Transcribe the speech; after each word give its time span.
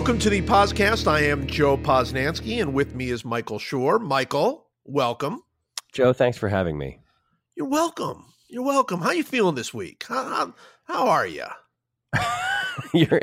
Welcome 0.00 0.18
to 0.20 0.30
the 0.30 0.40
podcast. 0.40 1.06
I 1.06 1.24
am 1.24 1.46
Joe 1.46 1.76
Posnanski, 1.76 2.62
and 2.62 2.72
with 2.72 2.94
me 2.94 3.10
is 3.10 3.22
Michael 3.22 3.58
Schur. 3.58 4.00
Michael, 4.00 4.66
welcome. 4.82 5.42
Joe, 5.92 6.14
thanks 6.14 6.38
for 6.38 6.48
having 6.48 6.78
me. 6.78 7.00
You're 7.54 7.68
welcome. 7.68 8.24
You're 8.48 8.64
welcome. 8.64 9.02
How 9.02 9.08
are 9.08 9.14
you 9.14 9.22
feeling 9.22 9.56
this 9.56 9.74
week? 9.74 10.06
How 10.08 10.24
how, 10.24 10.54
how 10.84 11.08
are 11.08 11.26
you? 11.26 11.44
you're 12.94 13.20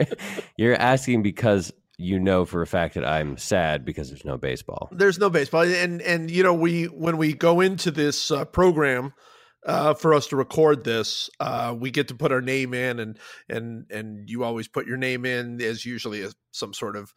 you're 0.56 0.76
asking 0.76 1.24
because 1.24 1.74
you 1.98 2.20
know 2.20 2.46
for 2.46 2.62
a 2.62 2.68
fact 2.68 2.94
that 2.94 3.04
I'm 3.04 3.38
sad 3.38 3.84
because 3.84 4.10
there's 4.10 4.24
no 4.24 4.38
baseball. 4.38 4.88
There's 4.92 5.18
no 5.18 5.32
baseball, 5.32 5.64
and 5.64 6.00
and 6.04 6.30
you 6.30 6.44
know 6.44 6.54
we 6.54 6.84
when 6.84 7.18
we 7.18 7.34
go 7.34 7.60
into 7.60 7.90
this 7.90 8.30
uh, 8.30 8.46
program 8.46 9.14
uh, 9.66 9.94
for 9.94 10.14
us 10.14 10.28
to 10.28 10.36
record 10.36 10.84
this, 10.84 11.30
uh, 11.40 11.76
we 11.78 11.92
get 11.92 12.08
to 12.10 12.16
put 12.16 12.32
our 12.32 12.42
name 12.42 12.74
in, 12.74 13.00
and 13.00 13.20
and 13.50 13.86
and 13.92 14.30
you 14.30 14.44
always 14.44 14.68
put 14.68 14.88
your 14.88 14.98
name 14.98 15.26
in 15.26 15.62
as 15.62 15.86
usually 15.86 16.22
as 16.22 16.36
some 16.52 16.74
sort 16.74 16.96
of 16.96 17.14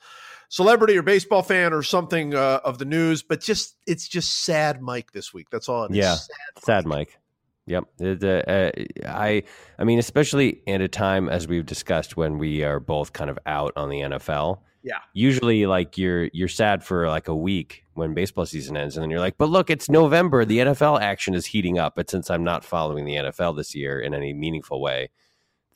celebrity 0.48 0.96
or 0.96 1.02
baseball 1.02 1.42
fan 1.42 1.72
or 1.72 1.82
something 1.82 2.34
uh, 2.34 2.60
of 2.64 2.78
the 2.78 2.84
news. 2.84 3.22
But 3.22 3.40
just 3.40 3.76
it's 3.86 4.08
just 4.08 4.44
sad, 4.44 4.80
Mike, 4.82 5.12
this 5.12 5.32
week. 5.32 5.48
That's 5.50 5.68
all. 5.68 5.84
It 5.84 5.92
is. 5.92 5.96
Yeah, 5.96 6.14
sad, 6.14 6.64
sad 6.64 6.86
Mike. 6.86 7.18
Yep. 7.66 7.84
It, 8.00 8.24
uh, 8.24 8.50
uh, 8.50 8.70
I 9.08 9.44
I 9.78 9.84
mean, 9.84 9.98
especially 9.98 10.62
at 10.66 10.80
a 10.80 10.88
time 10.88 11.28
as 11.28 11.46
we've 11.46 11.66
discussed 11.66 12.16
when 12.16 12.38
we 12.38 12.64
are 12.64 12.80
both 12.80 13.12
kind 13.12 13.30
of 13.30 13.38
out 13.46 13.72
on 13.76 13.90
the 13.90 14.00
NFL. 14.00 14.58
Yeah. 14.82 14.98
Usually, 15.12 15.66
like 15.66 15.98
you're 15.98 16.30
you're 16.32 16.48
sad 16.48 16.82
for 16.82 17.08
like 17.08 17.28
a 17.28 17.34
week 17.34 17.84
when 17.94 18.14
baseball 18.14 18.46
season 18.46 18.76
ends, 18.76 18.96
and 18.96 19.02
then 19.02 19.10
you're 19.10 19.20
like, 19.20 19.36
but 19.36 19.50
look, 19.50 19.68
it's 19.68 19.90
November. 19.90 20.44
The 20.44 20.58
NFL 20.58 21.00
action 21.00 21.34
is 21.34 21.46
heating 21.46 21.78
up. 21.78 21.94
But 21.96 22.08
since 22.08 22.30
I'm 22.30 22.44
not 22.44 22.64
following 22.64 23.04
the 23.04 23.16
NFL 23.16 23.56
this 23.56 23.74
year 23.74 24.00
in 24.00 24.14
any 24.14 24.32
meaningful 24.32 24.80
way, 24.80 25.10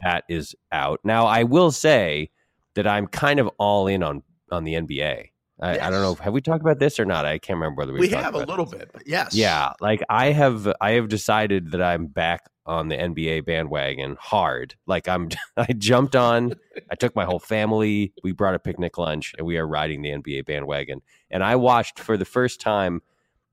that 0.03 0.25
is 0.29 0.55
out. 0.73 1.01
Now, 1.05 1.27
I 1.27 1.45
will 1.45 1.71
say 1.71 2.31
that 2.75 2.87
I'm 2.87 3.07
kind 3.07 3.41
of 3.41 3.49
all 3.59 3.87
in 3.87 4.03
on 4.03 4.23
on 4.51 4.65
the 4.65 4.75
NBA. 4.75 5.31
I, 5.65 5.75
yes. 5.77 5.83
I, 5.83 5.91
don't 5.91 6.03
know. 6.03 6.15
Have 6.17 6.35
we 6.35 6.43
talked 6.43 6.61
about 6.61 6.79
this 6.79 7.01
or 7.01 7.07
not? 7.07 7.25
I 7.25 7.39
can't 7.39 7.57
remember 7.59 7.81
whether 7.81 7.93
we, 7.95 8.01
we 8.01 8.09
have 8.09 8.35
a 8.35 8.45
little 8.45 8.67
this. 8.67 8.81
bit, 8.81 8.91
but 8.93 9.07
yes, 9.07 9.35
yeah. 9.35 9.73
Like 9.81 10.03
I 10.11 10.27
have, 10.27 10.71
I 10.79 10.93
have 10.93 11.09
decided 11.09 11.71
that 11.71 11.81
I'm 11.81 12.07
back 12.07 12.51
on 12.67 12.89
the 12.89 12.97
NBA 12.97 13.47
bandwagon 13.47 14.19
hard. 14.21 14.75
Like 14.87 15.09
I'm, 15.09 15.31
I 15.57 15.73
jumped 15.73 16.17
on. 16.17 16.53
I 16.91 16.97
took 16.97 17.17
my 17.17 17.25
whole 17.25 17.39
family. 17.39 18.13
We 18.23 18.33
brought 18.33 18.55
a 18.55 18.59
picnic 18.59 18.99
lunch, 18.99 19.35
and 19.39 19.47
we 19.47 19.57
are 19.57 19.67
riding 19.67 20.03
the 20.03 20.11
NBA 20.11 20.45
bandwagon. 20.45 21.01
And 21.31 21.43
I 21.43 21.57
watched 21.57 21.99
for 21.99 22.19
the 22.19 22.27
first 22.27 22.61
time. 22.61 23.01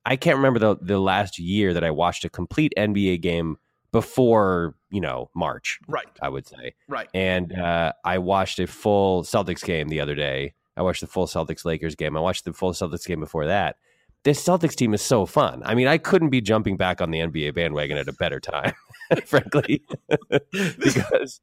I 0.05 0.17
can't 0.17 0.35
remember 0.35 0.59
the 0.59 0.77
the 0.81 0.99
last 0.99 1.39
year 1.39 1.73
that 1.73 1.83
I 1.83 1.91
watched 1.91 2.25
a 2.25 2.29
complete 2.29 2.73
NBA 2.77 3.21
game 3.21 3.57
before 3.93 4.75
you 4.89 4.99
know 4.99 5.29
March. 5.33 5.79
Right. 5.87 6.07
I 6.21 6.27
would 6.27 6.45
say. 6.45 6.73
Right. 6.89 7.07
And 7.13 7.57
uh, 7.57 7.93
I 8.03 8.17
watched 8.17 8.59
a 8.59 8.67
full 8.67 9.23
Celtics 9.23 9.63
game 9.63 9.87
the 9.87 10.01
other 10.01 10.15
day 10.15 10.55
I 10.77 10.81
watched 10.81 11.01
the 11.01 11.07
full 11.07 11.27
Celtics 11.27 11.65
Lakers 11.65 11.95
game. 11.95 12.15
I 12.15 12.21
watched 12.21 12.45
the 12.45 12.53
full 12.53 12.73
Celtics 12.73 13.05
game 13.05 13.19
before 13.19 13.45
that. 13.47 13.77
This 14.23 14.43
Celtics 14.43 14.75
team 14.75 14.93
is 14.93 15.01
so 15.01 15.25
fun. 15.25 15.61
I 15.65 15.73
mean, 15.73 15.87
I 15.87 15.97
couldn't 15.97 16.29
be 16.29 16.41
jumping 16.41 16.77
back 16.77 17.01
on 17.01 17.11
the 17.11 17.19
NBA 17.19 17.55
bandwagon 17.55 17.97
at 17.97 18.07
a 18.07 18.13
better 18.13 18.39
time, 18.39 18.73
frankly, 19.25 19.83
because 20.51 21.41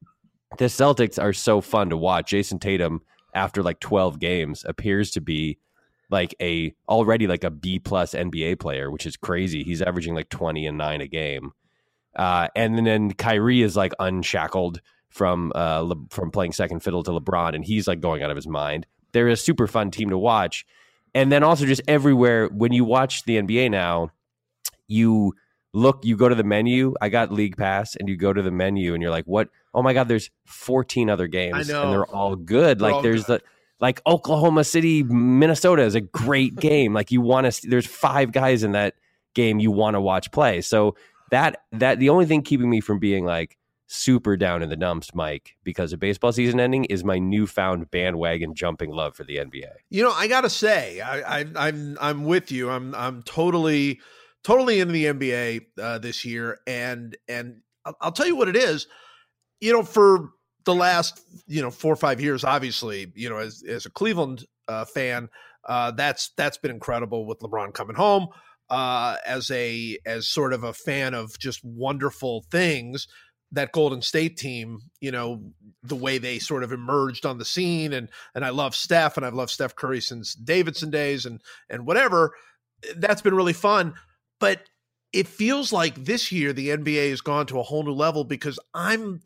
the 0.57 0.65
Celtics 0.65 1.21
are 1.21 1.33
so 1.33 1.61
fun 1.61 1.89
to 1.89 1.97
watch. 1.97 2.31
Jayson 2.31 2.59
Tatum, 2.59 3.01
after 3.33 3.61
like 3.61 3.79
12 3.79 4.19
games, 4.19 4.65
appears 4.67 5.11
to 5.11 5.21
be 5.21 5.57
like 6.09 6.33
a 6.41 6.73
already 6.87 7.27
like 7.27 7.43
a 7.43 7.51
B 7.51 7.79
plus 7.79 8.13
NBA 8.13 8.59
player, 8.59 8.89
which 8.89 9.05
is 9.05 9.17
crazy. 9.17 9.63
He's 9.63 9.81
averaging 9.81 10.15
like 10.15 10.29
20 10.29 10.65
and 10.65 10.77
nine 10.77 11.01
a 11.01 11.07
game. 11.07 11.51
Uh, 12.15 12.47
and 12.55 12.85
then 12.87 13.13
Kyrie 13.13 13.61
is 13.61 13.75
like 13.75 13.93
unshackled 13.99 14.81
from 15.09 15.51
uh, 15.53 15.81
Le- 15.81 16.05
from 16.09 16.31
playing 16.31 16.53
second 16.53 16.79
fiddle 16.79 17.03
to 17.03 17.11
LeBron, 17.11 17.55
and 17.55 17.65
he's 17.65 17.87
like 17.87 17.99
going 17.99 18.23
out 18.23 18.31
of 18.31 18.35
his 18.35 18.47
mind 18.47 18.87
they're 19.11 19.27
a 19.27 19.37
super 19.37 19.67
fun 19.67 19.91
team 19.91 20.09
to 20.09 20.17
watch. 20.17 20.65
And 21.13 21.31
then 21.31 21.43
also 21.43 21.65
just 21.65 21.81
everywhere 21.87 22.47
when 22.47 22.71
you 22.71 22.85
watch 22.85 23.23
the 23.23 23.41
NBA 23.41 23.71
now, 23.71 24.11
you 24.87 25.33
look, 25.73 26.03
you 26.03 26.17
go 26.17 26.29
to 26.29 26.35
the 26.35 26.43
menu. 26.43 26.93
I 27.01 27.09
got 27.09 27.31
League 27.31 27.57
Pass, 27.57 27.95
and 27.95 28.07
you 28.07 28.17
go 28.17 28.33
to 28.33 28.41
the 28.41 28.51
menu, 28.51 28.93
and 28.93 29.01
you're 29.01 29.11
like, 29.11 29.25
"What? 29.25 29.49
Oh 29.73 29.81
my 29.81 29.93
God! 29.93 30.07
There's 30.07 30.29
14 30.45 31.09
other 31.09 31.27
games, 31.27 31.69
and 31.69 31.91
they're 31.91 32.05
all 32.05 32.35
good. 32.35 32.79
They're 32.79 32.87
like 32.87 32.95
all 32.95 33.01
there's 33.01 33.25
good. 33.25 33.41
the 33.41 33.45
like 33.79 34.01
Oklahoma 34.05 34.63
City, 34.63 35.03
Minnesota 35.03 35.83
is 35.83 35.95
a 35.95 36.01
great 36.01 36.55
game. 36.59 36.93
Like 36.93 37.11
you 37.11 37.21
want 37.21 37.51
to. 37.51 37.69
There's 37.69 37.87
five 37.87 38.31
guys 38.31 38.63
in 38.63 38.73
that 38.73 38.95
game 39.33 39.59
you 39.59 39.71
want 39.71 39.95
to 39.95 40.01
watch 40.01 40.31
play. 40.31 40.61
So 40.61 40.95
that 41.31 41.63
that 41.73 41.99
the 41.99 42.09
only 42.09 42.25
thing 42.25 42.41
keeping 42.41 42.69
me 42.69 42.81
from 42.81 42.99
being 42.99 43.25
like 43.25 43.57
super 43.91 44.37
down 44.37 44.61
in 44.61 44.69
the 44.69 44.75
dumps, 44.75 45.15
Mike, 45.15 45.55
because 45.63 45.91
of 45.91 45.99
baseball 45.99 46.31
season 46.31 46.59
ending 46.59 46.85
is 46.85 47.03
my 47.03 47.17
newfound 47.17 47.89
bandwagon 47.89 48.53
jumping 48.53 48.91
love 48.91 49.15
for 49.15 49.23
the 49.23 49.37
NBA. 49.37 49.71
You 49.89 50.03
know, 50.03 50.11
I 50.11 50.27
gotta 50.27 50.49
say, 50.49 51.01
I, 51.01 51.39
am 51.39 51.53
I'm, 51.57 51.97
I'm 51.99 52.25
with 52.25 52.51
you. 52.51 52.69
I'm 52.69 52.93
I'm 52.93 53.23
totally 53.23 53.99
totally 54.43 54.79
into 54.79 54.93
the 54.93 55.05
NBA 55.05 55.65
uh, 55.81 55.97
this 55.97 56.23
year, 56.23 56.59
and 56.67 57.17
and 57.27 57.61
I'll, 57.83 57.97
I'll 57.99 58.11
tell 58.11 58.27
you 58.27 58.35
what 58.35 58.47
it 58.47 58.55
is. 58.55 58.87
You 59.59 59.73
know, 59.73 59.83
for 59.83 60.29
the 60.65 60.75
last 60.75 61.21
you 61.47 61.61
know 61.61 61.71
four 61.71 61.91
or 61.91 61.97
five 61.97 62.21
years, 62.21 62.43
obviously, 62.43 63.11
you 63.15 63.27
know, 63.27 63.37
as 63.37 63.63
as 63.67 63.87
a 63.87 63.89
Cleveland 63.89 64.45
uh, 64.67 64.85
fan, 64.85 65.29
uh, 65.67 65.91
that's 65.91 66.31
that's 66.37 66.59
been 66.59 66.71
incredible 66.71 67.25
with 67.25 67.39
LeBron 67.39 67.73
coming 67.73 67.95
home. 67.95 68.27
Uh, 68.69 69.15
as 69.25 69.49
a 69.49 69.97
as 70.05 70.27
sort 70.27 70.53
of 70.53 70.63
a 70.63 70.73
fan 70.73 71.15
of 71.15 71.39
just 71.39 71.59
wonderful 71.63 72.45
things 72.51 73.07
that 73.51 73.71
Golden 73.71 74.01
State 74.01 74.37
team, 74.37 74.79
you 75.01 75.11
know, 75.11 75.41
the 75.83 75.95
way 75.95 76.17
they 76.17 76.39
sort 76.39 76.63
of 76.63 76.71
emerged 76.71 77.25
on 77.25 77.37
the 77.37 77.45
scene 77.45 77.93
and 77.93 78.09
and 78.35 78.45
I 78.45 78.49
love 78.49 78.75
Steph 78.75 79.17
and 79.17 79.25
I've 79.25 79.33
loved 79.33 79.51
Steph 79.51 79.75
Curry 79.75 80.01
since 80.01 80.33
Davidson 80.33 80.89
days 80.89 81.25
and 81.25 81.41
and 81.69 81.85
whatever. 81.85 82.33
That's 82.95 83.21
been 83.21 83.35
really 83.35 83.53
fun, 83.53 83.93
but 84.39 84.61
it 85.11 85.27
feels 85.27 85.73
like 85.73 85.95
this 85.95 86.31
year 86.31 86.53
the 86.53 86.69
NBA 86.69 87.09
has 87.09 87.21
gone 87.21 87.47
to 87.47 87.59
a 87.59 87.63
whole 87.63 87.83
new 87.83 87.93
level 87.93 88.23
because 88.23 88.59
I'm 88.73 89.21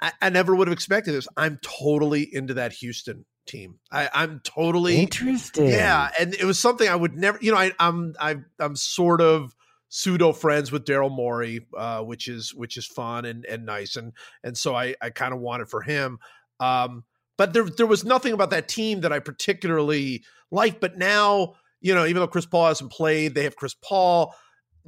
I, 0.00 0.12
I 0.22 0.30
never 0.30 0.54
would 0.54 0.68
have 0.68 0.72
expected 0.72 1.12
this. 1.12 1.28
I'm 1.36 1.58
totally 1.62 2.22
into 2.22 2.54
that 2.54 2.72
Houston 2.72 3.24
team. 3.46 3.78
I, 3.92 4.08
I'm 4.14 4.40
totally 4.44 4.98
interested. 4.98 5.68
Yeah, 5.68 6.10
and 6.18 6.34
it 6.34 6.44
was 6.44 6.58
something 6.58 6.88
I 6.88 6.96
would 6.96 7.16
never. 7.16 7.38
You 7.40 7.52
know, 7.52 7.58
I, 7.58 7.72
I'm 7.78 8.14
I, 8.18 8.36
I'm 8.58 8.76
sort 8.76 9.20
of 9.20 9.54
pseudo 9.90 10.32
friends 10.32 10.72
with 10.72 10.86
Daryl 10.86 11.10
Morey, 11.10 11.66
uh, 11.76 12.00
which 12.02 12.28
is 12.28 12.54
which 12.54 12.78
is 12.78 12.86
fun 12.86 13.26
and 13.26 13.44
and 13.44 13.66
nice, 13.66 13.96
and 13.96 14.12
and 14.42 14.56
so 14.56 14.74
I 14.74 14.94
I 15.02 15.10
kind 15.10 15.34
of 15.34 15.40
wanted 15.40 15.68
for 15.68 15.82
him. 15.82 16.18
Um, 16.58 17.04
but 17.36 17.52
there 17.52 17.64
there 17.64 17.86
was 17.86 18.04
nothing 18.04 18.32
about 18.32 18.50
that 18.50 18.68
team 18.68 19.02
that 19.02 19.12
I 19.12 19.18
particularly 19.18 20.24
liked. 20.50 20.80
But 20.80 20.96
now 20.96 21.54
you 21.80 21.94
know, 21.94 22.04
even 22.04 22.20
though 22.20 22.28
Chris 22.28 22.46
Paul 22.46 22.68
hasn't 22.68 22.92
played, 22.92 23.34
they 23.34 23.44
have 23.44 23.56
Chris 23.56 23.74
Paul. 23.74 24.34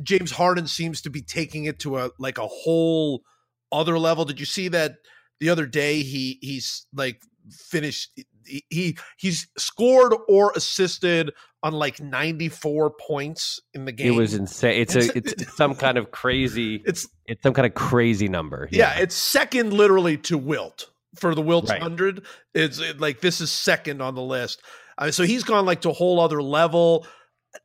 James 0.03 0.31
Harden 0.31 0.67
seems 0.67 1.03
to 1.03 1.11
be 1.11 1.23
taking 1.23 1.65
it 1.65 1.79
to 1.81 1.99
a 1.99 2.11
like 2.19 2.39
a 2.39 2.47
whole 2.47 3.23
other 3.71 3.99
level. 3.99 4.25
Did 4.25 4.41
you 4.41 4.47
see 4.47 4.69
that 4.69 4.97
the 5.41 5.51
other 5.51 5.67
day? 5.67 6.03
He 6.03 6.39
he's 6.41 6.87
like 6.95 7.21
finished 7.51 8.21
he 8.45 8.97
he's 9.17 9.49
scored 9.57 10.15
or 10.29 10.53
assisted 10.57 11.33
on 11.63 11.73
like 11.73 12.01
94 12.01 12.91
points 12.91 13.61
in 13.75 13.85
the 13.85 13.93
game. 13.93 14.15
It 14.15 14.17
was 14.17 14.35
insane. 14.35 14.81
It's 14.81 14.97
a 14.97 15.17
it's 15.17 15.57
some 15.57 15.75
kind 15.75 15.97
of 15.97 16.11
crazy 16.11 16.83
it's 16.87 17.09
it's 17.27 17.43
some 17.43 17.55
kind 17.55 17.67
of 17.67 17.75
crazy 17.75 18.29
number. 18.29 18.69
Yeah, 18.71 18.95
yeah 18.95 19.03
it's 19.03 19.15
second 19.15 19.73
literally 19.73 20.17
to 20.19 20.39
Wilt 20.39 20.91
for 21.17 21.35
the 21.35 21.43
Wilt 21.43 21.69
right. 21.69 21.81
100. 21.81 22.25
It's 22.55 22.79
it, 22.79 23.01
like 23.01 23.21
this 23.21 23.41
is 23.41 23.51
second 23.51 24.01
on 24.03 24.15
the 24.15 24.23
list. 24.23 24.63
I 24.99 25.05
mean, 25.05 25.13
so 25.13 25.25
he's 25.25 25.45
gone 25.45 25.67
like 25.67 25.81
to 25.83 25.91
a 25.91 25.95
whole 25.95 26.21
other 26.21 26.43
level. 26.43 27.07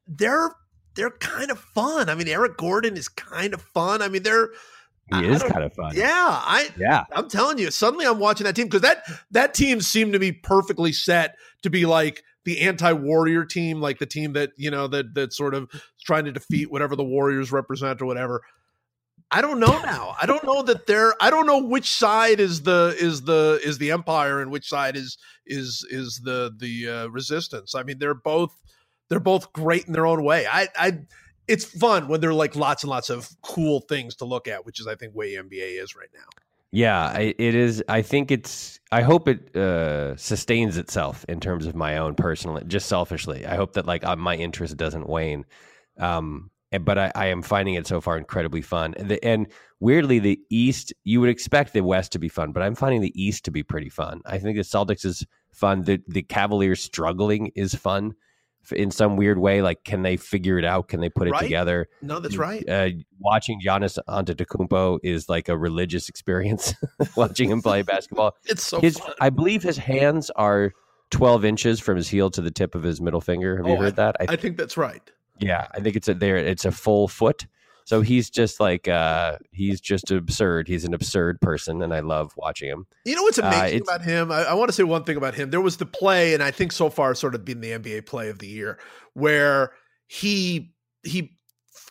They're 0.07 0.51
they're 0.96 1.12
kind 1.12 1.51
of 1.51 1.60
fun. 1.60 2.10
I 2.10 2.16
mean, 2.16 2.28
Eric 2.28 2.57
Gordon 2.57 2.98
is 2.98 3.07
kind 3.07 3.54
of 3.54 3.62
fun. 3.62 4.01
I 4.01 4.10
mean, 4.10 4.24
they're 4.24 4.50
he 5.09 5.25
is 5.25 5.44
kind 5.44 5.63
of 5.63 5.74
fun. 5.74 5.95
Yeah, 5.95 6.06
I 6.09 6.69
yeah. 6.77 7.06
I'm 7.13 7.30
telling 7.30 7.57
you, 7.57 7.71
suddenly 7.71 8.06
I'm 8.06 8.19
watching 8.19 8.45
that 8.45 8.56
team 8.56 8.68
because 8.68 8.81
that 8.81 9.04
that 9.31 9.54
team 9.54 9.80
seemed 9.81 10.13
to 10.13 10.19
be 10.19 10.31
perfectly 10.31 10.92
set 10.92 11.36
to 11.63 11.69
be 11.69 11.86
like 11.86 12.24
the 12.44 12.62
anti-warrior 12.62 13.45
team, 13.45 13.81
like 13.81 14.00
the 14.00 14.06
team 14.06 14.33
that 14.33 14.51
you 14.57 14.69
know 14.69 14.88
that 14.88 15.13
that 15.15 15.33
sort 15.33 15.54
of 15.54 15.69
trying 16.06 16.25
to 16.25 16.31
defeat 16.31 16.71
whatever 16.71 16.95
the 16.95 17.04
Warriors 17.04 17.51
represent 17.51 18.01
or 18.01 18.06
whatever. 18.06 18.42
I 19.30 19.42
don't 19.42 19.59
know 19.59 19.81
now. 19.81 20.15
I 20.21 20.25
don't 20.25 20.44
know 20.45 20.62
that 20.63 20.88
they're. 20.88 21.13
I 21.21 21.30
don't 21.30 21.45
know 21.45 21.62
which 21.62 21.89
side 21.89 22.39
is 22.39 22.63
the 22.63 22.95
is 23.00 23.24
the 23.24 23.60
is 23.63 23.77
the 23.77 23.92
empire 23.92 24.42
and 24.42 24.51
which 24.51 24.68
side 24.68 24.95
is 24.95 25.18
is 25.45 25.86
is 25.89 26.21
the 26.24 26.53
the 26.57 26.89
uh, 26.89 27.07
resistance. 27.07 27.75
I 27.75 27.83
mean, 27.83 28.00
they're 28.00 28.13
both 28.13 28.53
they're 29.10 29.19
both 29.19 29.51
great 29.51 29.86
in 29.86 29.94
their 29.94 30.06
own 30.06 30.24
way. 30.24 30.48
I 30.48 30.69
I 30.77 31.00
it's 31.48 31.66
fun 31.66 32.08
when 32.08 32.22
there 32.22 32.30
are 32.30 32.34
like 32.36 32.56
lots 32.56 32.84
and 32.84 32.90
lots 32.90 33.10
of 33.10 33.30
cool 33.42 33.82
things 33.82 34.16
to 34.18 34.26
look 34.26 34.48
at, 34.48 34.66
which 34.66 34.80
is 34.80 34.88
I 34.88 34.96
think 34.96 35.16
way 35.16 35.34
NBA 35.34 35.82
is 35.82 35.96
right 35.96 36.10
now. 36.14 36.26
Yeah, 36.72 37.18
it 37.18 37.40
is. 37.40 37.82
I 37.88 38.02
think 38.02 38.30
it's. 38.30 38.80
I 38.92 39.02
hope 39.02 39.30
it 39.30 39.56
uh, 39.56 40.18
sustains 40.18 40.78
itself 40.78 41.26
in 41.30 41.40
terms 41.40 41.66
of 41.66 41.76
my 41.76 41.98
own 41.98 42.16
personal, 42.16 42.60
just 42.68 42.88
selfishly. 42.88 43.46
I 43.46 43.56
hope 43.56 43.74
that 43.74 43.86
like 43.86 44.04
uh, 44.04 44.18
my 44.18 44.36
interest 44.36 44.76
doesn't 44.76 45.08
wane. 45.08 45.46
Um, 45.98 46.52
but 46.82 46.98
I, 46.98 47.12
I 47.16 47.26
am 47.28 47.42
finding 47.42 47.76
it 47.76 47.88
so 47.88 48.02
far 48.02 48.18
incredibly 48.18 48.62
fun. 48.62 48.94
And, 48.98 49.08
the, 49.08 49.24
and 49.24 49.48
weirdly, 49.80 50.20
the 50.20 50.40
East 50.50 50.94
you 51.06 51.22
would 51.22 51.30
expect 51.30 51.72
the 51.72 51.82
West 51.82 52.12
to 52.12 52.20
be 52.20 52.28
fun, 52.28 52.52
but 52.52 52.62
I'm 52.64 52.76
finding 52.76 53.00
the 53.00 53.22
East 53.22 53.46
to 53.46 53.52
be 53.52 53.64
pretty 53.64 53.90
fun. 53.90 54.22
I 54.26 54.38
think 54.38 54.58
the 54.58 54.64
Celtics 54.64 55.06
is 55.06 55.26
fun. 55.54 55.84
The 55.84 56.02
the 56.08 56.24
Cavaliers 56.24 56.84
struggling 56.84 57.54
is 57.56 57.74
fun 57.76 58.14
in 58.72 58.92
some 58.92 59.16
weird 59.18 59.38
way. 59.38 59.62
Like, 59.62 59.84
can 59.84 60.02
they 60.02 60.18
figure 60.18 60.58
it 60.60 60.66
out? 60.66 60.88
Can 60.88 61.00
they 61.02 61.10
put 61.10 61.28
it 61.28 61.31
Right. 61.31 61.42
together? 61.44 61.88
No, 62.02 62.19
that's 62.19 62.38
right. 62.38 62.68
Uh, 62.68 62.90
watching 63.19 63.60
Giannis 63.66 63.98
Antetokounmpo 64.08 65.00
is 65.04 65.30
like 65.30 65.50
a 65.50 65.58
religious 65.58 66.10
experience. 66.10 66.74
watching 67.16 67.50
him 67.50 67.62
play 67.62 67.81
basketball. 67.81 68.36
It's 68.46 68.66
so 68.66 68.80
his, 68.81 69.00
fun. 69.00 69.14
I 69.22 69.30
believe 69.30 69.64
his 69.64 69.78
hands 69.78 70.30
are 70.31 70.72
12 71.12 71.46
inches 71.46 71.80
from 71.80 71.96
his 71.98 72.08
heel 72.10 72.30
to 72.31 72.42
the 72.42 72.52
tip 72.52 72.75
of 72.75 72.84
his 72.84 73.00
middle 73.02 73.22
finger. 73.22 73.58
Have 73.58 73.68
you 73.68 73.74
Oh, 73.74 73.78
heard 73.78 73.96
that? 73.96 74.16
I, 74.19 74.34
I 74.34 74.36
think 74.36 74.58
that's 74.58 74.78
right. 74.78 75.02
yeah, 75.40 75.68
I 75.74 75.80
think 75.80 75.96
it's 75.96 76.08
a 76.08 76.13
there. 76.13 76.38
It's 76.38 76.66
a 76.66 76.72
full 76.72 77.08
foot. 77.08 77.48
So 77.88 78.01
he's 78.01 78.30
just 78.30 78.60
like 78.60 78.89
uh 78.89 79.38
he's 79.54 79.80
just 79.80 80.12
absurd. 80.12 80.68
He's 80.68 80.84
an 80.84 80.94
absurd 80.94 81.39
person, 81.39 81.81
and 81.81 81.94
I 81.94 82.01
love 82.01 82.34
watching 82.36 82.68
him. 82.69 82.86
You 83.06 83.16
know 83.16 83.24
what's 83.24 83.39
Uh, 83.39 83.44
amazing 83.45 83.78
it's- 83.78 83.81
about 83.95 84.01
him? 84.06 84.30
I, 84.30 84.44
I 84.44 84.54
want 84.56 84.68
to 84.68 84.74
say 84.74 84.84
one 84.84 85.06
thing 85.06 85.16
about 85.16 85.36
him. 85.36 85.51
There 85.51 85.62
was 85.62 85.78
the 85.78 85.86
play, 85.86 86.34
and 86.34 86.44
I 86.44 86.51
think 86.51 86.74
so 86.74 86.89
far 86.89 87.16
sort 87.16 87.34
of 87.34 87.45
been 87.45 87.62
the 87.62 87.72
NBA 87.72 88.06
play 88.06 88.28
of 88.28 88.39
the 88.39 88.48
year, 88.48 88.78
where 89.13 89.72
he 90.06 90.74
he 91.04 91.38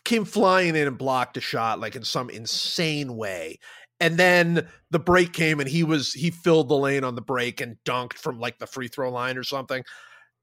came 0.03 0.23
flying 0.23 0.75
in 0.75 0.87
and 0.87 0.99
blocked 0.99 1.35
a 1.35 1.41
shot 1.41 1.79
like 1.79 1.95
in 1.95 2.03
some 2.03 2.29
insane 2.29 3.15
way. 3.17 3.57
And 3.99 4.17
then 4.17 4.67
the 4.91 4.99
break 4.99 5.33
came 5.33 5.59
and 5.59 5.67
he 5.67 5.83
was 5.83 6.13
he 6.13 6.29
filled 6.29 6.69
the 6.69 6.77
lane 6.77 7.03
on 7.03 7.15
the 7.15 7.21
break 7.23 7.59
and 7.59 7.77
dunked 7.85 8.13
from 8.19 8.39
like 8.39 8.59
the 8.59 8.67
free 8.67 8.87
throw 8.87 9.11
line 9.11 9.35
or 9.35 9.43
something. 9.43 9.83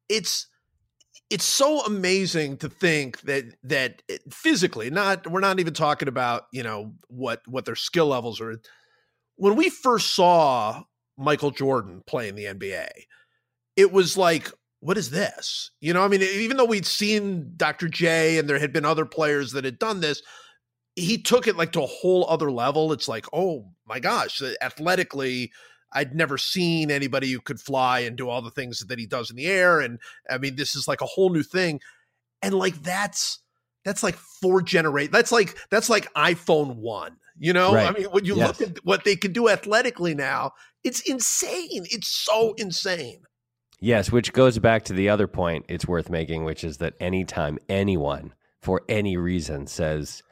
It's 0.09 0.49
it's 1.31 1.45
so 1.45 1.81
amazing 1.85 2.57
to 2.59 2.69
think 2.69 3.21
that 3.23 3.45
that 3.63 4.03
eh, 4.09 4.19
physically 4.31 4.91
not 4.91 5.27
we're 5.31 5.41
not 5.41 5.61
even 5.61 5.75
talking 5.75 6.09
about 6.09 6.45
you 6.53 6.63
know 6.63 6.93
what 7.09 7.41
what 7.47 7.65
their 7.65 7.77
skill 7.77 8.09
levels 8.09 8.41
are. 8.41 8.57
When 9.37 9.57
we 9.57 9.71
first 9.71 10.15
saw 10.15 10.83
michael 11.17 11.53
jordan 11.53 12.03
play 12.09 12.29
in 12.29 12.35
the 12.35 12.45
nba 12.45 12.89
it 13.77 13.93
was 13.93 14.17
like 14.17 14.51
what 14.81 14.99
is 14.99 15.11
this? 15.11 15.71
You 15.81 15.95
know 15.95 16.05
i 16.05 16.09
mean 16.09 16.23
even 16.23 16.57
though 16.57 16.65
we'd 16.65 16.87
seen 16.87 17.53
dr 17.57 17.89
j 17.89 18.39
and 18.39 18.49
there 18.49 18.59
had 18.59 18.73
been 18.73 18.85
other 18.85 19.07
players 19.07 19.53
that 19.53 19.65
had 19.65 19.79
done 19.79 20.01
this 20.01 20.23
he 20.97 21.19
took 21.19 21.47
it 21.47 21.57
like 21.57 21.73
to 21.73 21.83
a 21.83 21.87
whole 21.87 22.29
other 22.29 22.51
level. 22.51 22.93
It's 22.93 23.09
like 23.09 23.27
oh 23.33 23.67
my 23.87 24.01
gosh 24.01 24.43
athletically 24.61 25.53
I'd 25.95 26.15
never 26.15 26.37
seen 26.37 26.91
anybody 26.91 27.31
who 27.31 27.41
could 27.41 27.61
fly 27.61 28.01
and 28.01 28.17
do 28.17 28.29
all 28.29 28.43
the 28.43 28.51
things 28.51 28.81
that 28.81 28.99
he 28.99 29.07
does 29.07 29.31
in 29.31 29.37
the 29.37 29.47
air. 29.47 29.81
And 29.81 29.99
I 30.29 30.39
mean, 30.39 30.57
this 30.57 30.75
is 30.75 30.89
like 30.89 31.01
a 31.01 31.07
whole 31.07 31.31
new 31.31 31.43
thing. 31.43 31.81
And 32.43 32.55
like 32.55 32.83
that's 32.83 33.39
that's 33.85 34.03
like 34.03 34.17
four 34.17 34.61
generate. 34.63 35.13
That's 35.13 35.33
like 35.33 35.57
that's 35.71 35.89
like 35.89 36.13
iPhone 36.15 36.77
one. 36.77 37.17
You 37.39 37.53
know, 37.53 37.77
I 37.77 37.93
mean, 37.93 38.05
when 38.07 38.25
you 38.25 38.37
Yes. 38.37 38.61
look 38.61 38.69
at 38.69 38.85
what 38.85 39.05
they 39.05 39.17
can 39.17 39.33
do 39.33 39.49
athletically 39.49 40.15
now, 40.15 40.53
it's 40.85 41.01
insane. 41.01 41.85
It's 41.91 42.09
so 42.09 42.55
insane. 42.55 43.23
Yes, 43.81 44.13
which 44.13 44.33
goes 44.33 44.59
back 44.59 44.85
to 44.85 44.93
the 44.93 45.09
other 45.09 45.27
point 45.27 45.65
it's 45.69 45.87
worth 45.87 46.09
making, 46.11 46.45
which 46.45 46.63
is 46.65 46.79
that 46.79 46.95
anytime 47.01 47.59
anyone, 47.69 48.33
for 48.61 48.83
any 48.89 49.17
reason, 49.17 49.67
says 49.67 50.23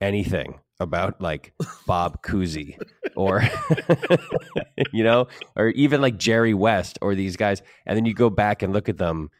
anything 0.00 0.60
about 0.82 1.20
like 1.20 1.54
Bob 1.86 2.22
Cousy 2.22 2.76
or, 3.16 3.42
you 4.92 5.02
know, 5.02 5.28
or 5.56 5.68
even 5.70 6.00
like 6.00 6.18
Jerry 6.18 6.54
West 6.54 6.98
or 7.00 7.14
these 7.14 7.36
guys, 7.36 7.62
and 7.86 7.96
then 7.96 8.04
you 8.04 8.14
go 8.14 8.30
back 8.30 8.62
and 8.62 8.72
look 8.72 8.88
at 8.88 8.98
them 8.98 9.30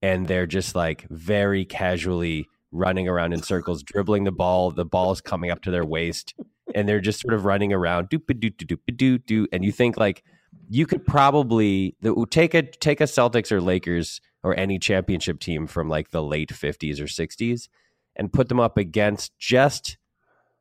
and 0.00 0.26
they're 0.26 0.46
just 0.46 0.74
like 0.74 1.06
very 1.10 1.64
casually 1.64 2.46
running 2.72 3.06
around 3.06 3.32
in 3.32 3.42
circles, 3.42 3.82
dribbling 3.82 4.24
the 4.24 4.32
ball, 4.32 4.70
the 4.70 4.84
ball's 4.84 5.20
coming 5.20 5.50
up 5.50 5.62
to 5.62 5.70
their 5.70 5.84
waist, 5.84 6.34
and 6.74 6.88
they're 6.88 7.00
just 7.00 7.20
sort 7.20 7.34
of 7.34 7.44
running 7.44 7.72
around, 7.72 8.08
doop 8.08 8.24
doop 8.26 8.56
doop 8.56 8.78
doop 8.90 9.24
doop, 9.24 9.46
and 9.52 9.64
you 9.64 9.72
think 9.72 9.96
like, 9.96 10.24
you 10.68 10.86
could 10.86 11.04
probably 11.04 11.96
take 12.30 12.54
a 12.54 12.62
take 12.62 13.00
a 13.00 13.04
Celtics 13.04 13.52
or 13.52 13.60
Lakers 13.60 14.20
or 14.42 14.58
any 14.58 14.78
championship 14.78 15.38
team 15.38 15.66
from 15.66 15.88
like 15.88 16.10
the 16.10 16.22
late 16.22 16.50
50s 16.50 16.98
or 17.00 17.04
60s 17.04 17.68
and 18.16 18.32
put 18.32 18.48
them 18.48 18.60
up 18.60 18.76
against 18.76 19.36
just 19.38 19.96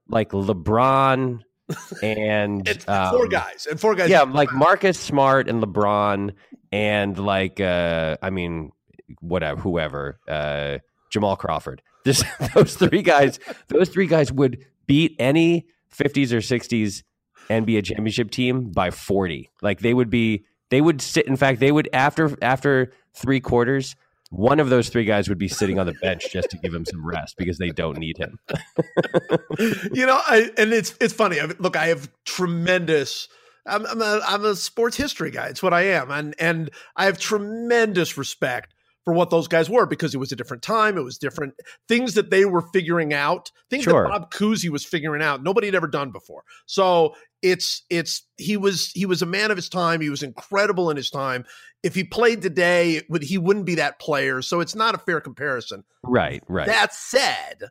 like 0.07 0.31
LeBron 0.31 1.41
and 2.03 2.67
It's 2.67 2.85
four 2.85 2.93
um, 2.95 3.29
guys 3.29 3.67
and 3.69 3.79
four 3.79 3.95
guys. 3.95 4.09
yeah, 4.09 4.23
like 4.23 4.51
Marcus 4.53 4.99
Smart 4.99 5.47
and 5.49 5.63
LeBron 5.63 6.33
and 6.71 7.17
like 7.17 7.59
uh 7.59 8.17
I 8.21 8.29
mean 8.29 8.71
whatever 9.19 9.59
whoever 9.61 10.19
uh 10.27 10.79
Jamal 11.11 11.35
Crawford. 11.35 11.81
This 12.03 12.23
those 12.55 12.73
three 12.75 13.03
guys 13.03 13.39
those 13.67 13.89
three 13.89 14.07
guys 14.07 14.31
would 14.31 14.65
beat 14.87 15.15
any 15.19 15.67
50s 15.95 16.31
or 16.31 16.37
60s 16.37 17.03
NBA 17.47 17.83
championship 17.85 18.31
team 18.31 18.71
by 18.71 18.89
40. 18.89 19.51
Like 19.61 19.81
they 19.81 19.93
would 19.93 20.09
be 20.09 20.45
they 20.71 20.81
would 20.81 20.99
sit 20.99 21.27
in 21.27 21.35
fact 21.35 21.59
they 21.59 21.71
would 21.71 21.89
after 21.93 22.35
after 22.41 22.91
3 23.15 23.39
quarters 23.39 23.95
one 24.31 24.61
of 24.61 24.69
those 24.69 24.87
three 24.87 25.03
guys 25.03 25.27
would 25.27 25.37
be 25.37 25.49
sitting 25.49 25.77
on 25.77 25.85
the 25.85 25.93
bench 25.93 26.31
just 26.31 26.49
to 26.49 26.57
give 26.57 26.73
him 26.73 26.85
some 26.85 27.05
rest 27.05 27.35
because 27.37 27.57
they 27.57 27.69
don't 27.69 27.97
need 27.97 28.17
him. 28.17 28.39
you 29.93 30.05
know, 30.05 30.19
I 30.25 30.49
and 30.57 30.71
it's 30.71 30.95
it's 31.01 31.13
funny. 31.13 31.39
I, 31.39 31.49
look, 31.59 31.75
I 31.75 31.87
have 31.87 32.09
tremendous. 32.23 33.27
I'm 33.65 33.85
I'm 33.85 34.01
a 34.01 34.21
I'm 34.25 34.45
a 34.45 34.55
sports 34.55 34.95
history 34.95 35.31
guy. 35.31 35.47
It's 35.47 35.61
what 35.61 35.73
I 35.73 35.81
am, 35.81 36.11
and 36.11 36.33
and 36.39 36.71
I 36.95 37.05
have 37.05 37.19
tremendous 37.19 38.17
respect 38.17 38.73
for 39.03 39.13
what 39.13 39.31
those 39.31 39.47
guys 39.47 39.69
were 39.69 39.85
because 39.85 40.13
it 40.15 40.19
was 40.19 40.31
a 40.31 40.35
different 40.35 40.63
time. 40.63 40.97
It 40.97 41.03
was 41.03 41.17
different 41.17 41.55
things 41.87 42.13
that 42.13 42.29
they 42.29 42.45
were 42.45 42.61
figuring 42.61 43.13
out, 43.13 43.51
things 43.69 43.83
Sure. 43.83 44.03
that 44.03 44.09
Bob 44.09 44.31
Cousy 44.31 44.69
was 44.69 44.85
figuring 44.85 45.23
out. 45.23 45.43
Nobody 45.43 45.67
had 45.67 45.75
ever 45.75 45.87
done 45.87 46.11
before. 46.11 46.43
So 46.67 47.15
it's 47.41 47.83
it's 47.89 48.23
he 48.37 48.57
was 48.57 48.91
he 48.91 49.05
was 49.05 49.21
a 49.21 49.25
man 49.25 49.51
of 49.51 49.57
his 49.57 49.69
time. 49.69 50.01
He 50.01 50.09
was 50.09 50.23
incredible 50.23 50.89
in 50.89 50.97
his 50.97 51.09
time. 51.09 51.45
If 51.83 51.95
he 51.95 52.03
played 52.03 52.41
today, 52.41 53.01
would- 53.09 53.23
he 53.23 53.37
wouldn't 53.37 53.65
be 53.65 53.75
that 53.75 53.99
player. 53.99 54.41
So 54.41 54.59
it's 54.59 54.75
not 54.75 54.95
a 54.95 54.99
fair 54.99 55.19
comparison. 55.21 55.83
Right, 56.03 56.43
right. 56.47 56.67
That 56.67 56.93
said, 56.93 57.69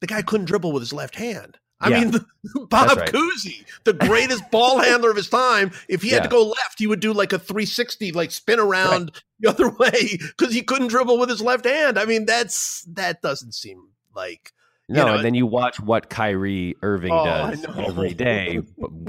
the 0.00 0.06
guy 0.06 0.22
couldn't 0.22 0.46
dribble 0.46 0.72
with 0.72 0.82
his 0.82 0.92
left 0.92 1.14
hand. 1.16 1.58
I 1.82 1.88
Yeah. 1.88 2.00
mean, 2.04 2.10
Bob 2.68 2.98
right. 2.98 3.10
Cousy, 3.10 3.64
the 3.84 3.94
greatest 3.94 4.50
ball 4.50 4.78
handler 4.82 5.10
of 5.10 5.16
his 5.16 5.30
time, 5.30 5.70
if 5.88 6.02
he 6.02 6.10
had 6.10 6.24
to 6.24 6.28
go 6.28 6.42
left, 6.44 6.78
he 6.78 6.86
would 6.86 7.00
do 7.00 7.12
like 7.12 7.32
a 7.32 7.38
360, 7.38 8.12
like 8.12 8.30
spin 8.32 8.58
around 8.58 9.12
the 9.38 9.48
other 9.48 9.68
way 9.78 10.18
because 10.36 10.52
he 10.52 10.60
couldn't 10.62 10.88
dribble 10.88 11.18
with 11.18 11.28
his 11.30 11.40
left 11.40 11.64
hand. 11.64 11.98
I 11.98 12.04
mean, 12.04 12.26
that's 12.26 12.82
that 12.92 13.22
doesn't 13.22 13.54
seem 13.54 13.88
like 14.14 14.52
No, 14.90 15.06
know, 15.06 15.14
and 15.14 15.24
then 15.24 15.34
you 15.34 15.46
watch 15.46 15.78
what 15.78 16.10
Kyrie 16.10 16.76
Irving 16.82 17.12
Oh, 17.12 17.24
does 17.24 17.64
every 17.76 18.12
day 18.14 18.60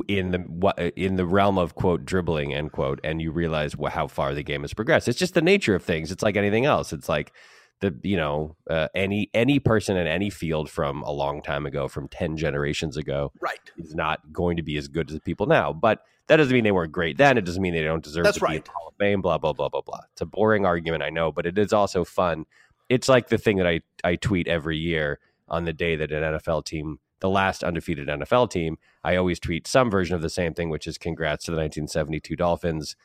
in 0.07 0.31
the 0.31 0.37
what 0.37 0.77
in 0.79 1.15
the 1.15 1.25
realm 1.25 1.57
of 1.57 1.73
quote 1.73 2.05
dribbling 2.05 2.53
end 2.53 2.71
quote, 2.71 2.99
and 3.03 3.21
you 3.21 3.31
realize 3.31 3.75
how 3.89 4.07
far 4.07 4.35
the 4.35 4.43
game 4.43 4.61
has 4.61 4.73
progressed. 4.73 5.07
It's 5.07 5.17
just 5.17 5.33
the 5.33 5.41
nature 5.41 5.73
of 5.73 5.83
things. 5.83 6.11
It's 6.11 6.21
like 6.21 6.37
anything 6.37 6.65
else. 6.65 6.93
It's 6.93 7.09
like 7.09 7.33
the 7.79 7.95
you 8.03 8.15
know 8.15 8.55
uh, 8.69 8.89
any 8.93 9.31
any 9.33 9.59
person 9.59 9.97
in 9.97 10.05
any 10.05 10.29
field 10.29 10.69
from 10.69 11.01
a 11.01 11.11
long 11.11 11.41
time 11.41 11.65
ago, 11.65 11.87
from 11.87 12.07
ten 12.07 12.37
generations 12.37 12.95
ago, 12.95 13.31
right. 13.41 13.59
is 13.77 13.95
not 13.95 14.31
going 14.31 14.57
to 14.57 14.63
be 14.63 14.77
as 14.77 14.87
good 14.87 15.09
as 15.09 15.15
the 15.15 15.21
people 15.21 15.47
now. 15.47 15.73
But 15.73 16.03
that 16.27 16.37
doesn't 16.37 16.53
mean 16.53 16.63
they 16.63 16.71
weren't 16.71 16.91
great 16.91 17.17
then. 17.17 17.39
It 17.39 17.45
doesn't 17.45 17.61
mean 17.61 17.73
they 17.73 17.81
don't 17.81 18.03
deserve 18.03 18.25
That's 18.25 18.37
to 18.37 18.41
be 18.41 18.45
right. 18.45 18.63
the 18.63 18.71
Hall 18.71 18.89
of 18.89 18.95
Fame. 18.99 19.21
Blah 19.21 19.39
blah 19.39 19.53
blah 19.53 19.69
blah 19.69 19.81
blah. 19.81 20.01
It's 20.13 20.21
a 20.21 20.27
boring 20.27 20.65
argument, 20.65 21.01
I 21.01 21.09
know, 21.09 21.31
but 21.31 21.47
it 21.47 21.57
is 21.57 21.73
also 21.73 22.05
fun. 22.05 22.45
It's 22.87 23.09
like 23.09 23.29
the 23.29 23.39
thing 23.39 23.57
that 23.57 23.67
I 23.67 23.81
I 24.03 24.15
tweet 24.15 24.47
every 24.47 24.77
year 24.77 25.19
on 25.51 25.65
the 25.65 25.73
day 25.73 25.95
that 25.95 26.11
an 26.11 26.23
NFL 26.39 26.65
team, 26.65 26.99
the 27.19 27.29
last 27.29 27.63
undefeated 27.63 28.07
NFL 28.07 28.49
team, 28.49 28.77
I 29.03 29.15
always 29.17 29.39
tweet 29.39 29.67
some 29.67 29.91
version 29.91 30.15
of 30.15 30.23
the 30.23 30.29
same 30.29 30.55
thing, 30.55 30.69
which 30.69 30.87
is 30.87 30.97
congrats 30.97 31.45
to 31.45 31.51
the 31.51 31.57
1972 31.57 32.35
Dolphins. 32.35 32.95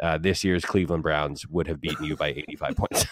Uh, 0.00 0.18
this 0.18 0.44
year's 0.44 0.64
Cleveland 0.64 1.02
Browns 1.04 1.46
would 1.48 1.66
have 1.68 1.80
beaten 1.80 2.04
you 2.04 2.16
by 2.16 2.28
85 2.28 2.76
points. 2.76 3.06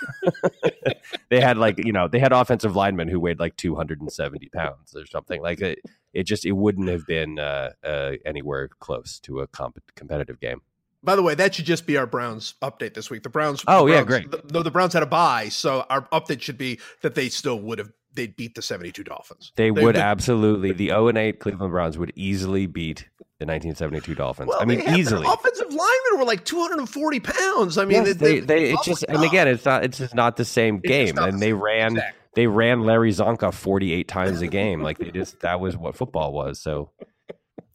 they 1.31 1.41
had 1.41 1.57
like 1.57 1.79
you 1.85 1.93
know 1.93 2.09
they 2.09 2.19
had 2.19 2.33
offensive 2.33 2.75
linemen 2.77 3.09
who 3.09 3.21
weighed 3.21 3.39
like 3.39 3.57
270 3.57 4.49
pounds 4.49 4.95
or 4.97 5.07
something 5.07 5.41
like 5.41 5.61
it. 5.61 5.79
It 6.13 6.25
just 6.25 6.45
it 6.45 6.53
wouldn't 6.53 6.89
have 6.89 7.07
been 7.07 7.39
uh, 7.39 7.71
uh, 7.85 8.13
anywhere 8.27 8.69
close 8.81 9.19
to 9.21 9.41
a 9.41 9.47
comp- 9.47 9.83
competitive 9.95 10.41
game. 10.41 10.61
By 11.05 11.17
the 11.17 11.23
way, 11.23 11.35
that 11.35 11.55
should 11.55 11.65
just 11.65 11.87
be 11.87 11.97
our 11.97 12.07
Browns 12.07 12.55
update 12.63 12.95
this 12.95 13.11
week. 13.11 13.23
The 13.25 13.29
Browns. 13.29 13.65
Oh, 13.67 13.87
the 13.87 13.95
yeah, 13.95 14.03
great. 14.05 14.31
the- 14.31 14.43
No, 14.53 14.63
the 14.63 14.71
Browns 14.71 14.93
had 14.93 15.03
a 15.03 15.07
bye, 15.07 15.49
so 15.49 15.85
our 15.91 16.03
update 16.13 16.41
should 16.43 16.59
be 16.59 16.79
that 17.03 17.15
they 17.15 17.29
still 17.29 17.59
would 17.61 17.79
have 17.79 17.91
they'd 18.15 18.37
beat 18.37 18.55
the 18.55 18.63
72 18.63 19.05
Dolphins. 19.05 19.53
They 19.57 19.71
would 19.71 19.97
they- 19.97 20.01
absolutely 20.01 20.73
the 20.73 20.89
0 20.89 21.09
and 21.09 21.19
8 21.19 21.41
Cleveland 21.41 21.73
Browns 21.73 21.99
would 21.99 22.13
easily 22.17 22.67
beat 22.67 23.09
the 23.39 23.47
1972 23.47 24.15
Dolphins. 24.15 24.49
Well, 24.49 24.59
I 24.61 24.65
mean 24.65 24.85
they 24.85 24.95
easily. 24.95 25.27
Offensive 25.27 25.69
linemen 25.69 26.19
were 26.19 26.25
like 26.25 26.45
240 26.45 27.21
pounds. 27.21 27.79
I 27.79 27.85
mean, 27.85 28.05
Yes, 28.05 28.17
they, 28.17 28.41
they, 28.41 28.73
it's 28.73 28.85
just 28.85 29.05
and 29.09 29.23
again 29.25 29.49
it's 29.49 29.65
not 29.65 29.85
it's 29.85 29.99
just 29.99 30.15
not 30.15 30.37
the 30.37 30.45
same 30.45 30.79
game 30.79 31.19
and 31.19 31.41
they 31.41 31.53
ran 31.53 32.01
they 32.35 32.47
ran 32.47 32.83
Larry 32.83 33.11
Csonka 33.11 33.53
48 33.53 34.09
times 34.09 34.41
a 34.41 34.47
game 34.47 34.83
like 34.83 34.99
they 34.99 35.11
just 35.11 35.41
that 35.41 35.61
was 35.61 35.77
what 35.77 35.97
football 35.97 36.33
was 36.33 36.61
so 36.61 36.91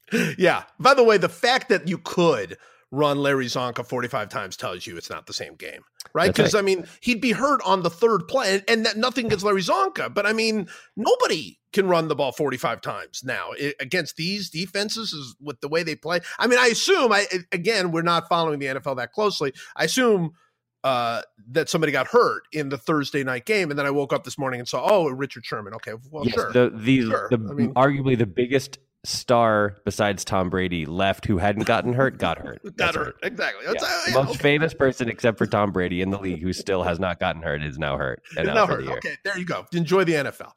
yeah. 0.38 0.64
By 0.80 0.94
the 0.94 1.04
way, 1.04 1.18
the 1.18 1.30
fact 1.30 1.70
that 1.70 1.88
you 1.88 1.98
could 1.98 2.58
run 2.92 3.18
Larry 3.18 3.48
Csonka 3.48 3.86
45 3.86 4.30
times 4.30 4.58
tells 4.58 4.88
you 4.88 4.98
it's 4.98 5.10
not 5.10 5.28
the 5.28 5.34
same 5.34 5.56
game, 5.56 5.82
right? 6.14 6.28
Because 6.34 6.54
right. 6.54 6.60
I 6.60 6.64
mean, 6.64 6.86
he'd 7.02 7.22
be 7.22 7.32
hurt 7.32 7.62
on 7.66 7.84
the 7.84 7.90
third 7.90 8.28
play, 8.28 8.56
and, 8.56 8.64
and 8.68 8.86
that 8.86 8.98
nothing 8.98 9.26
against 9.28 9.44
Larry 9.46 9.62
Csonka, 9.62 10.14
but 10.14 10.26
I 10.26 10.34
mean, 10.34 10.68
nobody 10.96 11.60
can 11.74 11.88
run 11.88 12.08
the 12.08 12.16
ball 12.16 12.32
45 12.32 12.82
times 12.82 13.22
now 13.24 13.50
I- 13.62 13.74
against 13.80 14.16
these 14.16 14.50
defenses 14.50 15.14
is 15.14 15.36
with 15.42 15.60
the 15.62 15.68
way 15.68 15.84
they 15.84 15.96
play. 15.96 16.20
I 16.40 16.48
mean, 16.48 16.60
I 16.60 16.68
assume 16.68 17.12
I 17.12 17.26
again, 17.52 17.92
we're 17.92 18.02
not 18.02 18.28
following 18.30 18.60
the 18.60 18.68
NFL 18.68 18.98
that 18.98 19.12
closely. 19.12 19.54
I 19.76 19.84
assume 19.86 20.32
uh, 20.84 21.22
that 21.52 21.70
somebody 21.70 21.92
got 21.92 22.08
hurt 22.08 22.44
in 22.54 22.70
the 22.70 22.78
Thursday 22.78 23.24
night 23.24 23.46
game, 23.46 23.70
and 23.70 23.78
then 23.78 23.86
I 23.86 23.92
woke 23.92 24.14
up 24.14 24.24
this 24.24 24.38
morning 24.38 24.60
and 24.62 24.70
saw, 24.70 24.88
oh, 24.90 25.10
Richard 25.10 25.46
Sherman. 25.46 25.74
Okay, 25.74 25.94
well, 26.12 26.24
Yes, 26.26 26.36
sure. 26.36 26.52
the 26.54 26.70
the, 26.74 27.02
Sure. 27.02 27.28
the 27.30 27.36
I 27.38 27.54
mean- 27.54 27.74
arguably 27.74 28.18
the 28.18 28.26
biggest 28.28 28.78
star 29.04 29.78
besides 29.86 30.26
Tom 30.26 30.50
Brady 30.50 30.86
left 30.86 31.26
who 31.26 31.38
hadn't 31.38 31.64
gotten 31.66 31.94
hurt 31.94 32.18
got 32.18 32.38
hurt. 32.46 32.62
got 32.64 32.76
That's 32.78 32.96
hurt. 32.98 33.16
Exactly. 33.24 33.64
Yeah. 33.66 33.74
That's- 33.74 34.06
The 34.06 34.12
yeah, 34.12 34.18
most 34.18 34.30
okay. 34.32 34.40
famous 34.40 34.74
person 34.74 35.08
except 35.10 35.38
for 35.38 35.46
Tom 35.46 35.72
Brady 35.72 36.02
in 36.02 36.10
the 36.10 36.18
league 36.20 36.42
who 36.42 36.52
still 36.52 36.84
has 36.84 37.00
not 37.00 37.20
gotten 37.20 37.42
hurt 37.42 37.64
is 37.64 37.78
now 37.78 37.98
hurt 37.98 38.22
and 38.32 38.40
It's 38.40 38.50
out 38.50 38.56
not 38.56 38.68
for 38.70 38.76
hurt. 38.76 38.86
the. 38.86 38.92
Okay, 38.94 39.18
there 39.24 39.38
you 39.38 39.46
go. 39.46 39.66
Enjoy 39.74 40.04
the 40.04 40.14
NFL. 40.14 40.52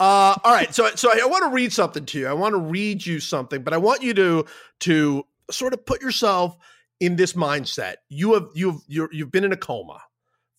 Uh, 0.00 0.36
all 0.44 0.52
right, 0.52 0.74
so 0.74 0.88
so 0.96 1.10
I 1.12 1.24
want 1.26 1.44
to 1.44 1.50
read 1.50 1.72
something 1.72 2.04
to 2.06 2.18
you. 2.18 2.26
I 2.26 2.32
want 2.34 2.54
to 2.54 2.58
read 2.60 3.04
you 3.06 3.20
something, 3.20 3.62
but 3.62 3.72
I 3.72 3.78
want 3.78 4.02
you 4.02 4.12
to 4.14 4.44
to 4.80 5.24
sort 5.50 5.72
of 5.72 5.86
put 5.86 6.02
yourself 6.02 6.56
in 7.00 7.16
this 7.16 7.32
mindset. 7.34 7.94
You 8.10 8.34
have 8.34 8.48
you've 8.54 8.80
you're, 8.86 9.08
you've 9.12 9.30
been 9.30 9.44
in 9.44 9.52
a 9.52 9.56
coma 9.56 10.00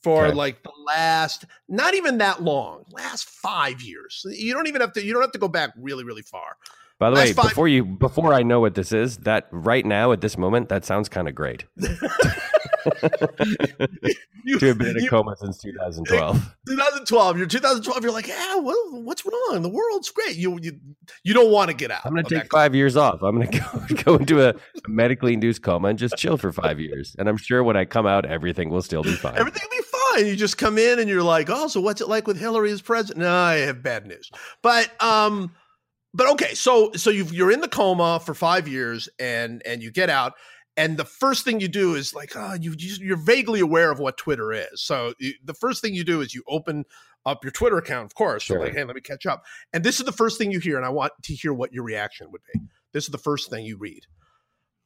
for 0.02 0.26
Okay. 0.28 0.36
like 0.36 0.64
the 0.64 0.72
last 0.88 1.46
not 1.70 1.94
even 1.94 2.18
that 2.20 2.42
long, 2.42 2.86
last 2.92 3.30
five 3.30 3.82
years. 3.82 4.26
You 4.30 4.54
don't 4.54 4.68
even 4.68 4.82
have 4.82 4.94
to. 4.94 5.04
You 5.04 5.14
don't 5.14 5.22
have 5.22 5.32
to 5.34 5.40
go 5.40 5.48
back 5.48 5.72
really 5.78 6.04
really 6.04 6.22
far. 6.24 6.58
By 7.00 7.10
the 7.10 7.16
Last 7.18 7.28
way, 7.28 7.34
five- 7.34 7.50
before 7.50 7.68
you 7.68 7.84
before 7.84 8.34
I 8.34 8.44
know 8.44 8.60
what 8.60 8.76
this 8.76 8.92
is, 8.92 9.18
that 9.20 9.48
right 9.52 9.86
now 9.86 10.12
at 10.12 10.22
this 10.22 10.38
moment, 10.38 10.70
that 10.70 10.86
sounds 10.86 11.10
kind 11.10 11.28
of 11.28 11.36
great. 11.36 11.66
You, 14.46 14.60
to 14.60 14.68
have 14.68 14.78
been 14.78 14.96
in 14.96 15.04
a 15.04 15.10
coma 15.10 15.36
since 15.38 15.58
2012. 15.58 16.56
2012. 16.68 17.38
You're 17.38 17.48
2012. 17.48 18.04
You're 18.04 18.14
like, 18.14 18.28
yeah. 18.28 18.58
Well, 18.58 18.78
what's 18.92 19.26
wrong? 19.26 19.64
The 19.64 19.70
world's 19.70 20.12
great. 20.12 20.36
You 20.36 20.60
you 20.62 20.80
you 21.24 21.34
don't 21.34 21.52
want 21.52 21.72
to 21.72 21.76
get 21.76 21.90
out. 21.90 22.02
I'm 22.06 22.14
going 22.14 22.26
to 22.26 22.40
take 22.42 22.52
five 22.52 22.76
years 22.76 22.96
off. 22.96 23.24
I'm 23.24 23.42
going 23.42 23.50
to 23.50 23.60
go, 23.60 24.04
go 24.04 24.16
into 24.18 24.48
a 24.48 24.54
medically 24.88 25.34
induced 25.34 25.64
coma 25.64 25.88
and 25.88 25.98
just 25.98 26.16
chill 26.16 26.38
for 26.38 26.52
five 26.52 26.80
years. 26.80 27.16
And 27.18 27.28
I'm 27.28 27.38
sure 27.38 27.64
when 27.64 27.76
I 27.76 27.86
come 27.86 28.06
out, 28.06 28.26
everything 28.26 28.70
will 28.70 28.84
still 28.84 29.02
be 29.02 29.16
fine. 29.16 29.36
Everything 29.36 29.68
will 29.72 29.78
be 29.80 29.84
fine. 30.14 30.28
You 30.28 30.36
just 30.36 30.60
come 30.60 30.78
in 30.78 31.00
and 31.00 31.10
you're 31.10 31.24
like, 31.24 31.50
oh, 31.50 31.68
so 31.68 31.82
what's 31.82 32.02
it 32.02 32.08
like 32.08 32.28
with 32.28 32.40
Hillary 32.40 32.72
as 32.72 32.84
president? 32.84 33.26
No, 33.26 33.34
I 33.34 33.56
have 33.56 33.82
bad 33.82 34.06
news. 34.06 34.30
But 34.62 34.92
um, 35.04 35.56
but 36.16 36.30
okay, 36.32 36.54
so 36.54 36.92
so 36.94 37.10
you 37.10 37.26
you're 37.26 37.52
in 37.52 37.60
the 37.62 37.68
coma 37.68 38.22
for 38.26 38.34
five 38.34 38.68
years 38.68 39.10
and 39.20 39.62
and 39.66 39.84
you 39.84 39.92
get 39.92 40.10
out. 40.10 40.34
And 40.78 40.98
the 40.98 41.06
first 41.06 41.46
thing 41.46 41.62
you 41.62 41.70
do 41.70 41.96
is 41.96 42.14
like, 42.14 42.34
oh, 42.36 42.54
you, 42.60 42.76
you 42.78 42.96
you're 43.00 43.18
vaguely 43.18 43.60
aware 43.60 43.92
of 43.92 44.00
what 44.00 44.18
Twitter 44.18 44.52
is. 44.52 44.82
So 44.82 45.14
you, 45.20 45.34
the 45.44 45.54
first 45.54 45.82
thing 45.82 45.94
you 45.94 46.04
do 46.04 46.22
is 46.22 46.34
you 46.34 46.44
open 46.48 46.86
up 47.26 47.44
your 47.44 47.52
Twitter 47.52 47.78
account, 47.78 48.06
of 48.06 48.16
course. 48.16 48.46
So 48.46 48.56
Sure. 48.56 48.64
like, 48.64 48.74
hey, 48.74 48.84
let 48.84 48.96
me 48.96 49.02
catch 49.02 49.26
up. 49.26 49.44
And 49.74 49.84
this 49.84 50.00
is 50.00 50.06
the 50.06 50.12
first 50.12 50.38
thing 50.38 50.52
you 50.52 50.60
hear, 50.60 50.78
and 50.78 50.86
I 50.86 50.90
want 50.90 51.14
to 51.24 51.34
hear 51.34 51.54
what 51.54 51.74
your 51.74 51.84
reaction 51.84 52.32
would 52.32 52.42
be. 52.54 52.62
This 52.94 53.06
is 53.06 53.10
the 53.10 53.18
first 53.18 53.50
thing 53.50 53.66
you 53.66 53.78
read. 53.78 54.04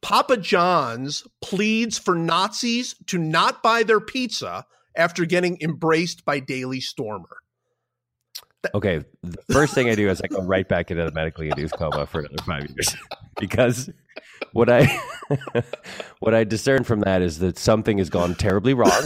Papa 0.02 0.36
John's 0.36 1.24
pleads 1.42 1.98
for 1.98 2.14
Nazis 2.14 2.94
to 3.06 3.18
not 3.18 3.62
buy 3.62 3.82
their 3.82 4.00
pizza 4.00 4.64
after 4.96 5.24
getting 5.24 5.58
embraced 5.60 6.24
by 6.24 6.40
Daily 6.40 6.80
Stormer. 6.80 7.36
Okay, 8.74 9.02
the 9.22 9.42
first 9.52 9.74
thing 9.74 9.88
I 9.88 9.94
do 9.94 10.10
is 10.10 10.20
I 10.20 10.26
go 10.26 10.42
right 10.42 10.68
back 10.68 10.90
into 10.90 11.04
the 11.04 11.12
medically 11.12 11.48
induced 11.48 11.74
coma 11.78 12.06
for 12.06 12.20
another 12.20 12.42
five 12.44 12.68
years 12.68 12.94
because 13.40 13.90
what 14.52 14.68
I 14.68 15.00
what 16.18 16.34
I 16.34 16.44
discern 16.44 16.84
from 16.84 17.00
that 17.00 17.22
is 17.22 17.38
that 17.38 17.58
something 17.58 17.98
has 17.98 18.10
gone 18.10 18.34
terribly 18.34 18.74
wrong, 18.74 19.02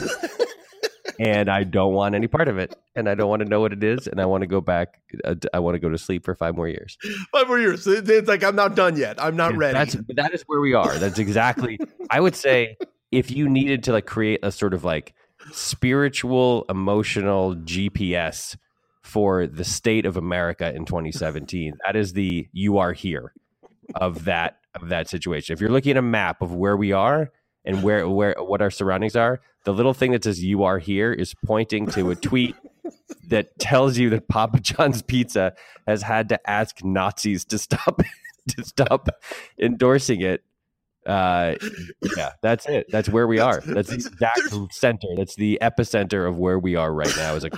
and 1.20 1.49
I 1.49 1.62
don't 1.62 1.94
want 1.94 2.16
any 2.16 2.26
part 2.26 2.49
of 2.49 2.58
it, 2.58 2.76
and 2.96 3.08
I 3.08 3.14
don't 3.14 3.28
want 3.28 3.42
to 3.42 3.49
know 3.49 3.61
what 3.61 3.73
it 3.73 3.84
is, 3.84 4.08
and 4.08 4.20
I 4.20 4.26
want 4.26 4.42
to 4.42 4.49
go 4.49 4.61
back. 4.61 5.00
uh, 5.25 5.37
I 5.52 5.61
want 5.61 5.76
to 5.76 5.78
go 5.78 5.88
to 5.88 5.99
sleep 5.99 6.25
for 6.25 6.34
five 6.34 6.56
more 6.56 6.68
years. 6.68 6.99
Five 7.30 7.46
more 7.46 7.61
years. 7.61 7.87
It's 7.87 8.28
like 8.28 8.42
I'm 8.42 8.56
not 8.56 8.75
done 8.75 8.96
yet. 8.96 9.23
I'm 9.23 9.37
not 9.37 9.56
ready. 9.56 9.75
That's 9.75 9.96
that 10.16 10.34
is 10.34 10.42
where 10.49 10.61
we 10.61 10.75
are. 10.75 10.99
That's 10.99 11.20
exactly. 11.20 11.78
I 12.11 12.18
would 12.20 12.34
say 12.34 12.76
if 13.12 13.30
you 13.30 13.49
needed 13.49 13.84
to 13.84 13.92
like 13.92 14.06
create 14.06 14.40
a 14.42 14.50
sort 14.50 14.75
of 14.75 14.82
like 14.82 15.14
spiritual, 15.52 16.64
emotional 16.68 17.54
GPS 17.54 18.56
for 19.14 19.47
the 19.47 19.62
state 19.62 20.06
of 20.06 20.16
America 20.16 20.75
in 20.75 20.85
2017, 20.85 21.75
that 21.87 21.94
is 21.94 22.14
the 22.14 22.49
"you 22.52 22.78
are 22.78 22.92
here" 22.92 23.33
of 23.94 24.25
that 24.25 24.59
of 24.75 24.88
that 24.88 25.09
situation. 25.09 25.52
If 25.52 25.61
you're 25.61 25.71
looking 25.71 25.92
at 25.92 25.97
a 25.99 26.02
map 26.02 26.42
of 26.42 26.52
where 26.52 26.76
we 26.76 26.90
are 26.90 27.30
and 27.64 27.85
where 27.85 28.09
where 28.09 28.35
what 28.40 28.61
our 28.61 28.73
surroundings 28.73 29.14
are, 29.14 29.40
the 29.64 29.73
little 29.73 29.94
thing 29.94 30.11
that 30.11 30.25
says 30.25 30.42
"you 30.42 30.64
are 30.64 30.80
here" 30.80 31.12
is 31.12 31.33
pointing 31.47 31.87
to 31.92 32.11
a 32.11 32.16
tweet 32.16 32.56
that 33.28 33.56
tells 33.61 33.97
you 33.99 34.11
that 34.11 34.26
Papa 34.26 34.59
John's 34.59 35.00
Pizza 35.00 35.54
has 35.87 36.02
had 36.02 36.28
to 36.30 36.50
ask 36.50 36.85
Nazis 36.85 37.44
to 37.44 37.59
stop 37.59 38.02
to 38.49 38.64
stop 38.64 39.09
endorsing 39.61 40.23
it. 40.23 40.42
Uh, 41.06 41.54
yeah, 42.16 42.32
that's 42.42 42.66
it. 42.66 42.87
That's 42.90 43.08
where 43.08 43.26
we 43.26 43.38
are. 43.38 43.61
That's 43.61 43.88
the 43.88 43.94
exact 43.94 44.40
center. 44.73 45.08
That's 45.16 45.34
the 45.37 45.58
epicenter 45.62 46.28
of 46.28 46.38
where 46.38 46.58
we 46.58 46.76
are 46.76 46.92
right 46.92 47.12
now. 47.16 47.34
Is 47.34 47.44
a 47.44 47.50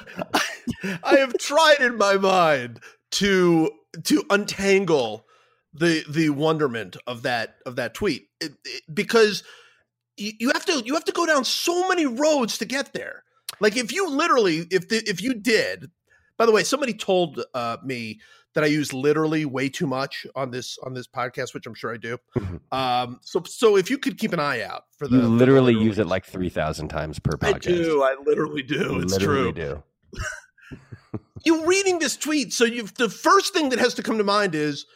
I 1.05 1.17
have 1.17 1.37
tried 1.39 1.81
in 1.81 1.97
my 1.97 2.17
mind 2.17 2.81
to 3.13 3.71
to 4.05 4.25
untangle 4.31 5.27
the 5.73 6.05
the 6.09 6.31
wonderment 6.31 6.97
of 7.07 7.23
that 7.23 7.57
of 7.67 7.77
that 7.77 7.95
tweet 7.95 8.29
It- 8.41 8.53
it- 8.65 8.83
because 8.93 9.43
you, 10.17 10.33
you 10.41 10.49
have 10.53 10.65
to 10.67 10.83
you 10.85 10.95
have 10.95 11.05
to 11.05 11.13
go 11.13 11.27
down 11.27 11.45
so 11.45 11.89
many 11.89 12.07
roads 12.07 12.59
to 12.59 12.65
get 12.65 12.93
there. 12.93 13.23
Like 13.61 13.77
if 13.77 13.93
you 13.93 14.09
literally 14.11 14.67
if 14.71 14.89
the, 14.89 14.99
if 15.09 15.23
you 15.23 15.35
did. 15.35 15.91
By 16.39 16.45
the 16.45 16.53
way, 16.53 16.65
somebody 16.65 16.93
told 16.93 17.43
uh, 17.55 17.79
me 17.83 18.21
that 18.57 18.65
I 18.65 18.69
use 18.69 18.93
literally 18.93 19.45
way 19.45 19.69
too 19.69 19.87
much 19.87 20.27
on 20.35 20.51
this 20.51 20.79
on 20.83 20.95
this 20.95 21.07
podcast, 21.07 21.55
which 21.55 21.67
I'm 21.67 21.75
sure 21.75 21.95
I 21.95 21.99
do. 21.99 22.19
Mhm. 22.37 22.61
Um, 22.73 23.21
so 23.23 23.43
so 23.47 23.77
if 23.77 23.91
you 23.91 23.99
could 23.99 24.19
keep 24.19 24.33
an 24.33 24.41
eye 24.41 24.63
out 24.63 24.85
for 24.99 25.07
the 25.07 25.17
you 25.17 25.23
for 25.23 25.29
the 25.29 25.35
literally 25.35 25.75
use 25.75 25.99
it 25.99 26.07
like 26.07 26.25
three 26.25 26.49
thousand 26.49 26.89
times 26.89 27.19
per 27.19 27.37
podcast. 27.37 27.55
I 27.55 27.59
do. 27.59 28.03
I 28.03 28.17
literally 28.25 28.63
do. 28.63 29.01
It's 29.01 29.13
literally 29.13 29.53
true 29.53 29.53
do. 29.53 29.83
you 31.45 31.67
reading 31.67 31.99
this 31.99 32.17
tweet 32.17 32.53
so 32.53 32.65
you 32.65 32.85
the 32.97 33.09
first 33.09 33.53
thing 33.53 33.69
that 33.69 33.79
has 33.79 33.95
to 33.95 34.03
come 34.03 34.19
to 34.19 34.25
mind 34.25 34.55
is 34.55 34.87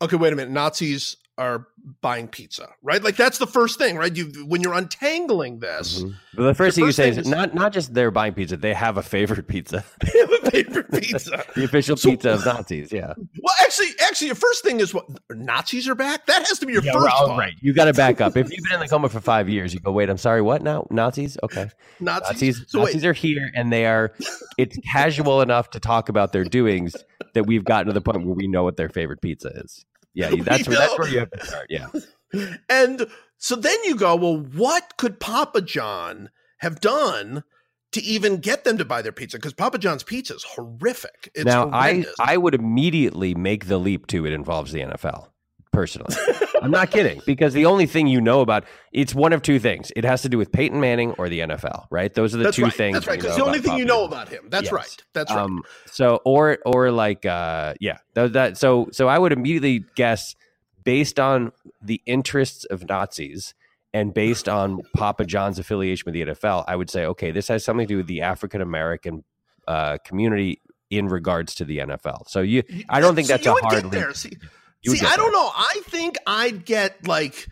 okay 0.00 0.16
wait 0.16 0.32
a 0.32 0.36
minute 0.36 0.52
nazis 0.52 1.16
are 1.38 1.66
buying 2.00 2.26
pizza 2.26 2.68
right 2.82 3.02
like 3.04 3.14
that's 3.16 3.38
the 3.38 3.46
first 3.46 3.78
thing 3.78 3.96
right 3.96 4.16
you 4.16 4.24
when 4.46 4.60
you're 4.62 4.72
untangling 4.74 5.58
this 5.60 6.02
Mhm. 6.02 6.14
But 6.34 6.42
the 6.48 6.54
first 6.54 6.76
thing 6.76 6.84
you 6.84 6.92
say 6.92 7.10
thing 7.10 7.12
is 7.20 7.26
is- 7.26 7.28
not 7.28 7.54
not 7.54 7.72
just 7.72 7.94
they're 7.94 8.10
buying 8.10 8.34
pizza; 8.34 8.56
they 8.58 8.74
have 8.74 8.96
a 8.98 9.02
favorite 9.02 9.46
pizza, 9.48 9.84
they 10.00 10.18
have 10.18 10.32
a 10.32 10.50
favorite 10.50 10.90
pizza 10.92 11.42
the 11.54 11.64
official 11.64 11.96
So- 11.96 12.10
pizza 12.10 12.30
of 12.32 12.44
Nazis. 12.44 12.92
Yeah, 12.92 13.14
well 13.42 13.54
actually 13.62 13.88
actually 14.02 14.26
your 14.28 14.36
first 14.36 14.62
thing 14.64 14.80
is 14.80 14.92
what 14.94 15.06
nazis 15.30 15.88
are 15.88 15.94
back 15.94 16.26
that 16.26 16.46
has 16.48 16.58
to 16.58 16.66
be 16.66 16.72
your 16.72 16.82
yeah, 16.82 16.92
first 16.92 17.04
right, 17.06 17.12
thought. 17.18 17.38
right. 17.38 17.52
You 17.60 17.72
got 17.72 17.84
to 17.86 17.92
back 17.94 18.20
up. 18.20 18.36
If 18.36 18.50
you've 18.52 18.64
been 18.64 18.74
in 18.74 18.80
the 18.80 18.88
coma 18.88 19.08
for 19.08 19.20
five 19.20 19.48
years, 19.48 19.72
you 19.72 19.80
go, 19.80 19.92
"Wait, 19.92 20.08
I'm 20.10 20.18
sorry, 20.18 20.42
what 20.42 20.62
now? 20.62 20.86
Nazis? 20.90 21.36
Okay, 21.42 21.68
nazis, 22.00 22.30
Nazis. 22.30 22.64
so 22.68 22.78
Nazis 22.80 23.04
are 23.04 23.12
here, 23.12 23.50
and 23.54 23.72
they 23.72 23.86
are. 23.86 24.12
It's 24.58 24.76
casual 24.92 25.40
enough 25.42 25.70
to 25.70 25.80
talk 25.80 26.08
about 26.08 26.32
their 26.32 26.44
doings 26.44 26.96
that 27.34 27.44
we've 27.44 27.64
gotten 27.64 27.86
to 27.88 27.92
the 27.92 28.00
point 28.00 28.24
where 28.26 28.34
we 28.34 28.46
know 28.48 28.64
what 28.64 28.76
their 28.76 28.88
favorite 28.88 29.20
pizza 29.20 29.48
is. 29.48 29.84
Yeah, 30.16 30.30
that's 30.42 30.66
where, 30.66 30.78
that's 30.78 30.98
where 30.98 31.08
you 31.08 31.18
have 31.20 31.30
to 31.30 31.46
start. 31.46 31.66
Yeah, 31.68 31.88
and 32.68 33.06
so 33.38 33.54
then 33.54 33.76
you 33.84 33.96
go 33.96 34.16
well 34.16 34.38
what 34.38 34.96
could 34.96 35.20
papa 35.20 35.60
john 35.60 36.30
have 36.58 36.80
done 36.80 37.44
to 37.92 38.02
even 38.02 38.38
get 38.38 38.64
them 38.64 38.78
to 38.78 38.84
buy 38.84 39.02
their 39.02 39.12
pizza 39.12 39.36
because 39.36 39.52
papa 39.52 39.78
john's 39.78 40.02
pizza 40.02 40.34
is 40.34 40.42
horrific 40.42 41.30
it's 41.34 41.44
now 41.44 41.70
I. 41.70 42.04
I 42.18 42.36
would 42.38 42.54
immediately 42.54 43.34
make 43.34 43.66
the 43.66 43.78
leap 43.78 44.06
to 44.08 44.26
it 44.26 44.32
involves 44.32 44.72
the 44.72 44.80
NFL. 44.80 45.28
Personally, 45.76 46.16
I'm 46.62 46.70
not 46.70 46.90
kidding 46.90 47.20
because 47.26 47.52
the 47.52 47.66
only 47.66 47.84
thing 47.84 48.06
you 48.06 48.18
know 48.18 48.40
about 48.40 48.64
it's 48.92 49.14
one 49.14 49.34
of 49.34 49.42
two 49.42 49.58
things. 49.58 49.92
It 49.94 50.04
has 50.04 50.22
to 50.22 50.30
do 50.30 50.38
with 50.38 50.50
Peyton 50.50 50.80
Manning 50.80 51.10
or 51.18 51.28
the 51.28 51.40
NFL, 51.40 51.84
right? 51.90 52.14
Those 52.14 52.34
are 52.34 52.38
the 52.38 52.44
That's 52.44 52.56
two 52.56 52.62
right. 52.64 52.72
things. 52.72 52.94
That's 52.94 53.06
right. 53.06 53.20
Because 53.20 53.36
the 53.36 53.44
only 53.44 53.58
thing 53.58 53.76
you 53.76 53.84
know 53.84 54.06
about 54.06 54.30
him. 54.30 54.46
That's 54.48 54.64
Yes. 54.64 54.72
right. 54.72 55.04
That's 55.12 55.30
right. 55.30 55.42
Um, 55.42 55.62
so 55.84 56.22
or 56.24 56.56
or 56.64 56.90
like 56.90 57.26
uh, 57.26 57.74
yeah, 57.78 57.98
that, 58.14 58.32
that 58.32 58.56
so 58.56 58.88
so 58.90 59.06
I 59.06 59.18
would 59.18 59.32
immediately 59.32 59.84
guess 59.96 60.34
based 60.82 61.20
on 61.20 61.52
the 61.82 62.00
interests 62.06 62.64
of 62.64 62.88
Nazis 62.88 63.52
and 63.92 64.14
based 64.14 64.48
on 64.48 64.80
Papa 64.94 65.26
John's 65.26 65.58
affiliation 65.58 66.04
with 66.06 66.14
the 66.14 66.22
NFL, 66.22 66.64
I 66.66 66.74
would 66.74 66.88
say 66.88 67.04
okay, 67.04 67.32
this 67.32 67.48
has 67.48 67.66
something 67.66 67.86
to 67.86 67.92
do 67.92 67.96
with 67.98 68.06
the 68.06 68.22
African 68.22 68.62
American 68.62 69.24
uh, 69.68 69.98
community 70.06 70.62
in 70.88 71.08
regards 71.08 71.54
to 71.56 71.66
the 71.66 71.78
NFL. 71.80 72.28
So 72.28 72.40
you, 72.40 72.62
I 72.88 73.00
don't 73.00 73.14
think 73.14 73.26
So 73.26 73.34
that's 73.34 73.46
a 73.46 73.52
hard 73.52 73.84
leap. 73.92 74.40
You 74.86 74.96
see 74.96 75.06
I 75.06 75.16
don't 75.16 75.32
there. 75.32 75.42
know. 75.42 75.50
I 75.54 75.80
think 75.86 76.16
I'd 76.26 76.64
get 76.64 77.06
like 77.06 77.46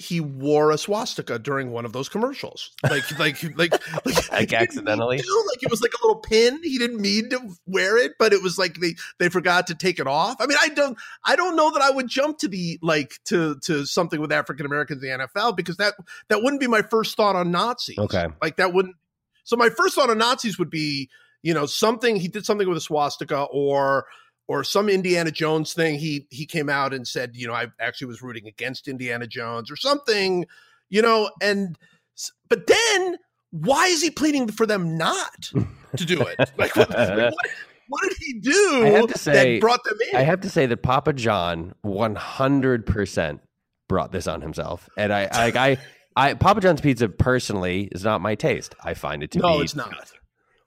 he 0.00 0.20
wore 0.20 0.70
a 0.70 0.78
swastika 0.78 1.40
during 1.40 1.72
one 1.72 1.84
of 1.84 1.92
those 1.92 2.08
commercials, 2.08 2.70
like 2.88 3.18
like 3.18 3.42
like 3.56 3.72
like, 4.06 4.32
Like 4.32 4.52
accidentally? 4.52 5.16
He 5.16 5.22
didn't 5.22 5.34
mean 5.34 5.44
to. 5.44 5.48
Like 5.48 5.62
it 5.64 5.70
was 5.70 5.82
like 5.82 5.90
a 5.92 6.06
little 6.06 6.20
pin. 6.20 6.60
He 6.62 6.78
didn't 6.78 7.00
mean 7.00 7.30
to 7.30 7.40
wear 7.66 7.98
it, 7.98 8.12
but 8.16 8.32
it 8.32 8.40
was 8.40 8.58
like 8.58 8.76
they 8.76 8.94
they 9.18 9.28
forgot 9.28 9.66
to 9.66 9.74
take 9.74 9.98
it 9.98 10.06
off. 10.06 10.36
I 10.38 10.46
mean, 10.46 10.56
I 10.62 10.68
don't 10.68 10.96
I 11.24 11.34
don't 11.34 11.56
know 11.56 11.72
that 11.72 11.82
I 11.82 11.90
would 11.90 12.06
jump 12.06 12.38
to 12.38 12.48
the 12.48 12.78
like 12.80 13.18
to 13.24 13.56
to 13.64 13.84
something 13.86 14.20
with 14.20 14.30
African 14.30 14.66
Americans 14.66 15.02
in 15.02 15.18
the 15.18 15.26
NFL 15.26 15.56
because 15.56 15.78
that 15.78 15.94
that 16.28 16.42
wouldn't 16.44 16.60
be 16.60 16.68
my 16.68 16.82
first 16.82 17.16
thought 17.16 17.34
on 17.34 17.50
Nazis. 17.50 17.98
Okay. 17.98 18.26
like 18.40 18.56
that 18.58 18.72
wouldn't. 18.72 18.94
So 19.42 19.56
my 19.56 19.68
first 19.68 19.96
thought 19.96 20.10
on 20.10 20.18
Nazis 20.18 20.60
would 20.60 20.70
be, 20.70 21.08
you 21.42 21.54
know, 21.54 21.66
something 21.66 22.14
he 22.16 22.28
did 22.28 22.46
something 22.46 22.68
with 22.68 22.78
a 22.78 22.82
swastika 22.82 23.48
or 23.50 24.06
or 24.48 24.64
some 24.64 24.88
Indiana 24.88 25.30
Jones 25.30 25.74
thing. 25.74 25.98
He 25.98 26.26
he 26.30 26.46
came 26.46 26.68
out 26.68 26.92
and 26.92 27.06
said, 27.06 27.36
you 27.36 27.46
know, 27.46 27.54
I 27.54 27.68
actually 27.78 28.08
was 28.08 28.22
rooting 28.22 28.48
against 28.48 28.88
Indiana 28.88 29.26
Jones 29.26 29.70
or 29.70 29.76
something, 29.76 30.46
you 30.88 31.02
know, 31.02 31.30
and 31.40 31.78
but 32.48 32.66
then 32.66 33.18
why 33.50 33.86
is 33.86 34.02
he 34.02 34.10
pleading 34.10 34.48
for 34.48 34.66
them 34.66 34.96
not 34.96 35.52
to 35.96 36.04
do 36.04 36.20
it? 36.22 36.50
Like 36.58 36.74
what, 36.74 36.88
what, 36.88 37.34
what 37.88 38.02
did 38.02 38.18
he 38.20 38.40
do 38.40 38.82
I 38.84 38.88
have 38.90 39.06
to 39.06 39.18
say, 39.18 39.54
that 39.54 39.60
brought 39.60 39.84
them 39.84 39.96
in? 40.10 40.16
I 40.16 40.22
have 40.22 40.40
to 40.40 40.50
say 40.50 40.66
that 40.66 40.78
Papa 40.78 41.12
John 41.12 41.74
100% 41.84 43.40
brought 43.88 44.12
this 44.12 44.26
on 44.26 44.42
himself. 44.42 44.88
And 44.96 45.12
I, 45.12 45.28
I, 45.32 45.52
I, 45.56 45.78
I 46.16 46.34
Papa 46.34 46.60
John's 46.60 46.80
pizza 46.80 47.08
personally 47.08 47.88
is 47.92 48.04
not 48.04 48.20
my 48.20 48.34
taste. 48.34 48.74
I 48.84 48.94
find 48.94 49.22
it 49.22 49.30
to 49.32 49.38
no, 49.38 49.58
be 49.58 49.64
it's 49.64 49.74
not. 49.74 50.12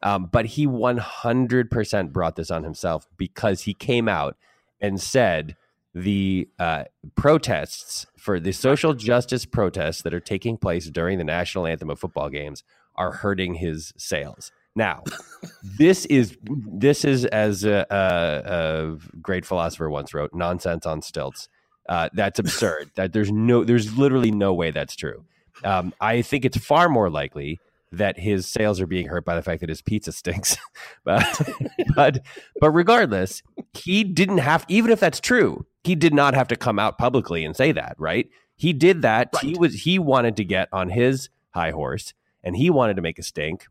Um, 0.03 0.29
but 0.31 0.45
he 0.47 0.65
100% 0.65 2.11
brought 2.11 2.35
this 2.35 2.51
on 2.51 2.63
himself 2.63 3.07
because 3.17 3.61
he 3.63 3.73
came 3.73 4.07
out 4.09 4.35
and 4.79 4.99
said 4.99 5.55
the 5.93 6.47
uh, 6.57 6.85
protests 7.15 8.07
for 8.17 8.39
the 8.39 8.51
social 8.51 8.93
justice 8.93 9.45
protests 9.45 10.01
that 10.01 10.13
are 10.13 10.19
taking 10.19 10.57
place 10.57 10.89
during 10.89 11.17
the 11.17 11.23
national 11.23 11.67
anthem 11.67 11.89
of 11.89 11.99
football 11.99 12.29
games 12.29 12.63
are 12.95 13.11
hurting 13.11 13.55
his 13.55 13.93
sales. 13.97 14.51
Now, 14.75 15.03
this 15.63 16.05
is 16.05 16.37
this 16.45 17.03
is 17.03 17.25
as 17.25 17.63
a, 17.63 17.85
a, 17.89 17.95
a, 17.95 18.97
great 19.21 19.45
philosopher 19.45 19.89
once 19.89 20.13
wrote, 20.13 20.33
nonsense 20.33 20.85
on 20.85 21.01
stilts. 21.01 21.49
Uh, 21.89 22.09
that's 22.13 22.39
absurd. 22.39 22.91
that 22.95 23.11
there's 23.11 23.31
no, 23.31 23.63
there's 23.63 23.97
literally 23.97 24.31
no 24.31 24.53
way 24.53 24.71
that's 24.71 24.95
true. 24.95 25.25
Um, 25.63 25.93
I 25.99 26.21
think 26.21 26.45
it's 26.45 26.57
far 26.57 26.87
more 26.89 27.09
likely 27.09 27.59
that 27.91 28.19
his 28.19 28.47
sales 28.47 28.79
are 28.79 28.87
being 28.87 29.07
hurt 29.07 29.25
by 29.25 29.35
the 29.35 29.41
fact 29.41 29.59
that 29.59 29.69
his 29.69 29.81
pizza 29.81 30.11
stinks. 30.11 30.57
but, 31.03 31.23
but, 31.95 32.25
but 32.59 32.71
regardless, 32.71 33.43
he 33.73 34.03
didn't 34.03 34.39
have, 34.39 34.65
even 34.67 34.91
if 34.91 34.99
that's 34.99 35.19
true, 35.19 35.65
he 35.83 35.95
did 35.95 36.13
not 36.13 36.33
have 36.33 36.47
to 36.49 36.55
come 36.55 36.79
out 36.79 36.97
publicly 36.97 37.43
and 37.43 37.55
say 37.55 37.71
that, 37.71 37.95
right? 37.97 38.29
He 38.55 38.73
did 38.73 39.01
that. 39.01 39.29
Right. 39.33 39.43
He 39.43 39.57
was, 39.57 39.73
he 39.81 39.99
wanted 39.99 40.37
to 40.37 40.45
get 40.45 40.69
on 40.71 40.89
his 40.89 41.29
high 41.51 41.71
horse 41.71 42.13
and 42.43 42.55
he 42.55 42.69
wanted 42.69 42.95
to 42.95 43.01
make 43.01 43.19
a 43.19 43.23
stink 43.23 43.67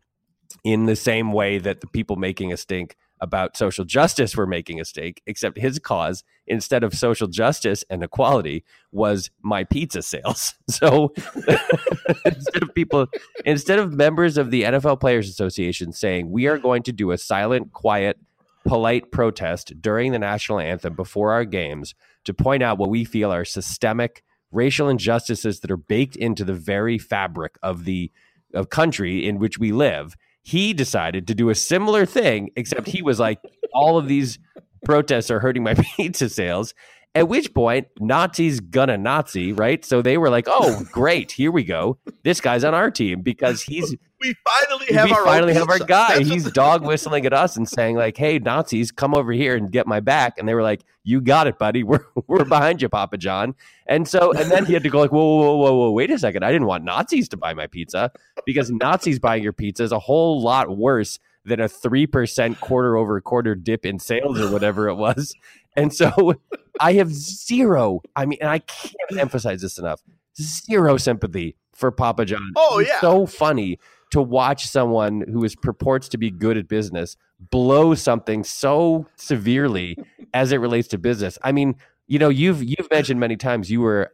in 0.64 0.86
the 0.86 0.96
same 0.96 1.32
way 1.32 1.58
that 1.58 1.80
the 1.80 1.86
people 1.86 2.16
making 2.16 2.52
a 2.52 2.56
stink 2.56 2.96
about 3.20 3.56
social 3.56 3.84
justice 3.84 4.36
were 4.36 4.46
making 4.46 4.80
a 4.80 4.84
stake, 4.84 5.22
except 5.26 5.58
his 5.58 5.78
cause, 5.78 6.24
instead 6.46 6.82
of 6.82 6.94
social 6.94 7.28
justice 7.28 7.84
and 7.90 8.02
equality, 8.02 8.64
was 8.92 9.30
my 9.42 9.64
pizza 9.64 10.02
sales. 10.02 10.54
So 10.70 11.12
instead 12.24 12.62
of 12.62 12.74
people, 12.74 13.06
instead 13.44 13.78
of 13.78 13.92
members 13.92 14.38
of 14.38 14.50
the 14.50 14.62
NFL 14.62 15.00
Players 15.00 15.28
Association 15.28 15.92
saying, 15.92 16.30
we 16.30 16.46
are 16.46 16.58
going 16.58 16.84
to 16.84 16.92
do 16.92 17.10
a 17.10 17.18
silent, 17.18 17.72
quiet, 17.72 18.18
polite 18.64 19.10
protest 19.10 19.80
during 19.80 20.12
the 20.12 20.18
national 20.18 20.60
anthem 20.60 20.94
before 20.94 21.32
our 21.32 21.44
games 21.44 21.94
to 22.24 22.32
point 22.32 22.62
out 22.62 22.78
what 22.78 22.88
we 22.88 23.04
feel 23.04 23.32
are 23.32 23.44
systemic 23.44 24.22
racial 24.52 24.88
injustices 24.88 25.60
that 25.60 25.70
are 25.70 25.76
baked 25.76 26.16
into 26.16 26.44
the 26.44 26.54
very 26.54 26.98
fabric 26.98 27.56
of 27.62 27.84
the 27.84 28.10
of 28.52 28.68
country 28.68 29.26
in 29.26 29.38
which 29.38 29.58
we 29.58 29.70
live 29.72 30.16
he 30.42 30.72
decided 30.72 31.26
to 31.28 31.34
do 31.34 31.50
a 31.50 31.54
similar 31.54 32.06
thing, 32.06 32.50
except 32.56 32.88
he 32.88 33.02
was 33.02 33.20
like, 33.20 33.38
all 33.72 33.98
of 33.98 34.08
these 34.08 34.38
protests 34.84 35.30
are 35.30 35.40
hurting 35.40 35.62
my 35.62 35.74
pizza 35.96 36.28
sales. 36.28 36.74
At 37.14 37.28
which 37.28 37.52
point, 37.54 37.88
Nazis 37.98 38.60
gonna 38.60 38.96
Nazi, 38.96 39.52
right? 39.52 39.84
So 39.84 40.00
they 40.00 40.16
were 40.16 40.30
like, 40.30 40.46
"Oh, 40.48 40.84
great, 40.92 41.32
here 41.32 41.50
we 41.50 41.64
go. 41.64 41.98
This 42.22 42.40
guy's 42.40 42.62
on 42.62 42.72
our 42.72 42.88
team 42.88 43.22
because 43.22 43.62
he's 43.62 43.96
we 44.20 44.34
finally 44.44 44.86
have 44.94 45.06
we 45.06 45.12
our 45.12 45.24
finally 45.24 45.54
have 45.54 45.68
our 45.70 45.78
guy. 45.78 46.18
That's 46.18 46.28
he's 46.28 46.50
dog 46.52 46.84
whistling 46.84 47.24
at 47.24 47.32
us 47.32 47.56
and 47.56 47.68
saying 47.68 47.96
like, 47.96 48.16
"Hey, 48.16 48.38
Nazis, 48.38 48.92
come 48.92 49.14
over 49.14 49.32
here 49.32 49.56
and 49.56 49.70
get 49.70 49.86
my 49.86 50.00
back." 50.00 50.38
And 50.38 50.48
they 50.48 50.54
were 50.54 50.62
like, 50.62 50.84
"You 51.04 51.20
got 51.20 51.46
it, 51.46 51.58
buddy. 51.58 51.82
We're 51.90 52.04
we're 52.26 52.44
behind 52.44 52.82
you, 52.82 52.88
Papa 52.88 53.16
John." 53.16 53.54
And 53.86 54.06
so, 54.06 54.32
and 54.32 54.50
then 54.50 54.66
he 54.66 54.74
had 54.74 54.82
to 54.82 54.90
go 54.90 55.00
like, 55.00 55.12
"Whoa, 55.12 55.36
whoa, 55.36 55.56
whoa, 55.56 55.74
whoa! 55.74 55.90
Wait 55.90 56.10
a 56.10 56.18
second! 56.18 56.44
I 56.44 56.52
didn't 56.52 56.66
want 56.66 56.84
Nazis 56.84 57.28
to 57.30 57.36
buy 57.36 57.54
my 57.54 57.66
pizza 57.66 58.12
because 58.44 58.70
Nazis 58.70 59.18
buying 59.18 59.42
your 59.42 59.52
pizza 59.52 59.82
is 59.82 59.92
a 59.92 59.98
whole 59.98 60.42
lot 60.42 60.76
worse." 60.76 61.18
Than 61.42 61.58
a 61.58 61.68
three 61.68 62.06
percent 62.06 62.60
quarter 62.60 62.98
over 62.98 63.18
quarter 63.22 63.54
dip 63.54 63.86
in 63.86 63.98
sales 63.98 64.38
or 64.38 64.52
whatever 64.52 64.90
it 64.90 64.96
was, 64.96 65.34
and 65.74 65.90
so 65.90 66.34
I 66.78 66.92
have 66.92 67.10
zero. 67.10 68.02
I 68.14 68.26
mean, 68.26 68.36
and 68.42 68.50
I 68.50 68.58
can't 68.58 69.18
emphasize 69.18 69.62
this 69.62 69.78
enough. 69.78 70.02
Zero 70.38 70.98
sympathy 70.98 71.56
for 71.74 71.90
Papa 71.90 72.26
John. 72.26 72.52
Oh 72.56 72.78
yeah, 72.78 73.00
so 73.00 73.24
funny 73.24 73.78
to 74.10 74.20
watch 74.20 74.66
someone 74.66 75.24
who 75.30 75.44
is 75.44 75.54
purports 75.54 76.08
to 76.08 76.18
be 76.18 76.30
good 76.30 76.56
at 76.56 76.68
business 76.68 77.16
blow 77.50 77.94
something 77.94 78.44
so 78.44 79.06
severely 79.16 79.96
as 80.34 80.52
it 80.52 80.58
relates 80.58 80.88
to 80.88 80.98
business. 80.98 81.38
I 81.42 81.52
mean, 81.52 81.76
you 82.06 82.18
know, 82.18 82.28
you've 82.28 82.62
you've 82.62 82.90
mentioned 82.90 83.20
many 83.20 83.36
times 83.36 83.70
you 83.70 83.80
were 83.80 84.12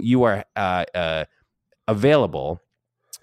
you 0.00 0.22
are 0.24 0.44
uh, 0.56 0.84
uh, 0.94 1.24
available 1.86 2.60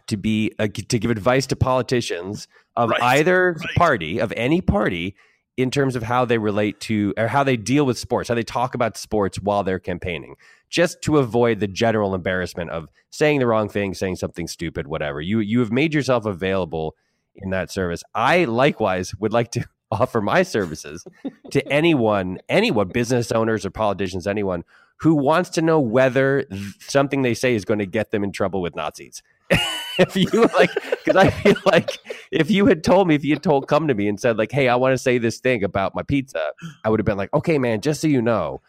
to 0.07 0.17
be 0.17 0.53
uh, 0.59 0.67
to 0.67 0.99
give 0.99 1.11
advice 1.11 1.47
to 1.47 1.55
politicians 1.55 2.47
of 2.75 2.89
Right, 2.89 3.01
either 3.01 3.57
right. 3.59 3.75
party 3.75 4.19
of 4.19 4.31
any 4.37 4.61
party 4.61 5.15
in 5.61 5.71
terms 5.71 5.95
of 5.95 6.03
how 6.03 6.25
they 6.25 6.37
relate 6.37 6.79
to 6.81 7.13
or 7.17 7.27
how 7.27 7.43
they 7.43 7.57
deal 7.57 7.85
with 7.85 7.97
sports, 7.97 8.29
how 8.29 8.35
they 8.35 8.43
talk 8.43 8.75
about 8.75 8.97
sports 8.97 9.39
while 9.39 9.63
they're 9.63 9.79
campaigning, 9.79 10.35
just 10.69 11.01
to 11.03 11.17
avoid 11.17 11.59
the 11.59 11.67
general 11.67 12.15
embarrassment 12.15 12.69
of 12.71 12.87
saying 13.09 13.39
the 13.39 13.47
wrong 13.47 13.69
thing, 13.69 13.93
saying 13.93 14.15
something 14.15 14.47
stupid, 14.47 14.87
whatever. 14.87 15.21
You 15.21 15.39
you 15.39 15.59
have 15.59 15.71
made 15.71 15.93
yourself 15.93 16.25
available 16.25 16.95
in 17.35 17.49
that 17.51 17.71
service. 17.71 18.03
I 18.13 18.45
likewise 18.45 19.13
would 19.15 19.33
like 19.33 19.51
to 19.51 19.65
offer 19.91 20.21
my 20.21 20.43
services 20.43 21.05
to 21.51 21.67
anyone, 21.71 22.39
anyone, 22.47 22.89
business 22.89 23.31
owners 23.31 23.65
or 23.65 23.69
politicians, 23.69 24.27
anyone 24.27 24.63
who 24.97 25.15
wants 25.15 25.49
to 25.49 25.61
know 25.61 25.79
whether 25.79 26.43
th- 26.43 26.61
something 26.79 27.23
they 27.23 27.33
say 27.33 27.55
is 27.55 27.65
going 27.65 27.79
to 27.79 27.85
get 27.85 28.11
them 28.11 28.23
in 28.23 28.31
trouble 28.31 28.61
with 28.61 28.75
Nazis. 28.75 29.21
if 29.99 30.15
you 30.15 30.29
like, 30.57 30.73
because 30.73 31.15
I 31.15 31.29
feel 31.29 31.55
like 31.65 31.99
if 32.31 32.49
you 32.49 32.65
had 32.65 32.83
told 32.83 33.07
me, 33.07 33.15
if 33.15 33.23
you 33.23 33.33
had 33.33 33.43
told, 33.43 33.67
come 33.67 33.87
to 33.87 33.93
me 33.93 34.07
and 34.07 34.19
said, 34.19 34.37
like, 34.37 34.51
hey, 34.51 34.67
I 34.67 34.75
want 34.75 34.93
to 34.93 34.97
say 34.97 35.17
this 35.17 35.39
thing 35.39 35.63
about 35.63 35.95
my 35.95 36.03
pizza, 36.03 36.51
I 36.83 36.89
would 36.89 36.99
have 36.99 37.05
been 37.05 37.17
like, 37.17 37.33
okay, 37.33 37.57
man, 37.57 37.81
just 37.81 38.01
so 38.01 38.07
you 38.07 38.21
know, 38.21 38.61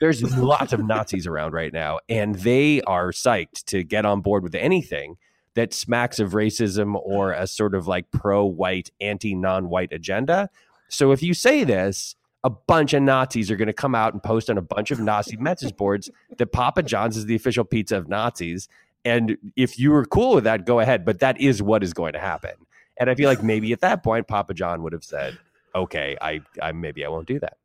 there's 0.00 0.22
lots 0.38 0.72
of 0.72 0.84
Nazis 0.84 1.26
around 1.26 1.52
right 1.52 1.72
now, 1.72 1.98
and 2.08 2.34
they 2.36 2.80
are 2.82 3.12
psyched 3.12 3.64
to 3.66 3.84
get 3.84 4.06
on 4.06 4.22
board 4.22 4.42
with 4.42 4.54
anything 4.54 5.16
that 5.54 5.74
smacks 5.74 6.18
of 6.18 6.32
racism 6.32 6.98
or 7.04 7.32
a 7.32 7.46
sort 7.46 7.74
of 7.74 7.86
like 7.86 8.10
pro 8.10 8.44
white, 8.44 8.90
anti 9.00 9.34
non 9.34 9.68
white 9.68 9.92
agenda. 9.92 10.48
So 10.88 11.12
if 11.12 11.22
you 11.22 11.34
say 11.34 11.64
this, 11.64 12.16
a 12.42 12.50
bunch 12.50 12.94
of 12.94 13.02
Nazis 13.02 13.50
are 13.50 13.56
going 13.56 13.66
to 13.66 13.74
come 13.74 13.94
out 13.94 14.14
and 14.14 14.22
post 14.22 14.48
on 14.48 14.56
a 14.56 14.62
bunch 14.62 14.90
of 14.90 14.98
Nazi 15.00 15.36
message 15.36 15.76
boards 15.76 16.10
that 16.38 16.52
Papa 16.52 16.82
John's 16.82 17.16
is 17.16 17.26
the 17.26 17.34
official 17.34 17.64
pizza 17.64 17.96
of 17.96 18.08
Nazis. 18.08 18.68
And 19.04 19.38
if 19.56 19.78
you 19.78 19.92
were 19.92 20.04
cool 20.04 20.34
with 20.34 20.44
that, 20.44 20.66
go 20.66 20.80
ahead. 20.80 21.04
But 21.04 21.20
that 21.20 21.40
is 21.40 21.62
what 21.62 21.82
is 21.82 21.92
going 21.92 22.12
to 22.12 22.18
happen. 22.18 22.52
And 22.98 23.08
I 23.08 23.14
feel 23.14 23.28
like 23.28 23.42
maybe 23.42 23.72
at 23.72 23.80
that 23.80 24.02
point, 24.02 24.28
Papa 24.28 24.52
John 24.52 24.82
would 24.82 24.92
have 24.92 25.04
said, 25.04 25.38
"Okay, 25.74 26.18
I, 26.20 26.42
I 26.60 26.72
maybe 26.72 27.04
I 27.04 27.08
won't 27.08 27.26
do 27.26 27.40
that." 27.40 27.56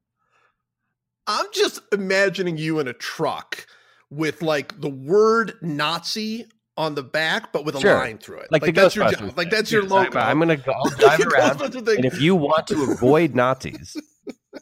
I'm 1.28 1.48
just 1.54 1.82
imagining 1.92 2.58
you 2.58 2.80
in 2.80 2.88
a 2.88 2.94
truck 2.94 3.68
with 4.10 4.42
like 4.42 4.80
the 4.80 4.90
word 4.90 5.54
Nazi 5.62 6.46
on 6.78 6.96
the 6.96 7.04
back, 7.04 7.52
but 7.52 7.66
with 7.66 7.76
a 7.76 7.82
Sure. 7.82 7.96
line 7.96 8.18
through 8.18 8.40
it. 8.40 8.52
Like, 8.52 8.64
the 8.64 8.72
that's 8.72 8.96
your 8.96 9.10
job. 9.10 9.38
Like 9.38 9.50
that's 9.50 9.72
your 9.72 9.84
logo. 9.84 10.20
I'm, 10.20 10.32
I'm 10.32 10.40
gonna 10.40 10.58
go, 10.58 10.72
I'll 10.72 10.90
drive 10.98 11.20
around, 11.22 11.62
and 11.62 12.06
if 12.06 12.20
you 12.20 12.36
want 12.36 12.68
to 12.68 12.84
avoid 12.84 13.34
Nazis 13.36 13.96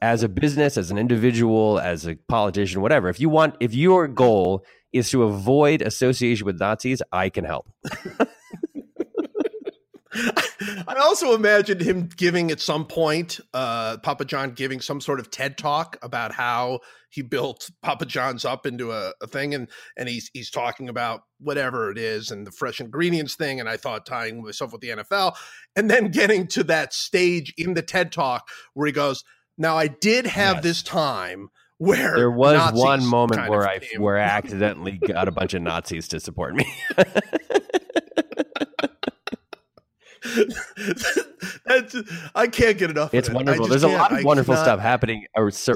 as 0.02 0.24
a 0.24 0.30
business, 0.30 0.78
as 0.78 0.92
an 0.92 0.98
individual, 0.98 1.80
as 1.80 2.08
a 2.08 2.16
politician, 2.28 2.82
whatever, 2.82 3.10
if 3.10 3.20
you 3.20 3.30
want, 3.30 3.56
if 3.60 3.74
your 3.74 4.08
goal 4.08 4.64
is 4.94 5.10
to 5.10 5.24
avoid 5.24 5.82
association 5.82 6.46
with 6.46 6.60
Nazis, 6.60 7.02
I 7.12 7.30
can 7.30 7.46
help. 7.46 7.68
I 10.88 10.96
also 11.02 11.34
imagined 11.34 11.82
him 11.82 12.08
giving 12.16 12.52
at 12.52 12.60
some 12.62 12.86
point, 12.86 13.40
uh, 13.54 13.98
Papa 13.98 14.26
John 14.26 14.52
giving 14.52 14.80
some 14.80 15.02
sort 15.02 15.20
of 15.20 15.32
TED 15.32 15.58
talk 15.58 15.98
about 16.04 16.32
how 16.32 16.82
he 17.10 17.24
built 17.24 17.70
Papa 17.82 18.06
John's 18.06 18.46
up 18.46 18.68
into 18.68 18.92
a, 18.92 19.14
a 19.22 19.28
thing, 19.28 19.56
and 19.56 19.68
and 19.98 20.08
he's 20.08 20.30
he's 20.34 20.52
talking 20.52 20.88
about 20.88 21.22
whatever 21.40 21.90
it 21.92 21.98
is 21.98 22.30
and 22.30 22.46
the 22.46 22.52
fresh 22.52 22.80
ingredients 22.80 23.36
thing, 23.36 23.60
and 23.60 23.68
I 23.68 23.76
thought 23.78 24.06
tying 24.06 24.44
myself 24.44 24.72
with 24.72 24.82
the 24.82 24.90
NFL, 24.90 25.36
and 25.76 25.90
then 25.90 26.12
getting 26.12 26.46
to 26.50 26.64
that 26.66 26.94
stage 26.94 27.52
in 27.58 27.74
the 27.74 27.82
TED 27.82 28.12
talk 28.12 28.48
where 28.76 28.86
he 28.86 28.94
goes, 28.94 29.24
"Now 29.58 29.78
I 29.78 29.88
did 29.88 30.28
have 30.28 30.58
Yes. 30.58 30.64
this 30.64 30.84
time." 30.84 31.50
Where 31.84 32.16
There 32.16 32.32
was 32.32 32.54
Nazis 32.56 32.82
one 32.82 33.06
moment 33.06 33.50
where 33.50 33.68
I 33.68 33.80
came- 33.80 34.02
where 34.02 34.18
I 34.18 34.22
accidentally 34.24 34.94
got 34.94 35.28
a 35.28 35.32
bunch 35.32 35.54
of 35.54 35.62
Nazis 35.62 36.08
to 36.10 36.20
support 36.20 36.56
me. 36.56 36.66
That's, 41.66 41.96
I 42.36 42.48
can't 42.48 42.78
get 42.78 42.90
enough. 42.90 43.14
It's 43.14 43.30
it. 43.30 43.34
Wonderful. 43.36 43.68
There's 43.68 43.84
a 43.84 43.88
can't. 43.88 44.00
lot 44.00 44.12
of 44.12 44.20
I 44.20 44.24
wonderful 44.24 44.54
cannot- 44.54 44.66
stuff 44.66 44.80
happening 44.80 45.26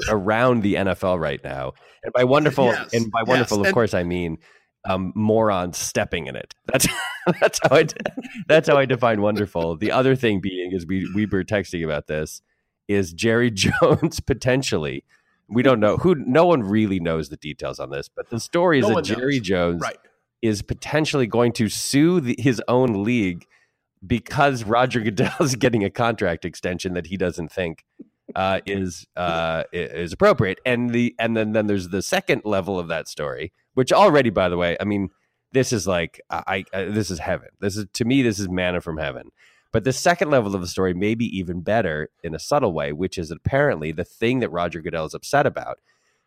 around 0.08 0.62
the 0.62 0.74
NFL 0.74 1.20
right 1.20 1.42
now, 1.42 1.72
and 2.02 2.12
by 2.12 2.24
wonderful, 2.24 2.66
Yes, 2.66 2.92
and 2.94 3.10
by 3.10 3.20
yes, 3.20 3.28
wonderful, 3.28 3.60
of 3.60 3.66
and- 3.66 3.74
course, 3.74 3.94
I 3.94 4.02
mean 4.04 4.38
um, 4.88 5.12
morons 5.14 5.76
stepping 5.76 6.26
in 6.26 6.36
it. 6.36 6.54
That's 6.66 6.86
that's 7.40 7.60
how 7.62 7.76
I 7.76 7.86
that's 8.46 8.68
how 8.68 8.76
I 8.76 8.86
define 8.86 9.20
wonderful. 9.20 9.76
The 9.76 9.92
other 9.92 10.16
thing 10.16 10.40
being 10.40 10.72
is 10.72 10.86
we 10.86 11.10
we 11.14 11.26
were 11.26 11.44
texting 11.44 11.84
about 11.84 12.06
this 12.06 12.40
is 12.86 13.12
Jerry 13.12 13.50
Jones 13.52 14.20
potentially. 14.20 15.04
We 15.48 15.62
don't 15.62 15.80
know 15.80 15.96
who. 15.96 16.14
No 16.14 16.44
one 16.46 16.62
really 16.62 17.00
knows 17.00 17.28
the 17.28 17.36
details 17.36 17.78
on 17.80 17.90
this, 17.90 18.08
but 18.08 18.28
the 18.30 18.38
story 18.40 18.80
is 18.80 18.88
No 18.88 18.96
that 18.96 19.04
Jerry 19.04 19.38
knows. 19.38 19.46
Jones 19.46 19.80
Right. 19.82 19.96
is 20.42 20.62
potentially 20.62 21.26
going 21.26 21.52
to 21.54 21.68
sue 21.68 22.20
the, 22.20 22.36
his 22.38 22.60
own 22.68 23.02
league 23.02 23.46
because 24.06 24.64
Roger 24.64 25.00
Goodell 25.00 25.32
is 25.40 25.56
getting 25.56 25.84
a 25.84 25.90
contract 25.90 26.44
extension 26.44 26.94
that 26.94 27.06
he 27.06 27.16
doesn't 27.16 27.50
think 27.50 27.84
uh, 28.36 28.60
is 28.66 29.06
uh, 29.16 29.64
is 29.72 30.12
appropriate. 30.12 30.58
And 30.66 30.90
the 30.90 31.14
and 31.18 31.36
then 31.36 31.52
then 31.52 31.66
there's 31.66 31.88
the 31.88 32.02
second 32.02 32.42
level 32.44 32.78
of 32.78 32.88
that 32.88 33.08
story, 33.08 33.52
which 33.74 33.92
already, 33.92 34.30
by 34.30 34.48
the 34.48 34.56
way, 34.58 34.76
I 34.78 34.84
mean, 34.84 35.08
this 35.52 35.72
is 35.72 35.86
like 35.86 36.20
I, 36.30 36.64
I 36.74 36.84
this 36.84 37.10
is 37.10 37.20
heaven. 37.20 37.48
This 37.60 37.76
is 37.76 37.86
to 37.94 38.04
me, 38.04 38.20
this 38.22 38.38
is 38.38 38.48
manna 38.48 38.80
from 38.82 38.98
heaven. 38.98 39.30
But 39.72 39.84
the 39.84 39.92
second 39.92 40.30
level 40.30 40.54
of 40.54 40.60
the 40.60 40.66
story 40.66 40.94
may 40.94 41.14
be 41.14 41.26
even 41.26 41.60
better 41.60 42.10
in 42.22 42.34
a 42.34 42.38
subtle 42.38 42.72
way, 42.72 42.92
which 42.92 43.18
is 43.18 43.30
apparently 43.30 43.92
the 43.92 44.04
thing 44.04 44.40
that 44.40 44.50
Roger 44.50 44.80
Goodell 44.80 45.06
is 45.06 45.14
upset 45.14 45.46
about 45.46 45.78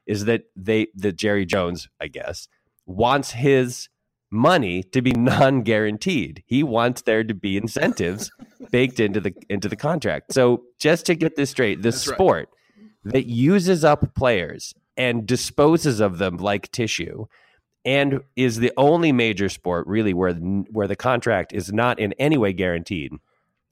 is 0.05 0.25
that 0.25 0.43
they 0.55 0.87
that 0.95 1.15
Jerry 1.15 1.45
Jones, 1.45 1.87
I 1.99 2.07
guess, 2.07 2.47
wants 2.85 3.31
his 3.31 3.89
money 4.29 4.83
to 4.83 5.01
be 5.01 5.11
non-guaranteed. 5.17 6.43
He 6.45 6.63
wants 6.63 7.01
there 7.01 7.23
to 7.23 7.33
be 7.33 7.57
incentives 7.57 8.31
baked 8.71 8.99
into 8.99 9.19
the 9.19 9.33
into 9.49 9.67
the 9.67 9.75
contract. 9.75 10.33
So 10.33 10.63
just 10.79 11.05
to 11.07 11.15
get 11.15 11.35
this 11.35 11.49
straight, 11.49 11.81
the 11.81 11.89
That's 11.89 12.07
right. 12.07 12.15
sport 12.15 12.49
that 13.03 13.25
uses 13.25 13.83
up 13.83 14.13
players 14.13 14.73
and 14.95 15.25
disposes 15.25 15.99
of 15.99 16.19
them 16.19 16.37
like 16.37 16.71
tissue 16.71 17.25
and 17.83 18.21
is 18.35 18.57
the 18.57 18.71
only 18.77 19.11
major 19.11 19.49
sport 19.49 19.87
really 19.87 20.13
where 20.13 20.33
where 20.33 20.87
the 20.87 20.95
contract 20.95 21.53
is 21.53 21.73
not 21.73 21.99
in 21.99 22.13
any 22.13 22.37
way 22.37 22.53
guaranteed 22.53 23.11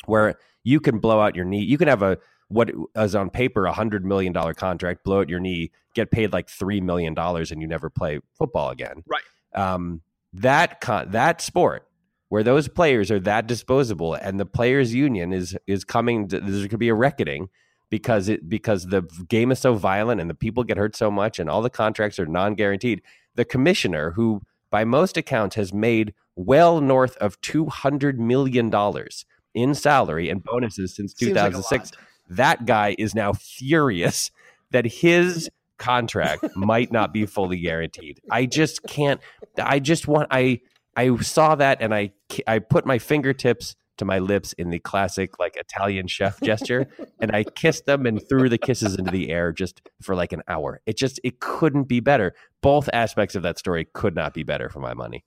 where 0.09 0.35
you 0.63 0.79
can 0.79 0.99
blow 0.99 1.21
out 1.21 1.35
your 1.35 1.45
knee. 1.45 1.63
You 1.63 1.77
can 1.77 1.87
have 1.87 2.01
a 2.01 2.17
what 2.49 2.71
is 2.95 3.15
on 3.15 3.29
paper 3.29 3.65
a 3.65 3.71
hundred 3.71 4.03
million 4.03 4.33
dollar 4.33 4.53
contract 4.53 5.03
blow 5.03 5.21
out 5.21 5.29
your 5.29 5.39
knee 5.39 5.71
get 5.93 6.11
paid 6.11 6.33
like 6.33 6.49
three 6.49 6.81
million 6.81 7.13
dollars 7.13 7.51
and 7.51 7.61
you 7.61 7.67
never 7.67 7.89
play 7.89 8.19
football 8.37 8.69
again. 8.69 9.03
Right. 9.07 9.21
um, 9.55 10.01
that 10.33 10.81
con- 10.81 11.11
that 11.11 11.41
sport 11.41 11.87
where 12.29 12.43
those 12.43 12.67
players 12.67 13.09
are 13.09 13.19
that 13.21 13.47
disposable 13.47 14.13
and 14.13 14.39
the 14.39 14.45
players 14.45 14.93
union 14.93 15.33
is 15.33 15.57
is 15.67 15.83
coming 15.83 16.27
to, 16.27 16.39
there's 16.39 16.57
going 16.57 16.69
to 16.69 16.77
be 16.77 16.89
a 16.89 16.93
reckoning 16.93 17.49
because 17.89 18.29
it 18.29 18.47
because 18.47 18.87
the 18.87 19.01
game 19.27 19.51
is 19.51 19.59
so 19.59 19.73
violent 19.75 20.21
and 20.21 20.29
the 20.29 20.35
people 20.35 20.63
get 20.63 20.77
hurt 20.77 20.95
so 20.95 21.09
much 21.09 21.39
and 21.39 21.49
all 21.49 21.61
the 21.61 21.69
contracts 21.69 22.19
are 22.19 22.25
non-guaranteed. 22.27 23.01
The 23.35 23.45
commissioner 23.45 24.11
who 24.11 24.41
by 24.69 24.83
most 24.85 25.17
accounts 25.17 25.55
has 25.55 25.73
made 25.73 26.13
well 26.35 26.79
north 26.81 27.17
of 27.17 27.39
200 27.41 28.19
million 28.19 28.69
dollars 28.69 29.25
in 29.53 29.73
salary 29.73 30.29
and 30.29 30.43
bonuses 30.43 30.95
since 30.95 31.13
Seems 31.15 31.35
like 31.35 31.51
2006 31.51 31.91
that 32.29 32.65
guy 32.65 32.95
is 32.97 33.15
now 33.15 33.33
furious 33.33 34.31
that 34.71 34.85
his 34.85 35.49
contract 35.77 36.45
might 36.55 36.91
not 36.91 37.13
be 37.13 37.25
fully 37.25 37.59
guaranteed. 37.59 38.21
I 38.29 38.45
just 38.45 38.83
can't. 38.83 39.19
I 39.57 39.79
just 39.79 40.07
want. 40.07 40.27
I 40.31 40.61
I 40.95 41.15
saw 41.17 41.55
that 41.55 41.81
and 41.81 41.93
I 41.93 42.11
I 42.45 42.59
put 42.59 42.85
my 42.85 42.99
fingertips 42.99 43.75
to 43.97 44.05
my 44.05 44.19
lips 44.19 44.53
in 44.53 44.69
the 44.69 44.79
classic 44.79 45.39
like 45.39 45.57
Italian 45.57 46.07
chef 46.07 46.39
gesture, 46.41 46.87
and 47.19 47.31
I 47.35 47.43
kissed 47.43 47.85
them 47.85 48.05
and 48.05 48.21
threw 48.29 48.47
the 48.47 48.57
kisses 48.57 48.95
into 48.95 49.11
the 49.11 49.29
air 49.29 49.51
just 49.51 49.81
for 50.01 50.15
like 50.15 50.31
an 50.31 50.43
hour. 50.47 50.81
It 50.85 50.97
just 50.97 51.19
it 51.23 51.39
couldn't 51.39 51.85
be 51.85 51.99
better. 51.99 52.33
Both 52.61 52.89
aspects 52.93 53.35
of 53.35 53.43
that 53.43 53.57
story 53.57 53.87
could 53.93 54.15
not 54.15 54.33
be 54.33 54.43
better 54.43 54.69
for 54.69 54.79
my 54.79 54.93
money. 54.93 55.25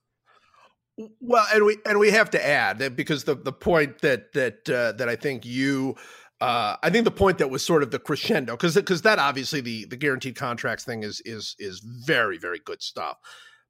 Well, 1.21 1.47
and 1.55 1.65
we 1.65 1.79
and 1.87 1.99
we 1.99 2.11
have 2.11 2.31
to 2.31 2.47
add 2.47 2.79
that 2.79 2.97
because 2.97 3.25
the 3.25 3.35
the 3.35 3.53
point 3.53 4.01
that 4.03 4.33
that 4.35 4.69
uh, 4.69 4.93
that 4.93 5.09
I 5.09 5.17
think 5.17 5.45
you. 5.45 5.97
Uh, 6.41 6.77
I 6.83 6.91
think 6.91 7.05
the 7.05 7.13
point 7.13 7.39
that 7.39 7.51
was 7.51 7.65
sort 7.65 7.85
of 7.85 7.93
the 7.93 8.01
crescendo, 8.01 8.55
because 8.55 8.75
because 8.75 9.03
that 9.03 9.21
obviously 9.21 9.61
the 9.61 9.85
the 9.85 9.97
guaranteed 9.97 10.35
contracts 10.35 10.85
thing 10.85 11.05
is 11.05 11.23
is 11.25 11.55
is 11.61 11.79
very 11.79 12.37
very 12.37 12.59
good 12.59 12.83
stuff, 12.83 13.17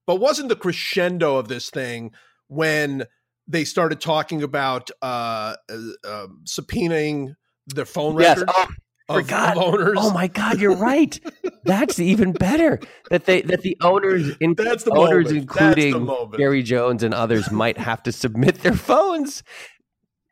but 0.07 0.17
wasn't 0.17 0.49
the 0.49 0.57
crescendo 0.57 1.37
of 1.37 1.49
this 1.49 1.69
thing 1.69 2.13
when 2.49 3.05
they 3.47 3.65
started 3.65 4.01
talking 4.01 4.43
about 4.43 4.91
uh, 5.03 5.57
uh, 5.69 5.75
um, 6.09 6.41
subpoenaing 6.45 7.35
their 7.67 7.85
phone 7.85 8.17
Yes. 8.19 8.39
records 8.39 8.53
Oh, 8.57 8.67
forgot. 9.14 9.57
of 9.57 9.62
owners? 9.62 9.98
Oh 10.01 10.12
my 10.12 10.27
God, 10.29 10.61
you're 10.61 10.77
right. 10.77 11.18
That's 11.64 11.98
even 11.98 12.33
better. 12.33 12.81
That 13.11 13.27
they 13.27 13.42
that 13.42 13.62
the 13.62 13.77
owners, 13.81 14.37
in, 14.40 14.55
That's 14.55 14.85
the 14.85 14.92
owners, 14.92 15.27
moment. 15.27 15.48
That's 15.48 15.66
including 15.77 16.05
moment. 16.05 16.37
Gary 16.37 16.62
Jones 16.62 17.03
and 17.03 17.14
others, 17.14 17.51
might 17.51 17.79
have 17.79 18.03
to 18.05 18.12
submit 18.12 18.62
their 18.62 18.75
phones. 18.75 19.42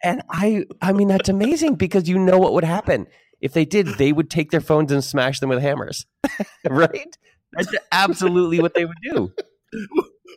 And 0.03 0.23
I, 0.31 0.65
I 0.81 0.93
mean, 0.93 1.09
that's 1.09 1.29
amazing 1.29 1.75
because 1.75 2.09
you 2.09 2.19
know 2.19 2.39
what 2.39 2.55
would 2.55 2.65
happen 2.65 3.07
if 3.41 3.53
they 3.53 3.65
did. 3.65 3.87
They 3.87 4.13
would 4.13 4.31
take 4.31 4.51
their 4.51 4.61
phones 4.61 4.93
and 4.93 5.05
smash 5.05 5.41
them 5.41 5.51
with 5.51 5.61
hammers, 5.61 6.07
right? 6.69 7.17
That's 7.53 7.75
absolutely 7.93 8.61
what 8.61 8.75
they 8.75 8.87
would 8.87 8.97
do. 9.03 9.33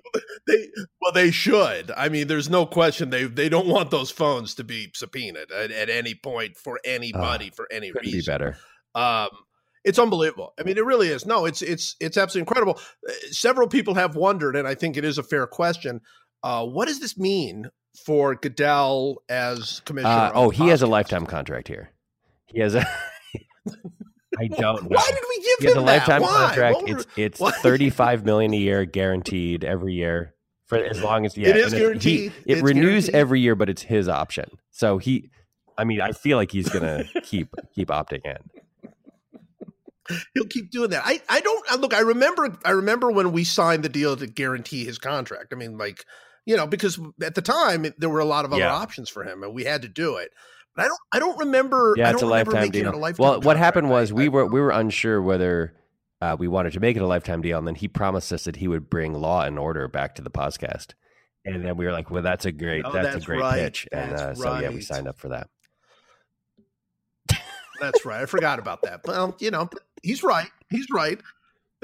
they 0.48 0.68
well 1.02 1.12
they 1.13 1.32
should 1.32 1.92
i 1.98 2.10
mean 2.10 2.28
there's 2.28 2.50
no 2.50 2.66
question 2.66 3.10
they 3.10 3.26
they 3.26 3.50
don't 3.50 3.68
want 3.68 3.92
those 3.92 4.12
phones 4.12 4.56
to 4.56 4.63
be 4.63 4.89
subpoenaed 4.94 5.52
at, 5.52 5.72
at 5.72 5.89
any 5.89 6.13
point 6.16 6.58
for 6.58 6.80
anybody 6.86 7.50
for 7.50 7.68
any 7.72 7.92
Couldn't 7.92 8.12
be 8.12 8.13
reason 8.18 8.32
better. 8.34 8.58
um 8.96 9.30
it's 9.86 10.00
unbelievable 10.00 10.54
i 10.60 10.63
mean 10.63 10.78
it 10.78 10.86
really 10.86 11.08
is 11.08 11.26
no 11.26 11.46
it's 11.46 11.62
it's 11.62 11.96
it's 12.00 12.18
absolutely 12.18 12.42
incredible 12.50 12.80
Uh, 13.08 13.12
several 13.32 13.68
people 13.68 13.94
have 13.96 14.16
wondered 14.16 14.56
and 14.56 14.68
i 14.68 14.76
think 14.76 14.98
it 14.98 15.06
is 15.06 15.18
a 15.18 15.24
fair 15.24 15.48
question 15.48 16.02
uh 16.44 16.66
what 16.66 16.88
does 16.88 17.00
this 17.00 17.18
mean 17.18 17.70
for 18.06 18.36
goodell 18.36 19.18
as 19.30 19.82
commissioner 19.86 20.10
Uh, 20.12 20.32
oh, 20.34 20.50
he 20.50 20.68
has 20.70 20.82
a 20.82 20.88
lifetime 20.88 21.26
contract 21.28 21.68
here. 21.68 21.92
He 22.48 22.60
has 22.60 22.74
a. 22.74 22.84
I 24.39 24.48
don't 24.48 24.84
know. 24.89 24.98
why 24.98 25.08
did 25.12 25.24
we 25.30 25.43
give 25.43 25.60
He 25.60 25.72
him 25.72 25.78
a 25.78 25.82
lifetime? 25.86 26.22
Why? 26.22 26.30
contract. 26.48 26.82
Were- 26.84 26.89
It's 26.89 27.06
it's 27.17 27.39
why? 27.39 27.52
thirty 27.52 27.89
five 27.89 28.26
million 28.26 28.54
a 28.54 28.58
year, 28.58 28.86
guaranteed 28.86 29.63
every 29.63 29.93
year 29.93 30.34
for 30.65 30.78
as 30.78 31.02
long 31.02 31.26
as 31.26 31.38
yeah. 31.38 31.50
It 31.50 31.58
is 31.58 31.74
and 31.74 31.74
he- 31.74 31.80
guaranteed. 31.80 32.34
it 32.46 32.63
renews 32.63 32.84
guaranteed. 33.06 33.15
every 33.15 33.39
year, 33.41 33.56
but 33.56 33.69
it's 33.69 33.82
his 33.84 34.08
option. 34.10 34.50
So 34.72 34.98
he, 34.98 35.30
I 35.78 35.84
mean, 35.84 36.02
I 36.02 36.12
feel 36.12 36.38
like 36.38 36.52
he's 36.52 36.69
gonna 36.69 37.04
keep 37.24 37.54
keep 37.76 37.89
opting 37.89 38.22
in. 38.26 38.38
he'll 40.34 40.46
keep 40.48 40.69
doing 40.72 40.89
that. 40.91 41.04
I, 41.06 41.22
I 41.30 41.39
don't 41.41 41.72
uh, 41.72 41.78
look. 41.78 41.93
I 41.93 42.02
remember. 42.02 42.58
I 42.65 42.72
remember 42.72 43.12
when 43.12 43.32
we 43.32 43.43
signed 43.43 43.84
the 43.84 43.89
deal 43.89 44.15
to 44.17 44.28
guarantee 44.28 44.84
his 44.86 44.98
contract. 44.98 45.54
I 45.54 45.56
mean, 45.56 45.78
like 45.78 46.06
you 46.46 46.58
know, 46.58 46.67
because 46.67 47.00
at 47.22 47.36
the 47.36 47.41
time 47.41 47.86
it- 47.86 48.00
there 48.00 48.10
were 48.10 48.19
a 48.19 48.26
lot 48.26 48.46
of 48.46 48.52
other 48.52 48.62
Yeah. 48.63 48.74
options 48.74 49.10
for 49.10 49.24
him, 49.24 49.43
and 49.43 49.54
we 49.54 49.63
had 49.63 49.82
to 49.84 49.88
do 49.88 50.17
it. 50.17 50.32
But 50.76 50.86
I 50.86 50.88
don't. 50.88 51.00
I 51.14 51.20
don't 51.20 51.38
remember. 51.40 51.96
Yeah, 51.98 52.12
it's 52.12 52.22
a 52.22 52.26
lifetime 52.26 52.62
making 52.62 52.84
deal. 52.84 52.96
A 52.96 52.98
lifetime 52.98 53.24
well, 53.24 53.42
what 53.42 53.58
happened 53.58 53.90
was 53.90 54.12
I- 54.12 54.16
we 54.16 54.26
I- 54.26 54.30
were 54.30 54.46
we 54.46 54.60
were 54.60 54.72
unsure 54.72 55.22
whether. 55.22 55.74
Uh, 56.22 56.38
we 56.40 56.48
wanted 56.48 56.72
to 56.72 56.80
make 56.80 56.96
it 56.96 57.02
a 57.02 57.06
lifetime 57.06 57.42
deal, 57.42 57.58
and 57.58 57.68
then 57.68 57.76
he 57.76 57.86
promised 57.86 58.32
us 58.32 58.46
that 58.46 58.56
he 58.56 58.66
would 58.70 58.90
bring 58.90 59.14
Law 59.14 59.42
and 59.44 59.60
Order 59.60 59.90
back 59.90 60.16
to 60.16 60.22
the 60.22 60.30
podcast. 60.32 60.94
And 61.44 61.66
then 61.66 61.76
we 61.76 61.84
were 61.84 61.92
like, 61.92 62.10
"Well, 62.10 62.24
that's 62.24 62.46
a 62.46 62.52
great, 62.54 62.86
Oh, 62.86 62.94
that's, 62.94 63.08
that's 63.08 63.24
a 63.24 63.26
great 63.26 63.42
right. 63.42 63.60
pitch." 63.60 63.90
And 63.92 64.14
uh, 64.14 64.34
so 64.34 64.58
yeah, 64.60 64.70
we 64.70 64.80
signed 64.80 65.10
up 65.10 65.18
for 65.20 65.28
that. 65.30 65.50
That's 67.82 68.06
right. 68.06 68.22
I 68.22 68.26
forgot 68.26 68.60
about 68.60 68.84
that. 68.84 69.02
Well, 69.06 69.36
you 69.40 69.52
know, 69.52 69.70
he's 70.02 70.24
right. 70.24 70.48
He's 70.70 70.88
right. 70.92 71.20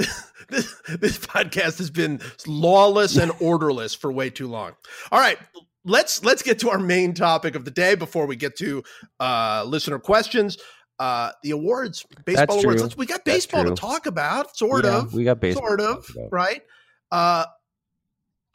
this, 0.49 0.73
this 0.87 1.17
podcast 1.17 1.77
has 1.79 1.89
been 1.89 2.21
lawless 2.47 3.17
and 3.17 3.33
orderless 3.41 3.93
for 3.93 4.09
way 4.09 4.29
too 4.29 4.47
long. 4.47 4.73
All 5.11 5.19
right, 5.19 5.37
let's 5.85 6.23
let's 6.23 6.41
get 6.41 6.59
to 6.59 6.69
our 6.69 6.79
main 6.79 7.13
topic 7.13 7.55
of 7.55 7.65
the 7.65 7.71
day 7.71 7.95
before 7.95 8.25
we 8.25 8.35
get 8.35 8.55
to 8.57 8.83
uh, 9.19 9.63
listener 9.67 9.99
questions. 9.99 10.57
Uh, 10.99 11.31
the 11.43 11.51
awards, 11.51 12.05
baseball 12.25 12.59
awards. 12.59 12.81
Let's, 12.81 12.97
we 12.97 13.05
got 13.05 13.23
baseball 13.23 13.63
to 13.63 13.73
talk 13.73 14.05
about, 14.05 14.57
sort 14.57 14.83
Yeah, 14.83 14.97
of, 14.97 15.13
we 15.13 15.23
got 15.23 15.39
baseball. 15.39 15.65
sort 15.65 15.79
of, 15.79 16.05
right? 16.29 16.61
Uh, 17.09 17.45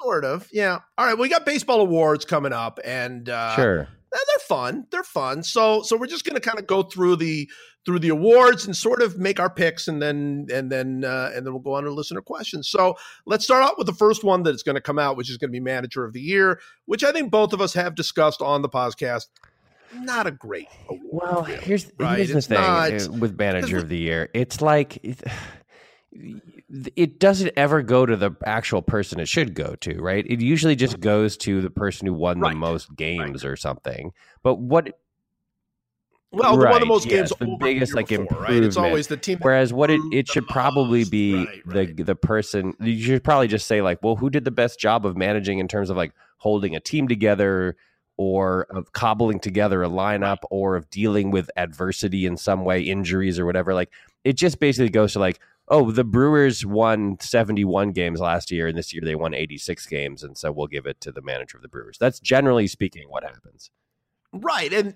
sort 0.03 0.27
of, 0.27 0.47
yeah. 0.53 0.81
All 0.99 1.07
right, 1.07 1.17
we 1.17 1.31
got 1.31 1.47
baseball 1.47 1.81
awards 1.81 2.27
coming 2.27 2.53
up, 2.53 2.79
and 2.85 3.31
uh, 3.31 3.57
Sure. 3.57 3.89
they're 4.13 4.39
fun. 4.47 4.87
They're 4.91 5.03
fun. 5.05 5.43
So 5.43 5.81
so 5.83 5.97
we're 5.97 6.07
just 6.07 6.27
going 6.27 6.35
to 6.35 6.41
kind 6.41 6.59
of 6.59 6.67
go 6.67 6.83
through 6.83 7.17
the 7.17 7.49
through 7.87 7.99
the 7.99 8.09
awards 8.09 8.65
and 8.67 8.77
sort 8.77 9.03
of 9.03 9.19
make 9.19 9.39
our 9.39 9.51
picks, 9.51 9.89
and 9.89 10.01
then 10.01 10.47
and 10.53 10.71
then 10.73 11.05
uh, 11.05 11.31
and 11.35 11.45
then 11.47 11.53
we'll 11.53 11.63
go 11.63 11.75
on 11.75 11.85
to 11.85 11.91
listener 11.93 12.21
questions. 12.23 12.69
So 12.69 12.97
let's 13.27 13.45
start 13.45 13.63
out 13.65 13.77
with 13.79 13.87
the 13.87 13.93
first 13.95 14.25
one 14.25 14.43
that's 14.43 14.63
going 14.63 14.75
to 14.77 14.81
come 14.81 14.99
out, 14.99 15.17
which 15.17 15.31
is 15.31 15.37
going 15.37 15.49
to 15.51 15.53
be 15.53 15.61
Manager 15.61 16.05
of 16.05 16.13
the 16.13 16.21
Year, 16.21 16.61
which 16.87 17.05
I 17.05 17.13
think 17.13 17.31
both 17.31 17.53
of 17.53 17.61
us 17.61 17.75
have 17.75 17.95
discussed 17.95 18.41
on 18.43 18.63
the 18.63 18.69
podcast. 18.69 19.27
Not 19.95 20.27
a 20.27 20.33
great 20.33 20.67
award. 20.89 21.03
Well, 21.13 21.45
really, 21.45 21.61
here's 21.61 21.87
right? 21.99 22.17
here's 22.17 22.31
the 22.31 22.39
It's 22.39 22.47
thing 22.49 22.59
not- 22.61 22.93
uh, 22.93 23.13
with 23.13 23.39
manager 23.39 23.77
of 23.79 23.89
the 23.89 23.99
year. 23.99 24.29
It's 24.35 24.61
like 24.61 24.99
it, 25.05 25.23
it 26.97 27.19
doesn't 27.19 27.53
ever 27.57 27.83
go 27.83 28.07
to 28.07 28.17
the 28.17 28.33
actual 28.45 28.83
person 28.83 29.21
it 29.21 29.29
should 29.29 29.55
go 29.55 29.75
to, 29.77 30.01
right? 30.01 30.25
It 30.29 30.41
usually 30.41 30.77
just 30.77 31.01
goes 31.01 31.37
to 31.39 31.61
the 31.61 31.71
person 31.71 32.07
who 32.07 32.15
won 32.15 32.41
Right. 32.41 32.53
the 32.53 32.59
most 32.59 32.95
games 32.97 33.45
or 33.45 33.57
something. 33.57 34.13
But 34.43 34.57
what 34.57 34.99
well, 36.35 36.57
right. 36.59 36.71
one 36.71 36.75
of 36.75 36.81
the 36.81 36.87
most 36.87 37.07
yes, 37.07 37.33
games 37.33 37.33
the 37.39 37.57
biggest 37.59 37.95
like 37.95 38.09
before, 38.09 38.23
improvement. 38.23 38.51
Right? 38.51 38.63
It's 38.63 38.77
always 38.77 39.07
the 39.07 39.17
team. 39.17 39.39
Whereas 39.41 39.73
what 39.73 39.91
it, 39.91 40.01
it 40.13 40.29
should 40.29 40.47
probably 40.49 41.01
most. 41.01 41.11
be 41.11 41.47
right. 41.65 41.97
the 41.97 42.03
the 42.03 42.15
person 42.15 42.75
you 42.81 43.03
should 43.03 43.25
probably 43.25 43.49
just 43.49 43.67
say 43.67 43.83
like, 43.83 44.03
well, 44.03 44.17
who 44.17 44.31
did 44.31 44.45
the 44.45 44.51
best 44.51 44.79
job 44.79 45.07
of 45.07 45.17
managing 45.17 45.59
in 45.59 45.69
terms 45.69 45.91
of 45.91 45.97
like 45.97 46.13
holding 46.39 46.77
a 46.77 46.81
team 46.81 47.09
together 47.09 47.77
or 48.17 48.67
of 48.71 48.93
cobbling 48.93 49.41
together 49.41 49.83
a 49.83 49.89
lineup 49.89 50.39
or 50.51 50.77
of 50.77 50.89
dealing 50.91 51.31
with 51.31 51.51
adversity 51.57 52.27
in 52.27 52.37
some 52.37 52.65
way, 52.65 52.81
injuries 52.83 53.39
or 53.39 53.47
whatever. 53.47 53.75
Like 53.75 53.91
it 54.23 54.35
just 54.35 54.61
basically 54.61 54.91
goes 54.91 55.15
to 55.15 55.19
like, 55.19 55.41
oh, 55.69 55.91
the 55.91 56.05
Brewers 56.05 56.65
won 56.65 57.19
71 57.21 57.93
games 57.93 58.21
last 58.21 58.51
year 58.51 58.69
and 58.69 58.77
this 58.77 58.93
year 58.93 59.03
they 59.03 59.15
won 59.15 59.35
86 59.35 59.87
games. 59.87 60.23
And 60.23 60.37
so 60.37 60.53
we'll 60.53 60.67
give 60.67 60.87
it 60.87 61.01
to 61.01 61.13
the 61.13 61.23
manager 61.23 61.57
of 61.57 61.63
the 61.63 61.69
Brewers. 61.69 61.99
That's 61.99 62.21
generally 62.21 62.67
speaking 62.67 63.09
what 63.09 63.25
happens. 63.25 63.71
Right. 64.33 64.73
And 64.73 64.95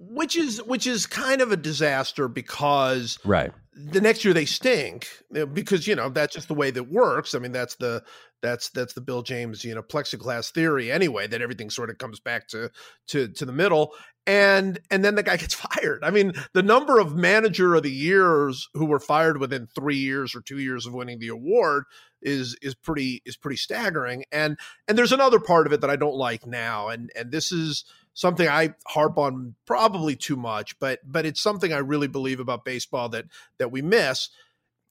which 0.00 0.34
is 0.34 0.62
which 0.62 0.86
is 0.86 1.06
kind 1.06 1.42
of 1.42 1.52
a 1.52 1.56
disaster 1.56 2.26
because 2.26 3.18
right. 3.22 3.52
the 3.74 4.00
next 4.00 4.24
year 4.24 4.32
they 4.32 4.46
stink 4.46 5.06
because 5.52 5.86
you 5.86 5.94
know 5.94 6.08
that's 6.08 6.34
just 6.34 6.48
the 6.48 6.54
way 6.54 6.70
that 6.70 6.90
works. 6.90 7.34
I 7.34 7.38
mean 7.38 7.52
that's 7.52 7.74
the 7.76 8.02
that's 8.42 8.70
that's 8.70 8.94
the 8.94 9.02
bill 9.02 9.20
james 9.20 9.62
you 9.62 9.74
know 9.74 9.82
plexiglass 9.82 10.50
theory 10.50 10.90
anyway 10.90 11.26
that 11.26 11.42
everything 11.42 11.68
sort 11.68 11.90
of 11.90 11.98
comes 11.98 12.18
back 12.18 12.48
to 12.48 12.70
to 13.08 13.28
to 13.28 13.44
the 13.44 13.52
middle. 13.52 13.92
And 14.26 14.80
and 14.90 15.04
then 15.04 15.16
the 15.16 15.22
guy 15.22 15.36
gets 15.38 15.52
fired. 15.52 16.02
I 16.02 16.10
mean 16.10 16.32
the 16.54 16.62
number 16.62 16.98
of 16.98 17.14
manager 17.14 17.74
of 17.74 17.82
the 17.82 17.92
years 17.92 18.68
who 18.72 18.86
were 18.86 19.00
fired 19.00 19.38
within 19.38 19.68
three 19.74 19.98
years 19.98 20.34
or 20.34 20.40
two 20.40 20.58
years 20.58 20.86
of 20.86 20.94
winning 20.94 21.18
the 21.18 21.28
award 21.28 21.84
is 22.22 22.56
is 22.62 22.74
pretty 22.74 23.20
is 23.26 23.36
pretty 23.36 23.56
staggering. 23.56 24.24
And 24.32 24.58
and 24.88 24.96
there's 24.96 25.12
another 25.12 25.40
part 25.40 25.66
of 25.66 25.74
it 25.74 25.82
that 25.82 25.90
i 25.90 25.96
don't 25.96 26.16
like 26.16 26.46
now. 26.46 26.88
And 26.88 27.10
and 27.14 27.30
this 27.30 27.52
is 27.52 27.84
something 28.14 28.48
I 28.48 28.74
harp 28.86 29.18
on 29.18 29.54
probably 29.66 30.16
too 30.16 30.36
much, 30.36 30.78
but 30.78 31.00
but 31.04 31.26
it's 31.26 31.40
something 31.40 31.72
I 31.72 31.78
really 31.78 32.08
believe 32.08 32.40
about 32.40 32.64
baseball 32.64 33.08
that 33.10 33.26
that 33.58 33.70
we 33.70 33.82
miss. 33.82 34.28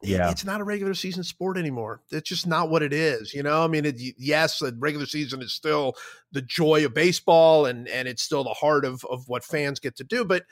Yeah, 0.01 0.31
it's 0.31 0.45
not 0.45 0.61
a 0.61 0.63
regular 0.63 0.93
season 0.93 1.23
sport 1.23 1.57
anymore. 1.57 2.01
It's 2.09 2.29
just 2.29 2.47
not 2.47 2.69
what 2.69 2.83
it 2.83 2.93
is. 2.93 3.33
You 3.33 3.43
know, 3.43 3.63
I 3.63 3.67
mean, 3.67 3.83
it, 3.83 3.99
yes, 4.17 4.59
the 4.59 4.73
regular 4.79 5.05
season 5.05 5.41
is 5.41 5.51
still 5.51 5.95
the 6.31 6.41
joy 6.41 6.85
of 6.85 6.93
baseball, 6.93 7.65
and 7.65 7.87
and 7.89 8.07
it's 8.07 8.23
still 8.23 8.43
the 8.43 8.53
heart 8.53 8.85
of 8.85 9.03
of 9.05 9.27
what 9.27 9.43
fans 9.43 9.79
get 9.79 9.97
to 9.97 10.05
do. 10.05 10.23
But 10.23 10.43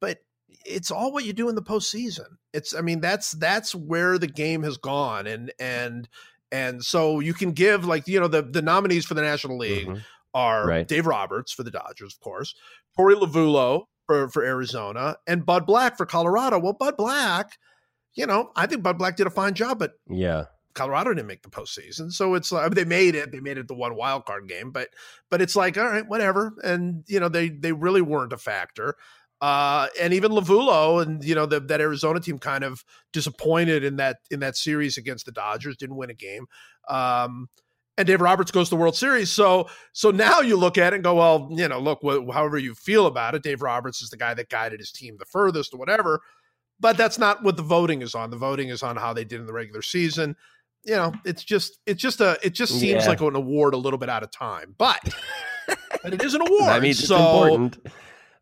but 0.00 0.18
it's 0.64 0.92
all 0.92 1.12
what 1.12 1.24
you 1.24 1.32
do 1.32 1.48
in 1.48 1.56
the 1.56 1.62
postseason. 1.62 2.36
It's, 2.52 2.74
I 2.74 2.80
mean, 2.80 3.00
that's 3.00 3.32
that's 3.32 3.74
where 3.74 4.18
the 4.18 4.28
game 4.28 4.62
has 4.62 4.76
gone, 4.76 5.26
and 5.26 5.52
and 5.58 6.08
and 6.52 6.84
so 6.84 7.18
you 7.18 7.34
can 7.34 7.52
give 7.52 7.84
like 7.84 8.06
you 8.06 8.20
know 8.20 8.28
the 8.28 8.42
the 8.42 8.62
nominees 8.62 9.04
for 9.04 9.14
the 9.14 9.22
National 9.22 9.58
League. 9.58 9.88
Mm-hmm 9.88 9.98
are 10.34 10.66
right. 10.66 10.88
Dave 10.88 11.06
Roberts 11.06 11.52
for 11.52 11.62
the 11.62 11.70
Dodgers, 11.70 12.14
of 12.14 12.20
course, 12.20 12.54
Torey 12.98 13.14
Lovullo 13.14 13.84
for, 14.06 14.28
for 14.28 14.44
Arizona, 14.44 15.16
and 15.26 15.46
Bud 15.46 15.66
Black 15.66 15.96
for 15.96 16.06
Colorado. 16.06 16.58
Well, 16.58 16.72
Bud 16.72 16.96
Black, 16.96 17.52
you 18.14 18.26
know, 18.26 18.50
I 18.56 18.66
think 18.66 18.82
Bud 18.82 18.98
Black 18.98 19.16
did 19.16 19.26
a 19.26 19.30
fine 19.30 19.54
job, 19.54 19.78
but 19.78 19.92
yeah, 20.08 20.44
Colorado 20.74 21.14
didn't 21.14 21.28
make 21.28 21.42
the 21.42 21.50
postseason, 21.50 22.12
so 22.12 22.34
it's 22.34 22.52
like 22.52 22.62
I 22.62 22.66
mean, 22.66 22.74
they 22.74 22.84
made 22.84 23.14
it. 23.14 23.32
They 23.32 23.40
made 23.40 23.58
it 23.58 23.68
the 23.68 23.74
one 23.74 23.94
wild 23.94 24.24
card 24.24 24.48
game, 24.48 24.70
but 24.70 24.88
but 25.30 25.42
it's 25.42 25.56
like 25.56 25.76
all 25.78 25.86
right, 25.86 26.06
whatever. 26.06 26.54
And 26.62 27.04
you 27.06 27.20
know, 27.20 27.28
they 27.28 27.48
they 27.48 27.72
really 27.72 28.02
weren't 28.02 28.32
a 28.32 28.38
factor. 28.38 28.96
Uh, 29.42 29.88
and 30.00 30.14
even 30.14 30.30
Lovullo 30.30 31.02
and 31.02 31.24
you 31.24 31.34
know 31.34 31.46
the, 31.46 31.58
that 31.58 31.80
Arizona 31.80 32.20
team 32.20 32.38
kind 32.38 32.62
of 32.62 32.84
disappointed 33.12 33.82
in 33.82 33.96
that 33.96 34.18
in 34.30 34.38
that 34.38 34.56
series 34.56 34.96
against 34.96 35.26
the 35.26 35.32
Dodgers, 35.32 35.76
didn't 35.76 35.96
win 35.96 36.10
a 36.10 36.14
game. 36.14 36.46
Um, 36.88 37.48
and 37.98 38.06
Dave 38.06 38.20
Roberts 38.20 38.50
goes 38.50 38.68
to 38.68 38.74
the 38.74 38.80
World 38.80 38.96
Series. 38.96 39.30
So 39.30 39.68
so 39.92 40.10
now 40.10 40.40
you 40.40 40.56
look 40.56 40.78
at 40.78 40.92
it 40.92 40.96
and 40.96 41.04
go, 41.04 41.16
well, 41.16 41.48
you 41.50 41.68
know, 41.68 41.78
look, 41.78 42.00
wh- 42.02 42.32
however 42.32 42.58
you 42.58 42.74
feel 42.74 43.06
about 43.06 43.34
it, 43.34 43.42
Dave 43.42 43.62
Roberts 43.62 44.02
is 44.02 44.10
the 44.10 44.16
guy 44.16 44.34
that 44.34 44.48
guided 44.48 44.80
his 44.80 44.92
team 44.92 45.16
the 45.18 45.24
furthest 45.24 45.74
or 45.74 45.78
whatever. 45.78 46.20
But 46.80 46.96
that's 46.96 47.18
not 47.18 47.44
what 47.44 47.56
the 47.56 47.62
voting 47.62 48.02
is 48.02 48.14
on. 48.14 48.30
The 48.30 48.36
voting 48.36 48.68
is 48.68 48.82
on 48.82 48.96
how 48.96 49.12
they 49.12 49.24
did 49.24 49.40
in 49.40 49.46
the 49.46 49.52
regular 49.52 49.82
season. 49.82 50.36
You 50.84 50.96
know, 50.96 51.12
it's 51.24 51.44
just 51.44 51.78
it's 51.86 52.02
just 52.02 52.20
a 52.20 52.38
it 52.42 52.54
just 52.54 52.72
seems 52.72 53.04
yeah. 53.04 53.08
like 53.08 53.20
an 53.20 53.36
award 53.36 53.74
a 53.74 53.76
little 53.76 53.98
bit 53.98 54.08
out 54.08 54.24
of 54.24 54.32
time, 54.32 54.74
but 54.78 55.00
but 56.02 56.12
it 56.12 56.22
is 56.22 56.34
an 56.34 56.40
award. 56.46 56.64
I 56.64 56.80
mean, 56.80 56.94
so, 56.94 57.16
important. 57.16 57.78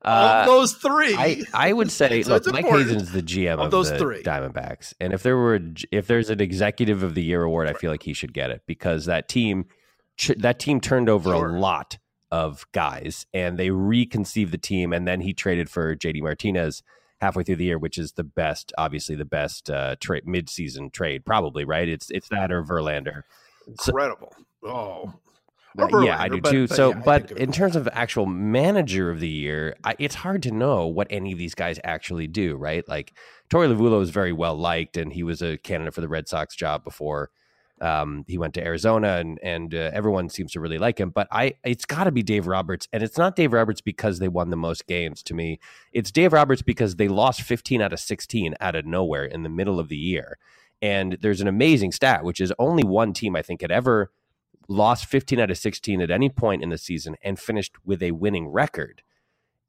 Uh, 0.03 0.41
of 0.41 0.47
those 0.47 0.73
three, 0.75 1.15
I, 1.15 1.43
I 1.53 1.73
would 1.73 1.91
say, 1.93 2.23
so 2.23 2.35
look, 2.35 2.47
Mike 2.47 2.67
Hazen's 2.67 3.13
the 3.13 3.23
GM 3.23 3.55
of, 3.55 3.61
of 3.61 3.71
those 3.71 3.91
the 3.91 3.99
three. 3.99 4.23
Diamondbacks, 4.23 4.95
and 5.01 5.13
if 5.13 5.23
there 5.23 5.37
were 5.37 5.61
if 5.93 6.07
there's 6.07 6.31
an 6.31 6.41
Executive 6.41 7.03
of 7.03 7.15
the 7.15 7.23
Year 7.23 7.43
award, 7.43 7.69
I 7.69 7.75
feel 7.75 7.91
like 7.91 8.03
he 8.03 8.15
should 8.15 8.33
get 8.33 8.51
it 8.51 8.63
because 8.67 9.05
that 9.07 9.29
team 9.29 9.67
that 10.37 10.59
team 10.59 10.81
turned 10.81 11.09
over 11.09 11.31
sure. 11.31 11.55
a 11.55 11.61
lot 11.61 11.99
of 12.31 12.65
guys, 12.73 13.27
and 13.35 13.59
they 13.59 13.71
reconceived 13.71 14.53
the 14.53 14.59
team, 14.59 14.93
and 14.93 15.07
then 15.07 15.21
he 15.21 15.35
traded 15.35 15.69
for 15.69 15.95
JD 15.97 16.23
Martinez 16.23 16.83
halfway 17.21 17.43
through 17.43 17.57
the 17.57 17.65
year, 17.65 17.79
which 17.79 17.99
is 17.99 18.13
the 18.13 18.25
best, 18.25 18.73
obviously 18.79 19.15
the 19.15 19.25
best 19.25 19.69
uh, 19.69 19.97
trade 20.01 20.27
mid-season 20.27 20.91
trade, 20.91 21.25
probably 21.25 21.65
right. 21.65 21.89
It's 21.89 22.11
it's 22.11 22.29
that 22.29 22.51
or 22.51 22.63
Verlander. 22.63 23.23
Incredible. 23.67 24.33
So, 24.63 24.69
oh, 24.69 25.15
yeah, 25.77 26.21
I 26.21 26.29
do 26.29 26.41
but, 26.41 26.51
too. 26.51 26.67
But, 26.69 26.77
so, 26.77 26.91
yeah, 26.91 27.03
but 27.05 27.31
in 27.33 27.53
terms 27.53 27.77
of 27.77 27.89
actual 27.93 28.27
manager 28.27 29.11
of 29.11 29.21
the 29.21 29.29
year, 29.29 29.77
I, 29.85 29.95
it's 29.99 30.17
hard 30.17 30.43
to 30.45 30.51
know 30.51 30.87
what 30.87 31.07
any 31.11 31.33
of 31.33 31.39
these 31.39 31.55
guys 31.55 31.79
actually 31.85 32.27
do, 32.27 32.57
right? 32.57 32.87
Like 32.89 33.15
Torey 33.49 33.73
Lovullo 33.73 34.03
is 34.03 34.11
very 34.11 34.33
well 34.33 34.57
liked, 34.57 34.97
and 34.97 35.13
he 35.13 35.23
was 35.23 35.43
a 35.43 35.59
candidate 35.59 35.95
for 35.95 36.01
the 36.01 36.09
Red 36.09 36.29
Sox 36.29 36.57
job 36.57 36.85
before 36.85 37.31
um, 37.81 38.25
he 38.29 38.37
went 38.37 38.55
to 38.55 38.65
Arizona, 38.65 39.17
and 39.17 39.39
and 39.43 39.75
uh, 39.75 39.91
everyone 39.93 40.29
seems 40.29 40.53
to 40.53 40.61
really 40.61 40.79
like 40.79 40.99
him. 40.99 41.11
But 41.11 41.29
I, 41.33 41.55
it's 41.65 41.87
got 41.87 42.05
to 42.05 42.13
be 42.13 42.23
Dave 42.23 42.47
Roberts, 42.47 42.89
and 42.93 43.03
it's 43.03 43.17
not 43.17 43.37
Dave 43.37 43.53
Roberts 43.53 43.81
because 43.81 44.19
they 44.19 44.29
won 44.29 44.51
the 44.51 44.57
most 44.57 44.87
games. 44.87 45.23
To 45.25 45.35
me, 45.35 45.59
it's 45.93 46.11
Dave 46.11 46.33
Roberts 46.33 46.63
because 46.63 46.97
they 46.97 47.09
lost 47.09 47.43
15 47.43 47.81
out 47.81 47.93
of 47.93 48.01
16 48.01 48.55
out 48.61 48.77
of 48.77 48.85
nowhere 48.85 49.25
in 49.25 49.43
the 49.43 49.49
middle 49.49 49.81
of 49.81 49.89
the 49.89 49.97
year. 49.97 50.39
And 50.83 51.19
there's 51.21 51.41
an 51.41 51.49
amazing 51.49 51.93
stat, 51.93 52.25
which 52.25 52.41
is 52.41 52.53
only 52.59 52.85
one 52.85 53.13
team 53.13 53.37
I 53.37 53.43
think 53.43 53.61
had 53.61 53.71
ever 53.71 54.11
lost 54.71 55.07
15 55.07 55.41
out 55.41 55.51
of 55.51 55.59
16 55.59 56.01
at 56.01 56.11
any 56.11 56.29
point 56.29 56.63
in 56.63 56.71
the 56.71 56.79
season 56.79 57.17
and 57.23 57.39
finished 57.39 57.75
with 57.85 58.03
a 58.03 58.13
winning 58.13 58.49
record. 58.49 59.03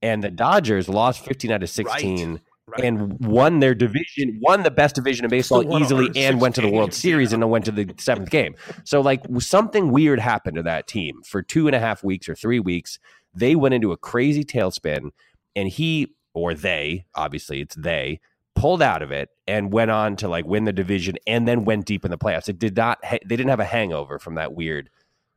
And 0.02 0.24
the 0.24 0.30
Dodgers 0.30 0.88
lost 0.88 1.26
15 1.26 1.52
out 1.52 1.64
of 1.64 1.70
16 1.70 2.32
right, 2.32 2.42
right. 2.68 2.84
and 2.84 3.20
won 3.20 3.60
their 3.60 3.74
division, 3.74 4.40
won 4.42 4.62
the 4.62 4.72
best 4.72 4.96
division 4.96 5.26
in 5.26 5.32
baseball 5.32 5.82
easily 5.82 6.10
and 6.16 6.40
went 6.40 6.54
to 6.56 6.62
the 6.62 6.70
World 6.70 6.94
Series 6.94 7.32
yeah. 7.32 7.36
and 7.36 7.44
then 7.44 7.50
went 7.50 7.66
to 7.66 7.72
the 7.72 7.94
seventh 7.98 8.30
game. 8.30 8.56
So, 8.84 9.02
like, 9.02 9.24
something 9.40 9.92
weird 9.92 10.20
happened 10.20 10.58
to 10.58 10.64
that 10.64 10.88
team 10.88 11.22
for 11.24 11.42
two 11.42 11.68
and 11.68 11.76
a 11.76 11.80
half 11.80 12.04
weeks 12.04 12.30
or 12.30 12.36
three 12.36 12.60
weeks. 12.60 13.00
They 13.34 13.56
went 13.56 13.74
into 13.74 13.92
a 13.92 13.98
crazy 13.98 14.44
tailspin, 14.44 15.12
and 15.56 15.68
he 15.68 16.14
or 16.34 16.54
they, 16.54 17.06
obviously 17.16 17.62
it's 17.62 17.76
they, 17.76 18.20
pulled 18.56 18.82
out 18.82 19.02
of 19.02 19.12
it 19.12 19.30
and 19.48 19.72
went 19.72 19.92
on 19.92 20.16
to 20.18 20.28
like 20.28 20.46
win 20.46 20.66
the 20.66 20.74
division 20.74 21.18
and 21.26 21.48
then 21.48 21.66
went 21.66 21.86
deep 21.86 22.06
in 22.06 22.12
the 22.12 22.18
playoffs. 22.18 22.50
It 22.50 22.60
did 22.60 22.76
not 22.76 23.04
ha- 23.04 23.20
they 23.26 23.36
didn't 23.36 23.50
have 23.50 23.60
a 23.60 23.66
hangover 23.66 24.20
from 24.20 24.36
that 24.36 24.54
weird 24.54 24.90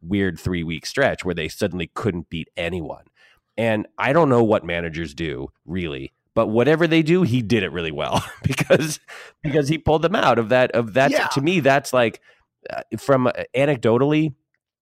weird 0.02 0.38
3 0.38 0.62
week 0.62 0.84
stretch 0.84 1.24
where 1.24 1.34
they 1.34 1.48
suddenly 1.48 1.90
couldn't 1.94 2.28
beat 2.28 2.48
anyone. 2.56 3.04
And 3.56 3.86
I 3.96 4.12
don't 4.12 4.28
know 4.28 4.42
what 4.42 4.64
managers 4.64 5.14
do 5.14 5.48
really, 5.64 6.12
but 6.34 6.48
whatever 6.48 6.86
they 6.86 7.02
do, 7.02 7.22
he 7.22 7.40
did 7.40 7.62
it 7.62 7.72
really 7.72 7.92
well 7.92 8.24
because 8.42 9.00
because 9.42 9.68
he 9.68 9.78
pulled 9.78 10.02
them 10.02 10.16
out 10.16 10.38
of 10.38 10.48
that 10.50 10.72
of 10.72 10.94
that 10.94 11.10
yeah. 11.10 11.28
to 11.28 11.40
me 11.40 11.60
that's 11.60 11.92
like 11.92 12.20
uh, 12.68 12.82
from 12.98 13.26
uh, 13.26 13.32
anecdotally 13.54 14.34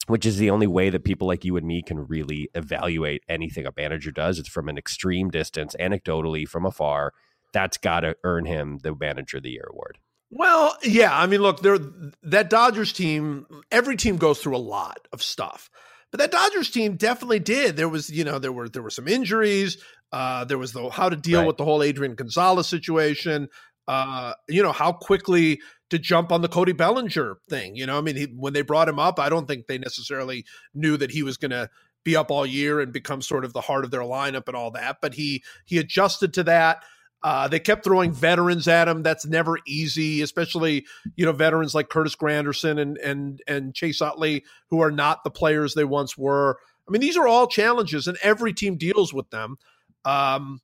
which 0.06 0.26
is 0.26 0.38
the 0.38 0.50
only 0.50 0.66
way 0.66 0.90
that 0.90 1.04
people 1.04 1.28
like 1.28 1.44
you 1.44 1.56
and 1.56 1.66
me 1.66 1.80
can 1.80 2.06
really 2.06 2.48
evaluate 2.54 3.22
anything 3.28 3.66
a 3.66 3.72
manager 3.76 4.10
does. 4.10 4.38
It's 4.38 4.48
from 4.48 4.68
an 4.68 4.76
extreme 4.76 5.30
distance, 5.30 5.76
anecdotally 5.78 6.46
from 6.48 6.66
afar 6.66 7.12
that's 7.52 7.76
got 7.76 8.00
to 8.00 8.16
earn 8.24 8.44
him 8.44 8.78
the 8.82 8.94
manager 8.98 9.38
of 9.38 9.42
the 9.42 9.50
year 9.50 9.68
award. 9.70 9.98
Well, 10.30 10.76
yeah, 10.82 11.16
I 11.16 11.26
mean, 11.26 11.42
look, 11.42 11.60
there 11.60 11.78
that 12.22 12.48
Dodgers 12.48 12.92
team, 12.92 13.46
every 13.70 13.96
team 13.96 14.16
goes 14.16 14.40
through 14.40 14.56
a 14.56 14.58
lot 14.58 15.06
of 15.12 15.22
stuff. 15.22 15.68
But 16.10 16.20
that 16.20 16.30
Dodgers 16.30 16.70
team 16.70 16.96
definitely 16.96 17.38
did. 17.38 17.76
There 17.76 17.88
was, 17.88 18.10
you 18.10 18.24
know, 18.24 18.38
there 18.38 18.52
were 18.52 18.68
there 18.68 18.82
were 18.82 18.90
some 18.90 19.08
injuries. 19.08 19.76
Uh, 20.10 20.44
there 20.44 20.58
was 20.58 20.72
the 20.72 20.88
how 20.90 21.08
to 21.08 21.16
deal 21.16 21.40
right. 21.40 21.46
with 21.46 21.56
the 21.56 21.64
whole 21.64 21.82
Adrian 21.82 22.14
Gonzalez 22.14 22.66
situation. 22.66 23.48
Uh, 23.88 24.34
you 24.48 24.62
know, 24.62 24.72
how 24.72 24.92
quickly 24.92 25.60
to 25.90 25.98
jump 25.98 26.32
on 26.32 26.40
the 26.40 26.48
Cody 26.48 26.72
Bellinger 26.72 27.36
thing. 27.50 27.76
You 27.76 27.86
know, 27.86 27.98
I 27.98 28.00
mean, 28.00 28.16
he, 28.16 28.24
when 28.24 28.52
they 28.52 28.62
brought 28.62 28.88
him 28.88 28.98
up, 28.98 29.18
I 29.18 29.28
don't 29.28 29.46
think 29.46 29.66
they 29.66 29.78
necessarily 29.78 30.44
knew 30.72 30.96
that 30.96 31.10
he 31.10 31.22
was 31.22 31.36
going 31.36 31.50
to 31.50 31.68
be 32.04 32.16
up 32.16 32.30
all 32.30 32.46
year 32.46 32.80
and 32.80 32.92
become 32.92 33.22
sort 33.22 33.44
of 33.44 33.52
the 33.52 33.60
heart 33.60 33.84
of 33.84 33.90
their 33.90 34.00
lineup 34.00 34.48
and 34.48 34.56
all 34.56 34.70
that. 34.70 34.98
But 35.02 35.14
he 35.14 35.42
he 35.64 35.78
adjusted 35.78 36.32
to 36.34 36.44
that. 36.44 36.84
Uh, 37.24 37.46
they 37.46 37.60
kept 37.60 37.84
throwing 37.84 38.12
veterans 38.12 38.66
at 38.66 38.88
him. 38.88 39.02
That's 39.02 39.24
never 39.26 39.58
easy, 39.66 40.22
especially 40.22 40.86
you 41.16 41.24
know 41.24 41.32
veterans 41.32 41.74
like 41.74 41.88
Curtis 41.88 42.16
Granderson 42.16 42.80
and 42.80 42.98
and 42.98 43.42
and 43.46 43.74
Chase 43.74 44.00
Utley, 44.00 44.44
who 44.70 44.80
are 44.80 44.90
not 44.90 45.24
the 45.24 45.30
players 45.30 45.74
they 45.74 45.84
once 45.84 46.18
were. 46.18 46.58
I 46.88 46.90
mean, 46.90 47.00
these 47.00 47.16
are 47.16 47.28
all 47.28 47.46
challenges, 47.46 48.06
and 48.06 48.18
every 48.22 48.52
team 48.52 48.76
deals 48.76 49.14
with 49.14 49.30
them. 49.30 49.56
Um, 50.04 50.60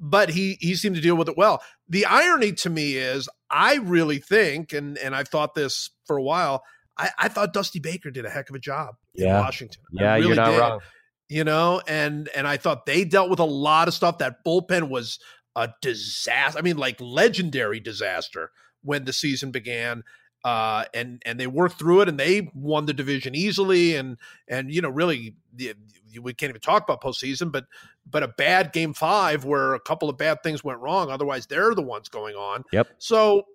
but 0.00 0.30
he 0.30 0.56
he 0.60 0.74
seemed 0.74 0.96
to 0.96 1.02
deal 1.02 1.16
with 1.16 1.28
it 1.28 1.36
well. 1.36 1.62
The 1.88 2.06
irony 2.06 2.52
to 2.52 2.70
me 2.70 2.96
is, 2.96 3.28
I 3.50 3.76
really 3.76 4.18
think, 4.18 4.72
and 4.72 4.96
and 4.98 5.14
I've 5.14 5.28
thought 5.28 5.54
this 5.54 5.90
for 6.06 6.16
a 6.16 6.22
while. 6.22 6.62
I, 6.96 7.10
I 7.18 7.28
thought 7.28 7.52
Dusty 7.52 7.78
Baker 7.78 8.10
did 8.10 8.24
a 8.24 8.30
heck 8.30 8.50
of 8.50 8.56
a 8.56 8.58
job 8.58 8.96
yeah. 9.14 9.38
in 9.38 9.44
Washington. 9.44 9.82
Yeah, 9.92 10.14
really 10.14 10.26
you're 10.26 10.36
not 10.36 10.50
did. 10.50 10.58
wrong. 10.58 10.80
you 11.28 11.44
know, 11.44 11.82
and 11.86 12.28
and 12.34 12.46
I 12.46 12.56
thought 12.56 12.86
they 12.86 13.04
dealt 13.04 13.30
with 13.30 13.40
a 13.40 13.44
lot 13.44 13.88
of 13.88 13.94
stuff. 13.94 14.18
That 14.18 14.44
bullpen 14.44 14.88
was 14.88 15.18
a 15.58 15.74
disaster. 15.82 16.56
I 16.56 16.62
mean, 16.62 16.76
like 16.76 17.00
legendary 17.00 17.80
disaster 17.80 18.52
when 18.82 19.04
the 19.04 19.12
season 19.12 19.50
began. 19.50 20.04
Uh, 20.44 20.84
and 20.94 21.20
and 21.26 21.38
they 21.38 21.48
worked 21.48 21.80
through 21.80 22.00
it, 22.00 22.08
and 22.08 22.18
they 22.18 22.48
won 22.54 22.86
the 22.86 22.94
division 22.94 23.34
easily, 23.34 23.96
and 23.96 24.16
and 24.46 24.72
you 24.72 24.80
know 24.80 24.88
really 24.88 25.34
the, 25.52 25.74
we 26.22 26.32
can't 26.32 26.50
even 26.50 26.60
talk 26.60 26.84
about 26.84 27.02
postseason, 27.02 27.50
but 27.50 27.64
but 28.08 28.22
a 28.22 28.28
bad 28.28 28.72
game 28.72 28.94
five 28.94 29.44
where 29.44 29.74
a 29.74 29.80
couple 29.80 30.08
of 30.08 30.16
bad 30.16 30.44
things 30.44 30.62
went 30.62 30.78
wrong. 30.78 31.10
Otherwise, 31.10 31.46
they're 31.46 31.74
the 31.74 31.82
ones 31.82 32.08
going 32.08 32.36
on. 32.36 32.62
Yep. 32.72 32.88
So, 32.98 33.46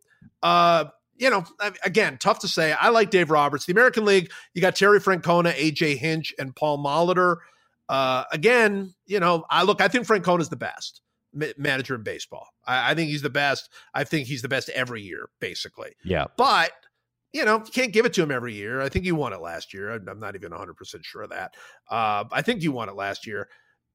uh, 0.44 0.86
you 1.16 1.30
know, 1.30 1.46
again, 1.86 2.18
tough 2.20 2.40
to 2.40 2.50
say. 2.50 2.74
I 2.74 2.90
like 2.90 3.12
Dave 3.12 3.32
Roberts. 3.32 3.66
The 3.66 3.72
American 3.72 4.04
League, 4.04 4.30
you 4.54 4.62
got 4.62 4.76
Terry 4.76 5.00
Francona, 5.00 5.54
AJ 5.54 5.98
Hinch, 5.98 6.34
and 6.38 6.54
Paul 6.54 6.84
Molitor. 6.84 7.38
Uh, 7.88 8.26
again, 8.30 8.94
you 9.06 9.22
know, 9.22 9.46
I 9.50 9.64
look, 9.64 9.80
I 9.80 9.88
think 9.88 10.06
Francona 10.06 10.42
is 10.42 10.50
the 10.50 10.58
best 10.58 11.00
manager 11.58 11.96
in 11.96 12.04
baseball. 12.04 12.48
I, 12.66 12.92
I, 12.92 12.96
think 12.96 13.10
he's 13.10 13.22
the 13.22 13.30
best. 13.30 13.70
I 13.94 14.04
think 14.04 14.28
he's 14.28 14.42
the 14.42 14.50
best 14.50 14.70
every 14.70 15.02
year, 15.02 15.30
basically. 15.40 15.94
Yeah. 16.04 16.26
But, 16.38 16.72
you 17.32 17.46
know, 17.46 17.58
you 17.58 17.72
can't 17.72 17.94
give 17.94 18.06
it 18.06 18.14
to 18.14 18.24
him 18.24 18.32
every 18.32 18.54
year. 18.54 18.82
I 18.82 18.90
think 18.90 19.06
he 19.06 19.12
won 19.12 19.34
it 19.34 19.42
last 19.42 19.74
year. 19.74 19.92
I'm 19.92 20.20
not 20.20 20.36
even 20.36 20.52
100% 20.52 20.76
sure 21.04 21.24
of 21.24 21.30
that. 21.32 21.56
Uh, 21.90 22.26
I 22.32 22.42
think 22.42 22.62
he 22.62 22.70
won 22.70 22.90
it 22.90 22.96
last 22.96 23.26
year. 23.26 23.50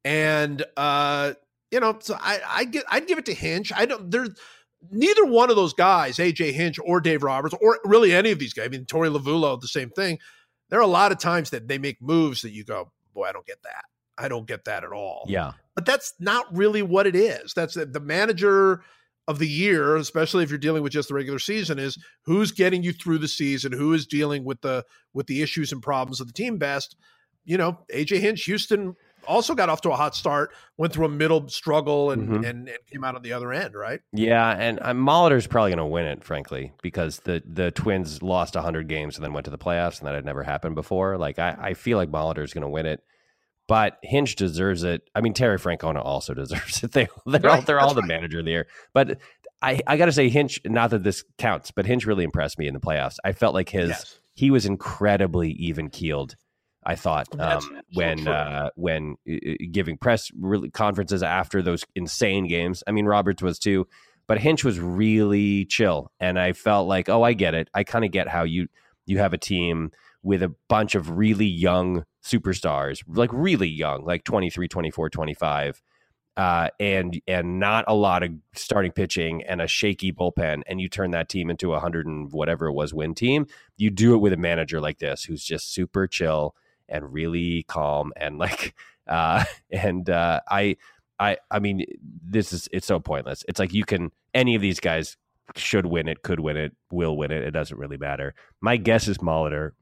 And, 0.05 0.65
uh, 0.77 1.35
you 1.71 1.81
know, 1.81 1.99
so 2.01 2.17
I, 2.19 2.41
I 2.47 2.65
get, 2.65 2.85
I'd 2.89 3.07
give 3.07 3.19
it 3.19 3.27
to 3.27 3.35
Hinch. 3.35 3.73
I 3.75 3.87
don't, 3.87 4.11
there's, 4.11 4.31
neither 4.91 5.25
one 5.25 5.51
of 5.51 5.57
those 5.57 5.75
guys, 5.75 6.17
AJ 6.17 6.53
Hinch 6.53 6.79
or 6.85 7.01
Dave 7.01 7.23
Roberts, 7.23 7.55
or 7.61 7.79
really 7.85 8.13
any 8.13 8.31
of 8.31 8.39
these 8.39 8.53
guys. 8.53 8.67
I 8.67 8.69
mean, 8.69 8.85
Torey 8.85 9.15
Lovullo, 9.15 9.61
the 9.61 9.69
same 9.69 9.91
thing. 9.91 10.19
There 10.71 10.79
are 10.79 10.83
a 10.83 10.87
lot 10.87 11.13
of 11.13 11.19
times 11.19 11.51
that 11.51 11.69
they 11.69 11.79
make 11.79 12.01
moves 12.01 12.43
that 12.43 12.51
you 12.51 12.65
go, 12.65 12.93
boy, 13.15 13.27
I 13.29 13.33
don't 13.33 13.47
get 13.47 13.63
that. 13.63 13.85
I 14.19 14.29
don't 14.29 14.47
get 14.47 14.65
that 14.65 14.85
at 14.85 14.93
all. 14.93 15.25
Yeah. 15.29 15.53
But 15.75 15.87
that's 15.87 16.15
not 16.19 16.55
really 16.55 16.83
what 16.83 17.07
it 17.07 17.15
is. 17.15 17.55
That's 17.55 17.75
the 17.75 18.01
manager 18.01 18.83
of 19.29 19.39
the 19.39 19.47
year, 19.47 19.97
especially 19.97 20.43
if 20.43 20.51
you're 20.51 20.59
dealing 20.59 20.83
with 20.83 20.93
just 20.93 21.09
the 21.09 21.15
regular 21.15 21.39
season, 21.39 21.79
is 21.79 21.99
who's 22.23 22.51
getting 22.51 22.83
you 22.83 22.93
through 22.93 23.19
the 23.19 23.29
season, 23.29 23.73
who 23.73 23.93
is 23.93 24.07
dealing 24.07 24.43
with 24.43 24.61
the 24.63 24.85
with 25.13 25.27
the 25.27 25.43
issues 25.43 25.71
and 25.71 25.83
problems 25.83 26.21
of 26.21 26.27
the 26.27 26.33
team 26.33 26.57
best. 26.57 26.97
You 27.45 27.59
know, 27.59 27.79
AJ 27.95 28.21
Hinch, 28.21 28.45
Houston 28.45 28.97
also 29.27 29.55
got 29.55 29.69
off 29.69 29.83
to 29.83 29.91
a 29.91 29.97
hot 29.97 30.15
start, 30.15 30.53
went 30.79 30.93
through 30.93 31.07
a 31.07 31.11
middle 31.11 31.47
struggle, 31.49 32.11
and 32.11 32.23
mm-hmm. 32.23 32.45
and, 32.45 32.69
and, 32.69 32.79
came 32.91 33.05
out 33.05 33.15
on 33.15 33.23
the 33.23 33.33
other 33.33 33.53
end, 33.53 33.75
right? 33.75 34.01
Yeah, 34.13 34.51
and 34.51 34.79
uh, 34.81 34.95
Molitor's 34.95 35.47
probably 35.47 35.71
going 35.71 35.79
to 35.79 35.87
win 35.87 36.07
it, 36.07 36.25
frankly, 36.25 36.73
because 36.83 37.21
the 37.21 37.43
the 37.47 37.71
Twins 37.71 38.23
lost 38.23 38.55
hundred 38.55 38.89
games 38.89 39.17
and 39.17 39.25
then 39.25 39.33
went 39.33 39.45
to 39.45 39.51
the 39.51 39.59
playoffs, 39.59 39.99
and 39.99 40.09
that 40.09 40.15
had 40.15 40.25
never 40.25 40.43
happened 40.43 40.75
before. 40.75 41.19
Like 41.19 41.39
I, 41.39 41.57
I 41.59 41.75
feel 41.75 41.99
like 41.99 42.11
Molitor's 42.11 42.55
going 42.55 42.63
to 42.63 42.69
win 42.69 42.87
it, 42.87 43.03
but 43.69 43.99
Hinch 44.03 44.35
deserves 44.35 44.83
it. 44.83 45.03
I 45.15 45.21
mean, 45.21 45.35
Terry 45.35 45.59
Francona 45.59 46.05
also 46.05 46.35
deserves 46.43 46.83
it. 46.83 46.93
They 46.93 47.09
they're 47.27 47.41
right, 47.41 47.57
all 47.57 47.63
they're 47.63 47.81
all 47.81 47.95
the 47.95 48.01
right. 48.01 48.09
manager 48.09 48.41
of 48.41 48.45
the 48.45 48.51
year, 48.51 48.67
but. 48.93 49.19
I, 49.61 49.81
I 49.89 49.97
got 49.97 50.05
to 50.05 50.13
say, 50.13 50.29
Hinch, 50.29 50.61
not 50.65 50.91
that 50.91 51.03
this 51.03 51.25
counts, 51.37 51.73
but 51.73 51.85
Hinch 51.85 52.07
really 52.07 52.23
impressed 52.23 52.61
me 52.61 52.69
in 52.69 52.75
the 52.75 52.79
playoffs. 52.79 53.17
I 53.25 53.33
felt 53.33 53.55
like 53.55 53.69
his, 53.69 53.89
yes. 53.89 54.21
he 54.35 54.53
was 54.53 54.67
incredibly 54.67 55.51
even 55.51 55.91
keeled 55.91 56.37
I 56.89 56.97
thought 56.97 57.29
um, 57.39 57.83
when 57.93 58.27
uh, 58.27 58.71
when 58.75 59.17
uh, 59.31 59.37
giving 59.71 59.99
press 59.99 60.31
conferences 60.73 61.23
after 61.23 61.61
those 61.61 61.85
insane 61.95 62.47
games. 62.47 62.83
I 62.87 62.93
mean, 62.93 63.05
Roberts 63.05 63.43
was 63.43 63.59
too, 63.59 63.87
but 64.27 64.39
Hinch 64.39 64.65
was 64.65 64.81
really 64.81 65.67
chill, 65.67 66.11
and 66.19 66.39
I 66.39 66.55
felt 66.55 66.89
like, 66.89 67.11
oh, 67.11 67.23
I 67.23 67.35
get 67.35 67.55
it. 67.55 67.69
I 67.75 67.85
kind 67.85 68.07
of 68.07 68.11
get 68.11 68.27
how 68.27 68.45
you 68.45 68.69
you 69.05 69.19
have 69.19 69.35
a 69.35 69.39
team 69.39 69.91
with 70.29 70.43
a 70.43 70.55
bunch 70.69 70.95
of 70.95 71.17
really 71.17 71.47
young 71.47 72.05
superstars, 72.23 73.03
like 73.09 73.31
really 73.33 73.67
young, 73.67 74.05
like 74.05 74.25
23, 74.25 74.69
24, 74.69 75.09
25. 75.09 75.83
Uh, 76.37 76.69
and 76.79 77.19
and 77.27 77.59
not 77.59 77.83
a 77.89 77.95
lot 77.95 78.23
of 78.23 78.31
starting 78.55 78.93
pitching 78.93 79.43
and 79.45 79.63
a 79.63 79.67
shaky 79.67 80.13
bullpen, 80.13 80.61
and 80.67 80.83
you 80.83 80.89
turn 80.89 81.13
that 81.13 81.31
team 81.31 81.49
into 81.49 81.73
a 81.73 81.81
hundred 81.81 82.07
and 82.07 82.31
whatever 82.31 82.67
it 82.67 82.75
was 82.75 82.93
win 82.93 83.15
team. 83.15 83.47
You 83.79 83.89
do 83.89 84.15
it 84.15 84.19
with 84.19 84.35
a 84.35 84.37
manager 84.37 84.83
like 84.83 84.99
this 84.99 85.25
who's 85.25 85.43
just 85.43 85.73
super 85.73 86.07
chill 86.07 86.55
and 86.91 87.11
really 87.11 87.63
calm 87.63 88.13
and 88.15 88.39
like 88.39 88.75
uh 89.09 89.45
and 89.71 90.11
uh 90.11 90.41
I 90.49 90.77
I 91.19 91.39
I 91.51 91.59
mean 91.59 91.87
this 92.23 92.53
is 92.53 92.69
it's 92.71 92.87
so 92.87 93.01
pointless. 93.01 93.47
It's 93.49 93.59
like 93.59 93.73
you 93.73 93.87
can 93.87 94.13
any 94.35 94.55
of 94.55 94.61
these 94.61 94.79
guys 94.79 95.17
should 95.57 95.87
win 95.87 96.07
it, 96.07 96.23
could 96.23 96.41
win 96.41 96.59
it, 96.59 96.77
will 96.93 97.17
win 97.17 97.31
it. 97.31 97.43
It 97.43 97.53
doesn't 97.53 97.79
really 97.79 97.97
matter. 97.97 98.35
My 98.61 98.77
guess 98.77 99.09
is 99.09 99.19
Molitor 99.19 99.73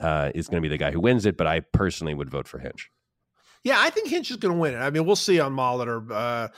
uh, 0.00 0.30
is 0.34 0.48
going 0.48 0.62
to 0.62 0.68
be 0.68 0.72
the 0.72 0.78
guy 0.78 0.90
who 0.90 1.00
wins 1.00 1.26
it, 1.26 1.36
but 1.36 1.46
I 1.46 1.60
personally 1.60 2.14
would 2.14 2.30
vote 2.30 2.48
for 2.48 2.58
Hinch. 2.58 2.90
Yeah, 3.62 3.76
I 3.78 3.90
think 3.90 4.08
Hinch 4.08 4.30
is 4.30 4.36
going 4.36 4.54
to 4.54 4.60
win 4.60 4.74
it. 4.74 4.78
I 4.78 4.90
mean, 4.90 5.06
we'll 5.06 5.16
see 5.16 5.40
on 5.40 5.54
Molitor. 5.54 6.10
Uh, 6.10 6.48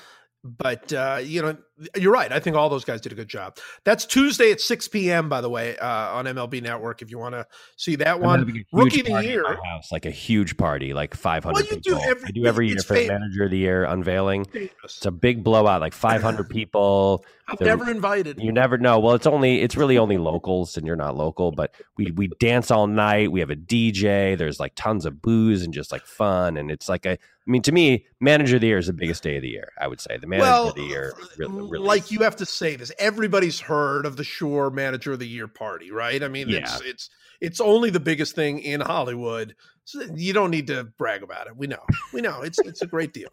but 0.59 0.93
uh, 0.93 1.21
you 1.23 1.43
know, 1.43 1.57
you're 1.97 2.13
right. 2.13 2.33
I 2.33 2.41
think 2.41 2.57
all 2.57 2.69
those 2.69 2.85
guys 2.85 3.01
did 3.01 3.13
a 3.13 3.15
good 3.15 3.29
job. 3.29 3.59
That's 3.85 4.07
Tuesday 4.07 4.51
at 4.51 4.61
6 4.61 4.89
p.m. 4.89 5.29
By 5.29 5.41
the 5.41 5.51
way, 5.51 5.77
uh, 5.77 6.15
on 6.15 6.25
MLB 6.25 6.63
Network. 6.63 7.03
If 7.03 7.11
you 7.11 7.19
want 7.19 7.35
to 7.35 7.47
see 7.77 7.97
that 7.97 8.21
one, 8.21 8.65
rookie 8.73 9.01
of 9.01 9.07
the 9.07 9.25
year, 9.25 9.45
house 9.65 9.93
like 9.93 10.07
a 10.07 10.11
huge 10.11 10.57
party, 10.57 10.95
like 10.95 11.15
500 11.15 11.55
well, 11.55 11.63
people. 11.63 11.81
Do 11.81 11.99
every, 11.99 12.29
I 12.29 12.31
do 12.31 12.47
every 12.47 12.69
year 12.69 12.79
for 12.79 12.95
famous. 12.95 13.09
manager 13.09 13.45
of 13.45 13.51
the 13.51 13.59
year 13.59 13.85
unveiling. 13.85 14.45
Famous. 14.47 14.71
It's 14.85 15.07
a 15.07 15.11
big 15.11 15.45
blowout, 15.45 15.81
like 15.81 15.93
500 15.93 16.49
people. 16.49 17.25
I'm 17.49 17.57
never 17.61 17.91
invited. 17.91 18.41
You 18.41 18.53
never 18.53 18.77
know. 18.77 18.99
Well, 18.99 19.15
it's 19.15 19.27
only 19.27 19.61
it's 19.61 19.77
really 19.77 19.99
only 19.99 20.19
locals, 20.19 20.77
and 20.77 20.87
you're 20.87 20.97
not 20.97 21.17
local. 21.17 21.53
But 21.53 21.75
we 21.97 22.11
we 22.13 22.29
dance 22.41 22.71
all 22.71 22.87
night. 22.87 23.31
We 23.31 23.41
have 23.41 23.51
a 23.51 23.57
DJ. 23.57 24.37
There's 24.37 24.59
like 24.59 24.73
tons 24.75 25.07
of 25.07 25.23
booze 25.23 25.63
and 25.63 25.73
just 25.73 25.93
like 25.93 26.05
fun, 26.07 26.57
and 26.57 26.71
it's 26.71 26.89
like 26.89 27.07
a. 27.07 27.19
I 27.47 27.51
mean, 27.51 27.63
to 27.63 27.73
me, 27.73 28.07
manager 28.21 28.57
of 28.57 28.61
the 28.61 28.67
year 28.67 28.79
is 28.79 28.89
the 28.89 28.93
biggest 28.93 29.23
day 29.23 29.37
of 29.37 29.43
the 29.43 29.49
year. 29.49 29.71
I 29.81 29.87
would 29.87 30.01
say 30.01 30.17
the 30.19 30.27
manager 30.27 30.51
well, 30.51 30.69
of 30.71 30.75
the 30.75 30.83
year. 30.83 31.15
Really, 31.39 31.63
really 31.71 31.87
like 31.87 32.11
you 32.11 32.21
have 32.21 32.37
to 32.37 32.47
say 32.47 32.75
this. 32.75 32.91
Everybody's 32.99 33.61
heard 33.61 34.05
of 34.05 34.17
the 34.17 34.25
Schur 34.25 34.73
Manager 34.73 35.13
of 35.13 35.21
the 35.21 35.29
Year 35.29 35.47
party, 35.47 35.93
right? 35.93 36.23
I 36.23 36.29
mean, 36.29 36.49
yeah. 36.49 36.59
it's 36.59 36.81
it's 36.81 37.11
it's 37.41 37.61
only 37.61 37.91
the 37.91 38.01
biggest 38.01 38.35
thing 38.35 38.59
in 38.59 38.81
Hollywood. 38.81 39.55
So 39.85 40.03
you 40.17 40.33
don't 40.33 40.51
need 40.51 40.67
to 40.67 40.85
brag 40.99 41.23
about 41.23 41.47
it. 41.47 41.57
We 41.57 41.69
know. 41.69 41.85
We 42.13 42.21
know. 42.21 42.43
It's 42.43 42.59
it's 42.59 42.83
a 42.83 42.87
great 42.87 43.13
deal. 43.13 43.29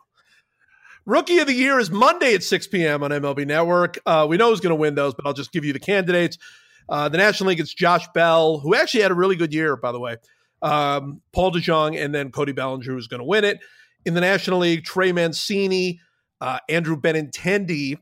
Rookie 1.06 1.40
of 1.40 1.48
the 1.48 1.54
Year 1.54 1.80
is 1.80 1.92
Monday 1.92 2.34
at 2.34 2.44
6 2.44 2.68
p.m. 2.68 3.04
on 3.04 3.12
MLB 3.12 3.46
Network. 3.46 4.00
Uh, 4.06 4.26
we 4.30 4.38
know 4.38 4.50
who's 4.50 4.62
going 4.62 4.70
to 4.70 4.76
win 4.76 4.96
those, 4.96 5.14
but 5.14 5.26
I'll 5.26 5.34
just 5.34 5.52
give 5.52 5.66
you 5.66 5.74
the 5.74 5.80
candidates. 5.80 6.38
Uh, 6.88 7.10
the 7.10 7.18
National 7.18 7.50
League, 7.50 7.60
it's 7.60 7.74
Josh 7.74 8.08
Bell, 8.14 8.60
who 8.60 8.74
actually 8.76 9.02
had 9.02 9.12
a 9.12 9.16
really 9.16 9.36
good 9.36 9.54
year, 9.54 9.76
by 9.76 9.92
the 9.92 10.00
way. 10.00 10.18
Um, 10.62 11.22
Paul 11.34 11.52
DeJong, 11.52 12.02
and 12.02 12.16
then 12.16 12.32
Cody 12.32 12.54
Bellinger, 12.54 12.86
who's 12.86 13.08
going 13.08 13.20
to 13.20 13.26
win 13.26 13.44
it. 13.44 13.60
In 14.06 14.14
the 14.14 14.22
National 14.22 14.60
League, 14.60 14.84
Trey 14.84 15.12
Mancini, 15.12 16.00
uh, 16.42 16.60
Andrew 16.70 17.00
Benintendi, 17.00 17.98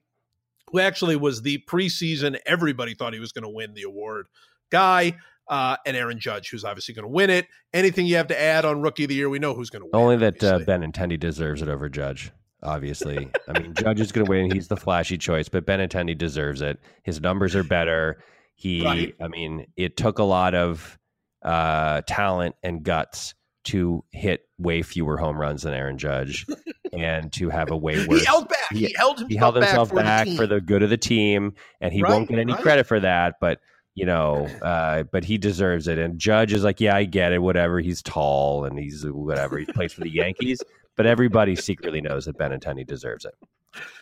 who 0.72 0.80
actually 0.80 1.16
was 1.16 1.42
the 1.42 1.64
preseason, 1.68 2.38
everybody 2.46 2.94
thought 2.94 3.14
he 3.14 3.20
was 3.20 3.32
going 3.32 3.44
to 3.44 3.50
win 3.50 3.74
the 3.74 3.84
award 3.84 4.28
guy. 4.72 5.18
Uh, 5.48 5.76
and 5.86 5.98
Aaron 5.98 6.20
Judge, 6.20 6.50
who's 6.50 6.64
obviously 6.64 6.94
going 6.94 7.04
to 7.04 7.10
win 7.10 7.30
it. 7.30 7.48
Anything 7.74 8.06
you 8.06 8.16
have 8.16 8.28
to 8.28 8.42
add 8.42 8.64
on 8.64 8.82
Rookie 8.82 9.04
of 9.04 9.10
the 9.10 9.16
Year? 9.16 9.30
We 9.30 9.38
know 9.38 9.54
who's 9.54 9.70
going 9.70 9.82
to 9.82 9.90
win. 9.92 10.02
Only 10.02 10.16
that 10.18 10.42
uh, 10.42 10.60
Benintendi 10.60 11.20
deserves 11.20 11.62
it 11.62 11.68
over 11.68 11.90
Judge 11.90 12.32
obviously. 12.64 13.30
I 13.48 13.60
mean, 13.60 13.74
Judge 13.74 14.00
is 14.00 14.12
going 14.12 14.26
to 14.26 14.30
win. 14.30 14.52
He's 14.52 14.68
the 14.68 14.78
flashy 14.78 15.18
choice, 15.18 15.50
but 15.50 15.66
Benintendi 15.66 16.18
deserves 16.18 16.62
it. 16.62 16.80
His 17.04 17.22
numbers 17.22 17.56
are 17.56 17.64
better. 17.64 18.24
He, 18.56 18.86
right. 18.86 19.16
I 19.20 19.28
mean, 19.28 19.66
it 19.76 19.98
took 19.98 20.20
a 20.20 20.24
lot 20.24 20.54
of 20.54 21.00
uh, 21.44 22.02
talent 22.08 22.56
and 22.62 22.84
guts 22.84 23.34
to 23.64 24.04
hit 24.12 24.48
way 24.58 24.82
fewer 24.82 25.18
home 25.18 25.38
runs 25.38 25.64
than 25.64 25.74
Aaron 25.74 25.98
Judge 25.98 26.46
and 26.94 27.32
to 27.34 27.50
have 27.50 27.72
a 27.72 27.78
way 27.78 28.06
worse. 28.06 28.20
he 28.20 28.26
held 28.26 28.48
back. 28.48 28.72
He, 28.72 28.88
he 28.88 28.96
held 28.98 29.20
himself, 29.20 29.30
he 29.30 29.36
held 29.38 29.56
himself 29.56 29.90
back, 29.94 30.06
back, 30.06 30.28
for, 30.28 30.32
the, 30.32 30.38
for 30.38 30.48
the 30.48 30.62
good 30.62 30.84
of 30.84 30.90
the 30.90 30.98
team, 30.98 31.54
and 31.80 31.94
he 31.94 32.02
right, 32.02 32.12
won't 32.12 32.30
get 32.30 32.40
any 32.40 32.54
right. 32.54 32.62
credit 32.62 32.88
for 32.88 33.00
that. 33.00 33.36
But 33.40 33.60
you 33.96 34.06
know, 34.06 34.48
uh, 34.62 35.04
but 35.04 35.24
he 35.24 35.38
deserves 35.38 35.88
it. 35.88 35.98
And 35.98 36.20
Judge 36.20 36.54
is 36.54 36.64
like, 36.64 36.80
yeah, 36.80 36.96
I 36.96 37.04
get 37.06 37.34
it, 37.34 37.40
whatever. 37.40 37.80
He's 37.80 38.02
tall 38.02 38.66
and 38.66 38.78
he's 38.78 39.06
whatever. 39.06 39.58
He 39.58 39.66
plays 39.66 39.94
for 39.94 40.02
the 40.02 40.10
Yankees, 40.14 40.62
but 40.96 41.06
everybody 41.06 41.56
secretly 41.56 42.02
knows 42.02 42.26
that 42.26 42.38
Benintendi 42.38 42.86
deserves 42.86 43.26
it. 43.26 43.34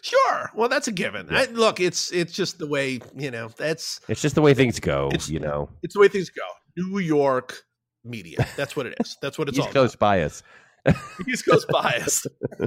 Sure. 0.02 0.50
Well, 0.56 0.67
that's 0.67 0.88
a 0.88 0.91
given. 0.91 1.28
Yeah. 1.30 1.41
I, 1.41 1.45
look, 1.51 1.80
it's 1.80 2.12
it's 2.12 2.34
just 2.34 2.57
the 2.57 2.66
way 2.66 2.99
you 3.16 3.30
know. 3.30 3.49
That's 3.49 4.01
it's 4.07 4.22
just 4.22 4.34
the 4.34 4.41
way 4.41 4.55
things 4.55 4.80
go. 4.80 5.12
you 5.28 5.39
know, 5.39 5.70
it's 5.84 5.93
the 5.93 5.99
way 5.99 6.07
things 6.07 6.32
go. 6.32 6.41
New 6.76 6.97
York 6.97 7.64
media. 8.04 8.45
That's 8.56 8.76
what 8.76 8.86
it 8.86 8.95
is. 9.00 9.18
That's 9.22 9.38
what 9.38 9.50
it's 9.50 9.58
East 9.58 9.62
all. 9.62 9.70
East 9.70 9.74
Coast 9.74 9.95
about. 9.95 10.08
bias. 10.08 10.43
East 11.28 11.45
Coast 11.45 11.68
bias. 11.70 12.26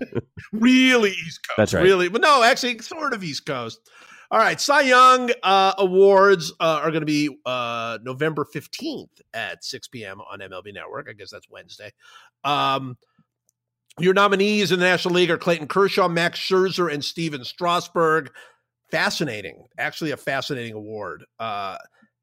really 0.52 1.10
East 1.10 1.40
Coast. 1.48 1.56
That's 1.56 1.74
right. 1.74 1.82
Really, 1.82 2.08
but 2.08 2.20
no, 2.20 2.42
actually, 2.42 2.78
sort 2.78 3.14
of 3.14 3.24
East 3.24 3.46
Coast. 3.46 3.90
All 4.30 4.38
right, 4.38 4.58
Cy 4.58 4.82
Young 4.82 5.30
uh, 5.42 5.74
awards 5.76 6.52
uh, 6.58 6.80
are 6.82 6.90
going 6.90 7.02
to 7.02 7.06
be 7.06 7.28
uh, 7.44 7.98
November 8.02 8.44
fifteenth 8.44 9.20
at 9.34 9.64
six 9.64 9.88
p.m. 9.88 10.20
on 10.20 10.40
MLB 10.40 10.72
Network. 10.72 11.08
I 11.08 11.12
guess 11.12 11.30
that's 11.30 11.50
Wednesday. 11.50 11.92
Um, 12.44 12.96
your 13.98 14.14
nominees 14.14 14.72
in 14.72 14.78
the 14.78 14.86
National 14.86 15.14
League 15.14 15.30
are 15.30 15.36
Clayton 15.36 15.68
Kershaw, 15.68 16.08
Max 16.08 16.38
Scherzer, 16.38 16.92
and 16.92 17.04
Stephen 17.04 17.44
Strasburg. 17.44 18.30
Fascinating, 18.90 19.66
actually, 19.78 20.10
a 20.12 20.16
fascinating 20.16 20.72
award. 20.72 21.24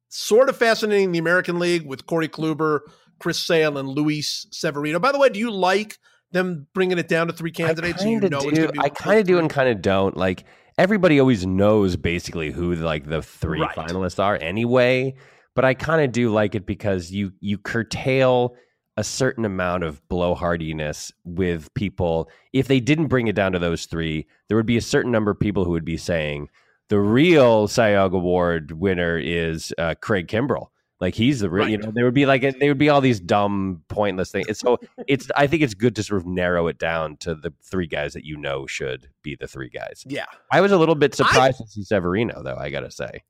Sort 0.10 0.50
of 0.50 0.58
fascinating 0.58 1.12
the 1.12 1.20
American 1.20 1.60
League 1.60 1.86
with 1.86 2.06
Corey 2.06 2.28
Kluber, 2.28 2.82
Chris 3.20 3.40
Sale, 3.40 3.78
and 3.78 3.88
Luis 3.88 4.48
Severino. 4.52 5.00
By 5.00 5.12
the 5.12 5.20
way, 5.20 5.30
do 5.30 5.40
you 5.40 5.52
like 5.52 5.98
them 6.32 6.68
bringing 6.74 6.98
it 6.98 7.08
down 7.08 7.28
to 7.28 7.34
three 7.34 7.52
candidates? 7.52 8.02
I 8.02 8.06
kind 8.06 8.24
of 8.24 8.32
know 8.32 8.50
do. 8.50 8.72
I 8.80 8.90
kind 8.90 9.20
of 9.20 9.28
do 9.28 9.40
and 9.40 9.50
kind 9.50 9.70
of 9.70 9.82
don't. 9.82 10.18
Like 10.18 10.46
everybody 10.78 11.20
always 11.20 11.46
knows 11.46 11.96
basically 11.96 12.52
who 12.52 12.74
like 12.76 13.08
the 13.08 13.22
three 13.22 13.62
right. 13.62 13.76
finalists 13.76 14.22
are 14.22 14.38
anyway. 14.42 15.16
But 15.56 15.66
I 15.66 15.74
kind 15.74 16.02
of 16.04 16.12
do 16.12 16.32
like 16.32 16.56
it 16.56 16.66
because 16.66 17.12
you 17.12 17.34
you 17.40 17.58
curtail 17.58 18.56
a 18.98 19.04
certain 19.04 19.46
amount 19.46 19.84
of 19.84 20.02
blowhardiness 20.10 21.12
with 21.24 21.74
people. 21.74 22.30
If 22.52 22.68
they 22.68 22.80
didn't 22.80 23.08
bring 23.08 23.28
it 23.28 23.36
down 23.36 23.54
to 23.54 23.60
those 23.60 23.86
three, 23.86 24.28
there 24.48 24.58
would 24.58 24.66
be 24.66 24.78
a 24.78 24.82
certain 24.82 25.12
number 25.12 25.32
of 25.32 25.40
people 25.40 25.64
who 25.64 25.72
would 25.72 25.86
be 25.86 25.98
saying 25.98 26.50
the 26.90 27.00
real 27.00 27.68
Cy 27.68 27.92
Young 27.92 28.14
Award 28.14 28.72
winner 28.72 29.18
is 29.18 29.74
uh, 29.78 29.96
Craig 30.02 30.28
Kimbrel. 30.28 30.68
Like 31.00 31.16
he's 31.16 31.40
the 31.40 31.50
real, 31.50 31.64
right. 31.64 31.72
you 31.72 31.78
know, 31.78 31.92
there 31.92 32.04
would 32.04 32.14
be 32.14 32.26
like 32.26 32.42
there 32.42 32.70
would 32.70 32.78
be 32.78 32.90
all 32.90 33.00
these 33.00 33.22
dumb, 33.22 33.84
pointless 33.88 34.32
things. 34.32 34.48
It's, 34.50 34.60
so 34.60 34.80
it's 35.08 35.30
I 35.34 35.48
think 35.48 35.64
it's 35.64 35.74
good 35.74 35.96
to 35.96 36.04
sort 36.04 36.20
of 36.20 36.28
narrow 36.28 36.68
it 36.68 36.78
down 36.78 37.16
to 37.18 37.36
the 37.36 37.54
three 37.64 37.88
guys 37.88 38.14
that 38.14 38.26
you 38.26 38.36
know 38.36 38.68
should 38.68 39.08
be 39.24 39.38
the 39.40 39.48
three 39.48 39.70
guys. 39.70 40.04
Yeah, 40.06 40.26
I 40.52 40.60
was 40.60 40.74
a 40.74 40.78
little 40.78 40.96
bit 40.96 41.16
surprised 41.16 41.62
I, 41.62 41.64
to 41.64 41.70
see 41.70 41.84
Severino 41.84 42.44
though. 42.44 42.58
I 42.58 42.70
gotta 42.70 42.92
say. 42.92 43.24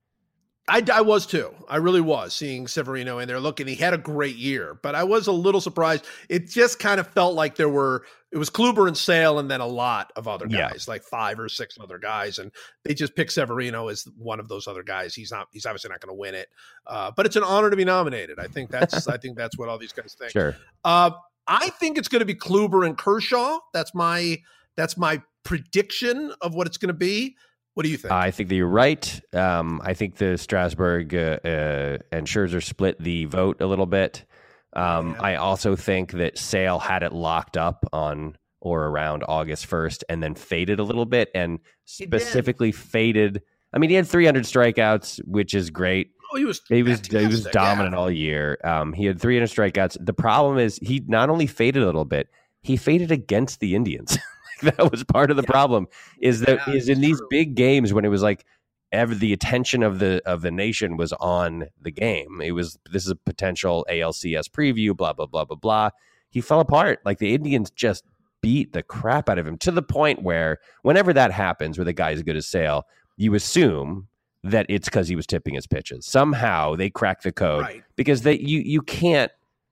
I, 0.70 0.84
I 0.94 1.02
was 1.02 1.26
too. 1.26 1.54
I 1.68 1.78
really 1.78 2.02
was 2.02 2.36
seeing 2.36 2.68
Severino 2.68 3.20
in 3.20 3.28
there. 3.28 3.40
Looking, 3.40 3.68
he 3.68 3.76
had 3.76 3.94
a 3.94 3.98
great 3.98 4.36
year, 4.36 4.80
but 4.82 4.96
I 4.96 5.04
was 5.04 5.28
a 5.28 5.32
little 5.32 5.62
surprised. 5.62 6.06
It 6.30 6.48
just 6.48 6.80
kind 6.80 7.00
of 7.00 7.08
felt 7.08 7.34
like 7.34 7.56
there 7.56 7.70
were 7.70 8.06
it 8.32 8.38
was 8.38 8.52
Kluber 8.52 8.88
and 8.88 8.96
Sale, 8.96 9.40
and 9.40 9.50
then 9.50 9.60
a 9.60 9.68
lot 9.68 10.12
of 10.16 10.28
other 10.28 10.46
guys, 10.46 10.86
yeah. 10.88 10.92
like 10.92 11.04
five 11.04 11.40
or 11.40 11.50
six 11.50 11.78
other 11.82 11.98
guys, 11.98 12.38
and 12.38 12.52
they 12.84 12.94
just 12.94 13.16
picked 13.16 13.32
Severino 13.32 13.88
as 13.88 14.08
one 14.18 14.40
of 14.40 14.48
those 14.48 14.68
other 14.68 14.84
guys. 14.84 15.16
He's 15.16 15.32
not. 15.32 15.48
He's 15.52 15.66
obviously 15.66 15.90
not 15.90 16.00
going 16.00 16.16
to 16.16 16.20
win 16.20 16.36
it, 16.36 16.50
uh, 16.86 17.12
but 17.16 17.26
it's 17.26 17.36
an 17.36 17.44
honor 17.44 17.72
to 17.72 17.76
be 17.76 17.86
nominated. 17.86 18.40
I 18.40 18.46
think 18.46 18.70
that's. 18.70 19.08
I 19.08 19.18
think 19.18 19.36
that's 19.36 19.58
what 19.58 19.68
all 19.68 19.80
these 19.80 19.94
guys 19.94 20.16
think. 20.20 20.32
Sure. 20.32 20.56
Uh, 20.84 21.12
I 21.48 21.70
think 21.70 21.98
it's 21.98 22.08
going 22.08 22.20
to 22.20 22.26
be 22.26 22.36
Kluber 22.36 22.86
and 22.86 22.96
Kershaw. 22.98 23.60
That's 23.74 23.96
my. 23.96 24.38
That's 24.76 24.96
my 24.96 25.22
prediction 25.44 26.32
of 26.42 26.54
what 26.54 26.68
it's 26.68 26.78
going 26.78 26.90
to 26.90 26.94
be. 26.94 27.36
What 27.80 27.86
do 27.86 27.92
you 27.92 27.98
think? 27.98 28.12
I 28.12 28.32
think 28.32 28.50
that 28.50 28.56
you're 28.56 28.68
right. 28.68 29.22
Um, 29.32 29.82
I 29.86 29.94
think 29.94 30.16
the 30.16 30.38
Strasburg 30.38 31.16
uh, 31.16 31.40
uh, 31.46 31.98
and 32.12 32.28
Scherzer 32.28 32.62
split 32.62 33.02
the 33.02 33.24
vote 33.24 33.62
a 33.62 33.68
little 33.68 33.86
bit. 33.86 34.26
Um, 34.74 35.12
yeah. 35.12 35.22
I 35.22 35.36
also 35.36 35.78
think 35.78 36.12
that 36.12 36.38
Sale 36.38 36.80
had 36.80 37.04
it 37.04 37.14
locked 37.14 37.56
up 37.56 37.86
on 37.94 38.38
or 38.60 38.88
around 38.88 39.24
August 39.30 39.70
1st 39.70 40.04
and 40.10 40.22
then 40.22 40.36
faded 40.36 40.80
a 40.80 40.84
little 40.84 41.06
bit 41.06 41.32
and 41.34 41.60
specifically 41.86 42.74
faded. 42.74 43.44
I 43.72 43.78
mean, 43.78 43.92
he 43.92 43.96
had 43.96 44.10
300 44.10 44.44
strikeouts, 44.44 45.22
which 45.26 45.54
is 45.54 45.70
great. 45.70 46.12
Oh, 46.34 46.38
he 46.38 46.44
was 46.44 46.62
he 46.68 46.84
was 46.84 47.00
he 47.08 47.28
was 47.28 47.46
dominant 47.46 47.94
yeah. 47.94 47.98
all 47.98 48.12
year. 48.12 48.58
Um, 48.66 48.92
he 48.92 49.06
had 49.06 49.22
300 49.22 49.48
strikeouts. 49.48 50.06
The 50.06 50.14
problem 50.14 50.58
is 50.58 50.80
he 50.82 51.02
not 51.08 51.30
only 51.30 51.48
faded 51.48 51.84
a 51.84 51.86
little 51.86 52.04
bit, 52.04 52.28
he 52.62 52.76
faded 52.76 53.10
against 53.10 53.62
the 53.62 53.74
Indians. 53.74 54.18
that 54.64 54.92
was 54.92 55.04
part 55.04 55.32
of 55.32 55.38
the 55.38 55.44
yeah. 55.44 55.52
problem. 55.52 55.88
Is 56.22 56.42
that 56.42 56.60
yeah, 56.68 56.74
is 56.74 56.90
in 56.90 57.02
these 57.02 57.22
big 57.30 57.56
games 57.56 57.94
when 57.94 58.06
it 58.06 58.10
was 58.10 58.22
like 58.22 58.46
ever 58.92 59.14
the 59.14 59.34
attention 59.34 59.84
of 59.84 60.00
the 60.00 60.22
of 60.26 60.42
the 60.42 60.52
nation 60.52 60.98
was 60.98 61.14
on 61.14 61.66
the 61.82 61.92
game. 61.92 62.42
It 62.44 62.52
was 62.52 62.78
this 62.92 63.04
is 63.06 63.12
a 63.12 63.16
potential 63.16 63.86
ALCS 63.90 64.50
preview. 64.50 64.96
Blah 64.96 65.14
blah 65.14 65.28
blah 65.28 65.46
blah 65.46 65.58
blah. 65.58 65.90
He 66.30 66.42
fell 66.42 66.60
apart. 66.60 67.00
Like 67.06 67.20
the 67.20 67.34
Indians 67.34 67.72
just 67.72 68.04
beat 68.42 68.74
the 68.74 68.84
crap 68.84 69.30
out 69.30 69.38
of 69.38 69.46
him 69.46 69.58
to 69.58 69.72
the 69.72 69.82
point 69.82 70.24
where 70.24 70.60
whenever 70.84 71.12
that 71.14 71.32
happens, 71.32 71.78
where 71.78 71.86
the 71.86 71.94
guy's 71.94 72.22
good 72.24 72.38
as 72.38 72.48
Sale, 72.48 72.86
you 73.18 73.34
assume 73.36 74.08
that 74.44 74.66
it's 74.70 74.88
because 74.88 75.08
he 75.08 75.16
was 75.16 75.28
tipping 75.28 75.54
his 75.54 75.68
pitches. 75.68 76.06
Somehow 76.06 76.76
they 76.76 76.90
crack 76.90 77.22
the 77.22 77.32
code 77.32 77.64
right. 77.64 77.84
because 77.96 78.22
they 78.22 78.40
you 78.40 78.60
you 78.60 78.82
can't 78.82 79.32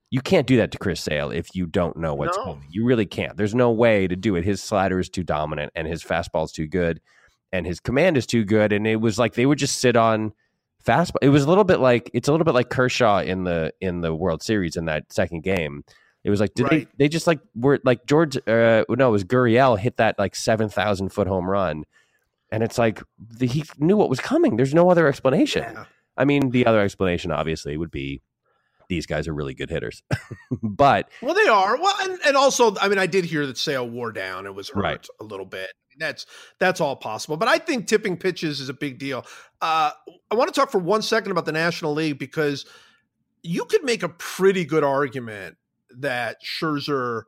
you 0.10 0.22
can't 0.22 0.48
do 0.48 0.58
that 0.58 0.72
to 0.72 0.78
Chris 0.78 1.02
Sale 1.02 1.32
if 1.32 1.54
you 1.56 1.66
don't 1.66 1.98
know 1.98 2.14
what's 2.14 2.38
no. 2.38 2.44
coming. 2.44 2.66
You 2.70 2.86
really 2.86 3.06
can't. 3.06 3.36
There's 3.36 3.56
no 3.56 3.72
way 3.72 4.08
to 4.08 4.16
do 4.16 4.36
it. 4.36 4.46
His 4.46 4.62
slider 4.62 5.00
is 5.00 5.10
too 5.10 5.24
dominant 5.24 5.72
and 5.76 5.88
his 5.88 6.04
fastball 6.04 6.46
is 6.46 6.52
too 6.52 6.68
good 6.68 7.02
and 7.52 7.66
his 7.66 7.80
command 7.80 8.18
is 8.18 8.26
too 8.26 8.46
good. 8.46 8.72
And 8.72 8.88
it 8.88 8.98
was 8.98 9.20
like 9.20 9.34
they 9.34 9.46
would 9.46 9.58
just 9.58 9.80
sit 9.80 9.98
on 9.98 10.34
fastball. 10.86 11.18
It 11.22 11.30
was 11.30 11.44
a 11.44 11.50
little 11.50 11.66
bit 11.66 11.80
like 11.80 12.10
it's 12.14 12.28
a 12.28 12.32
little 12.32 12.46
bit 12.46 12.54
like 12.54 12.70
Kershaw 12.70 13.20
in 13.20 13.44
the 13.44 13.74
in 13.82 14.02
the 14.02 14.16
World 14.16 14.42
Series 14.42 14.78
in 14.78 14.86
that 14.86 15.12
second 15.12 15.44
game. 15.44 15.84
It 16.24 16.30
was 16.30 16.40
like 16.40 16.54
did 16.54 16.64
right. 16.64 16.88
they 16.98 17.06
they 17.06 17.10
just 17.10 17.28
like 17.28 17.40
were 17.56 17.80
like 17.84 18.06
George 18.06 18.38
uh 18.48 18.84
no, 18.90 19.10
it 19.10 19.12
was 19.12 19.24
Gurriel 19.26 19.78
hit 19.78 19.98
that 19.98 20.18
like 20.18 20.36
seven 20.36 20.70
thousand 20.70 21.10
foot 21.10 21.28
home 21.28 21.50
run. 21.50 21.84
And 22.50 22.64
it's 22.64 22.78
like 22.78 23.04
the, 23.20 23.46
he 23.46 23.66
knew 23.78 23.98
what 23.98 24.10
was 24.10 24.22
coming. 24.22 24.56
There's 24.56 24.74
no 24.74 24.90
other 24.90 25.08
explanation. 25.08 25.64
Yeah. 25.64 25.84
I 26.16 26.24
mean, 26.24 26.52
the 26.52 26.66
other 26.66 26.80
explanation 26.80 27.30
obviously 27.32 27.76
would 27.76 27.92
be 27.92 28.22
these 28.90 29.06
guys 29.06 29.28
are 29.28 29.34
really 29.34 29.54
good 29.54 29.70
hitters. 29.70 30.04
but 30.64 31.10
well, 31.22 31.34
they 31.34 31.48
are. 31.48 31.80
Well, 31.80 31.96
and, 32.02 32.20
and 32.26 32.38
also, 32.38 32.76
I 32.78 32.88
mean, 32.88 33.00
I 33.00 33.08
did 33.08 33.26
hear 33.26 33.46
that 33.46 33.58
Sale 33.58 33.90
wore 33.90 34.12
down 34.12 34.46
and 34.46 34.56
was 34.56 34.70
hurt 34.70 34.82
right. 34.82 35.08
a 35.20 35.24
little 35.24 35.46
bit. 35.46 35.70
That's 36.00 36.26
that's 36.60 36.80
all 36.80 36.96
possible. 36.96 37.38
But 37.38 37.48
I 37.48 37.58
think 37.58 37.88
tipping 37.88 38.18
pitches 38.18 38.60
is 38.60 38.70
a 38.70 38.74
big 38.74 39.00
deal. 39.00 39.26
Uh, 39.62 39.92
I 40.30 40.36
want 40.36 40.54
to 40.54 40.60
talk 40.60 40.72
for 40.72 40.80
one 40.80 41.02
second 41.02 41.32
about 41.32 41.46
the 41.46 41.52
National 41.52 41.94
League 41.94 42.20
because 42.20 42.66
you 43.42 43.66
could 43.66 43.84
make 43.84 44.04
a 44.04 44.10
pretty 44.10 44.64
good 44.64 44.84
argument 44.84 45.58
that 45.98 46.38
Scherzer 46.44 47.24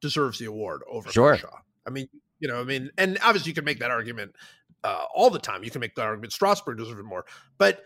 deserves 0.00 0.38
the 0.38 0.44
award 0.44 0.82
over 0.90 1.10
sure. 1.10 1.32
Kershaw. 1.32 1.56
I 1.86 1.90
mean, 1.90 2.08
you 2.38 2.48
know, 2.48 2.60
I 2.60 2.64
mean, 2.64 2.90
and 2.96 3.18
obviously 3.22 3.50
you 3.50 3.54
can 3.54 3.64
make 3.64 3.80
that 3.80 3.90
argument 3.90 4.36
uh, 4.84 5.04
all 5.14 5.30
the 5.30 5.38
time. 5.38 5.64
You 5.64 5.70
can 5.70 5.80
make 5.80 5.94
that 5.96 6.02
argument 6.02 6.32
Strasburg 6.32 6.78
deserves 6.78 7.00
it 7.00 7.04
more, 7.04 7.24
but 7.58 7.82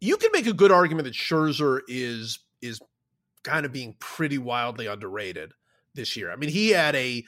you 0.00 0.16
can 0.16 0.30
make 0.32 0.46
a 0.46 0.52
good 0.52 0.72
argument 0.72 1.04
that 1.04 1.14
Scherzer 1.14 1.80
is 1.88 2.38
is 2.66 2.80
kind 3.44 3.64
of 3.64 3.72
being 3.72 3.94
pretty 4.00 4.38
wildly 4.38 4.86
underrated 4.86 5.52
this 5.94 6.16
year. 6.16 6.30
I 6.30 6.36
mean, 6.36 6.50
he 6.50 6.70
had 6.70 6.94
a 6.94 7.24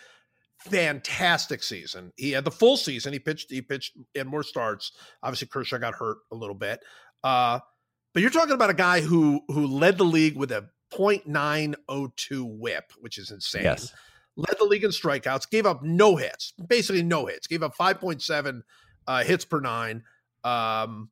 fantastic 0.59 1.62
season. 1.62 2.12
He 2.16 2.32
had 2.32 2.45
the 2.45 2.51
full 2.51 2.76
season. 2.76 3.12
He 3.12 3.18
pitched. 3.18 3.51
He 3.51 3.62
pitched 3.62 3.97
in 4.14 4.26
more 4.26 4.43
starts. 4.43 4.93
Obviously, 5.22 5.49
Kershaw 5.49 5.78
got 5.78 5.95
hurt 5.95 6.18
a 6.30 6.34
little 6.34 6.55
bit. 6.55 6.80
Uh, 7.22 7.61
but 8.12 8.22
you're 8.22 8.30
talking 8.30 8.55
about 8.55 8.70
a 8.70 8.74
guy 8.74 9.01
who 9.01 9.41
who 9.49 9.66
led 9.66 9.99
the 9.99 10.05
league 10.05 10.36
with 10.36 10.53
a 10.53 10.68
.902 10.93 12.59
WHIP, 12.59 12.93
which 13.01 13.18
is 13.18 13.30
insane. 13.30 13.64
Yes. 13.64 13.93
Led 14.36 14.57
the 14.59 14.64
league 14.64 14.84
in 14.84 14.91
strikeouts. 14.91 15.51
Gave 15.51 15.66
up 15.66 15.82
no 15.82 16.16
hits. 16.16 16.53
Basically, 16.64 17.03
no 17.03 17.26
hits. 17.26 17.47
Gave 17.47 17.62
up 17.62 17.76
5.7 17.76 18.62
uh, 19.07 19.24
hits 19.24 19.45
per 19.45 19.61
nine. 19.61 20.05
Um, 20.45 21.11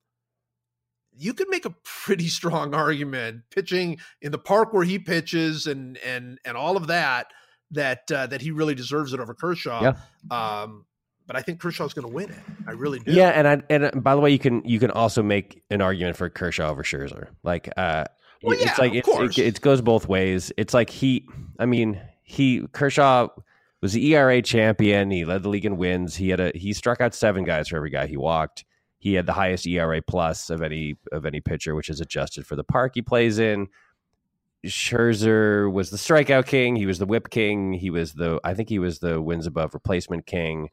you 1.18 1.34
could 1.34 1.48
make 1.48 1.64
a 1.64 1.74
pretty 1.84 2.28
strong 2.28 2.74
argument 2.74 3.42
pitching 3.50 3.98
in 4.20 4.32
the 4.32 4.38
park 4.38 4.72
where 4.72 4.84
he 4.84 4.98
pitches 4.98 5.66
and 5.66 5.98
and 5.98 6.38
and 6.44 6.56
all 6.56 6.76
of 6.76 6.86
that 6.88 7.32
that 7.72 8.10
uh, 8.12 8.26
that 8.28 8.40
he 8.40 8.50
really 8.50 8.74
deserves 8.74 9.12
it 9.12 9.20
over 9.20 9.34
Kershaw. 9.34 9.82
Yeah. 9.82 10.62
Um, 10.62 10.84
but 11.26 11.34
I 11.34 11.42
think 11.42 11.60
Kershaw's 11.60 11.92
going 11.92 12.06
to 12.06 12.12
win 12.12 12.30
it. 12.30 12.38
I 12.68 12.72
really 12.72 13.00
do. 13.00 13.12
Yeah, 13.12 13.30
and 13.30 13.48
I 13.48 13.62
and 13.68 13.84
uh, 13.86 13.90
by 13.96 14.14
the 14.14 14.20
way, 14.20 14.30
you 14.30 14.38
can 14.38 14.64
you 14.64 14.78
can 14.78 14.90
also 14.92 15.22
make 15.22 15.62
an 15.70 15.80
argument 15.80 16.16
for 16.16 16.30
Kershaw 16.30 16.70
over 16.70 16.84
Scherzer. 16.84 17.28
Like, 17.42 17.68
uh, 17.76 18.04
well, 18.42 18.56
yeah, 18.56 18.70
it's 18.70 18.78
like 18.78 18.94
it, 18.94 19.04
it, 19.08 19.38
it 19.38 19.60
goes 19.60 19.80
both 19.80 20.08
ways. 20.08 20.52
It's 20.56 20.72
like 20.72 20.88
he, 20.88 21.26
I 21.58 21.66
mean, 21.66 22.00
he 22.22 22.66
Kershaw 22.68 23.28
was 23.82 23.92
the 23.92 24.14
ERA 24.14 24.40
champion. 24.40 25.10
He 25.10 25.24
led 25.24 25.42
the 25.42 25.48
league 25.48 25.64
in 25.64 25.76
wins. 25.76 26.14
He 26.14 26.28
had 26.28 26.40
a 26.40 26.52
he 26.54 26.72
struck 26.72 27.00
out 27.00 27.14
seven 27.14 27.44
guys 27.44 27.68
for 27.68 27.76
every 27.76 27.90
guy 27.90 28.06
he 28.06 28.16
walked. 28.16 28.64
He 28.98 29.14
had 29.14 29.26
the 29.26 29.32
highest 29.32 29.66
ERA 29.66 30.02
plus 30.02 30.50
of 30.50 30.62
any 30.62 30.96
of 31.12 31.26
any 31.26 31.40
pitcher, 31.40 31.74
which 31.74 31.88
is 31.88 32.00
adjusted 32.00 32.46
for 32.46 32.56
the 32.56 32.64
park 32.64 32.92
he 32.94 33.02
plays 33.02 33.38
in. 33.38 33.68
Scherzer 34.64 35.70
was 35.70 35.90
the 35.90 35.96
strikeout 35.96 36.46
king. 36.46 36.76
He 36.76 36.86
was 36.86 36.98
the 36.98 37.06
whip 37.06 37.30
king. 37.30 37.72
He 37.72 37.90
was 37.90 38.14
the 38.14 38.40
I 38.42 38.54
think 38.54 38.68
he 38.68 38.78
was 38.78 38.98
the 38.98 39.20
wins 39.20 39.46
above 39.46 39.74
replacement 39.74 40.26
king 40.26 40.70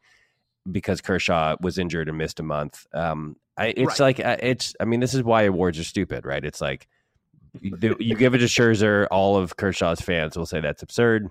because 0.71 1.01
Kershaw 1.01 1.55
was 1.61 1.77
injured 1.77 2.07
and 2.07 2.17
missed 2.17 2.39
a 2.39 2.43
month. 2.43 2.87
Um, 2.93 3.35
I, 3.57 3.67
it's 3.67 3.99
right. 3.99 4.17
like 4.17 4.19
uh, 4.19 4.37
it's. 4.39 4.75
I 4.79 4.85
mean, 4.85 4.99
this 4.99 5.13
is 5.13 5.23
why 5.23 5.43
awards 5.43 5.77
are 5.79 5.83
stupid, 5.83 6.25
right? 6.25 6.43
It's 6.43 6.61
like 6.61 6.87
you, 7.61 7.95
you 7.99 8.15
give 8.15 8.33
it 8.33 8.39
to 8.39 8.45
Scherzer, 8.45 9.07
all 9.11 9.37
of 9.37 9.57
Kershaw's 9.57 10.01
fans 10.01 10.37
will 10.37 10.45
say 10.45 10.59
that's 10.59 10.81
absurd. 10.81 11.29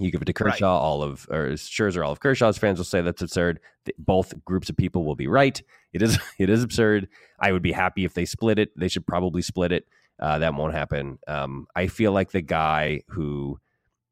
You 0.00 0.10
give 0.10 0.22
it 0.22 0.26
to 0.26 0.32
Kershaw, 0.32 0.74
right. 0.74 0.80
all 0.80 1.02
of 1.02 1.26
or 1.30 1.50
Scherzer, 1.50 2.04
all 2.04 2.12
of 2.12 2.20
Kershaw's 2.20 2.58
fans 2.58 2.78
will 2.78 2.84
say 2.84 3.00
that's 3.00 3.22
absurd. 3.22 3.60
Both 3.98 4.44
groups 4.44 4.68
of 4.68 4.76
people 4.76 5.04
will 5.04 5.14
be 5.14 5.28
right. 5.28 5.62
It 5.94 6.02
is 6.02 6.18
it 6.38 6.50
is 6.50 6.62
absurd. 6.62 7.08
I 7.40 7.52
would 7.52 7.62
be 7.62 7.72
happy 7.72 8.04
if 8.04 8.12
they 8.12 8.26
split 8.26 8.58
it. 8.58 8.78
They 8.78 8.88
should 8.88 9.06
probably 9.06 9.40
split 9.40 9.72
it. 9.72 9.86
Uh, 10.20 10.38
that 10.38 10.54
won't 10.54 10.74
happen. 10.74 11.18
Um, 11.26 11.66
I 11.74 11.86
feel 11.86 12.12
like 12.12 12.30
the 12.30 12.42
guy 12.42 13.00
who 13.08 13.58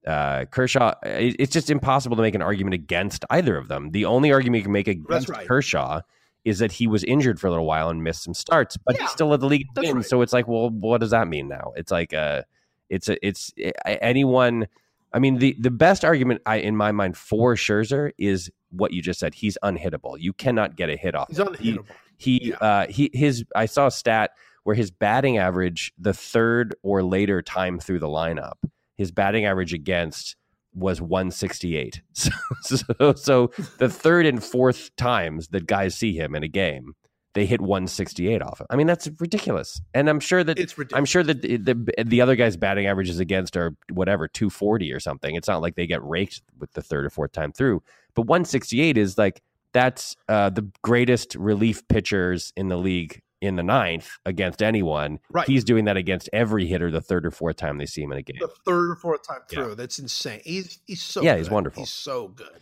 uh, 0.07 0.47
Kershaw, 0.47 0.95
it, 1.05 1.37
it's 1.39 1.53
just 1.53 1.71
impossible 1.71 2.17
to 2.17 2.23
make 2.23 2.35
an 2.35 2.43
argument 2.43 2.75
against 2.75 3.25
either 3.31 3.57
of 3.57 3.69
them. 3.69 3.91
The 3.91 4.07
only 4.07 4.33
argument 4.33 4.61
you 4.61 4.65
can 4.65 4.73
make 4.73 4.89
against 4.89 5.29
right. 5.29 5.47
Kershaw 5.47 6.01
is 6.45 6.59
that 6.59 6.73
he 6.73 6.89
was 6.89 7.05
injured 7.05 7.39
for 7.39 7.47
a 7.47 7.51
little 7.51 7.67
while 7.67 7.89
and 7.89 8.03
missed 8.03 8.25
some 8.25 8.35
starts, 8.35 8.77
but 8.77 8.97
yeah, 8.97 9.03
he 9.03 9.09
still 9.09 9.29
led 9.29 9.41
the 9.41 9.47
league 9.47 9.67
win. 9.77 9.97
Right. 9.97 10.05
So 10.05 10.23
it's 10.23 10.33
like, 10.33 10.49
well, 10.49 10.71
what 10.71 11.01
does 11.01 11.11
that 11.11 11.29
mean 11.29 11.47
now? 11.47 11.73
It's 11.77 11.93
like, 11.93 12.13
uh, 12.13 12.43
it's 12.89 13.09
a, 13.09 13.25
it's 13.25 13.53
anyone 13.87 14.67
I 15.13 15.19
mean, 15.19 15.39
the 15.39 15.57
the 15.59 15.71
best 15.71 16.05
argument 16.05 16.43
I 16.47 16.57
in 16.57 16.77
my 16.77 16.93
mind 16.93 17.17
for 17.17 17.55
Scherzer 17.55 18.13
is 18.19 18.51
what 18.73 18.93
you 18.93 19.03
just 19.03 19.21
said. 19.21 19.35
He's 19.35 19.57
unhittable. 19.63 20.17
You 20.19 20.33
cannot 20.33 20.77
get 20.77 20.91
a 20.91 20.97
hit 20.97 21.15
off. 21.15 21.29
He's 21.29 21.39
unhittable. 21.39 21.87
He, 22.17 22.39
he, 22.39 22.49
yeah. 22.51 22.57
uh, 22.57 22.87
he 22.89 23.11
his 23.13 23.45
I 23.55 23.67
saw 23.67 23.87
a 23.87 23.91
stat 23.91 24.33
where 24.65 24.77
his 24.77 24.91
batting 24.91 25.39
average, 25.39 25.93
the 25.99 26.15
third 26.15 26.75
or 26.83 27.03
later 27.03 27.43
time 27.43 27.79
through 27.79 27.99
the 27.99 28.09
lineup, 28.09 28.55
his 28.97 29.11
batting 29.11 29.45
average 29.45 29.73
against 29.73 30.37
was 30.75 31.01
168. 31.01 32.01
So, 32.15 32.31
so, 32.95 33.13
so 33.15 33.51
the 33.79 33.89
third 33.89 34.27
and 34.27 34.43
fourth 34.43 34.95
times 34.97 35.49
that 35.49 35.67
guys 35.67 35.97
see 35.97 36.17
him 36.17 36.35
in 36.35 36.43
a 36.45 36.49
game, 36.49 36.95
they 37.35 37.47
hit 37.47 37.61
168 37.61 38.43
off 38.43 38.61
him. 38.61 38.67
I 38.71 38.77
mean, 38.77 38.87
that's 38.87 39.09
ridiculous. 39.19 39.81
And 39.95 40.09
I'm 40.11 40.21
sure 40.21 40.45
that 40.45 40.59
It's 40.59 40.77
ridiculous. 40.77 40.99
I'm 40.99 41.05
sure 41.07 41.23
that 41.23 41.43
the, 41.43 41.57
the 41.57 42.05
the 42.05 42.21
other 42.21 42.37
guys' 42.37 42.57
batting 42.57 42.87
averages 42.87 43.19
against 43.21 43.57
are 43.57 43.75
whatever 43.91 44.29
240 44.29 44.93
or 44.93 45.01
something. 45.01 45.35
It's 45.35 45.49
not 45.49 45.63
like 45.63 45.75
they 45.75 45.87
get 45.87 46.03
raked 46.05 46.43
with 46.59 46.73
the 46.73 46.83
third 46.83 47.05
or 47.07 47.11
fourth 47.11 47.33
time 47.33 47.53
through. 47.53 47.83
But 48.15 48.23
168 48.27 48.99
is 48.99 49.17
like 49.17 49.43
that's 49.73 50.17
uh, 50.29 50.51
the 50.51 50.69
greatest 50.83 51.35
relief 51.37 51.87
pitchers 51.89 52.53
in 52.57 52.69
the 52.69 52.77
league 52.77 53.23
in 53.41 53.57
the 53.57 53.63
ninth 53.63 54.09
against 54.27 54.63
anyone. 54.63 55.19
Right. 55.31 55.49
He's 55.49 55.65
doing 55.65 55.87
that 55.87 55.97
against 55.97 56.29
every 56.33 56.67
hitter 56.67 56.91
the 56.93 57.01
third 57.01 57.27
or 57.27 57.31
fourth 57.33 57.57
time 57.57 57.79
they 57.79 57.87
see 57.87 58.03
him 58.03 58.13
in 58.13 58.19
a 58.19 58.23
game. 58.23 58.37
the 58.39 58.47
third 58.67 58.91
or 58.91 58.97
fourth 58.97 59.27
time 59.27 59.41
Yeah. 59.51 59.65
through. 59.65 59.75
That's 59.77 59.99
insane. 59.99 60.43
He's 60.45 60.79
he's 60.87 61.01
so 61.03 61.23
Yeah, 61.23 61.37
he's 61.39 61.51
wonderful. 61.51 61.83
He's 61.83 61.91
so 61.91 62.29
good. 62.29 62.61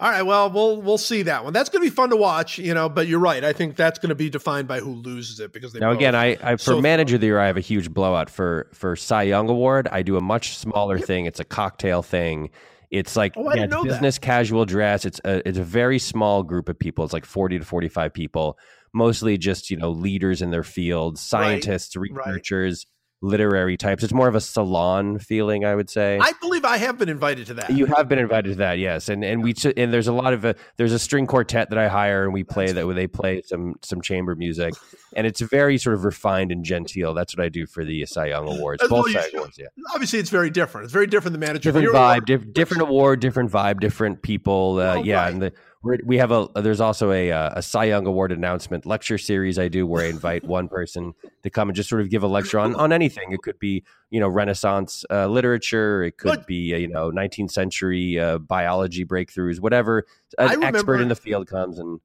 All 0.00 0.08
right, 0.08 0.22
well, 0.22 0.48
we'll 0.48 0.80
we'll 0.80 0.96
see 0.98 1.22
that 1.22 1.42
one. 1.42 1.52
That's 1.52 1.68
going 1.70 1.82
to 1.82 1.90
be 1.90 1.94
fun 1.94 2.10
to 2.10 2.16
watch, 2.16 2.56
you 2.58 2.72
know. 2.72 2.88
But 2.88 3.08
you're 3.08 3.18
right. 3.18 3.42
I 3.42 3.52
think 3.52 3.74
that's 3.74 3.98
going 3.98 4.10
to 4.10 4.14
be 4.14 4.30
defined 4.30 4.68
by 4.68 4.78
who 4.78 4.94
loses 4.94 5.40
it 5.40 5.52
because 5.52 5.72
they 5.72 5.80
Now 5.80 5.90
again, 5.90 6.14
I, 6.14 6.36
I 6.40 6.52
for 6.52 6.58
so- 6.62 6.80
manager 6.80 7.16
of 7.16 7.20
the 7.20 7.26
year, 7.26 7.40
I 7.40 7.48
have 7.48 7.56
a 7.56 7.60
huge 7.60 7.90
blowout 7.92 8.30
for 8.30 8.68
for 8.72 8.94
Cy 8.94 9.24
Young 9.24 9.48
award. 9.48 9.88
I 9.90 10.02
do 10.02 10.16
a 10.16 10.20
much 10.20 10.56
smaller 10.56 11.00
thing. 11.00 11.26
It's 11.26 11.40
a 11.40 11.44
cocktail 11.44 12.02
thing. 12.02 12.50
It's 12.92 13.16
like 13.16 13.34
Oh, 13.36 13.52
yeah, 13.52 13.64
it's 13.64 13.74
that. 13.74 13.82
business 13.84 14.18
casual 14.18 14.64
dress. 14.66 15.04
It's 15.04 15.20
a 15.24 15.46
it's 15.48 15.58
a 15.58 15.64
very 15.64 15.98
small 15.98 16.44
group 16.44 16.68
of 16.68 16.78
people. 16.78 17.04
It's 17.04 17.12
like 17.12 17.24
forty 17.26 17.58
to 17.58 17.64
forty 17.64 17.88
five 17.88 18.14
people, 18.14 18.56
mostly 18.94 19.36
just 19.36 19.68
you 19.68 19.76
know 19.76 19.90
leaders 19.90 20.42
in 20.42 20.50
their 20.52 20.62
field, 20.62 21.18
scientists, 21.18 21.96
right. 21.96 22.08
researchers, 22.14 22.86
literary 23.20 23.76
types. 23.76 24.04
It's 24.04 24.12
more 24.12 24.28
of 24.28 24.34
a 24.34 24.40
salon 24.40 25.18
feeling, 25.18 25.64
I 25.64 25.74
would 25.74 25.90
say. 25.90 26.18
I 26.20 26.32
believe 26.40 26.64
I 26.64 26.76
have 26.76 26.98
been 26.98 27.08
invited 27.08 27.46
to 27.48 27.54
that. 27.54 27.70
You 27.70 27.86
have 27.86 28.08
been 28.08 28.18
invited 28.18 28.50
to 28.50 28.54
that, 28.56 28.78
yes, 28.78 29.08
and 29.08 29.24
and 29.24 29.42
we 29.42 29.54
and 29.76 29.92
there's 29.92 30.06
a 30.08 30.12
lot 30.12 30.32
of 30.32 30.44
uh 30.44 30.54
there's 30.76 30.92
a 30.92 30.98
string 30.98 31.26
quartet 31.26 31.70
that 31.70 31.78
I 31.78 31.88
hire 31.88 32.24
and 32.24 32.32
we 32.32 32.44
play 32.44 32.70
that 32.72 32.86
where 32.86 32.94
they 32.94 33.06
play 33.06 33.42
some 33.44 33.74
some 33.82 34.00
chamber 34.00 34.34
music, 34.36 34.74
and 35.16 35.26
it's 35.26 35.40
very 35.40 35.78
sort 35.78 35.94
of 35.96 36.04
refined 36.04 36.52
and 36.52 36.64
genteel. 36.64 37.14
That's 37.14 37.36
what 37.36 37.44
I 37.44 37.48
do 37.48 37.66
for 37.66 37.84
the 37.84 38.06
Cy 38.06 38.26
Young 38.26 38.46
Awards, 38.48 38.80
That's 38.80 38.90
both 38.90 39.10
Cy. 39.10 39.28
Awards, 39.34 39.58
yeah. 39.58 39.66
Obviously, 39.92 40.18
it's 40.18 40.30
very 40.30 40.50
different. 40.50 40.84
It's 40.84 40.92
very 40.92 41.06
different 41.06 41.32
The 41.32 41.38
manager. 41.38 41.72
Different 41.72 41.94
vibe, 41.94 42.24
diff- 42.26 42.52
different 42.52 42.82
award, 42.82 43.20
different 43.20 43.50
vibe, 43.50 43.80
different 43.80 44.22
people. 44.22 44.78
Uh, 44.78 44.96
Oh, 44.98 45.02
yeah, 45.02 45.22
right. 45.22 45.32
and 45.32 45.42
the, 45.42 45.52
we're, 45.82 45.98
we 46.04 46.18
have 46.18 46.32
a 46.32 46.48
there's 46.56 46.80
also 46.80 47.12
a 47.12 47.30
uh, 47.30 47.50
a 47.54 47.62
Cy 47.62 47.84
Young 47.84 48.06
Award 48.06 48.32
announcement 48.32 48.84
lecture 48.84 49.18
series 49.18 49.58
I 49.58 49.68
do 49.68 49.86
where 49.86 50.04
I 50.04 50.08
invite 50.08 50.44
one 50.44 50.68
person 50.68 51.14
to 51.42 51.50
come 51.50 51.68
and 51.68 51.76
just 51.76 51.88
sort 51.88 52.00
of 52.00 52.10
give 52.10 52.22
a 52.22 52.26
lecture 52.26 52.58
on 52.58 52.74
on 52.74 52.92
anything. 52.92 53.32
It 53.32 53.42
could 53.42 53.58
be 53.58 53.84
you 54.10 54.18
know 54.18 54.28
Renaissance 54.28 55.04
uh, 55.10 55.28
literature, 55.28 56.02
it 56.02 56.18
could 56.18 56.38
Good. 56.38 56.46
be 56.46 56.74
uh, 56.74 56.78
you 56.78 56.88
know 56.88 57.10
19th 57.10 57.52
century 57.52 58.18
uh, 58.18 58.38
biology 58.38 59.04
breakthroughs, 59.04 59.60
whatever. 59.60 60.04
An 60.36 60.62
expert 60.62 61.00
in 61.00 61.08
the 61.08 61.16
field 61.16 61.46
comes 61.46 61.78
and 61.78 62.00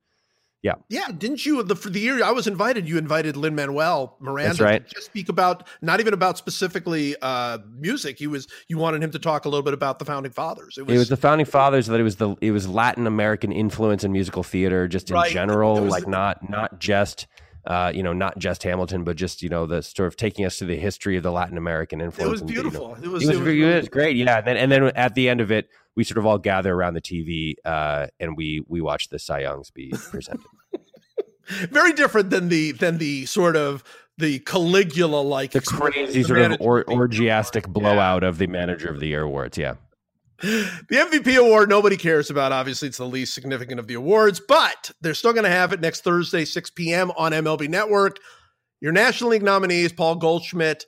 Yeah, 0.64 0.76
Yeah. 0.90 1.10
didn't 1.18 1.46
you 1.46 1.62
the 1.62 1.76
for 1.76 1.90
the 1.90 2.00
year 2.00 2.24
I 2.24 2.32
was 2.32 2.48
invited? 2.48 2.88
You 2.88 2.98
invited 2.98 3.36
Lin 3.36 3.54
Manuel 3.54 4.16
Miranda 4.22 4.64
right. 4.64 4.88
to 4.88 4.94
just 4.96 5.08
speak 5.08 5.28
about 5.28 5.68
not 5.82 6.00
even 6.00 6.14
about 6.14 6.38
specifically 6.38 7.16
uh, 7.22 7.58
music. 7.78 8.18
He 8.18 8.28
was 8.28 8.48
you 8.70 8.78
wanted 8.78 9.04
him 9.04 9.12
to 9.12 9.20
talk 9.20 9.44
a 9.46 9.50
little 9.50 9.62
bit 9.64 9.74
about 9.74 10.00
the 10.00 10.06
founding 10.06 10.32
fathers. 10.32 10.78
It 10.78 10.86
was, 10.88 10.96
it 10.96 10.98
was 10.98 11.10
the 11.10 11.18
founding 11.18 11.46
fathers 11.46 11.88
that 11.88 12.00
it 12.00 12.04
was 12.04 12.16
the 12.16 12.36
it 12.40 12.52
was 12.52 12.68
Latin 12.68 13.06
American 13.08 13.52
influence 13.52 14.06
in 14.06 14.12
musical 14.14 14.42
theater 14.42 14.88
just 14.88 15.10
in 15.10 15.16
Right. 15.16 15.32
general, 15.32 15.78
It 15.78 15.82
was- 15.82 15.92
like 15.92 16.08
not 16.08 16.50
not 16.50 16.80
just 16.80 17.28
uh, 17.68 17.92
you 17.94 18.04
know 18.04 18.14
not 18.14 18.38
just 18.40 18.64
Hamilton, 18.64 19.04
but 19.04 19.18
just 19.18 19.44
you 19.44 19.50
know 19.50 19.66
the 19.66 19.82
sort 19.84 20.08
of 20.08 20.16
taking 20.16 20.46
us 20.46 20.58
to 20.60 20.66
the 20.66 20.78
history 20.78 21.18
of 21.18 21.24
the 21.24 21.32
Latin 21.32 21.58
American 21.58 22.00
it 22.00 22.06
influence. 22.06 22.32
was 22.32 22.42
and, 22.42 22.50
you 22.50 22.56
know, 22.58 22.62
beautiful. 22.64 22.88
It 22.96 23.08
was 23.10 23.24
it 23.24 23.28
was, 23.28 23.38
it 23.38 23.44
was 23.44 23.48
it 23.58 23.76
was 23.82 23.90
great, 23.90 24.16
yeah. 24.16 24.38
And 24.38 24.48
then 24.48 24.58
and 24.58 24.72
then 24.72 24.84
at 24.96 25.14
the 25.16 25.28
end 25.30 25.42
of 25.42 25.52
it, 25.52 25.70
we 25.96 26.04
sort 26.04 26.18
of 26.18 26.26
all 26.26 26.38
gather 26.38 26.74
around 26.74 26.94
the 26.94 27.02
TV 27.02 27.56
uh, 27.66 28.08
and 28.20 28.38
we 28.38 28.64
we 28.68 28.82
watch 28.82 29.10
the 29.10 29.20
Cy 29.20 29.42
Youngs 29.42 29.72
be 29.72 29.92
presented. 30.10 30.46
very 31.70 31.94
different 31.94 32.30
than 32.30 32.50
the 32.50 32.72
than 32.72 32.98
the 32.98 33.26
sort 33.26 33.56
of 33.56 33.84
the 34.18 34.40
Caligula 34.40 35.22
like 35.22 35.52
the 35.52 35.62
crazy 35.62 36.24
sort 36.24 36.40
of 36.40 36.58
or, 36.60 36.84
orgiastic 36.90 37.68
blowout 37.68 38.24
of 38.24 38.38
the 38.38 38.48
Manager 38.48 38.90
of 38.90 39.00
the 39.00 39.08
Year 39.08 39.24
awards. 39.24 39.58
Yeah, 39.58 39.76
The 40.44 40.96
MVP 40.96 41.38
award, 41.38 41.70
nobody 41.70 41.96
cares 41.96 42.30
about. 42.30 42.52
Obviously, 42.52 42.90
it's 42.90 42.98
the 42.98 43.06
least 43.06 43.34
significant 43.34 43.80
of 43.80 43.88
the 43.88 43.94
awards, 43.94 44.42
but 44.46 44.92
they're 45.00 45.14
still 45.14 45.32
going 45.32 45.46
to 45.46 45.50
have 45.50 45.72
it 45.72 45.80
next 45.80 46.04
Thursday, 46.04 46.44
6 46.44 46.70
p.m. 46.72 47.12
on 47.12 47.32
MLB 47.32 47.70
Network. 47.70 48.18
Your 48.82 48.92
National 48.92 49.30
League 49.30 49.42
nominees 49.42 49.94
Paul 49.94 50.16
Goldschmidt 50.16 50.86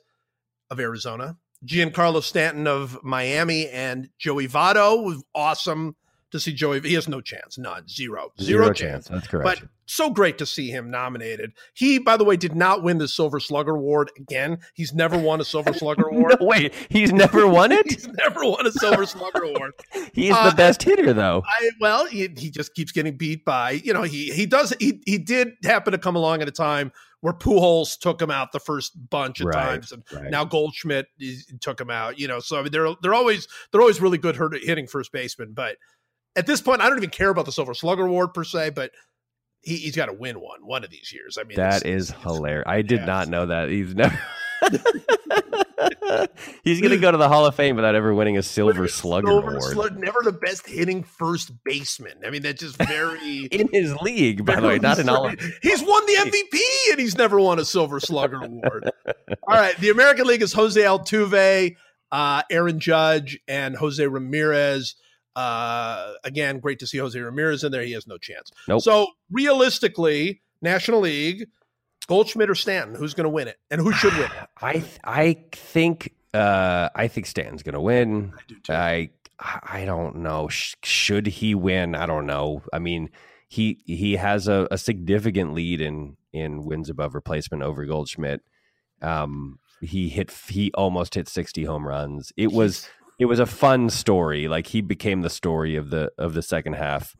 of 0.70 0.78
Arizona, 0.78 1.38
Giancarlo 1.64 2.22
Stanton 2.22 2.66
of 2.66 2.98
Miami, 3.02 3.68
and 3.68 4.08
Joey 4.18 4.48
Votto. 4.48 5.02
was 5.04 5.22
awesome 5.34 5.96
to 6.32 6.40
see 6.40 6.52
Joey. 6.52 6.80
He 6.80 6.94
has 6.94 7.08
no 7.08 7.20
chance, 7.20 7.56
none, 7.56 7.86
zero, 7.88 8.32
zero, 8.40 8.72
chance. 8.72 9.06
That's 9.08 9.26
correct. 9.28 9.60
But 9.60 9.68
so 9.88 10.10
great 10.10 10.36
to 10.38 10.46
see 10.46 10.68
him 10.70 10.90
nominated. 10.90 11.52
He, 11.72 12.00
by 12.00 12.16
the 12.16 12.24
way, 12.24 12.36
did 12.36 12.56
not 12.56 12.82
win 12.82 12.98
the 12.98 13.06
Silver 13.06 13.38
Slugger 13.38 13.76
Award 13.76 14.10
again. 14.16 14.58
He's 14.74 14.92
never 14.92 15.16
won 15.16 15.40
a 15.40 15.44
Silver 15.44 15.72
Slugger 15.78 16.08
Award. 16.08 16.36
no, 16.40 16.46
wait, 16.46 16.74
he's 16.90 17.12
never 17.12 17.46
won 17.46 17.70
it. 17.70 17.86
He's 17.90 18.08
never 18.08 18.40
won 18.44 18.66
a 18.66 18.72
Silver 18.72 19.06
Slugger 19.06 19.44
Award. 19.44 19.72
He's 20.12 20.32
Uh, 20.34 20.50
the 20.50 20.56
best 20.56 20.82
hitter, 20.82 21.12
though. 21.12 21.44
I, 21.46 21.70
well, 21.80 22.06
he, 22.06 22.28
he 22.36 22.50
just 22.50 22.74
keeps 22.74 22.90
getting 22.90 23.16
beat 23.16 23.44
by 23.44 23.70
you 23.70 23.92
know 23.94 24.02
he 24.02 24.32
he 24.32 24.44
does 24.46 24.74
he 24.80 25.00
he 25.06 25.18
did 25.18 25.52
happen 25.62 25.92
to 25.92 25.98
come 25.98 26.16
along 26.16 26.42
at 26.42 26.48
a 26.48 26.52
time 26.52 26.90
where 27.22 27.32
Pujols 27.32 27.98
took 27.98 28.20
him 28.20 28.30
out 28.30 28.52
the 28.52 28.60
first 28.60 28.92
bunch 29.10 29.40
of 29.40 29.46
Right, 29.46 29.54
times, 29.54 29.92
and 29.92 30.02
right. 30.12 30.30
now 30.30 30.44
Goldschmidt 30.44 31.06
is, 31.18 31.46
took 31.60 31.80
him 31.80 31.90
out. 31.90 32.18
You 32.18 32.28
know, 32.28 32.38
so 32.40 32.58
I 32.58 32.62
mean 32.62 32.72
they're 32.72 32.88
they're 33.02 33.14
always 33.14 33.48
they're 33.72 33.80
always 33.80 34.00
really 34.00 34.18
good 34.18 34.36
hitting 34.62 34.86
first 34.86 35.12
baseman, 35.12 35.52
but 35.54 35.76
at 36.36 36.46
this 36.46 36.60
point 36.60 36.82
I 36.82 36.88
don't 36.88 36.98
even 36.98 37.10
care 37.10 37.30
about 37.30 37.46
the 37.46 37.52
Silver 37.52 37.74
Slugger 37.74 38.06
Award 38.06 38.34
per 38.34 38.44
se, 38.44 38.70
but 38.70 38.90
he, 39.62 39.76
he's 39.76 39.96
got 39.96 40.06
to 40.06 40.12
win 40.12 40.38
one 40.40 40.60
one 40.66 40.84
of 40.84 40.90
these 40.90 41.12
years. 41.12 41.38
I 41.38 41.44
mean 41.44 41.56
That 41.56 41.82
it's- 41.82 42.02
is 42.04 42.10
it's- 42.10 42.22
hilarious. 42.22 42.64
I 42.66 42.82
did 42.82 43.00
yeah, 43.00 43.06
not 43.06 43.28
know 43.28 43.46
that. 43.46 43.68
He's 43.70 43.94
never. 43.94 44.18
He's 46.64 46.80
going 46.80 46.92
to 46.92 46.98
go 46.98 47.10
to 47.10 47.18
the 47.18 47.28
Hall 47.28 47.46
of 47.46 47.54
Fame 47.54 47.76
without 47.76 47.94
ever 47.94 48.14
winning 48.14 48.36
a 48.38 48.42
Silver 48.42 48.88
Slugger 48.88 49.26
Silver 49.26 49.48
award 49.56 49.62
Slug- 49.62 49.98
never 49.98 50.20
the 50.22 50.32
best 50.32 50.66
hitting 50.66 51.02
first 51.02 51.52
baseman. 51.64 52.14
I 52.24 52.30
mean 52.30 52.42
that's 52.42 52.60
just 52.60 52.76
very. 52.76 53.44
in 53.50 53.68
his 53.72 53.94
league, 53.96 54.44
by 54.44 54.60
the 54.60 54.66
way, 54.68 54.78
not 54.78 54.98
in 54.98 55.08
all. 55.08 55.26
Of- 55.32 55.40
He's 55.62 55.82
won 55.82 56.06
the 56.06 56.14
MVP 56.14 56.92
and 56.92 57.00
he's 57.00 57.16
never 57.16 57.38
won 57.40 57.58
a 57.58 57.64
Silver 57.64 58.00
Slugger 58.00 58.42
award. 58.42 58.90
All 59.48 59.56
right, 59.58 59.76
the 59.78 59.90
American 59.90 60.26
League 60.26 60.42
is 60.42 60.52
Jose 60.52 60.80
Altuve, 60.80 61.76
uh, 62.12 62.42
Aaron 62.50 62.80
Judge, 62.80 63.38
and 63.48 63.76
Jose 63.76 64.04
Ramirez. 64.06 64.94
Uh, 65.34 66.12
again, 66.24 66.60
great 66.60 66.78
to 66.78 66.86
see 66.86 66.96
Jose 66.98 67.18
Ramirez 67.18 67.62
in 67.62 67.70
there. 67.70 67.82
He 67.82 67.92
has 67.92 68.06
no 68.06 68.16
chance. 68.16 68.50
Nope. 68.68 68.80
So 68.80 69.08
realistically, 69.30 70.40
National 70.62 71.00
League, 71.00 71.46
Goldschmidt 72.08 72.50
or 72.50 72.54
Stanton, 72.54 72.94
who's 72.94 73.14
going 73.14 73.24
to 73.24 73.30
win 73.30 73.48
it, 73.48 73.58
and 73.70 73.80
who 73.80 73.92
should 73.92 74.12
win 74.14 74.24
it? 74.24 74.48
I 74.60 74.84
I 75.04 75.36
think 75.52 76.14
uh, 76.34 76.88
I 76.94 77.08
think 77.08 77.26
Stanton's 77.26 77.62
going 77.62 77.74
to 77.74 77.80
win. 77.80 78.32
I 78.36 78.40
do 78.46 78.54
too. 78.60 78.72
I 78.72 79.10
I 79.38 79.84
don't 79.84 80.16
know. 80.16 80.48
Sh- 80.48 80.74
should 80.82 81.26
he 81.26 81.54
win? 81.54 81.94
I 81.94 82.06
don't 82.06 82.26
know. 82.26 82.62
I 82.72 82.78
mean, 82.78 83.10
he 83.48 83.80
he 83.84 84.16
has 84.16 84.48
a, 84.48 84.66
a 84.70 84.78
significant 84.78 85.54
lead 85.54 85.80
in 85.80 86.16
in 86.32 86.64
wins 86.64 86.90
above 86.90 87.14
replacement 87.14 87.62
over 87.62 87.84
Goldschmidt. 87.84 88.42
Um, 89.02 89.58
he 89.80 90.08
hit 90.08 90.30
he 90.30 90.70
almost 90.74 91.14
hit 91.14 91.28
sixty 91.28 91.64
home 91.64 91.86
runs. 91.86 92.32
It 92.36 92.52
was 92.52 92.88
it 93.18 93.26
was 93.26 93.38
a 93.38 93.46
fun 93.46 93.90
story. 93.90 94.48
Like 94.48 94.68
he 94.68 94.80
became 94.80 95.22
the 95.22 95.30
story 95.30 95.76
of 95.76 95.90
the 95.90 96.10
of 96.18 96.34
the 96.34 96.42
second 96.42 96.74
half. 96.74 97.16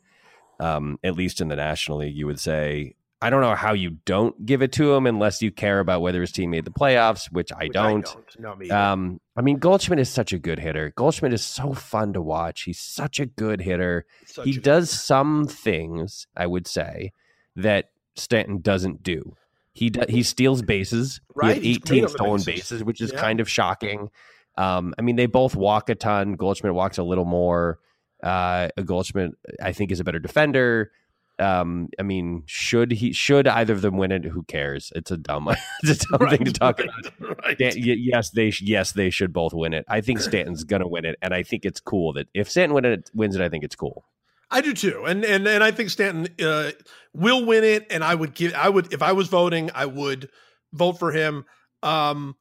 Um, 0.58 0.98
at 1.04 1.14
least 1.14 1.42
in 1.42 1.48
the 1.48 1.56
National 1.56 1.98
League, 1.98 2.16
you 2.16 2.26
would 2.26 2.40
say. 2.40 2.94
I 3.22 3.30
don't 3.30 3.40
know 3.40 3.54
how 3.54 3.72
you 3.72 3.90
don't 4.04 4.44
give 4.44 4.60
it 4.62 4.72
to 4.72 4.92
him 4.94 5.06
unless 5.06 5.40
you 5.40 5.50
care 5.50 5.80
about 5.80 6.02
whether 6.02 6.20
his 6.20 6.32
team 6.32 6.50
made 6.50 6.66
the 6.66 6.70
playoffs, 6.70 7.32
which 7.32 7.50
I 7.50 7.64
Which 7.64 7.72
don't. 7.72 8.06
No, 8.38 8.54
me. 8.54 8.68
Um, 8.70 9.20
I 9.36 9.40
mean, 9.40 9.56
Goldschmidt 9.58 9.98
is 9.98 10.10
such 10.10 10.32
a 10.34 10.38
good 10.38 10.58
hitter. 10.58 10.92
Goldschmidt 10.96 11.32
is 11.32 11.42
so 11.44 11.72
fun 11.72 12.12
to 12.12 12.20
watch. 12.20 12.62
He's 12.62 12.78
such 12.78 13.18
a 13.18 13.24
good 13.26 13.62
hitter. 13.62 14.04
Such 14.26 14.44
he 14.44 14.58
does 14.58 14.90
some 14.90 15.46
things, 15.46 16.26
I 16.36 16.46
would 16.46 16.66
say, 16.66 17.12
that 17.56 17.86
Stanton 18.16 18.60
doesn't 18.60 19.02
do. 19.02 19.34
He 19.72 19.88
do, 19.90 20.02
he 20.08 20.22
steals 20.22 20.60
bases. 20.62 21.20
Right, 21.34 21.60
He 21.62 21.72
had 21.74 21.82
18 21.88 22.08
stolen 22.08 22.42
bases. 22.42 22.46
bases, 22.70 22.84
which 22.84 23.00
is 23.00 23.12
Yeah. 23.12 23.20
kind 23.20 23.40
of 23.40 23.48
shocking. 23.48 24.10
Um, 24.58 24.94
I 24.98 25.02
mean, 25.02 25.16
they 25.16 25.26
both 25.26 25.54
walk 25.56 25.88
a 25.88 25.94
ton. 25.94 26.34
Goldschmidt 26.36 26.74
walks 26.74 26.98
a 26.98 27.02
little 27.02 27.24
more. 27.26 27.78
Uh, 28.22 28.68
Goldschmidt, 28.84 29.32
I 29.62 29.72
think, 29.72 29.90
is 29.90 30.00
a 30.00 30.04
better 30.04 30.18
defender. 30.18 30.92
Um, 31.38 31.88
I 31.98 32.02
mean, 32.02 32.44
should 32.46 32.92
he? 32.92 33.12
Should 33.12 33.46
either 33.46 33.74
of 33.74 33.82
them 33.82 33.96
win 33.98 34.12
it? 34.12 34.24
Who 34.24 34.42
cares? 34.44 34.92
It's 34.94 35.10
a 35.10 35.16
dumb, 35.16 35.48
it's 35.82 36.04
a 36.04 36.18
dumb 36.18 36.30
thing 36.30 36.44
to 36.44 36.52
talk 36.52 36.78
right, 36.80 36.88
about. 37.18 37.44
Right. 37.44 37.58
Y- 37.60 37.96
yes, 37.98 38.30
they 38.30 38.52
yes 38.60 38.92
they 38.92 39.10
should 39.10 39.32
both 39.32 39.52
win 39.52 39.74
it. 39.74 39.84
I 39.88 40.00
think 40.00 40.20
Stanton's 40.20 40.64
gonna 40.64 40.88
win 40.88 41.04
it, 41.04 41.16
and 41.20 41.34
I 41.34 41.42
think 41.42 41.64
it's 41.64 41.80
cool 41.80 42.14
that 42.14 42.28
if 42.34 42.50
Stanton 42.50 42.74
win 42.74 42.84
it, 42.84 43.10
wins 43.14 43.36
it, 43.36 43.42
I 43.42 43.48
think 43.48 43.64
it's 43.64 43.76
cool. 43.76 44.04
I 44.50 44.60
do 44.60 44.72
too, 44.72 45.04
and 45.06 45.24
and 45.24 45.46
and 45.46 45.62
I 45.62 45.70
think 45.70 45.90
Stanton 45.90 46.28
uh, 46.44 46.70
will 47.12 47.44
win 47.44 47.64
it. 47.64 47.86
And 47.90 48.04
I 48.04 48.14
would 48.14 48.34
give, 48.34 48.54
I 48.54 48.68
would, 48.68 48.92
if 48.92 49.02
I 49.02 49.12
was 49.12 49.28
voting, 49.28 49.70
I 49.74 49.86
would 49.86 50.30
vote 50.72 50.98
for 50.98 51.12
him. 51.12 51.44
Um, 51.82 52.36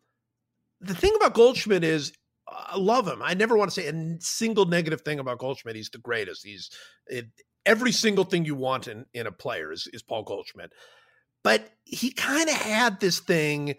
the 0.81 0.95
thing 0.95 1.13
about 1.15 1.33
Goldschmidt 1.33 1.83
is 1.83 2.13
I 2.47 2.77
love 2.77 3.07
him. 3.07 3.21
I 3.23 3.33
never 3.33 3.57
want 3.57 3.71
to 3.71 3.81
say 3.81 3.87
a 3.87 4.17
single 4.19 4.65
negative 4.65 5.01
thing 5.01 5.19
about 5.19 5.39
Goldschmidt. 5.39 5.75
He's 5.75 5.89
the 5.89 5.97
greatest. 5.97 6.45
He's 6.45 6.69
it, 7.07 7.25
every 7.66 7.91
single 7.91 8.24
thing 8.24 8.45
you 8.45 8.55
want 8.55 8.88
in, 8.88 9.05
in 9.13 9.28
a 9.28 9.32
player 9.32 9.72
is, 9.72 9.88
is 9.93 10.01
Paul 10.01 10.24
Goldschmidt. 10.24 10.72
But 11.43 11.70
he 11.84 12.11
kind 12.11 12.49
of 12.49 12.55
had 12.55 12.99
this 12.99 13.20
thing 13.20 13.76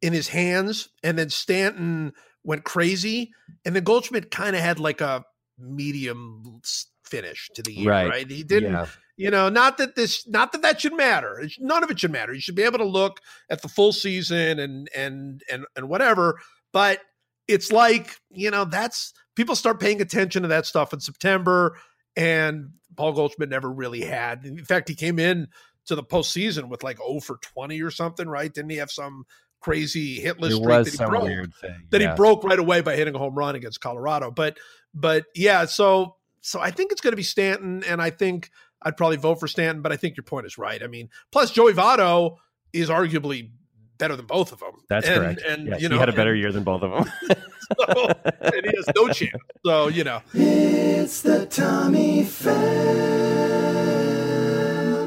in 0.00 0.12
his 0.12 0.28
hands, 0.28 0.88
and 1.02 1.18
then 1.18 1.30
Stanton 1.30 2.12
went 2.44 2.64
crazy, 2.64 3.32
and 3.64 3.74
then 3.74 3.84
Goldschmidt 3.84 4.30
kind 4.30 4.56
of 4.56 4.62
had 4.62 4.78
like 4.78 5.00
a 5.00 5.24
medium 5.58 6.60
finish 7.04 7.50
to 7.54 7.62
the 7.62 7.72
year, 7.72 7.90
right? 7.90 8.08
right? 8.08 8.30
He 8.30 8.42
didn't, 8.42 8.72
yeah. 8.72 8.86
you 9.16 9.30
know, 9.30 9.48
not 9.48 9.78
that 9.78 9.96
this, 9.96 10.26
not 10.26 10.52
that 10.52 10.62
that 10.62 10.80
should 10.80 10.96
matter. 10.96 11.46
None 11.58 11.82
of 11.82 11.90
it 11.90 12.00
should 12.00 12.12
matter. 12.12 12.32
You 12.32 12.40
should 12.40 12.54
be 12.54 12.62
able 12.62 12.78
to 12.78 12.84
look 12.84 13.20
at 13.50 13.62
the 13.62 13.68
full 13.68 13.92
season 13.92 14.58
and 14.58 14.88
and 14.94 15.42
and 15.50 15.64
and 15.76 15.88
whatever. 15.88 16.38
But 16.72 17.00
it's 17.48 17.70
like 17.70 18.16
you 18.30 18.50
know, 18.50 18.64
that's 18.64 19.12
people 19.36 19.56
start 19.56 19.80
paying 19.80 20.00
attention 20.00 20.42
to 20.42 20.48
that 20.48 20.66
stuff 20.66 20.92
in 20.92 21.00
September, 21.00 21.76
and 22.16 22.70
Paul 22.96 23.12
Goldschmidt 23.12 23.48
never 23.48 23.70
really 23.70 24.02
had. 24.02 24.44
In 24.44 24.64
fact, 24.64 24.88
he 24.88 24.94
came 24.94 25.18
in 25.18 25.48
to 25.86 25.94
the 25.94 26.02
postseason 26.02 26.68
with 26.68 26.82
like 26.82 26.98
0 26.98 27.20
for 27.20 27.38
20 27.38 27.80
or 27.82 27.90
something, 27.90 28.28
right? 28.28 28.52
Didn't 28.52 28.70
he 28.70 28.76
have 28.78 28.90
some 28.90 29.26
crazy 29.60 30.22
hitless 30.22 30.56
streak 30.56 30.84
that 30.84 30.90
he 30.90 31.06
broke? 31.10 31.54
Thing, 31.54 31.86
that 31.90 32.00
yeah. 32.00 32.10
he 32.10 32.16
broke 32.16 32.44
right 32.44 32.58
away 32.58 32.80
by 32.80 32.96
hitting 32.96 33.14
a 33.14 33.18
home 33.18 33.34
run 33.34 33.54
against 33.54 33.80
Colorado. 33.80 34.30
But 34.30 34.58
but 34.94 35.24
yeah, 35.34 35.64
so 35.66 36.16
so 36.40 36.60
I 36.60 36.70
think 36.70 36.92
it's 36.92 37.00
going 37.00 37.12
to 37.12 37.16
be 37.16 37.22
Stanton, 37.22 37.82
and 37.84 38.00
I 38.00 38.10
think 38.10 38.50
I'd 38.82 38.96
probably 38.96 39.16
vote 39.16 39.40
for 39.40 39.48
Stanton. 39.48 39.82
But 39.82 39.92
I 39.92 39.96
think 39.96 40.16
your 40.16 40.24
point 40.24 40.46
is 40.46 40.58
right. 40.58 40.82
I 40.82 40.86
mean, 40.86 41.08
plus 41.32 41.50
Joey 41.50 41.72
Votto 41.72 42.36
is 42.72 42.88
arguably 42.88 43.50
better 43.98 44.16
than 44.16 44.26
both 44.26 44.52
of 44.52 44.60
them. 44.60 44.72
That's 44.88 45.06
and, 45.06 45.16
correct. 45.16 45.42
And 45.42 45.68
yes, 45.68 45.82
you 45.82 45.88
know, 45.88 45.96
he 45.96 46.00
had 46.00 46.08
a 46.08 46.12
better 46.12 46.34
year 46.34 46.52
than 46.52 46.64
both 46.64 46.82
of 46.82 46.90
them. 46.90 47.38
so, 47.78 48.08
and 48.40 48.66
he 48.66 48.76
has 48.76 48.86
no 48.94 49.08
chance. 49.08 49.42
So 49.64 49.88
you 49.88 50.04
know, 50.04 50.20
it's 50.32 51.22
the 51.22 51.46
Tommy 51.46 52.24
Pham 52.24 52.54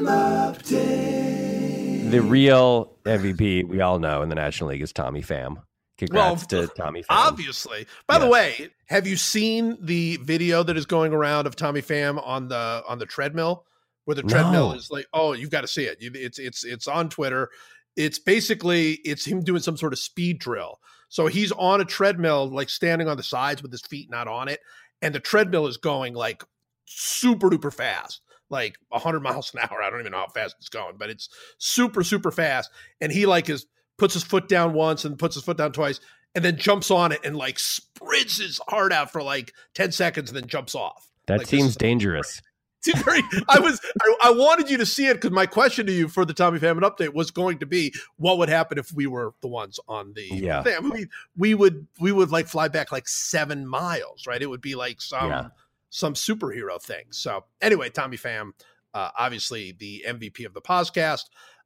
update. 0.06 2.10
The 2.10 2.22
real 2.22 2.92
MVP 3.04 3.68
we 3.68 3.80
all 3.80 3.98
know 3.98 4.22
in 4.22 4.28
the 4.28 4.34
National 4.34 4.70
League 4.70 4.82
is 4.82 4.92
Tommy 4.92 5.22
Pham. 5.22 5.62
Congrats 5.98 6.46
well, 6.52 6.66
to 6.66 6.74
Tommy 6.74 7.02
Pham. 7.02 7.06
Obviously. 7.10 7.86
By 8.06 8.14
yes. 8.14 8.22
the 8.22 8.30
way, 8.30 8.70
have 8.86 9.06
you 9.06 9.16
seen 9.16 9.76
the 9.80 10.16
video 10.18 10.62
that 10.62 10.76
is 10.76 10.86
going 10.86 11.12
around 11.12 11.46
of 11.46 11.56
Tommy 11.56 11.82
Pham 11.82 12.24
on 12.24 12.48
the 12.48 12.82
on 12.88 12.98
the 12.98 13.06
treadmill? 13.06 13.64
Where 14.04 14.14
the 14.14 14.22
treadmill 14.22 14.70
no. 14.70 14.74
is 14.74 14.90
like, 14.90 15.06
oh, 15.12 15.34
you've 15.34 15.50
got 15.50 15.60
to 15.62 15.68
see 15.68 15.84
it. 15.84 15.98
It's 16.00 16.38
it's 16.38 16.64
it's 16.64 16.88
on 16.88 17.10
Twitter. 17.10 17.50
It's 17.94 18.18
basically 18.18 18.92
it's 19.04 19.26
him 19.26 19.42
doing 19.42 19.60
some 19.60 19.76
sort 19.76 19.92
of 19.92 19.98
speed 19.98 20.38
drill. 20.38 20.78
So 21.08 21.26
he's 21.26 21.52
on 21.52 21.80
a 21.80 21.84
treadmill, 21.84 22.48
like 22.48 22.68
standing 22.68 23.08
on 23.08 23.16
the 23.16 23.22
sides 23.22 23.62
with 23.62 23.72
his 23.72 23.82
feet 23.82 24.10
not 24.10 24.28
on 24.28 24.48
it, 24.48 24.60
and 25.02 25.14
the 25.14 25.20
treadmill 25.20 25.66
is 25.66 25.76
going 25.76 26.14
like 26.14 26.42
super 26.84 27.50
duper 27.50 27.72
fast 27.72 28.20
like 28.50 28.76
100 28.88 29.20
miles 29.22 29.52
an 29.54 29.60
hour. 29.60 29.82
I 29.82 29.90
don't 29.90 30.00
even 30.00 30.12
know 30.12 30.18
how 30.18 30.28
fast 30.28 30.56
it's 30.58 30.68
going, 30.68 30.96
but 30.98 31.10
it's 31.10 31.28
super, 31.58 32.02
super 32.02 32.30
fast. 32.30 32.70
And 33.00 33.12
he 33.12 33.26
like 33.26 33.48
is 33.48 33.66
puts 33.98 34.14
his 34.14 34.22
foot 34.22 34.48
down 34.48 34.74
once 34.74 35.04
and 35.04 35.18
puts 35.18 35.34
his 35.34 35.44
foot 35.44 35.56
down 35.56 35.72
twice, 35.72 36.00
and 36.34 36.44
then 36.44 36.56
jumps 36.56 36.90
on 36.90 37.12
it 37.12 37.20
and 37.24 37.36
like 37.36 37.58
sprints 37.58 38.38
his 38.38 38.60
heart 38.68 38.92
out 38.92 39.10
for 39.10 39.22
like 39.22 39.52
10 39.74 39.92
seconds 39.92 40.30
and 40.30 40.36
then 40.36 40.48
jumps 40.48 40.74
off. 40.74 41.08
That 41.26 41.38
like, 41.38 41.46
seems 41.46 41.76
dangerous. 41.76 42.40
Very, 43.04 43.22
I 43.48 43.58
was 43.58 43.80
I, 44.00 44.14
I, 44.24 44.30
wanted 44.30 44.70
you 44.70 44.78
to 44.78 44.86
see 44.86 45.06
it 45.08 45.14
because 45.14 45.32
my 45.32 45.46
question 45.46 45.86
to 45.86 45.92
you 45.92 46.08
for 46.08 46.24
the 46.24 46.32
Tommy 46.32 46.60
Pham 46.60 46.80
update 46.80 47.12
was 47.12 47.30
going 47.30 47.58
to 47.58 47.66
be 47.66 47.92
what 48.16 48.38
would 48.38 48.48
happen 48.48 48.78
if 48.78 48.92
we 48.92 49.06
were 49.06 49.34
the 49.40 49.48
ones 49.48 49.80
on 49.88 50.12
the 50.14 50.28
yeah. 50.30 50.62
thing. 50.62 50.76
I 50.76 50.80
mean, 50.80 51.08
we 51.36 51.54
would 51.54 51.88
we 51.98 52.12
would 52.12 52.30
like 52.30 52.46
fly 52.46 52.68
back 52.68 52.92
like 52.92 53.08
seven 53.08 53.66
miles, 53.66 54.26
right? 54.26 54.40
It 54.40 54.46
would 54.46 54.60
be 54.60 54.76
like 54.76 55.00
some 55.00 55.30
yeah. 55.30 55.48
some 55.90 56.14
superhero 56.14 56.80
thing. 56.80 57.06
So 57.10 57.44
anyway, 57.60 57.90
Tommy 57.90 58.16
Pham, 58.16 58.52
uh, 58.94 59.10
obviously 59.18 59.72
the 59.72 60.04
MVP 60.06 60.46
of 60.46 60.54
the 60.54 60.62
podcast. 60.62 61.24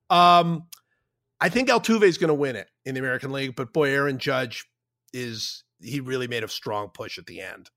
Um, 0.08 0.64
I 1.40 1.50
think 1.50 1.68
Altuve 1.68 2.04
is 2.04 2.18
going 2.18 2.28
to 2.28 2.34
win 2.34 2.56
it 2.56 2.68
in 2.84 2.94
the 2.94 3.00
American 3.00 3.32
League, 3.32 3.54
but 3.54 3.72
boy, 3.72 3.90
Aaron 3.90 4.18
Judge 4.18 4.64
is 5.12 5.64
he 5.80 6.00
really 6.00 6.28
made 6.28 6.44
a 6.44 6.48
strong 6.48 6.88
push 6.88 7.18
at 7.18 7.26
the 7.26 7.40
end. 7.40 7.70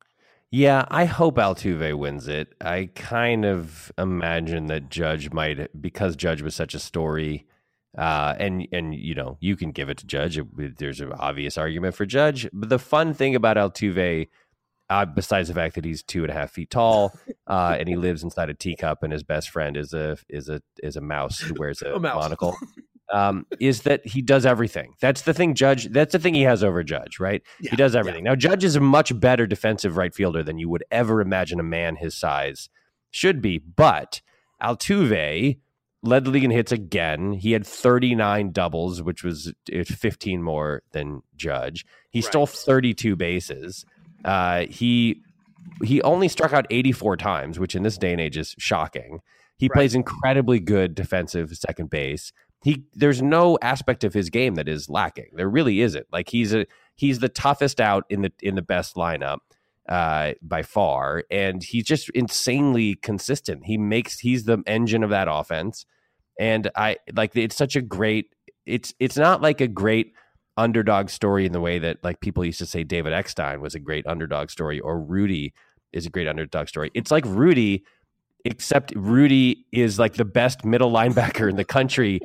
Yeah, 0.52 0.86
I 0.90 1.06
hope 1.06 1.36
Altuve 1.36 1.98
wins 1.98 2.28
it. 2.28 2.54
I 2.62 2.90
kind 2.96 3.46
of 3.46 3.92
imagine 3.98 4.68
that 4.68 4.90
Judge 4.90 5.32
might 5.32 5.82
because 5.82 6.16
Judge 6.16 6.42
was 6.42 6.56
such 6.56 6.74
a 6.74 6.80
story. 6.80 7.46
Uh, 7.98 8.36
and 8.40 8.68
and 8.74 8.94
you 8.94 9.16
know 9.16 9.38
you 9.40 9.56
can 9.56 9.72
give 9.72 9.90
it 9.90 9.98
to 9.98 10.06
Judge. 10.06 10.38
There's 10.78 11.00
an 11.00 11.14
obvious 11.14 11.58
argument 11.58 11.96
for 11.96 12.06
Judge. 12.06 12.48
But 12.52 12.70
the 12.70 12.80
fun 12.80 13.14
thing 13.14 13.36
about 13.36 13.56
Altuve, 13.58 14.28
uh, 14.90 15.06
besides 15.06 15.48
the 15.48 15.54
fact 15.54 15.76
that 15.76 15.86
he's 15.86 16.04
two 16.04 16.24
and 16.24 16.30
a 16.32 16.34
half 16.34 16.52
feet 16.52 16.70
tall, 16.70 17.14
uh, 17.48 17.78
and 17.80 17.88
he 17.88 17.96
lives 17.96 18.22
inside 18.22 18.50
a 18.50 18.54
teacup, 18.54 19.02
and 19.02 19.14
his 19.14 19.24
best 19.24 19.50
friend 19.50 19.78
is 19.78 19.94
a 19.94 20.18
is 20.28 20.50
a 20.50 20.62
is 20.84 20.98
a 20.98 21.02
mouse 21.02 21.40
who 21.40 21.54
wears 21.58 21.82
a, 21.86 21.96
a 21.96 22.00
monocle. 22.00 22.56
um, 23.14 23.46
is 23.60 23.84
that 23.84 24.06
he 24.06 24.22
does 24.22 24.46
everything. 24.46 24.96
That's 25.00 25.22
the 25.24 25.34
thing, 25.34 25.54
Judge. 25.54 25.86
That's 25.86 26.12
the 26.12 26.20
thing 26.20 26.34
he 26.34 26.42
has 26.44 26.64
over 26.64 26.84
Judge, 26.84 27.20
right? 27.20 27.42
Yeah, 27.60 27.72
he 27.72 27.76
does 27.76 27.96
everything. 27.96 28.26
Yeah. 28.26 28.32
Now, 28.32 28.36
Judge 28.36 28.64
is 28.64 28.76
a 28.76 28.80
much 28.80 29.18
better 29.20 29.46
defensive 29.46 29.98
right 29.98 30.14
fielder 30.14 30.44
than 30.44 30.58
you 30.58 30.70
would 30.70 30.84
ever 30.92 31.22
imagine 31.22 31.60
a 31.60 31.64
man 31.64 31.96
his 31.96 32.16
size 32.16 32.70
should 33.12 33.42
be. 33.42 33.60
But 33.60 34.22
Altuve 34.62 35.60
led 36.02 36.24
the 36.24 36.32
league 36.32 36.44
in 36.44 36.52
hits 36.52 36.72
again. 36.72 37.34
He 37.34 37.52
had 37.52 37.66
39 37.66 38.52
doubles, 38.52 39.02
which 39.02 39.24
was 39.24 39.54
15 39.70 40.42
more 40.42 40.84
than 40.92 41.22
Judge. 41.36 41.86
He 42.10 42.20
right. 42.20 42.26
stole 42.26 42.48
32 42.48 43.16
bases. 43.16 43.86
Uh, 44.24 44.66
he 44.70 45.22
he 45.84 46.02
only 46.04 46.28
struck 46.28 46.54
out 46.54 46.68
84 46.70 47.18
times, 47.18 47.60
which 47.60 47.76
in 47.76 47.84
this 47.84 47.98
day 47.98 48.12
and 48.12 48.22
age 48.22 48.38
is 48.38 48.56
shocking. 48.58 49.20
He 49.58 49.68
right. 49.68 49.76
plays 49.76 49.96
incredibly 49.96 50.60
good 50.60 50.96
defensive 50.96 51.56
second 51.56 51.90
base 51.90 52.32
he 52.66 52.84
there's 52.96 53.22
no 53.22 53.60
aspect 53.62 54.04
of 54.04 54.16
his 54.16 54.32
game 54.32 54.56
that 54.56 54.68
is 54.68 54.90
lacking. 54.90 55.30
There 55.34 55.48
really 55.48 55.82
isn't. 55.82 56.08
Like 56.12 56.30
he's 56.30 56.52
a 56.52 56.66
he's 56.96 57.20
the 57.20 57.30
toughest 57.30 57.80
out 57.80 58.06
in 58.10 58.24
the 58.24 58.32
in 58.42 58.56
the 58.56 58.64
best 58.64 58.96
lineup 58.96 59.38
uh, 59.88 60.32
by 60.42 60.64
far, 60.64 61.26
and 61.30 61.64
he's 61.64 61.84
just 61.84 62.10
insanely 62.10 62.96
consistent. 62.96 63.66
He 63.66 63.78
makes 63.78 64.18
he's 64.18 64.46
the 64.46 64.64
engine 64.66 65.04
of 65.04 65.12
that 65.12 65.28
offense, 65.30 65.86
and 66.40 66.72
I 66.76 66.98
like 67.14 67.36
it's 67.36 67.56
such 67.56 67.76
a 67.76 67.84
great. 67.84 68.34
It's 68.66 68.96
it's 69.00 69.16
not 69.16 69.44
like 69.44 69.62
a 69.62 69.68
great 69.68 70.14
underdog 70.58 71.12
story 71.12 71.46
in 71.46 71.52
the 71.52 71.62
way 71.62 71.78
that 71.78 72.04
like 72.04 72.20
people 72.20 72.44
used 72.44 72.58
to 72.60 72.66
say 72.66 72.84
David 72.84 73.14
Eckstein 73.14 73.62
was 73.62 73.76
a 73.76 73.80
great 73.80 74.08
underdog 74.08 74.50
story 74.50 74.80
or 74.80 75.00
Rudy 75.00 75.54
is 75.94 76.08
a 76.08 76.10
great 76.10 76.28
underdog 76.28 76.68
story. 76.68 76.90
It's 76.96 77.12
like 77.12 77.26
Rudy 77.28 77.84
except 78.46 78.94
Rudy 78.96 79.66
is 79.72 80.00
like 80.00 80.14
the 80.14 80.24
best 80.24 80.64
middle 80.64 80.92
linebacker 80.92 81.50
in 81.50 81.56
the 81.56 81.66
country 81.66 82.22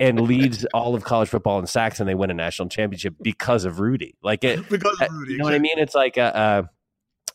and 0.00 0.20
leads 0.20 0.64
all 0.66 0.94
of 0.94 1.04
college 1.04 1.28
football 1.28 1.58
in 1.58 1.66
sacks, 1.66 2.00
and 2.00 2.08
they 2.08 2.14
win 2.14 2.30
a 2.30 2.34
national 2.34 2.68
championship 2.68 3.14
because 3.20 3.64
of 3.64 3.80
Rudy. 3.80 4.16
Like 4.22 4.44
it, 4.44 4.66
because 4.70 5.00
of 5.00 5.10
uh, 5.10 5.12
Rudy. 5.12 5.32
You 5.32 5.38
know 5.38 5.44
what 5.44 5.54
I 5.54 5.58
mean? 5.58 5.78
It's 5.78 5.94
like 5.94 6.16
a, 6.16 6.32
a 6.34 6.70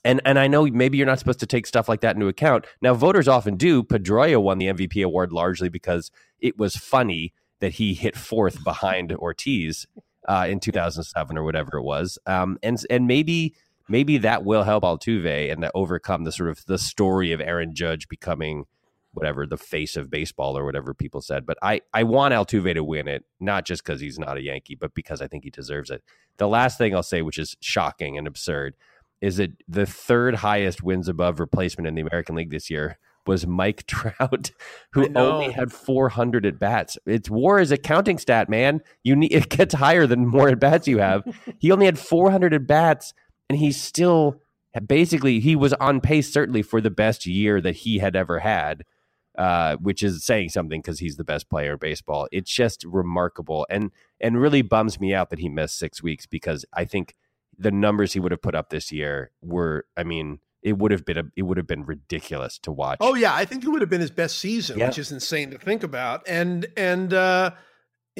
and 0.04 0.22
and 0.26 0.40
I 0.40 0.48
know 0.48 0.66
maybe 0.66 0.98
you're 0.98 1.06
not 1.06 1.20
supposed 1.20 1.42
to 1.42 1.46
take 1.46 1.68
stuff 1.68 1.90
like 1.90 2.02
that 2.02 2.16
into 2.16 2.28
account. 2.28 2.66
Now, 2.82 2.94
voters 2.94 3.28
often 3.28 3.58
do. 3.58 3.84
Pedroia 3.84 4.42
won 4.42 4.58
the 4.58 4.68
MVP 4.68 5.04
award 5.04 5.32
largely 5.32 5.70
because 5.70 6.10
it 6.40 6.58
was 6.58 6.76
funny 6.76 7.34
that 7.60 7.74
he 7.74 7.94
hit 7.94 8.16
fourth 8.16 8.64
behind 8.64 9.12
Ortiz 9.12 9.86
uh, 10.28 10.48
in 10.50 10.62
2007 10.62 11.38
or 11.38 11.44
whatever 11.44 11.78
it 11.78 11.84
was. 11.84 12.18
Um, 12.26 12.58
and 12.64 12.80
and 12.90 13.06
maybe 13.06 13.56
maybe 13.90 14.18
that 14.20 14.46
will 14.46 14.64
help 14.64 14.84
Altuve 14.84 15.52
and 15.52 15.62
to 15.62 15.72
overcome 15.74 16.24
the 16.24 16.32
sort 16.32 16.50
of 16.50 16.66
the 16.66 16.78
story 16.78 17.32
of 17.32 17.42
Aaron 17.42 17.74
Judge 17.76 18.08
becoming 18.08 18.66
whatever 19.12 19.48
the 19.48 19.58
face 19.58 19.96
of 19.98 20.10
baseball 20.10 20.58
or 20.58 20.64
whatever 20.64 20.94
people 20.94 21.22
said. 21.22 21.46
But 21.46 21.58
I 21.62 21.82
I 21.94 22.04
want 22.04 22.34
Altuve 22.34 22.74
to 22.74 22.84
win 22.84 23.08
it, 23.08 23.26
not 23.40 23.66
just 23.66 23.84
because 23.84 24.02
he's 24.02 24.20
not 24.20 24.38
a 24.38 24.42
Yankee, 24.42 24.76
but 24.76 24.94
because 24.94 25.22
I 25.22 25.28
think 25.28 25.44
he 25.44 25.50
deserves 25.50 25.90
it. 25.90 26.04
The 26.38 26.48
last 26.48 26.78
thing 26.78 26.96
I'll 26.96 27.04
say, 27.04 27.22
which 27.22 27.38
is 27.38 27.58
shocking 27.60 28.18
and 28.18 28.28
absurd, 28.28 28.76
is 29.22 29.38
that 29.38 29.52
the 29.68 29.86
third 29.86 30.36
highest 30.36 30.84
wins 30.84 31.08
above 31.08 31.40
replacement 31.40 31.88
in 31.88 31.96
the 31.96 32.02
American 32.02 32.36
League 32.36 32.52
this 32.52 32.70
year 32.70 32.98
was 33.26 33.46
Mike 33.46 33.86
Trout, 33.88 34.52
who 34.92 35.08
only 35.16 35.52
had 35.52 35.72
400 35.72 36.46
at 36.46 36.60
bats. 36.60 36.98
It's 37.06 37.30
war 37.30 37.60
is 37.60 37.72
a 37.72 37.78
counting 37.78 38.18
stat, 38.18 38.50
man. 38.50 38.82
You 39.04 39.16
need 39.16 39.32
it 39.34 39.50
gets 39.50 39.74
higher 39.74 40.08
than 40.08 40.28
more 40.28 40.50
at 40.50 40.60
bats 40.60 40.88
you 40.88 41.00
have. 41.00 41.24
he 41.60 41.72
only 41.72 41.86
had 41.86 42.00
400 42.00 42.54
at 42.54 42.68
bats, 42.68 43.14
and 43.50 43.58
he's 43.58 43.82
still 43.82 44.41
basically 44.86 45.39
he 45.39 45.56
was 45.56 45.74
on 45.74 46.00
pace 46.00 46.32
certainly 46.32 46.62
for 46.62 46.80
the 46.80 46.91
best 46.91 47.26
year 47.26 47.60
that 47.60 47.78
he 47.78 47.97
had 48.00 48.16
ever 48.16 48.39
had 48.39 48.84
uh, 49.39 49.78
which 49.78 50.04
is 50.04 50.24
saying 50.26 50.50
something 50.50 50.82
because 50.82 51.00
he's 51.00 51.16
the 51.16 51.24
best 51.24 51.50
player 51.50 51.72
in 51.72 51.78
baseball. 51.78 52.28
It's 52.30 52.52
just 52.52 52.84
remarkable, 52.84 53.66
and 53.70 53.91
and 54.20 54.39
really 54.39 54.62
bums 54.62 55.00
me 55.00 55.14
out 55.14 55.30
that 55.30 55.39
he 55.39 55.47
missed 55.47 55.80
six 55.80 56.04
weeks 56.04 56.26
because 56.26 56.66
I 56.74 56.84
think 56.84 57.16
the 57.58 57.72
numbers 57.72 58.12
he 58.12 58.20
would 58.20 58.34
have 58.34 58.41
put 58.41 58.54
up 58.54 58.70
this 58.70 58.91
year 58.91 59.32
were, 59.41 59.86
I 59.95 60.04
mean, 60.04 60.39
it 60.62 60.78
would 60.78 60.91
have 60.91 61.06
been 61.06 61.18
a, 61.18 61.24
it 61.38 61.43
would 61.43 61.56
have 61.56 61.68
been 61.68 61.86
ridiculous 61.86 62.60
to 62.60 62.72
watch. 62.74 62.97
Oh 63.00 63.16
yeah, 63.16 63.34
I 63.34 63.45
think 63.45 63.64
it 63.64 63.70
would 63.70 63.80
have 63.80 63.89
been 63.89 64.02
his 64.02 64.12
best 64.12 64.39
season, 64.39 64.78
yeah. 64.78 64.88
which 64.88 64.97
is 64.97 65.10
insane 65.10 65.52
to 65.52 65.58
think 65.58 65.84
about. 65.84 66.28
And 66.28 66.68
and 66.76 67.14
uh, 67.14 67.52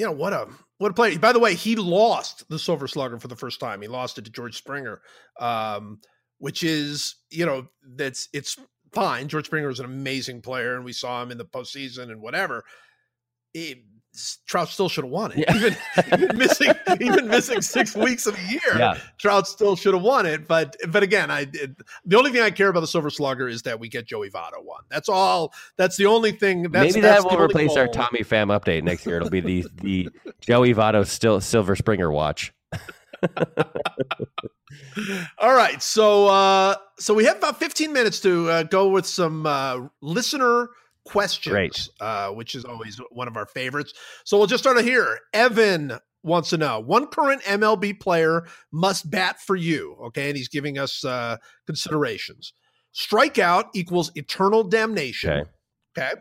you 0.00 0.06
know 0.06 0.12
what 0.12 0.32
a 0.32 0.48
what 0.78 0.90
a 0.90 0.94
player. 0.94 1.18
By 1.18 1.34
the 1.34 1.38
way, 1.38 1.54
he 1.54 1.76
lost 1.76 2.48
the 2.48 2.58
Silver 2.58 2.88
Slugger 2.88 3.20
for 3.20 3.28
the 3.28 3.36
first 3.36 3.60
time. 3.60 3.82
He 3.82 3.88
lost 3.88 4.16
it 4.16 4.24
to 4.24 4.30
George 4.30 4.56
Springer, 4.56 5.02
um, 5.38 6.00
which 6.38 6.62
is 6.62 7.16
you 7.30 7.44
know 7.44 7.68
that's 7.96 8.30
it's 8.32 8.56
fine. 8.94 9.28
George 9.28 9.44
Springer 9.44 9.68
is 9.68 9.78
an 9.78 9.84
amazing 9.84 10.40
player, 10.40 10.74
and 10.74 10.86
we 10.86 10.94
saw 10.94 11.22
him 11.22 11.30
in 11.30 11.36
the 11.36 11.44
postseason 11.44 12.10
and 12.10 12.22
whatever. 12.22 12.64
He, 13.52 13.84
Trout 14.46 14.68
still 14.68 14.88
should 14.88 15.04
have 15.04 15.10
won 15.10 15.32
it. 15.32 15.38
Yeah. 15.38 15.54
Even, 15.54 15.76
even 16.24 16.38
missing 16.38 16.72
even 17.00 17.28
missing 17.28 17.62
six 17.62 17.94
weeks 17.96 18.26
of 18.26 18.34
the 18.34 18.42
year, 18.42 18.78
Yeah. 18.78 18.98
Trout 19.18 19.46
still 19.46 19.76
should 19.76 19.94
have 19.94 20.02
won 20.02 20.26
it. 20.26 20.48
But 20.48 20.76
but 20.88 21.02
again, 21.02 21.30
I 21.30 21.42
it, 21.52 21.76
the 22.04 22.18
only 22.18 22.32
thing 22.32 22.42
I 22.42 22.50
care 22.50 22.68
about 22.68 22.80
the 22.80 22.86
Silver 22.86 23.10
Slugger 23.10 23.48
is 23.48 23.62
that 23.62 23.78
we 23.78 23.88
get 23.88 24.06
Joey 24.06 24.30
Votto 24.30 24.62
one. 24.64 24.82
That's 24.88 25.08
all. 25.08 25.52
That's 25.76 25.96
the 25.96 26.06
only 26.06 26.32
thing. 26.32 26.62
That's, 26.62 26.94
Maybe 26.94 27.00
that's 27.00 27.24
that 27.24 27.30
will 27.30 27.42
replace 27.42 27.76
our. 27.76 27.86
Tommy 27.88 28.20
Pham 28.20 28.56
update 28.56 28.82
next 28.82 29.04
year. 29.06 29.16
It'll 29.16 29.30
be 29.30 29.40
the 29.40 29.66
the 29.82 30.08
Joey 30.40 30.74
Votto 30.74 31.06
still 31.06 31.40
Silver 31.40 31.76
Springer 31.76 32.10
watch. 32.10 32.52
All 35.38 35.54
right, 35.54 35.82
so 35.82 36.26
uh, 36.28 36.74
so 36.98 37.14
we 37.14 37.24
have 37.24 37.36
about 37.38 37.58
15 37.58 37.92
minutes 37.92 38.20
to 38.20 38.48
uh, 38.50 38.62
go 38.64 38.88
with 38.88 39.06
some 39.06 39.46
uh, 39.46 39.88
listener 40.00 40.70
questions. 41.10 41.90
Uh, 42.00 42.30
which 42.30 42.54
is 42.54 42.64
always 42.64 43.00
one 43.10 43.28
of 43.28 43.36
our 43.36 43.46
favorites. 43.46 43.92
So 44.24 44.38
we'll 44.38 44.46
just 44.46 44.62
start 44.62 44.78
it 44.78 44.84
here. 44.84 45.18
Evan 45.32 45.98
wants 46.22 46.50
to 46.50 46.56
know: 46.56 46.80
one 46.80 47.06
current 47.06 47.42
MLB 47.42 48.00
player 48.00 48.46
must 48.72 49.10
bat 49.10 49.40
for 49.40 49.56
you. 49.56 49.96
Okay, 50.06 50.28
and 50.28 50.36
he's 50.36 50.48
giving 50.48 50.78
us 50.78 51.04
uh, 51.04 51.36
considerations. 51.66 52.52
Strikeout 52.94 53.66
equals 53.74 54.10
eternal 54.14 54.64
damnation. 54.64 55.30
Okay. 55.30 55.50
Okay. 55.96 56.12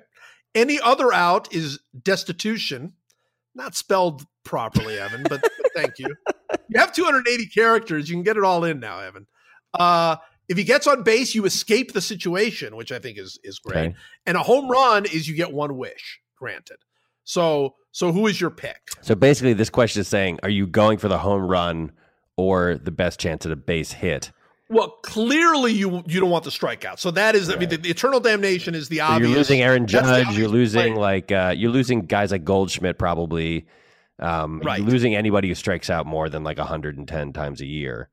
Any 0.56 0.80
other 0.80 1.14
out 1.14 1.54
is 1.54 1.80
destitution. 2.04 2.94
Not 3.56 3.76
spelled 3.76 4.24
properly, 4.44 4.98
Evan, 4.98 5.24
but, 5.24 5.42
but 5.42 5.72
thank 5.76 6.00
you. 6.00 6.16
You 6.72 6.80
have 6.80 6.94
280 6.94 7.48
characters. 7.48 8.10
You 8.10 8.16
can 8.16 8.24
get 8.24 8.38
it 8.38 8.44
all 8.44 8.64
in 8.64 8.80
now, 8.80 9.00
Evan. 9.00 9.28
Uh, 9.74 10.18
if 10.50 10.58
he 10.58 10.64
gets 10.64 10.88
on 10.88 11.04
base, 11.04 11.34
you 11.36 11.46
escape 11.46 11.94
the 11.94 12.02
situation, 12.02 12.76
which 12.76 12.92
I 12.92 13.00
think 13.00 13.18
is 13.18 13.40
is 13.44 13.60
great. 13.60 13.78
Okay. 13.90 13.96
And 14.26 14.36
a 14.36 14.44
home 14.44 14.70
run 14.70 15.06
is 15.06 15.28
you 15.28 15.36
get 15.36 15.54
one 15.54 15.78
wish 15.78 16.20
granted. 16.38 16.78
So 17.24 17.76
so 17.92 18.12
who 18.12 18.28
is 18.28 18.42
your 18.42 18.50
pick? 18.50 18.82
So 19.02 19.16
basically, 19.16 19.54
this 19.54 19.70
question 19.70 20.02
is 20.02 20.08
saying: 20.08 20.40
Are 20.44 20.50
you 20.50 20.68
going 20.68 20.98
for 20.98 21.08
the 21.08 21.20
home 21.20 21.44
run 21.44 21.92
or 22.36 22.76
the 22.76 22.92
best 22.92 23.20
chance 23.20 23.46
at 23.46 23.52
a 23.52 23.56
base 23.56 23.92
hit? 23.94 24.32
Well, 24.72 24.90
clearly 25.04 25.72
you 25.74 26.04
you 26.06 26.20
don't 26.20 26.30
want 26.30 26.44
the 26.44 26.52
strikeout. 26.52 27.00
So 27.00 27.10
that 27.12 27.36
is, 27.36 27.50
I 27.50 27.56
mean, 27.56 27.70
the, 27.70 27.78
the 27.78 27.90
eternal 27.90 28.20
damnation 28.20 28.76
is 28.76 28.88
the 28.88 28.98
So 28.98 29.04
obvious. 29.06 29.30
you're 29.30 29.38
losing 29.40 29.62
Aaron 29.62 29.88
Judge. 29.88 30.38
You're 30.38 30.48
losing 30.48 30.94
play. 30.94 31.02
like 31.02 31.32
uh, 31.32 31.54
you're 31.58 31.72
losing 31.72 32.02
guys 32.06 32.32
like 32.32 32.44
Goldschmidt 32.44 32.98
probably. 33.00 33.66
Um, 34.20 34.60
Right. 34.64 34.82
Losing 34.82 35.16
anybody 35.16 35.48
who 35.48 35.56
strikes 35.56 35.90
out 35.90 36.06
more 36.06 36.28
than 36.30 36.44
like 36.44 36.58
110 36.58 37.34
times 37.34 37.62
a 37.62 37.66
year. 37.66 38.10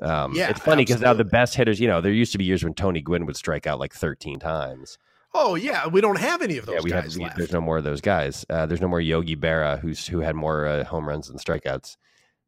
Um, 0.00 0.34
Yeah, 0.34 0.50
it's 0.50 0.60
funny 0.60 0.84
because 0.84 1.00
now 1.00 1.14
the 1.14 1.24
best 1.24 1.54
hitters, 1.54 1.80
you 1.80 1.88
know, 1.88 2.00
there 2.00 2.12
used 2.12 2.32
to 2.32 2.38
be 2.38 2.44
years 2.44 2.62
when 2.62 2.74
Tony 2.74 3.00
Gwynn 3.00 3.26
would 3.26 3.36
strike 3.36 3.66
out 3.66 3.78
like 3.78 3.94
13 3.94 4.38
times. 4.38 4.98
Oh 5.34 5.54
yeah, 5.54 5.86
we 5.86 6.00
don't 6.00 6.18
have 6.18 6.40
any 6.40 6.56
of 6.56 6.66
those 6.66 6.76
yeah, 6.76 6.80
we 6.82 6.90
guys 6.90 7.14
have. 7.14 7.22
left. 7.22 7.36
there's 7.36 7.52
no 7.52 7.60
more 7.60 7.76
of 7.78 7.84
those 7.84 8.00
guys. 8.00 8.46
Uh, 8.48 8.64
there's 8.66 8.80
no 8.80 8.88
more 8.88 9.00
Yogi 9.00 9.36
Berra, 9.36 9.78
who's 9.78 10.06
who 10.06 10.20
had 10.20 10.34
more 10.34 10.66
uh, 10.66 10.84
home 10.84 11.06
runs 11.06 11.28
than 11.28 11.36
strikeouts. 11.36 11.96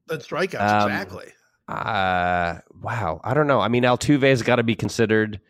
The 0.07 0.19
strikeouts, 0.19 0.61
Um, 0.83 0.91
exactly. 0.91 1.27
Uh, 1.69 2.59
wow. 2.81 3.21
I 3.25 3.35
don't 3.35 3.47
know. 3.47 3.61
I 3.61 3.69
mean, 3.69 3.83
Altuve's 3.83 4.43
got 4.43 4.57
to 4.57 4.63
be 4.63 4.75
considered. 4.75 5.41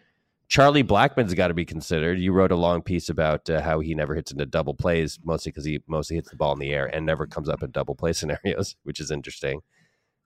Charlie 0.48 0.82
Blackmon's 0.82 1.34
got 1.34 1.48
to 1.48 1.54
be 1.54 1.64
considered. 1.64 2.18
You 2.18 2.32
wrote 2.32 2.50
a 2.50 2.56
long 2.56 2.82
piece 2.82 3.08
about 3.08 3.48
uh, 3.50 3.60
how 3.60 3.80
he 3.80 3.94
never 3.94 4.14
hits 4.14 4.32
into 4.32 4.46
double 4.46 4.74
plays, 4.74 5.18
mostly 5.22 5.52
because 5.52 5.64
he 5.64 5.80
mostly 5.86 6.16
hits 6.16 6.30
the 6.30 6.36
ball 6.36 6.52
in 6.54 6.58
the 6.58 6.72
air 6.72 6.86
and 6.86 7.04
never 7.06 7.26
comes 7.26 7.48
up 7.48 7.62
in 7.62 7.70
double 7.70 7.94
play 7.94 8.12
scenarios, 8.14 8.74
which 8.82 8.98
is 8.98 9.10
interesting. 9.10 9.60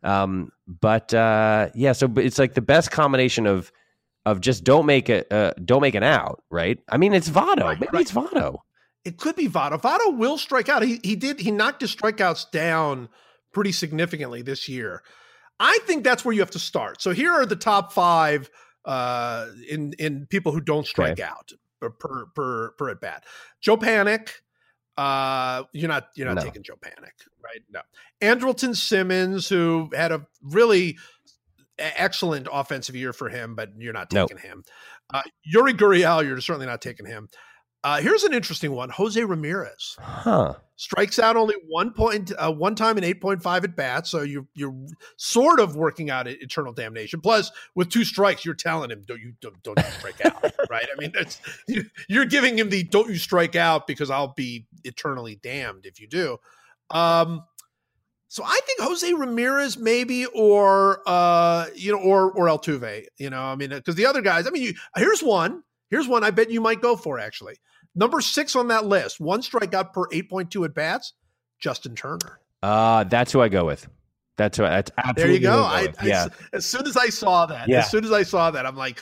Um, 0.03 0.51
but 0.67 1.13
uh, 1.15 1.71
yeah, 1.75 1.93
so 1.93 2.13
it's 2.17 2.39
like 2.39 2.55
the 2.55 2.63
best 2.63 2.91
combination 2.91 3.47
of 3.47 3.73
of 4.25 4.41
just 4.41 4.65
don't 4.65 4.87
make 4.87 5.09
it, 5.09 5.33
uh, 5.33 5.53
don't 5.65 5.83
make 5.83 5.97
an 5.97 6.05
out, 6.05 6.43
right? 6.51 6.79
I 6.89 6.97
mean, 6.97 7.13
it's 7.13 7.29
Votto. 7.29 7.65
Right, 7.65 7.81
Maybe 7.81 7.91
right. 7.93 8.03
it's 8.03 8.13
Votto. 8.13 8.59
It 9.05 9.19
could 9.19 9.35
be 9.35 9.49
Votto. 9.49 9.81
Votto 9.81 10.17
will 10.17 10.39
strike 10.39 10.69
out. 10.69 10.83
He 10.83 11.01
he 11.03 11.17
did. 11.17 11.41
He 11.41 11.51
knocked 11.51 11.81
his 11.81 11.95
strikeouts 11.95 12.51
down 12.51 13.09
pretty 13.53 13.73
significantly 13.73 14.43
this 14.43 14.69
year. 14.69 15.03
I 15.59 15.79
think 15.87 16.05
that's 16.05 16.25
where 16.25 16.33
you 16.33 16.41
have 16.41 16.51
to 16.53 16.59
start. 16.59 17.03
So 17.03 17.11
here 17.11 17.33
are 17.33 17.47
the 17.47 17.57
top 17.57 17.93
five 17.93 18.49
uh, 18.85 19.49
in 19.69 19.93
in 19.99 20.27
people 20.27 20.53
who 20.53 20.61
don't 20.61 20.87
strike 20.87 21.21
out 21.21 21.51
per 21.81 21.91
per 21.91 22.27
per, 22.35 22.71
per 22.73 22.91
at 22.91 23.01
bat. 23.01 23.25
Joe 23.61 23.77
Panik. 23.77 24.31
Uh, 24.97 25.65
you're 25.73 25.89
not 25.89 26.09
you're 26.17 26.27
not 26.27 26.37
No. 26.37 26.43
taking 26.43 26.63
Joe 26.63 26.75
Panik, 26.75 27.13
right? 27.43 27.63
No. 27.71 27.81
Andrelton 28.21 28.77
Simmons, 28.77 29.49
who 29.49 29.91
had 29.95 30.13
a 30.13 30.27
really 30.43 30.99
excellent 31.79 32.47
offensive 32.53 32.95
year 32.95 33.13
for 33.13 33.29
him, 33.29 33.55
but 33.55 33.71
you're 33.79 33.93
not 33.95 34.13
Nope. 34.13 34.29
taking 34.31 34.43
him. 34.49 34.65
Uh, 35.13 35.23
Yuli 35.53 35.73
Gurriel, 35.73 36.25
you're 36.25 36.41
certainly 36.41 36.67
not 36.67 36.83
taking 36.83 37.07
him. 37.07 37.29
Uh, 37.85 38.01
here's 38.01 38.23
an 38.23 38.33
interesting 38.33 38.73
one: 38.73 38.91
Jose 38.91 39.23
Ramirez 39.23 39.97
Huh. 40.01 40.55
strikes 40.77 41.19
out 41.19 41.37
only 41.37 41.57
one 41.69 41.93
point, 41.93 42.31
uh, 42.39 42.53
one 42.53 42.75
time 42.77 42.97
in 42.97 43.03
eight 43.05 43.21
point 43.21 43.43
five 43.43 43.65
at 43.65 43.75
bats. 43.75 44.11
So 44.11 44.23
you 44.23 44.47
you're 44.55 44.75
sort 45.17 45.59
of 45.59 45.75
working 45.75 46.09
out 46.09 46.29
eternal 46.29 46.73
damnation. 46.73 47.21
Plus, 47.21 47.51
with 47.75 47.91
two 47.91 48.05
strikes, 48.05 48.45
you're 48.45 48.55
telling 48.55 48.91
him 48.91 49.03
don't 49.05 49.21
you 49.21 49.33
don't, 49.41 49.61
don't 49.63 49.79
you 49.79 49.91
strike 49.99 50.25
out, 50.25 50.43
right? 50.71 50.87
I 50.95 51.01
mean, 51.01 51.11
that's 51.13 51.41
you, 51.67 51.85
you're 52.09 52.25
giving 52.25 52.59
him 52.59 52.71
the 52.71 52.85
don't 52.85 53.09
you 53.11 53.17
strike 53.17 53.57
out 53.57 53.87
because 53.89 54.11
I'll 54.11 54.35
be 54.35 54.67
eternally 54.85 55.41
damned 55.43 55.85
if 55.85 56.01
you 56.01 56.07
do. 56.07 56.39
Um, 56.91 57.43
so 58.29 58.45
I 58.45 58.61
think 58.65 58.81
Jose 58.81 59.13
Ramirez 59.13 59.77
maybe, 59.77 60.25
or 60.27 61.03
uh, 61.07 61.67
you 61.75 61.93
know, 61.93 61.99
or 61.99 62.33
or 62.33 62.47
Altuve. 62.47 63.07
You 63.19 63.29
know, 63.29 63.43
I 63.43 63.57
mean, 63.57 63.71
because 63.71 63.97
the 63.97 64.07
other 64.07 64.23
guys. 64.23 64.47
I 64.47 64.51
mean, 64.51 64.63
you, 64.63 64.75
here's 64.97 65.23
one. 65.23 65.65
Here's 65.93 66.09
one 66.09 66.25
I 66.25 66.31
bet 66.31 66.51
you 66.51 66.61
might 66.61 66.81
go 66.81 66.97
for 66.97 67.21
actually. 67.21 67.55
Number 67.95 68.21
six 68.21 68.57
on 68.57 68.69
that 68.69 68.87
list, 68.87 69.21
one 69.21 69.43
strikeout 69.43 69.93
per 69.93 70.07
8.2 70.07 70.65
at 70.65 70.75
bats, 70.75 71.13
Justin 71.61 71.95
Turner. 71.95 72.41
Uh, 72.63 73.05
that's 73.05 73.31
who 73.31 73.41
I 73.43 73.49
go 73.51 73.67
with. 73.67 73.87
That's 74.39 74.57
who. 74.57 74.65
I, 74.65 74.71
that's 74.71 74.91
There 75.15 75.31
you 75.31 75.39
go. 75.41 75.63
I, 75.63 75.75
I, 75.81 75.85
go 75.85 75.91
with. 75.91 76.03
I- 76.03 76.07
yeah. 76.07 76.27
as 76.55 76.65
soon 76.65 76.87
as 76.87 76.97
I 76.97 77.11
saw 77.11 77.45
that, 77.47 77.69
Yeah. 77.69 77.81
as 77.81 77.91
soon 77.91 78.05
as 78.05 78.11
I 78.11 78.23
saw 78.23 78.51
that, 78.51 78.65
I'm 78.65 78.77
like, 78.77 79.01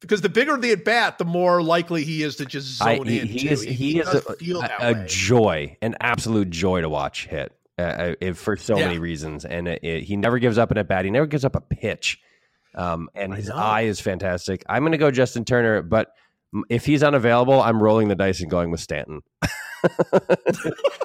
because 0.00 0.22
the 0.22 0.30
bigger 0.30 0.56
the 0.56 0.70
at 0.72 0.84
bat, 0.84 1.18
the 1.18 1.26
more 1.26 1.62
likely 1.62 2.04
he 2.04 2.22
is 2.22 2.36
to 2.36 2.46
just 2.46 2.78
zone 2.78 2.88
I, 2.88 2.92
in. 2.94 3.04
he, 3.06 3.18
he 3.18 3.38
too. 3.40 3.48
is 3.48 3.62
he, 3.62 3.98
is 4.00 4.08
a, 4.08 4.22
a, 4.80 4.90
a 5.02 5.06
joy, 5.06 5.76
an 5.82 5.96
absolute 6.00 6.48
joy 6.48 6.80
to 6.80 6.88
watch 6.88 7.26
hit 7.26 7.52
uh, 7.78 8.14
uh, 8.22 8.32
for 8.32 8.56
so 8.56 8.78
Yeah. 8.78 8.86
many 8.86 8.98
reasons, 8.98 9.44
and 9.44 9.68
it, 9.68 9.80
it- 9.84 10.04
he 10.04 10.16
never 10.16 10.38
gives 10.38 10.56
up 10.56 10.70
an 10.70 10.78
at 10.78 10.88
bat. 10.88 11.04
He 11.04 11.10
never 11.10 11.26
gives 11.26 11.44
up 11.44 11.54
a 11.56 11.60
pitch, 11.60 12.18
um, 12.74 13.10
and 13.14 13.34
his 13.34 13.50
eye 13.50 13.82
is 13.82 14.00
fantastic. 14.00 14.64
I'm 14.68 14.80
going 14.82 14.92
to 14.92 14.98
go 14.98 15.10
Justin 15.10 15.44
Turner, 15.44 15.82
but 15.82 16.12
if 16.68 16.84
he's 16.86 17.02
unavailable, 17.02 17.60
I'm 17.60 17.82
rolling 17.82 18.08
the 18.08 18.14
dice 18.14 18.40
and 18.40 18.50
going 18.50 18.70
with 18.70 18.80
Stanton. 18.80 19.20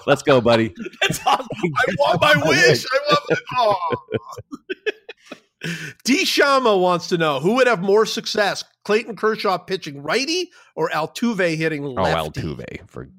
Let's 0.06 0.22
go, 0.24 0.42
buddy. 0.42 0.74
That's 1.02 1.20
awesome. 1.26 1.48
I 1.64 1.86
want 2.00 2.22
my 2.22 2.36
wish. 2.50 2.86
I 2.86 3.00
want 3.10 3.24
my. 3.30 3.38
Oh. 3.58 3.96
D. 6.06 6.24
Shama 6.24 6.78
wants 6.78 7.08
to 7.08 7.18
know 7.18 7.40
who 7.40 7.56
would 7.56 7.68
have 7.68 7.82
more 7.82 8.06
success: 8.06 8.64
Clayton 8.86 9.16
Kershaw 9.16 9.58
pitching 9.58 10.02
righty 10.04 10.52
or 10.76 10.90
Altuve 10.90 11.56
hitting 11.58 11.84
oh, 11.84 11.90
lefty? 11.94 12.42
Oh. 12.42 12.56
Altuve 12.56 12.90
for 12.90 13.10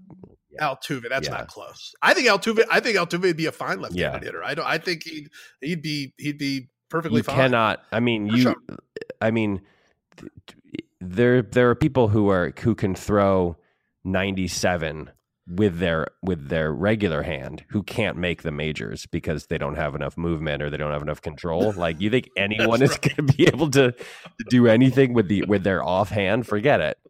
Altuve, 0.60 1.08
that's 1.08 1.28
Yeah. 1.28 1.34
not 1.34 1.48
close. 1.48 1.94
I 2.02 2.14
think 2.14 2.28
Altuve. 2.28 2.64
I 2.70 2.80
think 2.80 2.96
Altuve 2.96 3.22
would 3.22 3.36
be 3.36 3.46
a 3.46 3.52
fine 3.52 3.80
left-handed 3.80 4.22
Yeah. 4.22 4.24
hitter. 4.24 4.44
I 4.44 4.54
don't. 4.54 4.66
I 4.66 4.78
think 4.78 5.02
he'd 5.04 5.28
he'd 5.60 5.82
be 5.82 6.14
he'd 6.18 6.38
be 6.38 6.68
perfectly 6.88 7.18
you 7.18 7.22
fine. 7.24 7.36
cannot. 7.36 7.82
I 7.92 8.00
mean, 8.00 8.26
you. 8.28 8.54
I 9.20 9.30
mean, 9.32 9.60
th- 10.16 10.32
th- 10.46 10.57
there 11.00 11.42
there 11.42 11.70
are 11.70 11.74
people 11.74 12.08
who 12.08 12.28
are 12.28 12.52
who 12.60 12.74
can 12.74 12.94
throw 12.94 13.56
97 14.04 15.10
with 15.48 15.78
their 15.78 16.08
with 16.22 16.48
their 16.48 16.72
regular 16.72 17.22
hand 17.22 17.64
who 17.70 17.82
can't 17.82 18.16
make 18.16 18.42
the 18.42 18.50
majors 18.50 19.06
because 19.06 19.46
they 19.46 19.56
don't 19.56 19.76
have 19.76 19.94
enough 19.94 20.16
movement 20.16 20.62
or 20.62 20.68
they 20.68 20.76
don't 20.76 20.92
have 20.92 21.02
enough 21.02 21.22
control. 21.22 21.72
Like 21.78 22.00
you 22.00 22.10
think 22.10 22.28
anyone 22.36 22.82
is 22.82 22.96
going 22.98 23.16
to 23.16 23.22
be 23.22 23.46
able 23.46 23.70
to, 23.70 23.94
do 24.50 24.66
anything 24.66 25.14
with 25.14 25.28
the 25.28 25.44
with 25.46 25.64
their 25.64 25.82
offhand? 25.82 26.46
Forget 26.46 26.80
it. 26.80 26.98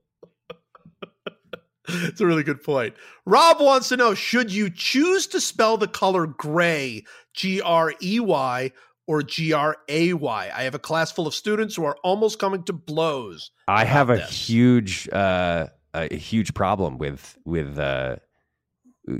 It's 1.91 2.21
a 2.21 2.27
really 2.27 2.43
good 2.43 2.63
point. 2.63 2.93
Rob 3.25 3.63
wants 3.63 3.89
to 3.89 3.97
know: 3.97 4.13
Should 4.13 4.53
you 4.53 4.69
choose 4.69 5.27
to 5.29 5.41
spell 5.41 5.79
the 5.79 5.89
color 5.89 6.27
gray, 6.27 7.07
G 7.33 7.63
R 7.63 7.95
E 8.03 8.21
Y, 8.21 8.73
or 9.09 9.23
G 9.23 9.53
R 9.53 9.77
A 9.89 10.13
Y? 10.13 10.51
I 10.55 10.63
have 10.63 10.77
a 10.77 10.79
class 10.79 11.11
full 11.11 11.27
of 11.27 11.35
students 11.35 11.75
who 11.75 11.85
are 11.85 11.97
almost 12.05 12.39
coming 12.39 12.63
to 12.65 12.73
blows. 12.73 13.51
I 13.67 13.85
have 13.85 14.11
a 14.11 14.17
this. 14.17 14.49
huge 14.49 15.09
uh, 15.09 15.67
a 15.95 16.15
huge 16.15 16.55
problem 16.55 16.99
with 16.99 17.37
with 17.45 17.77
uh, 17.79 18.17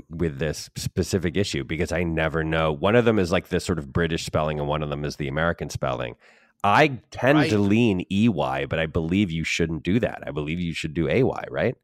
with 0.09 0.39
this 0.39 0.69
specific 0.77 1.35
issue 1.35 1.63
because 1.63 1.91
I 1.91 2.03
never 2.03 2.43
know. 2.43 2.71
One 2.71 2.95
of 2.95 3.03
them 3.03 3.19
is 3.19 3.31
like 3.31 3.49
this 3.49 3.65
sort 3.65 3.79
of 3.79 3.91
British 3.91 4.23
spelling, 4.25 4.59
and 4.59 4.67
one 4.67 4.83
of 4.83 4.89
them 4.89 5.03
is 5.03 5.17
the 5.17 5.27
American 5.27 5.69
spelling. 5.69 6.15
I 6.63 6.99
tend 7.11 7.49
to 7.49 7.57
lean 7.57 8.05
EY, 8.11 8.65
but 8.69 8.79
I 8.79 8.85
believe 8.85 9.31
you 9.31 9.43
shouldn't 9.43 9.83
do 9.83 9.99
that. 10.01 10.23
I 10.27 10.31
believe 10.31 10.59
you 10.59 10.73
should 10.73 10.93
do 10.93 11.07
AY, 11.07 11.45
right? 11.49 11.75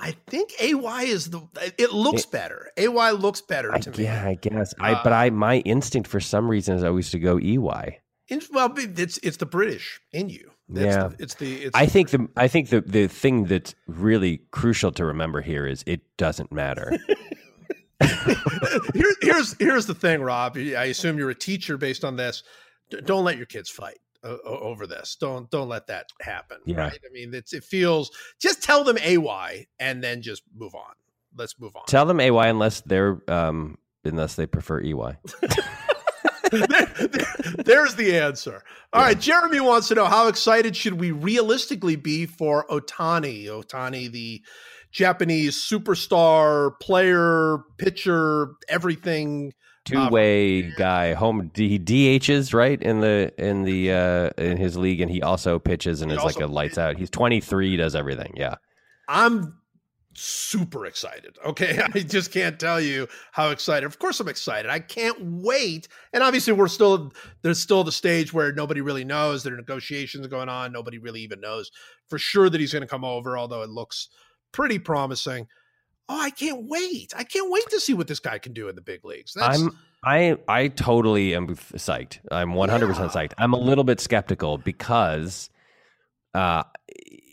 I 0.00 0.16
think 0.26 0.52
AY 0.60 1.02
is 1.04 1.30
the. 1.30 1.42
It 1.78 1.92
looks 1.92 2.24
better. 2.26 2.70
AY 2.76 3.10
looks 3.12 3.40
better 3.40 3.72
I, 3.74 3.78
to 3.80 3.90
me. 3.90 4.04
yeah, 4.04 4.24
I 4.26 4.34
guess. 4.34 4.74
I 4.80 4.92
Uh, 4.94 5.02
but 5.04 5.12
I 5.12 5.30
my 5.30 5.58
instinct 5.58 6.08
for 6.08 6.20
some 6.20 6.48
reason 6.50 6.74
is 6.76 6.82
always 6.84 7.10
to 7.10 7.18
go 7.18 7.38
EY. 7.38 7.98
In- 8.28 8.40
well, 8.52 8.72
it's 8.76 9.18
it's 9.18 9.36
the 9.38 9.46
British 9.46 10.00
in 10.12 10.28
you. 10.28 10.50
It's 10.70 10.80
Yeah. 10.80 11.08
the, 11.08 11.16
it's 11.22 11.34
the. 11.34 11.54
It's 11.64 11.76
I 11.76 11.86
think 11.86 12.10
the 12.10 12.28
I 12.36 12.48
think 12.48 12.68
the 12.70 12.80
the 12.80 13.08
thing 13.08 13.44
that's 13.44 13.74
really 13.86 14.42
crucial 14.52 14.92
to 14.92 15.04
remember 15.04 15.40
here 15.40 15.66
is 15.66 15.82
it 15.86 16.00
doesn't 16.16 16.50
matter. 16.52 16.92
Here, 18.94 19.14
here's 19.20 19.54
here's 19.58 19.86
the 19.86 19.94
thing, 19.94 20.22
Rob. 20.22 20.56
I 20.56 20.84
assume 20.84 21.18
you're 21.18 21.30
a 21.30 21.34
teacher 21.34 21.76
based 21.76 22.02
on 22.04 22.16
this. 22.16 22.42
D- 22.90 23.00
Don't 23.04 23.24
let 23.24 23.36
your 23.36 23.44
kids 23.46 23.68
fight 23.68 23.98
o- 24.24 24.38
over 24.44 24.86
this. 24.86 25.16
Don't 25.20 25.50
don't 25.50 25.68
let 25.68 25.86
that 25.88 26.06
happen. 26.20 26.58
Yeah. 26.66 26.80
Right? 26.82 26.98
I 27.08 27.12
mean, 27.12 27.34
it's 27.34 27.52
it 27.52 27.64
feels. 27.64 28.10
Just 28.40 28.62
tell 28.62 28.84
them 28.84 28.98
AY 28.98 29.66
and 29.78 30.02
then 30.02 30.22
just 30.22 30.42
move 30.56 30.74
on. 30.74 30.94
Let's 31.36 31.58
move 31.60 31.76
on. 31.76 31.82
Tell 31.86 32.06
them 32.06 32.20
AY 32.20 32.48
unless 32.48 32.80
they're 32.82 33.22
um 33.28 33.78
unless 34.04 34.34
they 34.36 34.46
prefer 34.46 34.80
EY. 34.80 35.16
There- 36.50 36.66
there- 36.96 37.26
there's 37.64 37.94
the 37.94 38.18
answer. 38.18 38.64
All 38.92 39.02
right, 39.02 39.18
Jeremy 39.18 39.60
wants 39.60 39.86
to 39.88 39.94
know 39.94 40.06
how 40.06 40.26
excited 40.26 40.74
should 40.74 40.94
we 40.98 41.12
realistically 41.12 41.94
be 41.94 42.26
for 42.26 42.66
Ohtani? 42.66 43.44
Ohtani, 43.46 44.10
the 44.10 44.42
Japanese 44.90 45.56
superstar 45.56 46.72
player, 46.80 47.58
pitcher, 47.78 48.48
everything. 48.68 49.52
Two 49.90 50.08
way 50.08 50.62
guy, 50.62 51.14
home 51.14 51.50
he 51.54 51.78
DHs 51.78 52.54
right 52.54 52.80
in 52.80 53.00
the 53.00 53.32
in 53.38 53.62
the 53.64 53.92
uh 53.92 54.30
in 54.38 54.56
his 54.56 54.76
league, 54.76 55.00
and 55.00 55.10
he 55.10 55.22
also 55.22 55.58
pitches 55.58 56.02
and 56.02 56.10
is 56.12 56.22
like 56.22 56.40
a 56.40 56.46
lights 56.46 56.78
out. 56.78 56.96
He's 56.96 57.10
twenty 57.10 57.40
three, 57.40 57.76
does 57.76 57.94
everything. 57.94 58.32
Yeah, 58.36 58.56
I'm 59.08 59.60
super 60.14 60.86
excited. 60.86 61.36
Okay. 61.44 61.80
I 61.94 62.00
just 62.00 62.32
can't 62.32 62.58
tell 62.58 62.80
you 62.80 63.08
how 63.32 63.50
excited. 63.50 63.86
Of 63.86 63.98
course 63.98 64.20
I'm 64.20 64.28
excited. 64.28 64.70
I 64.70 64.80
can't 64.80 65.18
wait. 65.20 65.88
And 66.12 66.22
obviously 66.22 66.52
we're 66.52 66.68
still 66.68 67.12
there's 67.42 67.60
still 67.60 67.84
the 67.84 67.92
stage 67.92 68.32
where 68.32 68.52
nobody 68.52 68.80
really 68.80 69.04
knows. 69.04 69.42
There 69.42 69.54
are 69.54 69.56
negotiations 69.56 70.26
going 70.26 70.48
on. 70.48 70.72
Nobody 70.72 70.98
really 70.98 71.20
even 71.20 71.40
knows 71.40 71.70
for 72.08 72.18
sure 72.18 72.50
that 72.50 72.60
he's 72.60 72.72
going 72.72 72.82
to 72.82 72.88
come 72.88 73.04
over, 73.04 73.38
although 73.38 73.62
it 73.62 73.70
looks 73.70 74.08
pretty 74.52 74.78
promising. 74.78 75.46
Oh, 76.12 76.20
I 76.20 76.30
can't 76.30 76.64
wait. 76.68 77.12
I 77.16 77.22
can't 77.22 77.50
wait 77.50 77.68
to 77.70 77.78
see 77.78 77.94
what 77.94 78.08
this 78.08 78.18
guy 78.18 78.38
can 78.38 78.52
do 78.52 78.68
in 78.68 78.74
the 78.74 78.80
big 78.82 79.04
leagues. 79.04 79.32
That's 79.34 79.60
I'm 79.60 79.78
I 80.02 80.36
I 80.48 80.68
totally 80.68 81.34
am 81.36 81.46
psyched. 81.54 82.18
I'm 82.32 82.54
100 82.54 82.86
percent 82.88 83.12
Yeah. 83.14 83.20
psyched. 83.22 83.32
I'm 83.38 83.52
a 83.52 83.58
little 83.58 83.84
bit 83.84 84.00
skeptical 84.00 84.58
because 84.58 85.50
uh, 86.34 86.64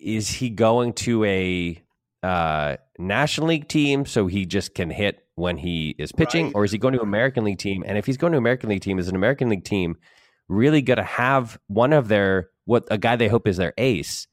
is 0.01 0.29
he 0.29 0.49
going 0.51 0.93
to 0.93 1.23
a 1.25 1.81
uh, 2.23 2.77
National 2.99 3.47
League 3.47 3.67
team 3.67 4.05
so 4.05 4.27
he 4.27 4.45
just 4.45 4.75
can 4.75 4.89
hit 4.89 5.25
when 5.35 5.57
he 5.57 5.95
is 5.97 6.11
pitching, 6.11 6.45
Right. 6.47 6.55
or 6.55 6.65
is 6.65 6.71
he 6.71 6.77
going 6.77 6.93
to 6.95 7.01
American 7.01 7.43
League 7.45 7.59
team? 7.59 7.83
And 7.85 7.97
if 7.97 8.05
he's 8.05 8.17
going 8.17 8.31
to 8.33 8.37
American 8.37 8.69
League 8.69 8.81
team, 8.81 8.97
is 8.99 9.07
an 9.07 9.15
American 9.15 9.49
League 9.49 9.63
team 9.63 9.95
really 10.49 10.81
going 10.81 10.97
to 10.97 11.03
have 11.03 11.59
one 11.67 11.93
of 11.93 12.07
their 12.07 12.49
what 12.65 12.85
a 12.91 12.97
guy 12.97 13.15
they 13.15 13.27
hope 13.27 13.47
is 13.47 13.57
their 13.57 13.73
ace, 13.77 14.27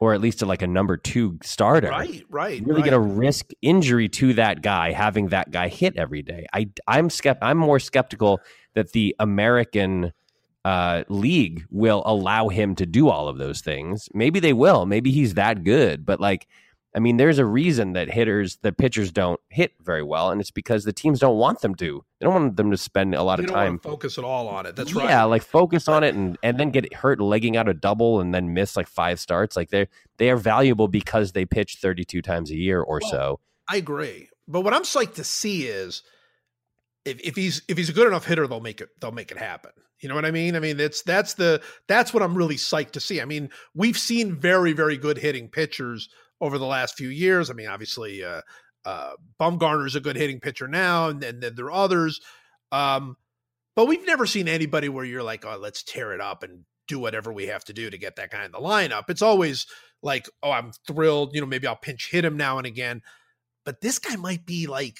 or 0.00 0.14
at 0.14 0.20
least 0.20 0.40
to 0.40 0.46
like 0.46 0.62
a 0.62 0.66
number 0.66 0.96
two 0.96 1.38
starter? 1.42 1.88
right, 1.88 2.24
right. 2.30 2.60
really 2.64 2.82
right. 2.82 2.90
going 2.90 3.02
to 3.02 3.14
risk 3.14 3.50
injury 3.62 4.08
to 4.08 4.32
that 4.34 4.62
guy 4.62 4.92
having 4.92 5.28
that 5.28 5.50
guy 5.50 5.68
hit 5.68 5.96
every 5.96 6.22
day. 6.22 6.46
I 6.52 6.70
I'm 6.88 7.08
skept 7.08 7.38
I'm 7.42 7.58
more 7.58 7.78
skeptical 7.78 8.40
that 8.74 8.92
the 8.92 9.14
American 9.18 10.12
uh, 10.64 11.04
league 11.08 11.64
will 11.70 12.02
allow 12.04 12.48
him 12.48 12.74
to 12.76 12.86
do 12.86 13.08
all 13.08 13.28
of 13.28 13.38
those 13.38 13.60
things. 13.60 14.08
Maybe 14.12 14.40
they 14.40 14.52
will. 14.52 14.86
Maybe 14.86 15.10
he's 15.10 15.34
that 15.34 15.64
good, 15.64 16.04
but 16.04 16.20
like 16.20 16.46
I 16.94 16.98
mean, 16.98 17.18
there's 17.18 17.38
a 17.38 17.44
reason 17.44 17.92
that 17.92 18.10
hitters, 18.10 18.56
that 18.62 18.76
pitchers 18.76 19.12
don't 19.12 19.38
hit 19.48 19.74
very 19.80 20.02
well, 20.02 20.30
and 20.30 20.40
it's 20.40 20.50
because 20.50 20.84
the 20.84 20.92
teams 20.92 21.20
don't 21.20 21.36
want 21.36 21.60
them 21.60 21.76
to. 21.76 22.04
They 22.18 22.24
don't 22.24 22.34
want 22.34 22.56
them 22.56 22.72
to 22.72 22.76
spend 22.76 23.14
a 23.14 23.22
lot 23.22 23.38
You 23.38 23.44
of 23.44 23.50
don't 23.50 23.56
time 23.56 23.78
focus 23.78 24.18
at 24.18 24.24
all 24.24 24.48
on 24.48 24.66
it. 24.66 24.74
That's 24.74 24.92
yeah, 24.92 24.98
right. 24.98 25.08
Yeah, 25.08 25.24
like 25.24 25.42
focus 25.42 25.86
on 25.86 26.02
it 26.02 26.16
and 26.16 26.36
and 26.42 26.58
then 26.58 26.70
get 26.70 26.92
hurt 26.92 27.20
legging 27.20 27.56
out 27.56 27.68
a 27.68 27.74
double 27.74 28.20
and 28.20 28.34
then 28.34 28.54
miss 28.54 28.76
like 28.76 28.88
five 28.88 29.20
starts. 29.20 29.56
Like 29.56 29.70
they're 29.70 29.86
they 30.16 30.30
are 30.30 30.36
valuable 30.36 30.88
because 30.88 31.32
they 31.32 31.44
pitch 31.44 31.78
32 31.80 32.22
times 32.22 32.50
a 32.50 32.56
year 32.56 32.80
or 32.80 32.98
Well, 33.02 33.10
so. 33.10 33.40
I 33.68 33.76
agree. 33.76 34.28
But 34.48 34.62
what 34.62 34.74
I'm 34.74 34.82
psyched 34.82 35.14
to 35.14 35.24
see 35.24 35.68
is 35.68 36.02
if, 37.04 37.20
if 37.20 37.36
he's 37.36 37.62
if 37.68 37.78
he's 37.78 37.88
a 37.88 37.92
good 37.92 38.08
enough 38.08 38.26
hitter, 38.26 38.48
they'll 38.48 38.60
make 38.60 38.80
it 38.80 38.88
they'll 39.00 39.12
make 39.12 39.30
it 39.30 39.38
happen. 39.38 39.70
You 40.00 40.08
know 40.08 40.16
what 40.16 40.24
I 40.24 40.32
mean? 40.32 40.56
I 40.56 40.60
mean 40.60 40.76
that's 40.76 41.02
that's 41.02 41.34
the 41.34 41.62
that's 41.86 42.12
what 42.12 42.24
I'm 42.24 42.34
really 42.34 42.56
psyched 42.56 42.92
to 42.92 43.00
see. 43.00 43.20
I 43.20 43.26
mean, 43.26 43.50
we've 43.74 43.98
seen 43.98 44.34
very, 44.34 44.72
very 44.72 44.96
good 44.96 45.18
hitting 45.18 45.48
pitchers 45.48 46.08
over 46.40 46.58
the 46.58 46.66
last 46.66 46.96
few 46.96 47.08
years. 47.08 47.50
I 47.50 47.54
mean, 47.54 47.68
obviously 47.68 48.24
uh 48.24 48.42
uh 48.84 49.12
Bumgarner's 49.40 49.96
a 49.96 50.00
good 50.00 50.16
hitting 50.16 50.40
pitcher 50.40 50.68
now, 50.68 51.08
and 51.08 51.20
then, 51.20 51.40
then 51.40 51.54
there 51.54 51.66
are 51.66 51.72
others. 51.72 52.20
Um, 52.72 53.16
but 53.76 53.86
we've 53.86 54.06
never 54.06 54.26
seen 54.26 54.48
anybody 54.48 54.88
where 54.88 55.04
you're 55.04 55.22
like, 55.22 55.44
oh, 55.44 55.56
let's 55.56 55.82
tear 55.82 56.12
it 56.12 56.20
up 56.20 56.42
and 56.42 56.64
do 56.88 56.98
whatever 56.98 57.32
we 57.32 57.46
have 57.46 57.64
to 57.64 57.72
do 57.72 57.88
to 57.88 57.98
get 57.98 58.16
that 58.16 58.30
guy 58.30 58.44
in 58.44 58.52
the 58.52 58.58
lineup. 58.58 59.04
It's 59.08 59.22
always 59.22 59.66
like, 60.02 60.28
oh, 60.42 60.50
I'm 60.50 60.72
thrilled, 60.86 61.34
you 61.34 61.40
know, 61.40 61.46
maybe 61.46 61.66
I'll 61.66 61.76
pinch 61.76 62.10
hit 62.10 62.24
him 62.24 62.36
now 62.36 62.58
and 62.58 62.66
again 62.66 63.02
but 63.64 63.80
this 63.80 63.98
guy 63.98 64.16
might 64.16 64.46
be 64.46 64.66
like 64.66 64.98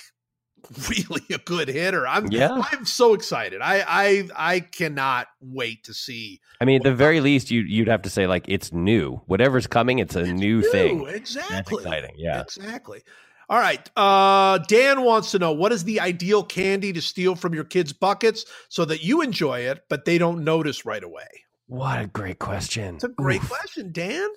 really 0.91 1.23
a 1.31 1.39
good 1.39 1.69
hitter. 1.69 2.07
I'm 2.07 2.31
Yeah. 2.31 2.63
I'm 2.73 2.85
so 2.85 3.15
excited. 3.15 3.61
I 3.63 3.85
I 3.87 4.29
I 4.55 4.61
cannot 4.61 5.29
wait 5.41 5.85
to 5.85 5.95
see 5.95 6.41
I 6.61 6.67
mean, 6.67 6.77
at 6.77 6.83
the 6.83 6.95
very 6.95 7.21
least, 7.21 7.51
you 7.51 7.63
you'd 7.63 7.89
have 7.89 8.03
to 8.03 8.11
say 8.11 8.27
like 8.27 8.45
it's 8.49 8.73
new. 8.73 9.23
Whatever's 9.27 9.67
coming, 9.67 9.99
it's 9.99 10.15
a 10.17 10.21
It's 10.21 10.31
new 10.31 10.63
thing. 10.63 11.05
That's 11.05 11.17
Exactly. 11.37 11.83
exciting. 11.85 12.15
Yeah. 12.19 12.41
Exactly. 12.43 13.03
All 13.49 13.59
right. 13.59 13.91
Uh, 13.97 14.59
Dan 14.69 15.03
wants 15.03 15.33
to 15.33 15.39
know 15.41 15.53
what 15.53 15.73
is 15.73 15.83
the 15.85 15.99
ideal 16.01 16.45
candy 16.45 16.93
to 16.93 17.01
steal 17.03 17.35
from 17.35 17.53
your 17.53 17.65
kids' 17.65 17.93
buckets 17.93 18.45
so 18.69 18.85
that 18.85 19.03
you 19.03 19.23
enjoy 19.23 19.61
it, 19.61 19.83
but 19.89 20.05
they 20.05 20.19
don't 20.19 20.45
notice 20.45 20.85
right 20.87 21.03
away? 21.03 21.27
What 21.67 22.01
a 22.01 22.07
great 22.07 22.39
question. 22.39 22.95
It's 22.97 23.05
a 23.05 23.09
great 23.09 23.43
Oof. 23.43 23.49
question, 23.49 23.91
Dan. 23.91 24.29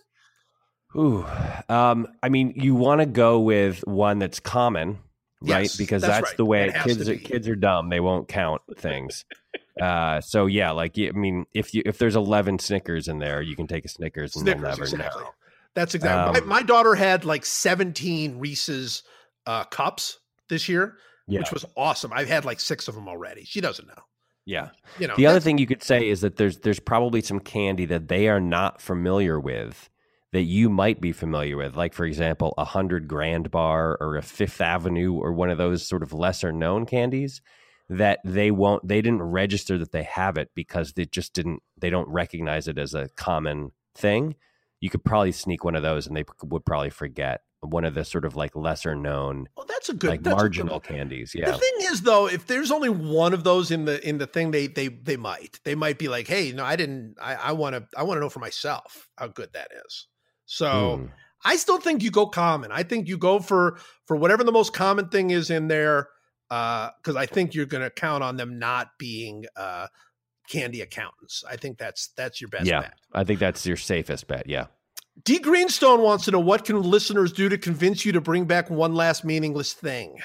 Ooh. 0.96 1.26
Um, 1.70 2.08
I 2.24 2.30
mean, 2.30 2.54
you 2.56 2.76
want 2.76 3.02
to 3.02 3.06
go 3.06 3.40
with 3.40 3.86
one 3.88 4.20
that's 4.20 4.40
common, 4.40 5.00
right? 5.44 5.64
Yes, 5.64 5.78
because 5.78 6.02
that's 6.02 6.14
that's, 6.14 6.30
right. 6.32 6.38
the 6.38 6.46
way 6.46 6.72
kids 6.84 7.10
are, 7.10 7.16
kids 7.16 7.48
are 7.48 7.56
dumb. 7.56 7.90
They 7.90 8.00
won't 8.00 8.28
count 8.28 8.62
things. 8.78 9.26
uh, 9.82 10.22
so 10.22 10.46
yeah, 10.46 10.72
like 10.72 10.98
I 10.98 11.12
mean, 11.12 11.46
if 11.54 11.74
you 11.74 11.84
if 11.86 11.98
there's 11.98 12.16
11 12.16 12.60
Snickers 12.60 13.08
in 13.08 13.20
there, 13.20 13.42
you 13.42 13.56
can 13.56 13.68
take 13.68 13.86
a 13.86 13.90
Snickers 13.90 14.36
and 14.36 14.44
Snickers, 14.44 14.62
they'll 14.62 14.70
never 14.70 14.84
exactly. 14.84 15.24
know. 15.24 15.30
That's 15.76 15.96
exactly. 15.96 16.42
Um, 16.42 16.48
my, 16.48 16.60
my 16.60 16.64
daughter 16.64 16.96
had 16.96 17.26
like 17.26 17.46
17 17.46 18.40
Reese's 18.40 19.04
uh, 19.46 19.64
cups 19.66 20.20
this 20.50 20.70
year, 20.70 20.98
Yeah. 21.28 21.40
which 21.40 21.52
was 21.52 21.66
awesome. 21.76 22.12
I've 22.14 22.28
had 22.28 22.46
like 22.46 22.60
six 22.60 22.88
of 22.88 22.96
them 22.96 23.08
already. 23.08 23.44
She 23.44 23.60
doesn't 23.60 23.88
know. 23.88 24.04
Yeah. 24.46 24.70
You 25.00 25.08
know, 25.08 25.16
The 25.16 25.26
other 25.26 25.40
thing 25.40 25.58
you 25.58 25.68
could 25.68 25.84
say 25.84 26.08
is 26.10 26.22
that 26.22 26.36
there's 26.36 26.60
there's 26.60 26.80
probably 26.80 27.22
some 27.22 27.40
candy 27.40 27.86
that 27.86 28.08
they 28.08 28.28
are 28.28 28.42
not 28.42 28.82
familiar 28.82 29.40
with 29.40 29.90
that 30.34 30.42
you 30.42 30.68
might 30.68 31.00
be 31.00 31.12
familiar 31.12 31.56
with, 31.56 31.76
like 31.76 31.94
for 31.94 32.06
example, 32.06 32.56
a 32.58 32.66
hundred 32.66 33.08
grand 33.08 33.52
bar 33.52 33.96
or 34.02 34.18
a 34.18 34.24
Fifth 34.24 34.60
Avenue 34.60 35.14
or 35.14 35.32
one 35.32 35.52
of 35.52 35.60
those 35.60 35.88
sort 35.88 36.02
of 36.02 36.12
lesser 36.12 36.52
known 36.52 36.88
candies 36.88 37.40
that 37.88 38.20
they 38.26 38.50
won't 38.50 38.86
they 38.88 39.02
didn't 39.02 39.22
register 39.22 39.78
that 39.78 39.92
they 39.92 40.04
have 40.04 40.38
it 40.38 40.50
because 40.56 40.94
they 40.94 41.06
just 41.06 41.34
didn't 41.34 41.62
they 41.78 41.92
don't 41.92 42.10
recognize 42.10 42.68
it 42.68 42.80
as 42.80 42.96
a 42.96 43.10
common 43.10 43.72
thing. 43.96 44.36
You 44.82 44.90
could 44.90 45.06
probably 45.06 45.32
sneak 45.32 45.64
one 45.64 45.76
of 45.76 45.84
those 45.84 46.08
and 46.08 46.18
they 46.18 46.26
would 46.44 46.66
probably 46.66 46.90
forget 46.90 47.42
one 47.62 47.86
of 47.86 47.94
the 47.94 48.04
sort 48.04 48.26
of 48.26 48.36
like 48.36 48.56
lesser 48.56 48.96
known 48.96 49.48
well, 49.56 49.68
that's 49.68 49.90
a 49.90 49.94
good, 49.94 50.10
like 50.10 50.24
good 50.24 50.36
marginal 50.36 50.76
one. 50.76 50.82
candies. 50.82 51.34
The 51.34 51.54
thing 51.54 51.74
is, 51.82 52.02
though, 52.02 52.28
if 52.28 52.48
there's 52.48 52.72
only 52.72 52.90
one 52.90 53.34
of 53.34 53.44
those 53.44 53.70
in 53.70 53.86
the 53.86 54.06
in 54.06 54.18
the 54.18 54.28
thing, 54.28 54.50
they 54.50 54.66
they 54.66 54.88
they 54.88 55.16
might 55.16 55.60
they 55.64 55.76
might 55.76 56.00
be 56.00 56.08
like, 56.08 56.28
hey, 56.28 56.52
no, 56.52 56.66
I 56.66 56.76
didn't. 56.76 57.18
I 57.22 57.36
I 57.36 57.52
want 57.52 57.76
to 57.76 57.88
I 57.96 58.04
want 58.04 58.18
to 58.18 58.22
know 58.22 58.30
for 58.30 58.40
myself 58.40 59.08
how 59.18 59.28
good 59.28 59.54
that 59.54 59.70
is. 59.86 60.08
So 60.46 60.98
Hmm. 60.98 61.06
I 61.46 61.58
still 61.58 61.78
think 61.78 62.02
you 62.04 62.12
go 62.12 62.26
common. 62.28 62.72
I 62.72 62.84
think 62.84 63.08
you 63.08 63.18
go 63.18 63.40
for 63.40 63.78
for 64.06 64.16
whatever 64.16 64.44
the 64.44 64.52
most 64.52 64.74
common 64.74 65.10
thing 65.10 65.32
is 65.32 65.50
in 65.50 65.68
there, 65.68 66.08
because 66.50 67.16
I 67.18 67.26
think 67.26 67.54
you're 67.54 67.66
going 67.66 67.84
to 67.84 67.90
count 67.90 68.24
on 68.24 68.38
them 68.38 68.60
not 68.60 68.92
being 68.98 69.46
uh, 69.58 69.88
candy 70.50 70.82
accountants. 70.82 71.44
I 71.50 71.58
think 71.58 71.78
that's 71.78 72.10
that's 72.16 72.40
your 72.40 72.50
best 72.50 72.66
Yeah. 72.68 72.82
bet. 72.82 72.94
I 73.14 73.24
think 73.24 73.40
that's 73.40 73.66
your 73.66 73.78
safest 73.78 74.28
bet. 74.28 74.48
Yeah. 74.48 74.68
D 75.26 75.38
Greenstone 75.40 76.02
wants 76.02 76.26
to 76.26 76.32
know 76.32 76.40
what 76.40 76.66
can 76.66 76.82
listeners 76.82 77.32
do 77.34 77.50
to 77.50 77.58
convince 77.58 78.06
you 78.06 78.12
to 78.14 78.22
bring 78.22 78.46
back 78.46 78.70
one 78.70 78.96
last 78.96 79.24
meaningless 79.26 79.74
thing. 79.74 80.18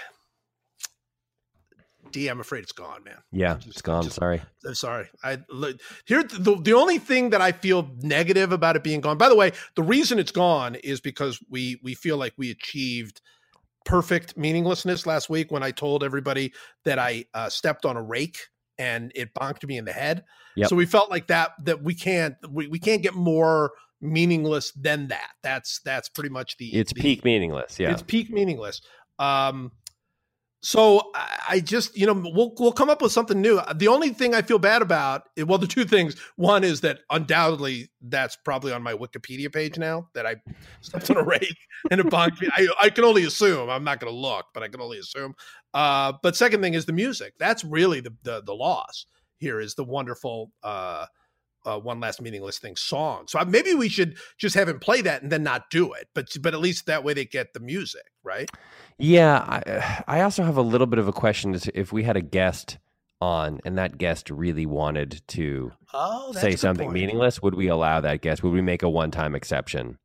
D, 2.12 2.28
I'm 2.28 2.40
afraid 2.40 2.62
it's 2.62 2.72
gone, 2.72 3.04
man. 3.04 3.18
Yeah. 3.32 3.54
Just- 3.54 3.66
It's 3.68 3.82
gone. 3.82 4.02
just- 4.04 4.16
Sorry. 4.16 4.40
I'm 4.66 4.74
sorry. 4.74 5.08
I 5.22 5.38
look 5.50 5.76
here. 6.06 6.22
The, 6.22 6.56
the 6.60 6.72
only 6.72 6.98
thing 6.98 7.30
that 7.30 7.40
I 7.40 7.52
feel 7.52 7.90
negative 8.00 8.52
about 8.52 8.76
it 8.76 8.82
being 8.84 9.00
gone. 9.00 9.18
By 9.18 9.28
the 9.28 9.36
way, 9.36 9.52
the 9.76 9.82
reason 9.82 10.18
it's 10.18 10.32
gone 10.32 10.74
is 10.76 11.00
because 11.00 11.38
we 11.50 11.80
we 11.82 11.94
feel 11.94 12.16
like 12.16 12.34
we 12.36 12.50
achieved 12.50 13.20
perfect 13.84 14.36
meaninglessness 14.36 15.06
last 15.06 15.30
week 15.30 15.50
when 15.50 15.62
I 15.62 15.70
told 15.70 16.04
everybody 16.04 16.52
that 16.84 16.98
I 16.98 17.24
uh, 17.34 17.48
stepped 17.48 17.84
on 17.86 17.96
a 17.96 18.02
rake 18.02 18.38
and 18.78 19.10
it 19.14 19.32
bonked 19.34 19.64
me 19.66 19.78
in 19.78 19.84
the 19.84 19.92
head. 19.92 20.24
Yep. 20.56 20.68
So 20.68 20.76
we 20.76 20.86
felt 20.86 21.10
like 21.10 21.28
that 21.28 21.52
that 21.64 21.82
we 21.82 21.94
can't 21.94 22.34
we, 22.50 22.68
we 22.68 22.78
can't 22.78 23.02
get 23.02 23.14
more 23.14 23.72
meaningless 24.00 24.72
than 24.72 25.08
that. 25.08 25.30
That's 25.42 25.80
that's 25.84 26.08
pretty 26.08 26.30
much 26.30 26.56
the 26.58 26.74
It's 26.74 26.92
the- 26.92 27.00
peak 27.00 27.24
meaningless. 27.24 27.78
Yeah. 27.78 27.92
It's 27.92 28.02
peak 28.02 28.30
meaningless. 28.30 28.80
Um, 29.18 29.72
so 30.60 31.12
I 31.14 31.60
just, 31.60 31.96
you 31.96 32.04
know, 32.04 32.14
we'll 32.14 32.52
we'll 32.58 32.72
come 32.72 32.90
up 32.90 33.00
with 33.00 33.12
something 33.12 33.40
new. 33.40 33.60
The 33.76 33.86
only 33.86 34.10
thing 34.10 34.34
I 34.34 34.42
feel 34.42 34.58
bad 34.58 34.82
about, 34.82 35.22
well, 35.46 35.58
the 35.58 35.68
two 35.68 35.84
things. 35.84 36.16
One 36.34 36.64
is 36.64 36.80
that 36.80 37.00
undoubtedly 37.10 37.90
that's 38.02 38.36
probably 38.44 38.72
on 38.72 38.82
my 38.82 38.92
Wikipedia 38.92 39.52
page 39.52 39.78
now 39.78 40.08
that 40.14 40.26
I 40.26 40.36
stepped 40.80 41.10
on 41.10 41.16
a 41.16 41.22
rake 41.22 41.56
and 41.92 42.00
bonked 42.02 42.40
me. 42.40 42.48
I, 42.56 42.68
I 42.80 42.90
can 42.90 43.04
only 43.04 43.24
assume. 43.24 43.70
I'm 43.70 43.84
not 43.84 44.00
going 44.00 44.12
to 44.12 44.18
look, 44.18 44.46
but 44.52 44.64
I 44.64 44.68
can 44.68 44.80
only 44.80 44.98
assume. 44.98 45.34
Uh, 45.74 46.14
but 46.22 46.34
second 46.34 46.60
thing 46.60 46.74
is 46.74 46.86
the 46.86 46.92
music. 46.92 47.34
That's 47.38 47.64
really 47.64 48.00
the 48.00 48.14
the, 48.24 48.42
the 48.42 48.54
loss 48.54 49.06
here 49.38 49.60
is 49.60 49.74
the 49.74 49.84
wonderful. 49.84 50.50
Uh, 50.62 51.06
uh, 51.66 51.78
one 51.78 52.00
last 52.00 52.22
meaningless 52.22 52.58
thing 52.58 52.76
song. 52.76 53.26
So 53.28 53.44
maybe 53.44 53.74
we 53.74 53.88
should 53.88 54.16
just 54.38 54.54
have 54.54 54.68
him 54.68 54.78
play 54.78 55.02
that 55.02 55.22
and 55.22 55.30
then 55.30 55.42
not 55.42 55.68
do 55.70 55.92
it. 55.92 56.08
But 56.14 56.28
but 56.40 56.54
at 56.54 56.60
least 56.60 56.86
that 56.86 57.04
way 57.04 57.12
they 57.14 57.26
get 57.26 57.52
the 57.52 57.60
music, 57.60 58.06
right? 58.22 58.48
Yeah, 58.98 59.38
I, 59.38 60.02
I 60.18 60.20
also 60.22 60.42
have 60.44 60.56
a 60.56 60.62
little 60.62 60.86
bit 60.86 60.98
of 60.98 61.08
a 61.08 61.12
question: 61.12 61.54
is 61.54 61.70
if 61.74 61.92
we 61.92 62.02
had 62.02 62.16
a 62.16 62.22
guest 62.22 62.78
on, 63.20 63.60
and 63.64 63.78
that 63.78 63.98
guest 63.98 64.30
really 64.30 64.66
wanted 64.66 65.22
to 65.28 65.72
Oh, 65.92 66.32
say 66.32 66.54
something 66.56 66.92
meaningless, 66.92 67.42
would 67.42 67.54
we 67.54 67.68
allow 67.68 68.00
that 68.00 68.20
guest? 68.20 68.42
Would 68.42 68.52
we 68.52 68.60
make 68.62 68.82
a 68.82 68.88
one-time 68.88 69.34
exception? 69.34 69.98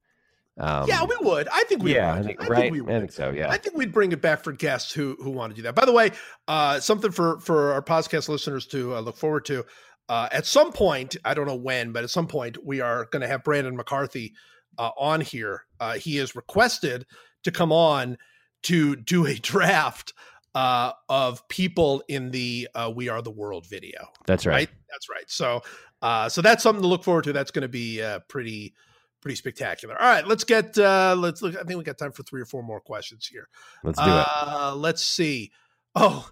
Um, 0.59 0.87
yeah, 0.87 1.03
we 1.03 1.15
would. 1.21 1.47
I 1.51 1.63
think 1.63 1.83
we 1.83 1.95
yeah, 1.95 2.13
would. 2.13 2.23
I 2.23 2.27
think, 2.27 2.41
I 2.43 2.47
right. 2.47 2.71
we 2.71 2.79
I 2.79 2.83
would. 2.83 2.99
think 2.99 3.11
so. 3.11 3.31
Yeah. 3.31 3.49
I 3.49 3.57
think 3.57 3.75
we'd 3.75 3.91
bring 3.91 4.11
it 4.11 4.21
back 4.21 4.43
for 4.43 4.51
guests 4.51 4.91
who 4.93 5.17
who 5.19 5.31
want 5.31 5.51
to 5.51 5.55
do 5.55 5.63
that. 5.63 5.75
By 5.75 5.85
the 5.85 5.91
way, 5.91 6.11
uh, 6.47 6.79
something 6.79 7.11
for 7.11 7.39
for 7.39 7.73
our 7.73 7.81
podcast 7.81 8.29
listeners 8.29 8.67
to 8.67 8.95
uh, 8.95 8.99
look 9.01 9.17
forward 9.17 9.45
to. 9.45 9.65
Uh, 10.09 10.27
at 10.31 10.45
some 10.45 10.71
point, 10.71 11.15
I 11.25 11.33
don't 11.33 11.47
know 11.47 11.55
when, 11.55 11.91
but 11.91 12.03
at 12.03 12.09
some 12.09 12.27
point, 12.27 12.63
we 12.63 12.81
are 12.81 13.05
going 13.05 13.21
to 13.21 13.27
have 13.27 13.43
Brandon 13.43 13.75
McCarthy 13.75 14.33
uh, 14.77 14.91
on 14.97 15.21
here. 15.21 15.65
Uh, 15.79 15.93
he 15.93 16.17
has 16.17 16.35
requested 16.35 17.05
to 17.43 17.51
come 17.51 17.71
on 17.71 18.17
to 18.63 18.95
do 18.95 19.25
a 19.25 19.33
draft 19.35 20.13
uh, 20.55 20.91
of 21.09 21.47
people 21.47 22.03
in 22.07 22.31
the 22.31 22.67
uh, 22.75 22.91
"We 22.95 23.09
Are 23.09 23.21
the 23.21 23.31
World" 23.31 23.67
video. 23.67 24.07
That's 24.25 24.45
right. 24.45 24.53
right? 24.53 24.69
That's 24.89 25.09
right. 25.09 25.23
So, 25.27 25.61
uh, 26.01 26.29
so 26.29 26.41
that's 26.41 26.63
something 26.63 26.81
to 26.81 26.87
look 26.87 27.03
forward 27.03 27.23
to. 27.25 27.33
That's 27.33 27.51
going 27.51 27.63
to 27.63 27.67
be 27.67 28.01
uh, 28.01 28.19
pretty, 28.27 28.73
pretty 29.21 29.35
spectacular. 29.35 29.99
All 29.99 30.07
right, 30.07 30.27
let's 30.27 30.43
get. 30.43 30.77
Uh, 30.77 31.15
let's 31.17 31.41
look. 31.41 31.55
I 31.55 31.63
think 31.63 31.77
we 31.77 31.83
got 31.83 31.97
time 31.97 32.11
for 32.11 32.23
three 32.23 32.41
or 32.41 32.45
four 32.45 32.63
more 32.63 32.81
questions 32.81 33.25
here. 33.25 33.47
Let's 33.83 33.99
do 33.99 34.05
it. 34.05 34.27
Uh, 34.27 34.75
let's 34.75 35.01
see. 35.03 35.51
Oh, 35.95 36.29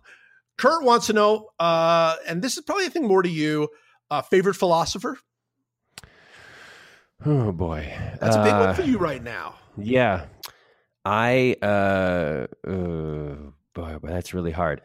Kurt 0.58 0.84
wants 0.84 1.08
to 1.08 1.14
know, 1.14 1.50
uh, 1.60 2.16
and 2.28 2.42
this 2.42 2.58
is 2.58 2.64
probably 2.64 2.86
a 2.86 2.90
thing 2.90 3.08
more 3.08 3.24
to 3.24 3.30
you. 3.30 3.70
Uh, 4.10 4.22
favorite 4.22 4.56
philosopher? 4.56 5.18
Oh 7.26 7.52
boy, 7.52 7.92
That's 8.20 8.36
a 8.36 8.44
big 8.44 8.54
Uh, 8.54 8.66
one 8.66 8.76
for 8.76 8.82
you 8.82 8.98
right 8.98 9.24
now. 9.24 9.56
Yeah, 9.78 10.26
I 11.04 11.56
uh, 11.62 12.48
uh 12.68 13.36
boy, 13.74 13.98
that's 14.04 14.34
really 14.34 14.52
hard. 14.52 14.82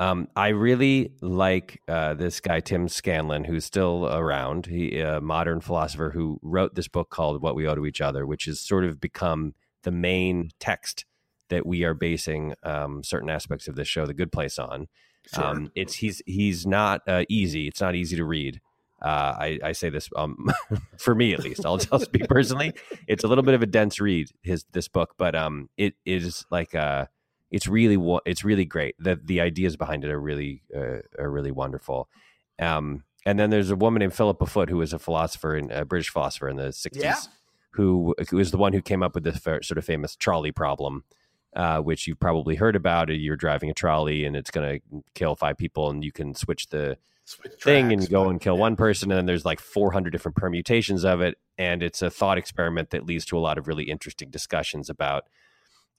Um, 0.00 0.28
I 0.36 0.48
really 0.48 1.12
like 1.20 1.82
uh, 1.88 2.14
this 2.14 2.40
guy 2.40 2.60
Tim 2.60 2.88
Scanlon, 2.88 3.44
who's 3.44 3.64
still 3.64 4.06
around. 4.06 4.66
He 4.66 5.00
a 5.00 5.20
modern 5.20 5.60
philosopher 5.60 6.10
who 6.10 6.38
wrote 6.42 6.74
this 6.74 6.88
book 6.88 7.10
called 7.10 7.42
"What 7.42 7.56
We 7.56 7.66
Owe 7.66 7.74
to 7.74 7.86
Each 7.86 8.00
Other," 8.00 8.24
which 8.24 8.44
has 8.44 8.60
sort 8.60 8.84
of 8.84 9.00
become 9.00 9.54
the 9.82 9.90
main 9.90 10.50
text 10.60 11.04
that 11.50 11.66
we 11.66 11.82
are 11.84 11.94
basing 11.94 12.54
um, 12.62 13.02
certain 13.02 13.30
aspects 13.30 13.66
of 13.66 13.74
this 13.74 13.88
show, 13.88 14.06
"The 14.06 14.14
Good 14.14 14.30
Place," 14.30 14.58
on. 14.58 14.86
Sure. 15.34 15.44
Um, 15.44 15.72
it's 15.74 15.96
he's 15.96 16.22
he's 16.26 16.64
not 16.64 17.02
uh, 17.08 17.24
easy. 17.28 17.66
It's 17.66 17.80
not 17.80 17.96
easy 17.96 18.16
to 18.16 18.24
read. 18.24 18.60
Uh, 19.00 19.34
I, 19.38 19.58
I 19.62 19.72
say 19.72 19.90
this 19.90 20.08
um, 20.16 20.50
for 20.98 21.14
me 21.14 21.32
at 21.32 21.40
least. 21.40 21.64
I'll, 21.64 21.80
I'll 21.92 22.00
speak 22.00 22.28
personally. 22.28 22.74
It's 23.06 23.24
a 23.24 23.28
little 23.28 23.44
bit 23.44 23.54
of 23.54 23.62
a 23.62 23.66
dense 23.66 24.00
read 24.00 24.30
his 24.42 24.64
this 24.72 24.88
book, 24.88 25.14
but 25.18 25.34
um, 25.34 25.68
it 25.76 25.94
is 26.04 26.44
like 26.50 26.74
uh, 26.74 27.06
it's 27.50 27.66
really 27.68 27.96
it's 28.26 28.44
really 28.44 28.64
great. 28.64 28.96
The 28.98 29.20
the 29.22 29.40
ideas 29.40 29.76
behind 29.76 30.04
it 30.04 30.10
are 30.10 30.20
really 30.20 30.62
uh, 30.76 30.98
are 31.18 31.30
really 31.30 31.52
wonderful. 31.52 32.08
Um, 32.58 33.04
and 33.24 33.38
then 33.38 33.50
there's 33.50 33.70
a 33.70 33.76
woman 33.76 34.00
named 34.00 34.14
Philippa 34.14 34.46
Foot 34.46 34.68
who 34.70 34.78
was 34.78 34.92
a 34.92 34.98
philosopher 34.98 35.54
and 35.54 35.70
a 35.70 35.84
British 35.84 36.08
philosopher 36.10 36.48
in 36.48 36.56
the 36.56 36.68
60s 36.68 37.00
Yeah. 37.02 37.16
who, 37.72 38.14
who 38.30 38.36
was 38.38 38.50
the 38.52 38.56
one 38.56 38.72
who 38.72 38.80
came 38.80 39.02
up 39.02 39.14
with 39.14 39.24
this 39.24 39.42
sort 39.42 39.76
of 39.76 39.84
famous 39.84 40.16
trolley 40.16 40.50
problem 40.50 41.04
uh, 41.54 41.78
which 41.80 42.06
you've 42.06 42.20
probably 42.20 42.54
heard 42.56 42.76
about. 42.76 43.08
You're 43.10 43.36
driving 43.36 43.70
a 43.70 43.74
trolley 43.74 44.24
and 44.24 44.34
it's 44.36 44.50
going 44.50 44.80
to 44.90 45.02
kill 45.14 45.34
five 45.34 45.56
people, 45.56 45.90
and 45.90 46.04
you 46.04 46.12
can 46.12 46.34
switch 46.34 46.68
the 46.68 46.96
thing 47.60 47.92
and 47.92 48.08
go 48.08 48.28
and 48.28 48.40
kill 48.40 48.54
yeah. 48.54 48.60
one 48.60 48.76
person, 48.76 49.10
and 49.10 49.18
then 49.18 49.26
there's 49.26 49.44
like 49.44 49.60
400 49.60 50.10
different 50.10 50.36
permutations 50.36 51.04
of 51.04 51.20
it, 51.20 51.38
and 51.56 51.82
it's 51.82 52.02
a 52.02 52.10
thought 52.10 52.38
experiment 52.38 52.90
that 52.90 53.06
leads 53.06 53.24
to 53.26 53.38
a 53.38 53.40
lot 53.40 53.58
of 53.58 53.68
really 53.68 53.84
interesting 53.84 54.30
discussions 54.30 54.90
about 54.90 55.24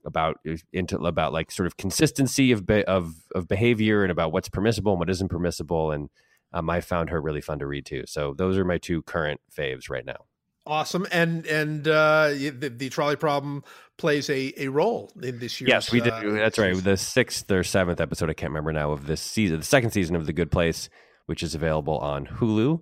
about 0.05 0.39
uh, 0.49 0.55
into 0.71 0.97
about 0.97 1.34
like 1.34 1.51
sort 1.51 1.67
of 1.67 1.75
consistency 1.75 2.51
of 2.51 2.65
be, 2.65 2.84
of 2.86 3.15
of 3.36 3.47
behavior 3.47 4.03
and 4.03 4.11
about 4.11 4.32
what's 4.32 4.47
permissible 4.47 4.93
and 4.93 4.99
what 4.99 5.09
isn't 5.09 5.27
permissible 5.27 5.91
and 5.91 6.09
um, 6.53 6.69
I 6.69 6.82
found 6.82 7.09
her 7.09 7.21
really 7.21 7.41
fun 7.41 7.59
to 7.59 7.67
read 7.67 7.86
too. 7.86 8.03
So 8.07 8.34
those 8.34 8.57
are 8.57 8.65
my 8.65 8.77
two 8.77 9.01
current 9.03 9.41
faves 9.55 9.89
right 9.89 10.05
now. 10.05 10.25
Awesome, 10.65 11.07
and 11.11 11.45
and 11.47 11.88
uh, 11.88 12.30
the, 12.30 12.73
the 12.75 12.89
trolley 12.89 13.15
problem 13.15 13.63
plays 13.97 14.30
a, 14.30 14.53
a 14.57 14.67
role 14.67 15.11
in 15.21 15.39
this 15.39 15.59
year's. 15.59 15.69
Yes, 15.69 15.91
we 15.91 15.99
did. 15.99 16.13
uh, 16.13 16.32
That's 16.32 16.59
right. 16.59 16.75
The 16.75 16.97
sixth 16.97 17.49
or 17.49 17.63
seventh 17.63 17.99
episode, 17.99 18.30
I 18.30 18.34
can't 18.34 18.51
remember 18.51 18.73
now, 18.73 18.91
of 18.91 19.07
this 19.07 19.21
season, 19.21 19.59
the 19.59 19.65
second 19.65 19.91
season 19.91 20.15
of 20.15 20.25
The 20.25 20.34
Good 20.34 20.51
Place, 20.51 20.89
which 21.30 21.43
is 21.43 21.53
available 21.53 21.99
on 21.99 22.25
Hulu 22.25 22.82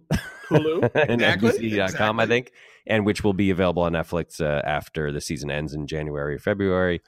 Hulu, 0.50 0.90
and 0.96 1.22
exactly, 1.22 1.52
NBC.com, 1.52 2.18
I 2.18 2.26
think, 2.26 2.54
and 2.86 3.06
which 3.06 3.22
will 3.22 3.34
be 3.34 3.50
available 3.50 3.84
on 3.84 3.92
Netflix 3.92 4.40
uh, 4.40 4.62
after 4.66 5.12
the 5.12 5.20
season 5.20 5.52
ends 5.52 5.74
in 5.74 5.86
January 5.86 6.36
or 6.36 6.40
February. 6.40 7.02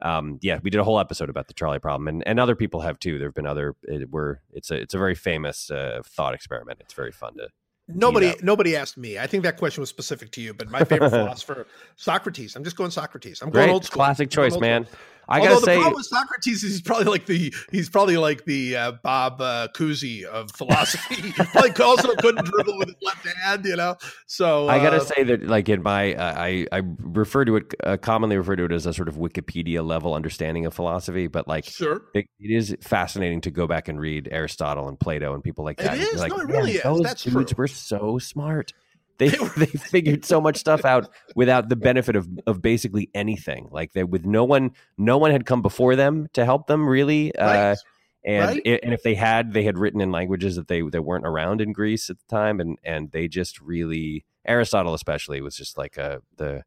Um, 0.00 0.38
yeah, 0.40 0.58
we 0.62 0.70
did 0.70 0.80
a 0.80 0.84
whole 0.84 0.98
episode 0.98 1.28
about 1.28 1.48
the 1.48 1.54
trolley 1.54 1.78
problem, 1.80 2.08
and, 2.08 2.26
and 2.26 2.40
other 2.40 2.56
people 2.56 2.80
have 2.80 2.98
too. 2.98 3.18
There 3.18 3.28
have 3.28 3.34
been 3.34 3.46
other. 3.46 3.76
It, 3.82 4.10
we're 4.10 4.38
it's 4.54 4.70
a 4.70 4.76
it's 4.76 4.94
a 4.94 4.98
very 4.98 5.14
famous 5.14 5.70
uh, 5.70 6.00
thought 6.02 6.32
experiment. 6.32 6.78
It's 6.80 6.94
very 6.94 7.12
fun 7.12 7.36
to. 7.36 7.48
Nobody, 7.88 8.34
nobody 8.42 8.74
asked 8.74 8.98
me. 8.98 9.16
I 9.16 9.28
think 9.28 9.44
that 9.44 9.58
question 9.58 9.80
was 9.80 9.88
specific 9.88 10.32
to 10.32 10.40
you. 10.40 10.52
But 10.52 10.70
my 10.70 10.82
favorite 10.82 11.10
philosopher, 11.10 11.68
Socrates. 11.94 12.56
I'm 12.56 12.64
just 12.64 12.76
going 12.76 12.90
Socrates. 12.90 13.42
I'm 13.42 13.50
going 13.50 13.66
Great, 13.66 13.72
old 13.72 13.84
school. 13.84 13.98
classic 13.98 14.28
choice, 14.28 14.58
man. 14.58 14.86
school. 14.86 14.98
I 15.28 15.40
Although 15.40 15.54
gotta 15.54 15.60
the 15.60 15.66
say, 15.66 15.74
problem 15.76 15.94
with 15.96 16.06
Socrates 16.06 16.62
is 16.62 16.72
he's 16.72 16.80
probably 16.80 17.06
like 17.06 17.26
the 17.26 17.52
he's 17.72 17.88
probably 17.88 18.16
like 18.16 18.44
the 18.44 18.76
uh, 18.76 18.92
Bob 19.02 19.40
uh, 19.40 19.68
Cousy 19.74 20.24
of 20.24 20.50
philosophy. 20.52 21.34
like 21.54 21.80
also 21.80 22.14
couldn't 22.16 22.44
dribble 22.44 22.78
with 22.78 22.88
his 22.88 22.96
left 23.02 23.26
hand, 23.26 23.64
you 23.64 23.76
know. 23.76 23.96
So 24.26 24.68
I 24.68 24.78
gotta 24.78 24.98
uh, 24.98 25.00
say 25.00 25.24
that, 25.24 25.46
like 25.46 25.68
in 25.68 25.82
my, 25.82 26.14
uh, 26.14 26.34
I 26.36 26.66
I 26.70 26.82
refer 27.00 27.44
to 27.44 27.56
it 27.56 27.74
uh, 27.82 27.96
commonly 27.96 28.36
refer 28.36 28.56
to 28.56 28.64
it 28.64 28.72
as 28.72 28.86
a 28.86 28.92
sort 28.92 29.08
of 29.08 29.16
Wikipedia 29.16 29.84
level 29.84 30.14
understanding 30.14 30.64
of 30.64 30.74
philosophy, 30.74 31.26
but 31.26 31.48
like 31.48 31.64
sure. 31.64 32.02
it, 32.14 32.26
it 32.38 32.54
is 32.54 32.76
fascinating 32.80 33.40
to 33.42 33.50
go 33.50 33.66
back 33.66 33.88
and 33.88 33.98
read 33.98 34.28
Aristotle 34.30 34.88
and 34.88 34.98
Plato 34.98 35.34
and 35.34 35.42
people 35.42 35.64
like 35.64 35.78
that. 35.78 35.98
be 35.98 36.04
is. 36.04 36.20
like, 36.20 36.30
No, 36.30 36.38
it 36.38 36.46
really 36.46 36.72
is. 36.72 36.82
Those 36.82 37.02
That's 37.02 37.22
dudes 37.24 37.52
true." 37.52 37.62
were 37.62 37.68
so 37.68 38.18
smart. 38.18 38.72
They 39.18 39.28
They 39.28 39.66
figured 39.90 40.24
so 40.24 40.40
much 40.40 40.56
stuff 40.58 40.84
out 40.84 41.08
without 41.34 41.68
the 41.68 41.76
benefit 41.76 42.16
of 42.16 42.28
of 42.46 42.62
basically 42.62 43.10
anything. 43.14 43.68
Like 43.70 43.92
they 43.92 44.04
with 44.04 44.24
no 44.24 44.44
one 44.44 44.72
no 44.98 45.18
one 45.18 45.30
had 45.30 45.46
come 45.46 45.62
before 45.62 45.96
them 45.96 46.28
to 46.34 46.44
help 46.44 46.66
them 46.66 46.88
really. 46.88 47.34
Uh, 47.36 47.76
and 48.24 48.44
Right. 48.48 48.62
i- 48.66 48.80
and 48.82 48.92
if 48.92 49.02
they 49.04 49.14
had, 49.14 49.52
they 49.52 49.62
had 49.62 49.78
written 49.78 50.00
in 50.00 50.10
languages 50.10 50.56
that 50.56 50.66
they 50.68 50.82
that 50.82 51.02
weren't 51.02 51.26
around 51.26 51.60
in 51.60 51.72
Greece 51.72 52.10
at 52.10 52.18
the 52.18 52.26
time, 52.28 52.58
and 52.60 52.78
and 52.84 53.12
they 53.12 53.28
just 53.28 53.60
really 53.60 54.24
Aristotle 54.44 54.94
especially 54.94 55.40
was 55.40 55.56
just 55.56 55.78
like 55.78 55.96
a 55.96 56.20
the 56.36 56.64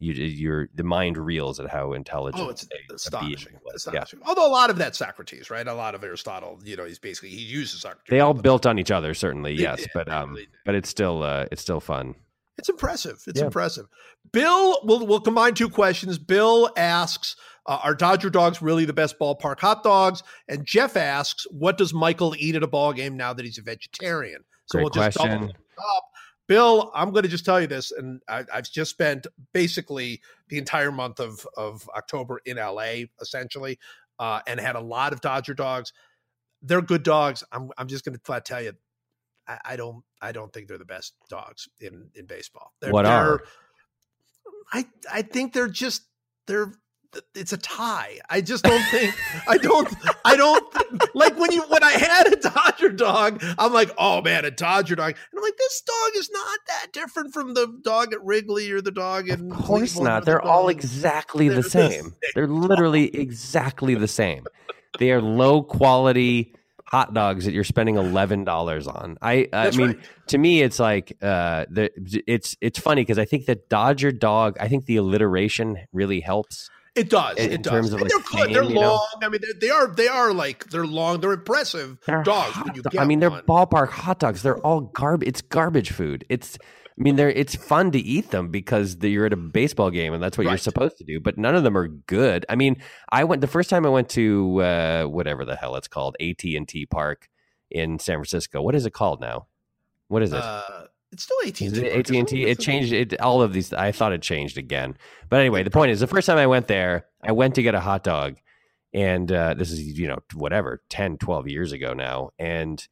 you 0.00 0.12
your 0.14 0.68
the 0.74 0.82
mind 0.82 1.16
reels 1.16 1.60
at 1.60 1.68
how 1.70 1.92
intelligent. 1.92 2.42
Oh, 2.42 2.48
it's 2.50 2.64
a- 2.90 2.94
astonishing. 2.94 3.52
astonishing. 3.74 4.20
Although 4.26 4.46
a 4.46 4.50
lot 4.50 4.70
of 4.70 4.78
that 4.78 4.96
Socrates, 4.96 5.50
right? 5.50 5.66
A 5.66 5.74
lot 5.74 5.94
of 5.94 6.02
Aristotle, 6.02 6.58
you 6.64 6.76
know, 6.76 6.84
he's 6.84 6.98
basically 6.98 7.28
he 7.28 7.42
uses 7.42 7.82
Socrates. 7.82 8.06
They 8.10 8.20
all 8.20 8.34
built 8.34 8.66
on 8.66 8.78
each 8.78 8.90
other, 8.90 9.14
certainly, 9.14 9.52
yes, 9.54 9.86
but 9.94 10.10
um, 10.10 10.36
but 10.66 10.74
it's 10.74 10.88
still 10.88 11.22
uh, 11.22 11.46
it's 11.52 11.62
still 11.62 11.80
fun. 11.80 12.14
It's 12.58 12.68
impressive. 12.68 13.22
It's 13.26 13.38
Yeah. 13.38 13.46
impressive. 13.46 13.86
Bill, 14.32 14.80
we'll, 14.84 15.06
we'll 15.06 15.20
combine 15.20 15.54
two 15.54 15.70
questions. 15.70 16.18
Bill 16.18 16.70
asks, 16.76 17.34
uh, 17.66 17.78
are 17.82 17.94
Dodger 17.94 18.28
dogs 18.28 18.60
really 18.60 18.84
the 18.84 18.92
best 18.92 19.18
ballpark 19.18 19.60
hot 19.60 19.82
dogs? 19.82 20.22
And 20.46 20.66
Jeff 20.66 20.94
asks, 20.94 21.46
what 21.50 21.78
does 21.78 21.94
Michael 21.94 22.34
eat 22.38 22.56
at 22.56 22.62
a 22.62 22.66
ball 22.66 22.92
game 22.92 23.16
now 23.16 23.32
that 23.32 23.46
he's 23.46 23.56
a 23.56 23.62
vegetarian? 23.62 24.44
So 24.66 24.76
Great 24.76 24.82
we'll 24.82 24.90
just 24.90 25.16
double 25.16 25.46
up. 25.46 26.04
Bill, 26.50 26.90
I'm 26.96 27.12
going 27.12 27.22
to 27.22 27.28
just 27.28 27.44
tell 27.44 27.60
you 27.60 27.68
this, 27.68 27.92
and 27.92 28.20
I, 28.28 28.44
I've 28.52 28.68
just 28.68 28.90
spent 28.90 29.28
basically 29.52 30.20
the 30.48 30.58
entire 30.58 30.90
month 30.90 31.20
of, 31.20 31.46
of 31.56 31.88
October 31.96 32.40
in 32.44 32.56
LA, 32.56 33.04
essentially, 33.20 33.78
uh, 34.18 34.40
and 34.48 34.58
had 34.58 34.74
a 34.74 34.80
lot 34.80 35.12
of 35.12 35.20
Dodger 35.20 35.54
dogs. 35.54 35.92
They're 36.60 36.82
good 36.82 37.04
dogs. 37.04 37.44
I'm, 37.52 37.70
I'm 37.78 37.86
just 37.86 38.04
going 38.04 38.16
to 38.16 38.20
flat 38.24 38.44
tell 38.44 38.60
you, 38.60 38.72
I, 39.46 39.58
I 39.64 39.76
don't 39.76 40.02
I 40.20 40.32
don't 40.32 40.52
think 40.52 40.66
they're 40.66 40.76
the 40.76 40.84
best 40.84 41.14
dogs 41.28 41.68
in 41.78 42.08
in 42.16 42.26
baseball. 42.26 42.72
They're, 42.80 42.90
What 42.90 43.06
are? 43.06 43.44
I 44.72 44.86
I 45.08 45.22
think 45.22 45.52
they're 45.52 45.68
just 45.68 46.02
they're 46.48 46.72
it's 47.34 47.52
a 47.52 47.56
tie. 47.58 48.18
I 48.28 48.40
just 48.40 48.64
don't 48.64 48.82
think 48.90 49.14
I 49.48 49.56
don't 49.56 49.88
I 50.24 50.36
don't 50.36 51.14
like 51.14 51.36
when 51.38 51.52
you 51.52 51.62
when 51.62 51.82
I 51.82 51.92
had 51.92 52.32
a 52.32 52.36
Dodger 52.36 52.90
dog, 52.90 53.42
I'm 53.58 53.72
like, 53.72 53.90
oh 53.98 54.22
man, 54.22 54.44
a 54.44 54.50
Dodger 54.50 54.96
dog. 54.96 55.10
And 55.10 55.38
I'm 55.38 55.42
like, 55.42 55.56
this 55.56 55.82
dog 55.82 56.10
is 56.16 56.30
not 56.30 56.58
that 56.68 56.92
different 56.92 57.32
from 57.32 57.54
the 57.54 57.66
dog 57.82 58.12
at 58.12 58.22
Wrigley 58.24 58.70
or 58.70 58.80
the 58.80 58.90
dog 58.90 59.28
Of 59.28 59.40
course 59.48 59.94
Cleveland 59.94 60.04
not. 60.04 60.20
the 60.20 60.26
They're 60.26 60.42
all 60.42 60.68
exactly 60.68 61.48
They're 61.48 61.62
the 61.62 61.70
same 61.70 62.14
They're 62.34 62.46
literally 62.46 63.14
exactly 63.14 63.94
the 63.94 64.08
same. 64.08 64.44
They 64.98 65.10
are 65.12 65.20
low 65.20 65.62
quality 65.62 66.54
hot 66.90 67.14
dogs 67.14 67.44
that 67.44 67.52
you're 67.52 67.64
spending 67.64 67.96
eleven 67.96 68.44
dollars 68.44 68.86
on. 68.86 69.16
I 69.22 69.48
I 69.52 69.64
That's 69.64 69.76
mean, 69.76 69.88
right. 69.88 69.98
to 70.28 70.38
me, 70.38 70.62
it's 70.62 70.78
like 70.78 71.16
uh, 71.22 71.66
the 71.70 71.90
it's 72.26 72.56
it's 72.60 72.78
funny 72.78 73.02
because 73.02 73.18
I 73.18 73.24
think 73.24 73.46
that 73.46 73.68
Dodger 73.68 74.10
dog. 74.12 74.56
I 74.60 74.68
think 74.68 74.86
the 74.86 74.96
alliteration 74.96 75.78
really 75.92 76.20
helps. 76.20 76.68
It 76.96 77.08
does. 77.08 77.36
in- 77.36 77.44
it 77.44 77.52
in 77.54 77.62
does. 77.62 77.70
terms 77.72 77.92
of, 77.92 78.00
and 78.00 78.02
like, 78.02 78.10
they're 78.10 78.18
good. 78.46 78.54
They're 78.54 78.62
fame, 78.64 78.72
you 78.74 78.80
know? 78.80 78.92
long. 78.94 79.06
I 79.22 79.28
mean, 79.28 79.40
they 79.60 79.70
are. 79.70 79.86
They 79.86 80.08
are 80.08 80.32
like 80.32 80.66
they're 80.70 80.86
long. 80.86 81.20
They're 81.20 81.32
impressive 81.32 81.98
They're 82.06 82.22
dogs 82.22 82.56
when 82.56 82.74
you 82.74 82.82
do- 82.82 82.90
get 82.90 83.00
I 83.00 83.04
mean, 83.04 83.20
they're 83.20 83.30
one. 83.30 83.42
ballpark 83.44 83.90
hot 83.90 84.18
dogs. 84.18 84.42
They're 84.42 84.58
all 84.58 84.80
garbage. 84.80 85.28
It's 85.28 85.40
garbage 85.42 85.90
food. 85.92 86.24
It's. 86.28 86.58
I 86.98 87.02
mean, 87.02 87.16
they're. 87.16 87.30
It's 87.30 87.54
fun 87.54 87.92
to 87.92 87.98
eat 87.98 88.30
them 88.30 88.48
because 88.48 88.98
the- 88.98 89.08
you're 89.08 89.24
at 89.24 89.32
a 89.32 89.36
baseball 89.36 89.90
game 89.90 90.12
and 90.12 90.22
that's 90.22 90.36
what 90.36 90.46
you're 90.46 90.58
supposed 90.58 90.98
to 90.98 91.04
do. 91.04 91.20
But 91.20 91.38
none 91.38 91.54
of 91.54 91.62
them 91.62 91.76
are 91.76 91.88
good. 91.88 92.44
I 92.48 92.56
mean, 92.56 92.82
I 93.10 93.24
went 93.24 93.40
the 93.40 93.46
first 93.46 93.70
time 93.70 93.86
I 93.86 93.88
went 93.88 94.08
to 94.10 94.60
uh, 94.60 95.04
whatever 95.04 95.44
the 95.44 95.56
hell 95.56 95.76
it's 95.76 95.88
called, 95.88 96.16
AT 96.20 96.42
and 96.44 96.66
T 96.68 96.86
Park 96.86 97.28
in 97.70 97.98
San 98.00 98.16
Francisco. 98.16 98.60
What 98.60 98.74
is 98.74 98.84
it 98.84 98.92
called 98.92 99.20
now? 99.20 99.46
What 100.08 100.22
is 100.22 100.32
it? 100.32 100.42
Uh, 100.42 100.62
it's 101.12 101.24
still 101.24 101.36
AT 101.46 101.60
and 101.60 101.76
it 101.76 101.96
AT 101.96 102.10
and 102.16 102.28
T? 102.28 102.44
It 102.44 102.58
changed. 102.60 102.92
It 102.92 103.20
all 103.20 103.42
of 103.42 103.52
these. 103.52 103.72
I 103.72 103.92
thought 103.92 104.12
it 104.12 104.22
changed 104.22 104.58
again. 104.58 104.96
But 105.28 105.40
anyway, 105.40 105.62
the 105.62 105.70
point 105.70 105.90
is, 105.90 106.00
the 106.00 106.06
first 106.06 106.26
time 106.26 106.38
I 106.38 106.46
went 106.46 106.68
there, 106.68 107.06
I 107.22 107.32
went 107.32 107.54
to 107.56 107.62
get 107.62 107.74
a 107.74 107.80
hot 107.80 108.04
dog, 108.04 108.36
and 108.92 109.30
uh, 109.30 109.54
this 109.54 109.70
is 109.70 109.80
you 109.98 110.08
know 110.08 110.18
whatever 110.34 110.82
10, 110.88 111.18
12 111.18 111.48
years 111.48 111.72
ago 111.72 111.94
now, 111.94 112.30
and 112.38 112.86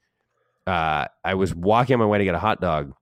uh, 0.66 1.06
I 1.24 1.34
was 1.34 1.54
walking 1.54 1.94
on 1.94 2.00
my 2.00 2.06
way 2.06 2.18
to 2.18 2.24
get 2.24 2.34
a 2.34 2.40
hot 2.40 2.60
dog, 2.60 2.92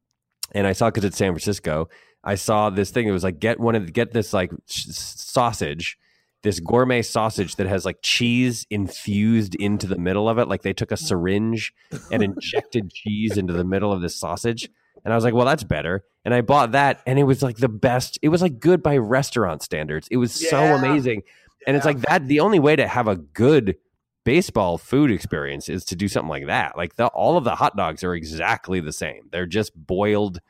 and 0.52 0.66
I 0.66 0.72
saw 0.72 0.88
because 0.88 1.04
it's 1.04 1.16
San 1.16 1.32
Francisco, 1.32 1.88
I 2.26 2.34
saw 2.34 2.70
this 2.70 2.90
thing. 2.90 3.06
It 3.06 3.12
was 3.12 3.22
like 3.22 3.38
get 3.38 3.60
one 3.60 3.76
of 3.76 3.92
get 3.92 4.12
this 4.12 4.32
like 4.32 4.50
sausage. 4.66 5.96
This 6.42 6.60
gourmet 6.60 7.02
sausage 7.02 7.56
that 7.56 7.66
has 7.66 7.84
like 7.84 7.98
cheese 8.02 8.66
infused 8.68 9.54
into 9.54 9.86
the 9.86 9.96
middle 9.96 10.28
of 10.28 10.38
it, 10.38 10.48
like 10.48 10.62
they 10.62 10.72
took 10.72 10.92
a 10.92 10.96
syringe 10.96 11.72
and 12.10 12.22
injected 12.22 12.90
cheese 12.92 13.36
into 13.36 13.52
the 13.52 13.64
middle 13.64 13.92
of 13.92 14.00
this 14.00 14.16
sausage. 14.16 14.68
And 15.06 15.12
I 15.12 15.16
was 15.16 15.22
like, 15.22 15.34
well, 15.34 15.46
that's 15.46 15.62
better. 15.62 16.04
And 16.24 16.34
I 16.34 16.40
bought 16.40 16.72
that, 16.72 17.00
and 17.06 17.16
it 17.16 17.22
was 17.22 17.40
like 17.40 17.58
the 17.58 17.68
best. 17.68 18.18
It 18.22 18.28
was 18.30 18.42
like 18.42 18.58
good 18.58 18.82
by 18.82 18.96
restaurant 18.96 19.62
standards. 19.62 20.08
It 20.10 20.16
was 20.16 20.32
so 20.32 20.60
Yeah. 20.60 20.74
amazing. 20.74 21.22
And 21.64 21.76
it's 21.76 21.86
like 21.86 22.00
that. 22.00 22.26
The 22.26 22.40
only 22.40 22.58
way 22.58 22.74
to 22.74 22.88
have 22.88 23.06
a 23.06 23.14
good 23.14 23.76
baseball 24.24 24.78
food 24.78 25.12
experience 25.12 25.68
is 25.68 25.84
to 25.84 25.94
do 25.94 26.08
something 26.08 26.28
like 26.28 26.46
that. 26.48 26.76
Like 26.76 26.96
the, 26.96 27.06
all 27.06 27.36
of 27.36 27.44
the 27.44 27.54
hot 27.54 27.76
dogs 27.76 28.02
are 28.02 28.14
exactly 28.16 28.80
the 28.80 28.92
same. 28.92 29.28
They're 29.30 29.46
just 29.46 29.72
boiled 29.76 30.40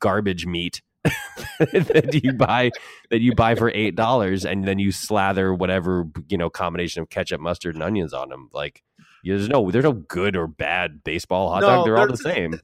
garbage 0.00 0.46
meat 0.46 0.82
that 1.60 2.20
you 2.22 2.32
buy 2.32 2.70
that 3.10 3.20
you 3.20 3.34
buy 3.36 3.54
for 3.54 3.70
eight 3.72 3.94
dollars, 3.94 4.44
and 4.44 4.66
then 4.66 4.80
you 4.80 4.90
slather 4.90 5.54
whatever 5.54 6.06
you 6.28 6.36
know 6.36 6.50
combination 6.50 7.02
of 7.02 7.08
ketchup, 7.10 7.40
mustard, 7.40 7.76
and 7.76 7.84
onions 7.84 8.12
on 8.12 8.28
them. 8.30 8.50
Like 8.52 8.82
there's 9.24 9.48
no 9.48 9.70
there's 9.70 9.84
no 9.84 9.92
good 9.92 10.34
or 10.36 10.48
bad 10.48 11.04
baseball 11.04 11.50
hot 11.50 11.60
dog. 11.60 11.84
They're 11.84 11.98
all 11.98 12.08
the 12.08 12.16
same. 12.16 12.60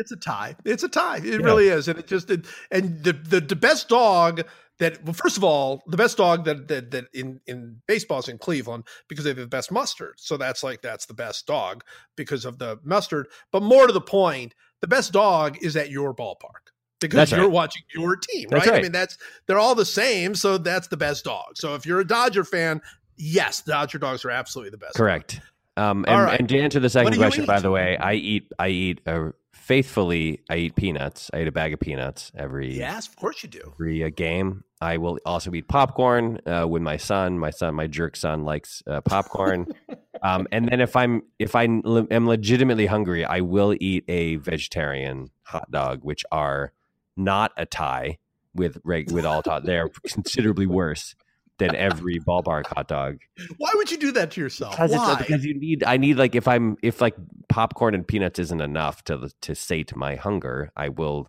It's 0.00 0.12
a, 0.12 0.16
tie. 0.16 0.56
It's 0.64 0.82
a 0.82 0.88
tie. 0.88 1.18
It 1.18 1.24
Yeah. 1.24 1.36
really 1.36 1.68
is, 1.68 1.88
and 1.88 1.98
it 1.98 2.06
just 2.06 2.30
it, 2.30 2.46
and 2.70 3.02
the, 3.04 3.12
the 3.12 3.40
the 3.40 3.56
best 3.56 3.88
dog 3.88 4.42
that 4.78 5.04
well, 5.04 5.12
first 5.12 5.36
of 5.36 5.44
all, 5.44 5.82
the 5.86 5.96
best 5.96 6.16
dog 6.16 6.44
that 6.46 6.68
that, 6.68 6.90
that 6.90 7.04
in 7.12 7.40
in 7.46 7.80
baseball 7.86 8.18
is 8.18 8.28
in 8.28 8.38
Cleveland 8.38 8.84
because 9.08 9.24
they 9.24 9.30
have 9.30 9.36
the 9.36 9.46
best 9.46 9.70
mustard. 9.70 10.14
So 10.16 10.36
that's 10.36 10.62
like 10.62 10.82
that's 10.82 11.06
the 11.06 11.14
best 11.14 11.46
dog 11.46 11.84
because 12.16 12.44
of 12.44 12.58
the 12.58 12.78
mustard. 12.82 13.28
But 13.52 13.62
more 13.62 13.86
to 13.86 13.92
the 13.92 14.00
point, 14.00 14.54
the 14.80 14.88
best 14.88 15.12
dog 15.12 15.58
is 15.62 15.76
at 15.76 15.90
your 15.90 16.14
ballpark. 16.14 16.72
Because 17.00 17.16
That's 17.16 17.30
you're 17.30 17.40
right. 17.40 17.50
watching 17.50 17.82
your 17.94 18.14
team, 18.16 18.48
That's 18.50 18.66
right? 18.66 18.78
I 18.78 18.82
mean, 18.82 18.92
that's 18.92 19.16
they're 19.46 19.58
all 19.58 19.74
the 19.74 19.86
same, 19.86 20.34
so 20.34 20.58
that's 20.58 20.88
the 20.88 20.98
best 20.98 21.24
dog. 21.24 21.56
So 21.56 21.74
if 21.74 21.86
you're 21.86 22.00
a 22.00 22.06
Dodger 22.06 22.44
fan, 22.44 22.82
yes, 23.16 23.62
Dodger 23.62 23.96
dogs 23.98 24.22
are 24.26 24.30
absolutely 24.30 24.70
the 24.70 24.76
best. 24.76 24.96
Correct. 24.96 25.40
Um, 25.78 26.04
and, 26.06 26.22
right. 26.22 26.38
and 26.38 26.46
to 26.50 26.60
answer 26.60 26.78
the 26.78 26.90
second 26.90 27.16
question, 27.16 27.46
by 27.46 27.58
the 27.58 27.70
way, 27.70 27.96
I 27.96 28.12
eat 28.14 28.52
I 28.58 28.68
eat 28.68 29.00
uh, 29.06 29.30
faithfully. 29.70 30.40
I 30.50 30.56
eat 30.56 30.74
peanuts. 30.74 31.30
I 31.32 31.42
eat 31.42 31.46
a 31.46 31.52
bag 31.52 31.72
of 31.72 31.78
peanuts 31.78 32.32
every 32.36 32.76
Yes, 32.76 33.06
of 33.06 33.14
course 33.14 33.44
you 33.44 33.48
do. 33.48 33.72
every 33.74 34.02
uh, 34.02 34.10
game. 34.10 34.64
I 34.80 34.96
will 34.96 35.20
also 35.24 35.52
eat 35.54 35.68
popcorn 35.68 36.40
uh, 36.44 36.66
with 36.66 36.82
my 36.82 36.96
son. 36.96 37.38
My 37.38 37.50
son, 37.50 37.76
my 37.76 37.86
jerk 37.86 38.16
son, 38.16 38.42
likes 38.44 38.82
uh, 38.88 39.00
popcorn. 39.02 39.68
um, 40.22 40.48
and 40.50 40.66
then 40.68 40.80
if 40.80 40.96
I'm 40.96 41.22
if 41.38 41.54
I 41.54 41.64
am 41.64 42.26
legitimately 42.26 42.86
hungry, 42.86 43.24
I 43.24 43.42
will 43.42 43.76
eat 43.78 44.04
a 44.08 44.36
vegetarian 44.36 45.30
hot 45.44 45.70
dog, 45.70 46.00
which 46.02 46.24
are 46.32 46.72
not 47.16 47.52
a 47.56 47.64
tie 47.64 48.18
with 48.52 48.78
reg- 48.82 49.12
with 49.12 49.24
all 49.24 49.40
tot. 49.40 49.64
They 49.66 49.78
are 49.78 49.88
considerably 50.04 50.66
worse 50.66 51.14
than 51.60 51.76
every 51.76 52.18
ballpark 52.18 52.66
hot 52.66 52.88
dog. 52.88 53.18
Why 53.58 53.70
would 53.74 53.90
you 53.90 53.96
do 53.98 54.10
that 54.12 54.32
to 54.32 54.40
yourself? 54.40 54.72
Because, 54.72 54.90
it's, 54.92 54.98
Why? 54.98 55.14
because 55.14 55.44
you 55.44 55.54
need, 55.58 55.84
I 55.84 55.96
need 55.96 56.16
like 56.16 56.34
if 56.34 56.48
I'm 56.48 56.76
if 56.82 57.00
like 57.00 57.14
popcorn 57.48 57.94
and 57.94 58.06
peanuts 58.06 58.40
isn't 58.40 58.60
enough 58.60 59.04
to 59.04 59.30
to 59.42 59.54
sate 59.54 59.94
my 59.94 60.16
hunger, 60.16 60.72
I 60.76 60.88
will. 60.88 61.28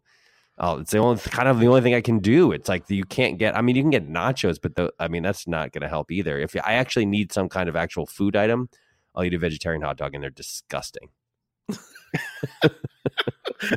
Oh, 0.58 0.80
it's 0.80 0.92
the 0.92 1.00
only 1.00 1.20
kind 1.20 1.48
of 1.48 1.60
the 1.60 1.68
only 1.68 1.82
thing 1.82 1.94
I 1.94 2.02
can 2.02 2.20
do. 2.20 2.52
It's 2.52 2.70
like 2.70 2.90
you 2.90 3.04
can't 3.04 3.38
get. 3.38 3.56
I 3.56 3.62
mean, 3.62 3.76
you 3.76 3.84
can 3.84 3.92
get 3.92 4.10
nachos, 4.10 4.58
but 4.62 4.76
the, 4.76 4.92
I 5.00 5.08
mean 5.08 5.24
that's 5.24 5.48
not 5.48 5.72
going 5.72 5.82
to 5.82 5.90
help 5.90 6.12
either. 6.12 6.40
If 6.40 6.56
I 6.56 6.74
actually 6.74 7.06
need 7.06 7.32
some 7.32 7.50
kind 7.50 7.70
of 7.70 7.76
actual 7.76 8.06
food 8.06 8.36
item, 8.36 8.70
I'll 9.14 9.24
eat 9.24 9.34
a 9.34 9.40
vegetarian 9.40 9.82
hot 9.82 9.98
dog, 9.98 10.14
and 10.16 10.24
they're 10.24 10.30
disgusting. 10.30 11.10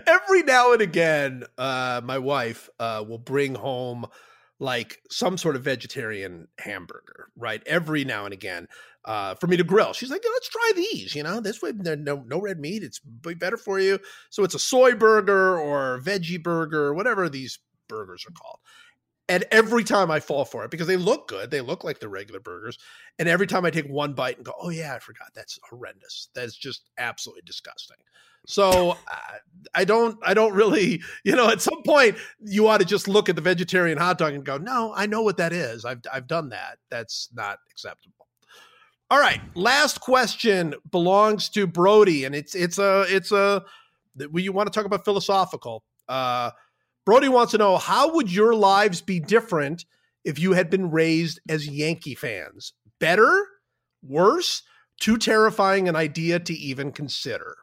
every 0.07 0.42
now 0.42 0.72
and 0.72 0.80
again 0.82 1.44
uh 1.59 2.00
my 2.02 2.18
wife 2.18 2.68
uh 2.80 3.05
will 3.07 3.18
bring 3.18 3.55
home 3.55 4.07
like 4.61 4.98
some 5.11 5.36
sort 5.36 5.57
of 5.57 5.64
vegetarian 5.64 6.48
hamburger 6.59 7.28
right? 7.36 7.62
Every 7.66 8.05
now 8.05 8.24
and 8.24 8.34
again 8.34 8.68
uh 9.05 9.34
for 9.34 9.46
me 9.46 9.57
to 9.57 9.64
grill. 9.64 9.92
She's 9.92 10.11
like 10.11 10.24
let's 10.24 10.48
try 10.48 10.72
these 10.74 11.14
you 11.14 11.22
know? 11.22 11.40
This 11.40 11.61
way 11.62 11.72
no 11.72 12.24
no 12.26 12.40
red 12.40 12.59
meat. 12.59 12.82
It's 12.82 13.00
better 13.00 13.57
for 13.57 13.78
you. 13.78 13.98
So 14.30 14.44
it's 14.44 14.55
a 14.55 14.59
soy 14.59 14.94
burger 14.94 15.59
or 15.59 16.00
veggie 16.00 16.42
burger 16.42 16.94
whatever 16.94 17.28
these 17.28 17.59
burgers 17.88 18.24
are 18.26 18.32
called 18.32 18.59
and 19.28 19.44
every 19.50 19.84
time 19.84 20.10
I 20.10 20.20
fall 20.20 20.44
for 20.44 20.64
it 20.64 20.70
because 20.70 20.86
they 20.86 20.96
look 20.96 21.28
good, 21.28 21.50
they 21.50 21.60
look 21.60 21.82
like 21.82 21.98
the 21.98 22.08
regular 22.08 22.40
burgers. 22.40 22.78
And 23.18 23.28
every 23.28 23.46
time 23.46 23.64
I 23.64 23.70
take 23.70 23.88
one 23.88 24.12
bite 24.12 24.36
and 24.36 24.44
go, 24.44 24.52
"Oh 24.60 24.68
yeah, 24.68 24.94
I 24.94 24.98
forgot. 24.98 25.28
That's 25.34 25.58
horrendous. 25.68 26.28
That's 26.34 26.54
just 26.56 26.90
absolutely 26.98 27.42
disgusting." 27.46 27.96
So 28.46 28.90
uh, 28.90 29.38
I 29.74 29.84
don't, 29.84 30.18
I 30.22 30.34
don't 30.34 30.52
really, 30.52 31.02
you 31.24 31.34
know, 31.34 31.48
at 31.48 31.62
some 31.62 31.82
point 31.84 32.16
you 32.40 32.68
ought 32.68 32.78
to 32.78 32.84
just 32.84 33.08
look 33.08 33.28
at 33.28 33.36
the 33.36 33.42
vegetarian 33.42 33.96
hot 33.96 34.18
dog 34.18 34.34
and 34.34 34.44
go, 34.44 34.58
"No, 34.58 34.92
I 34.94 35.06
know 35.06 35.22
what 35.22 35.38
that 35.38 35.52
is. 35.52 35.84
I've, 35.84 36.00
I've 36.12 36.26
done 36.26 36.50
that. 36.50 36.78
That's 36.90 37.30
not 37.32 37.58
acceptable." 37.70 38.28
All 39.10 39.20
right, 39.20 39.40
last 39.54 40.00
question 40.00 40.74
belongs 40.90 41.48
to 41.50 41.66
Brody, 41.66 42.24
and 42.24 42.34
it's, 42.34 42.54
it's 42.54 42.78
a, 42.78 43.04
it's 43.08 43.32
a. 43.32 43.64
You 44.32 44.52
want 44.52 44.72
to 44.72 44.76
talk 44.76 44.86
about 44.86 45.04
philosophical? 45.04 45.84
Uh, 46.08 46.50
Brody 47.05 47.28
wants 47.28 47.52
to 47.52 47.59
know 47.59 47.76
how 47.76 48.14
would 48.14 48.32
your 48.32 48.55
lives 48.55 49.01
be 49.01 49.20
different 49.20 49.85
if 50.24 50.39
you 50.39 50.52
had 50.52 50.70
been 50.70 50.90
raised 50.90 51.40
as 51.48 51.68
Yankee 51.68 52.14
fans? 52.14 52.72
Better, 52.98 53.47
worse, 54.02 54.62
too 55.01 55.18
terrifying 55.18 55.89
an 55.89 55.97
idea 55.97 56.39
to 56.39 56.55
even 56.55 56.93
consider. 56.93 57.56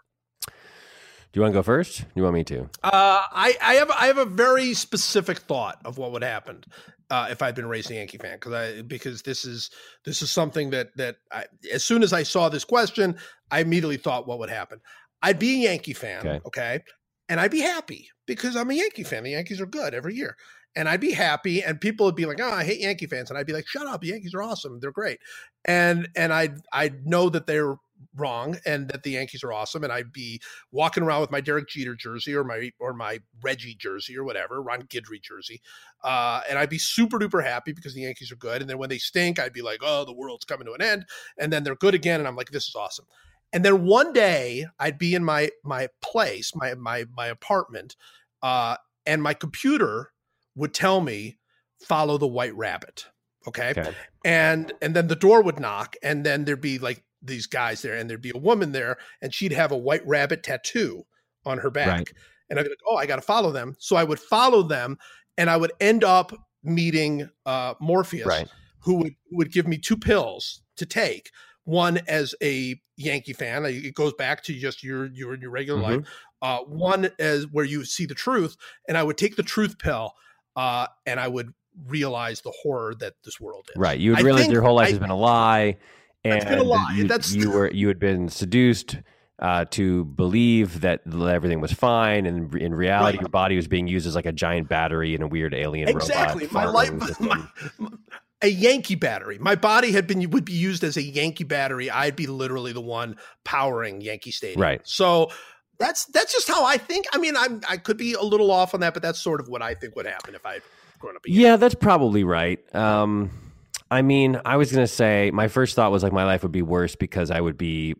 Do 0.47 1.39
you 1.39 1.41
want 1.43 1.53
to 1.53 1.59
go 1.59 1.63
first? 1.63 1.99
Do 1.99 2.05
you 2.15 2.23
want 2.23 2.35
me 2.35 2.43
to? 2.43 2.63
Uh, 2.84 3.23
I, 3.31 3.55
I 3.61 3.73
have 3.76 3.89
I 3.91 4.07
have 4.07 4.18
a 4.18 4.26
very 4.26 4.73
specific 4.73 5.39
thought 5.39 5.80
of 5.85 5.97
what 5.97 6.11
would 6.11 6.23
happen 6.23 6.61
uh, 7.09 7.27
if 7.31 7.41
I'd 7.41 7.55
been 7.55 7.68
raised 7.68 7.89
a 7.89 7.95
Yankee 7.95 8.18
fan 8.18 8.35
because 8.35 8.51
I 8.51 8.81
because 8.81 9.22
this 9.22 9.45
is 9.45 9.72
this 10.03 10.22
is 10.22 10.30
something 10.30 10.72
that 10.72 10.95
that 10.97 11.15
I, 11.31 11.45
as 11.73 11.85
soon 11.85 12.03
as 12.03 12.11
I 12.11 12.23
saw 12.23 12.49
this 12.49 12.65
question, 12.65 13.15
I 13.49 13.61
immediately 13.61 13.95
thought 13.95 14.27
what 14.27 14.39
would 14.39 14.49
happen. 14.49 14.81
I'd 15.22 15.39
be 15.39 15.65
a 15.65 15.69
Yankee 15.69 15.93
fan, 15.93 16.19
Okay. 16.27 16.41
okay, 16.47 16.84
and 17.30 17.39
I'd 17.39 17.51
be 17.51 17.61
happy 17.61 18.09
because 18.35 18.55
I'm 18.55 18.69
a 18.71 18.73
Yankee 18.73 19.03
fan. 19.03 19.23
The 19.23 19.31
Yankees 19.31 19.59
are 19.61 19.65
good 19.65 19.93
every 19.93 20.15
year. 20.15 20.37
And 20.75 20.87
I'd 20.87 21.01
be 21.01 21.11
happy, 21.11 21.61
and 21.61 21.81
people 21.81 22.05
would 22.05 22.15
be 22.15 22.25
like, 22.25 22.39
"Oh, 22.39 22.49
I 22.49 22.63
hate 22.63 22.79
Yankee 22.79 23.05
fans," 23.05 23.29
and 23.29 23.37
I'd 23.37 23.45
be 23.45 23.51
like, 23.51 23.67
"Shut 23.67 23.87
up! 23.87 23.99
The 24.01 24.07
Yankees 24.07 24.33
are 24.33 24.41
awesome. 24.41 24.79
They're 24.79 24.91
great." 24.91 25.19
And 25.65 26.07
and 26.15 26.31
I 26.33 26.49
I 26.71 26.91
know 27.03 27.29
that 27.29 27.45
they're 27.45 27.75
wrong 28.15 28.57
and 28.65 28.87
that 28.89 29.03
the 29.03 29.11
Yankees 29.11 29.43
are 29.43 29.51
awesome, 29.51 29.83
and 29.83 29.91
I'd 29.91 30.13
be 30.13 30.41
walking 30.71 31.03
around 31.03 31.19
with 31.21 31.29
my 31.31 31.41
Derek 31.41 31.67
Jeter 31.67 31.93
jersey 31.93 32.33
or 32.33 32.45
my 32.45 32.71
or 32.79 32.93
my 32.93 33.19
Reggie 33.43 33.75
jersey 33.75 34.17
or 34.17 34.23
whatever, 34.23 34.61
Ron 34.61 34.83
Guidry 34.83 35.21
jersey, 35.21 35.61
uh, 36.05 36.39
and 36.49 36.57
I'd 36.57 36.69
be 36.69 36.77
super 36.77 37.19
duper 37.19 37.43
happy 37.43 37.73
because 37.73 37.93
the 37.93 38.01
Yankees 38.03 38.31
are 38.31 38.37
good. 38.37 38.61
And 38.61 38.69
then 38.69 38.77
when 38.77 38.89
they 38.89 38.97
stink, 38.97 39.39
I'd 39.39 39.51
be 39.53 39.61
like, 39.61 39.81
"Oh, 39.83 40.05
the 40.05 40.13
world's 40.13 40.45
coming 40.45 40.67
to 40.67 40.73
an 40.73 40.81
end," 40.81 41.05
and 41.37 41.51
then 41.51 41.63
they're 41.65 41.75
good 41.75 41.95
again, 41.95 42.21
and 42.21 42.27
I'm 42.29 42.37
like, 42.37 42.51
"This 42.51 42.69
is 42.69 42.75
awesome." 42.75 43.05
And 43.53 43.65
then 43.65 43.83
one 43.85 44.13
day 44.13 44.65
I'd 44.79 44.97
be 44.97 45.13
in 45.15 45.23
my 45.23 45.49
my 45.63 45.89
place, 46.01 46.55
my 46.55 46.73
my 46.75 47.05
my 47.15 47.27
apartment, 47.27 47.95
uh, 48.41 48.76
and 49.05 49.22
my 49.22 49.34
computer 49.34 50.11
would 50.55 50.73
tell 50.73 51.01
me 51.01 51.38
follow 51.81 52.18
the 52.18 52.27
white 52.27 52.55
rabbit. 52.55 53.05
Okay? 53.47 53.72
Okay. 53.72 53.93
And 54.23 54.72
and 54.81 54.95
then 54.95 55.07
the 55.07 55.15
door 55.15 55.41
would 55.41 55.59
knock, 55.59 55.95
and 56.03 56.26
then 56.26 56.45
there'd 56.45 56.61
be 56.61 56.77
like 56.77 57.03
these 57.22 57.47
guys 57.47 57.81
there, 57.81 57.95
and 57.95 58.09
there'd 58.09 58.22
be 58.22 58.31
a 58.34 58.39
woman 58.39 58.72
there, 58.72 58.97
and 59.22 59.34
she'd 59.34 59.53
have 59.53 59.72
a 59.72 59.77
white 59.77 60.05
rabbit 60.05 60.43
tattoo 60.43 61.05
on 61.45 61.57
her 61.59 61.72
back. 61.72 61.88
Right. 61.88 62.13
And 62.49 62.59
I'd 62.59 62.63
be 62.63 62.69
like, 62.69 62.80
oh, 62.88 62.97
I 62.97 63.05
got 63.05 63.15
to 63.15 63.22
follow 63.22 63.51
them. 63.51 63.76
So 63.80 63.95
I 63.95 64.03
would 64.03 64.19
follow 64.19 64.61
them, 64.63 64.97
and 65.38 65.49
I 65.49 65.57
would 65.57 65.72
end 65.80 66.03
up 66.03 66.34
meeting 66.63 67.30
uh, 67.45 67.73
Morpheus, 67.80 68.27
Right. 68.27 68.47
who 68.81 68.95
would 68.97 69.15
who 69.30 69.38
would 69.38 69.51
give 69.51 69.68
me 69.68 69.77
two 69.77 69.97
pills 69.97 70.61
to 70.77 70.85
take. 70.85 71.31
One 71.65 71.99
as 72.07 72.33
a 72.41 72.79
Yankee 72.97 73.33
fan, 73.33 73.65
it 73.65 73.93
goes 73.95 74.13
back 74.13 74.43
to 74.45 74.53
just 74.53 74.83
your 74.83 75.05
your 75.07 75.35
your 75.35 75.51
regular 75.51 75.79
Mhm. 75.81 75.83
life. 75.83 76.07
Uh, 76.41 76.59
one 76.65 77.09
as 77.19 77.45
where 77.47 77.65
you 77.65 77.85
see 77.85 78.05
the 78.05 78.15
truth, 78.15 78.55
and 78.88 78.97
I 78.97 79.03
would 79.03 79.17
take 79.17 79.35
the 79.35 79.43
truth 79.43 79.77
pill, 79.77 80.13
uh, 80.55 80.88
and 81.05 81.19
I 81.19 81.27
would 81.27 81.53
realize 81.88 82.41
the 82.41 82.51
horror 82.63 82.93
that 82.99 83.13
this 83.23 83.39
world 83.39 83.67
is. 83.73 83.79
Right. 83.79 83.99
You 83.99 84.11
would 84.11 84.23
realize 84.23 84.47
your 84.49 84.61
whole 84.63 84.75
life 84.75 84.88
I- 84.88 84.91
has 84.91 84.99
been 84.99 85.09
a 85.11 85.15
lie. 85.15 85.77
And 86.23 86.43
been 86.47 86.59
a 86.59 86.63
lie. 86.63 86.93
You, 86.95 87.07
That's- 87.07 87.33
you 87.33 87.49
were 87.51 87.71
you 87.71 87.88
had 87.88 87.97
been 87.99 88.27
seduced 88.29 88.97
uh, 89.39 89.65
to 89.71 90.05
believe 90.05 90.81
that 90.81 91.01
everything 91.11 91.61
was 91.61 91.71
fine, 91.71 92.27
and 92.27 92.53
in 92.55 92.75
reality, 92.75 93.17
Right. 93.17 93.21
your 93.21 93.29
body 93.29 93.55
was 93.55 93.67
being 93.67 93.88
used 93.88 94.05
as 94.05 94.13
like 94.13 94.27
a 94.27 94.31
giant 94.31 94.69
battery 94.69 95.15
in 95.15 95.23
a 95.23 95.27
weird 95.27 95.55
alien 95.55 95.89
Exactly. 95.89 96.45
robot. 96.45 96.45
Exactly, 96.45 96.53
my 96.53 96.65
life, 96.65 97.19
my, 97.79 97.91
a 98.41 98.47
Yankee 98.47 98.95
battery. 98.95 99.38
My 99.38 99.55
body 99.55 99.91
had 99.91 100.07
been 100.07 100.30
would 100.31 100.45
be 100.45 100.53
used 100.53 100.84
as 100.84 100.97
a 100.97 101.01
Yankee 101.01 101.43
battery. 101.43 101.89
I'd 101.89 102.15
be 102.15 102.27
literally 102.27 102.73
the 102.73 102.81
one 102.81 103.18
powering 103.43 104.01
Yankee 104.01 104.31
Stadium. 104.31 104.61
Right. 104.61 104.81
So 104.84 105.30
that's 105.80 106.05
that's 106.05 106.34
just 106.34 106.47
how 106.47 106.65
I 106.65 106.77
think. 106.77 107.05
I 107.13 107.18
mean, 107.18 107.35
I'm 107.35 107.61
I 107.68 107.77
could 107.77 107.97
be 107.97 108.13
a 108.13 108.22
little 108.22 108.51
off 108.51 108.73
on 108.73 108.80
that, 108.81 108.93
but 108.93 109.03
that's 109.03 109.19
sort 109.19 109.39
of 109.39 109.47
what 109.47 109.61
I 109.61 109.73
think 109.73 109.95
would 109.95 110.05
happen 110.05 110.35
if 110.35 110.45
I'd 110.45 110.61
grown 110.99 111.15
up. 111.15 111.23
Yeah, 111.26 111.57
that's 111.57 111.76
probably 111.76 112.23
right. 112.23 112.59
Um, 112.76 113.31
I 113.89 114.01
mean, 114.01 114.39
I 114.45 114.57
was 114.57 114.72
gonna 114.72 114.88
say 114.88 115.31
my 115.31 115.47
first 115.47 115.76
thought 115.76 115.91
was 115.91 116.03
like 116.03 116.13
my 116.13 116.23
life 116.23 116.43
would 116.43 116.51
be 116.51 116.61
worse 116.61 116.95
because 116.95 117.31
I 117.31 117.41
would 117.41 117.57
be 117.57 117.95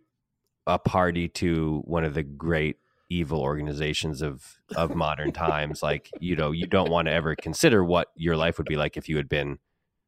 a 0.68 0.80
party 0.80 1.28
to 1.28 1.82
one 1.86 2.06
of 2.06 2.14
the 2.14 2.24
great 2.24 2.78
evil 3.10 3.42
organizations 3.42 4.22
of 4.22 4.60
of 4.76 4.96
modern 4.96 5.32
times. 5.34 5.84
Like, 5.84 6.10
you 6.20 6.36
know, 6.36 6.52
you 6.52 6.68
don't 6.68 6.90
want 6.90 7.08
to 7.08 7.12
ever 7.12 7.36
consider 7.36 7.84
what 7.84 8.08
your 8.16 8.38
life 8.38 8.58
would 8.58 8.68
be 8.68 8.78
like 8.78 8.96
if 8.96 9.10
you 9.10 9.18
had 9.18 9.28
been 9.28 9.60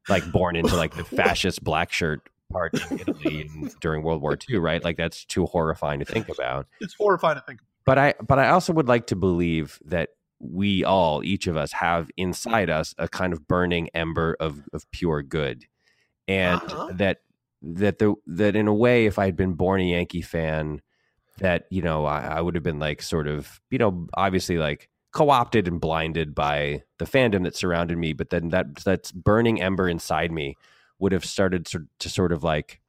like 0.08 0.30
born 0.32 0.56
into 0.56 0.76
like 0.76 0.94
the 0.96 1.04
fascist 1.16 1.62
black 1.64 1.92
shirt 1.92 2.28
part 2.52 2.74
in 2.74 2.98
Italy 3.00 3.40
in- 3.42 3.70
during 3.80 4.02
World 4.02 4.22
War 4.22 4.36
II, 4.48 4.58
right? 4.58 4.82
Like 4.84 4.96
that's 4.96 5.24
too 5.24 5.46
horrifying 5.46 5.98
to 6.00 6.04
think 6.04 6.28
about 6.28 6.66
It's 6.80 6.94
horrifying 6.94 7.36
to 7.36 7.42
think. 7.46 7.60
About. 7.60 7.68
But 7.86 7.98
i 7.98 8.14
but 8.26 8.38
i 8.38 8.48
also 8.48 8.72
would 8.72 8.88
like 8.88 9.06
to 9.08 9.16
believe 9.16 9.78
that 9.84 10.10
we 10.40 10.84
all 10.84 11.22
each 11.22 11.46
of 11.46 11.56
us 11.56 11.72
have 11.72 12.10
inside 12.16 12.70
us 12.70 12.94
a 12.98 13.08
kind 13.08 13.32
of 13.34 13.46
burning 13.46 13.88
ember 13.94 14.36
of 14.40 14.62
of 14.72 14.90
pure 14.90 15.22
good 15.22 15.64
and 16.28 16.60
Uh-huh. 16.62 16.88
that 16.94 17.18
that 17.60 17.98
the 17.98 18.14
that 18.26 18.56
in 18.56 18.68
a 18.68 18.74
way 18.74 19.04
if 19.06 19.18
i 19.18 19.26
had 19.26 19.36
been 19.36 19.52
born 19.52 19.80
a 19.82 19.84
yankee 19.84 20.22
fan 20.22 20.80
that 21.38 21.66
you 21.70 21.82
know 21.82 22.04
I, 22.06 22.20
I 22.36 22.40
would 22.40 22.54
have 22.54 22.64
been 22.64 22.78
like 22.78 23.02
sort 23.02 23.26
of 23.28 23.60
you 23.70 23.76
know 23.78 24.06
obviously 24.14 24.56
like 24.56 24.88
co-opted 25.14 25.66
and 25.68 25.80
blinded 25.80 26.34
by 26.34 26.82
the 26.98 27.04
fandom 27.06 27.44
that 27.44 27.56
surrounded 27.56 27.96
me 27.96 28.12
but 28.12 28.28
then 28.30 28.48
that 28.50 28.74
that's 28.84 29.10
burning 29.12 29.62
ember 29.62 29.88
inside 29.88 30.30
me 30.32 30.56
would 30.98 31.12
have 31.12 31.24
started 31.24 31.64
to, 31.64 31.86
to 32.00 32.08
sort 32.10 32.32
of 32.32 32.42
like 32.44 32.80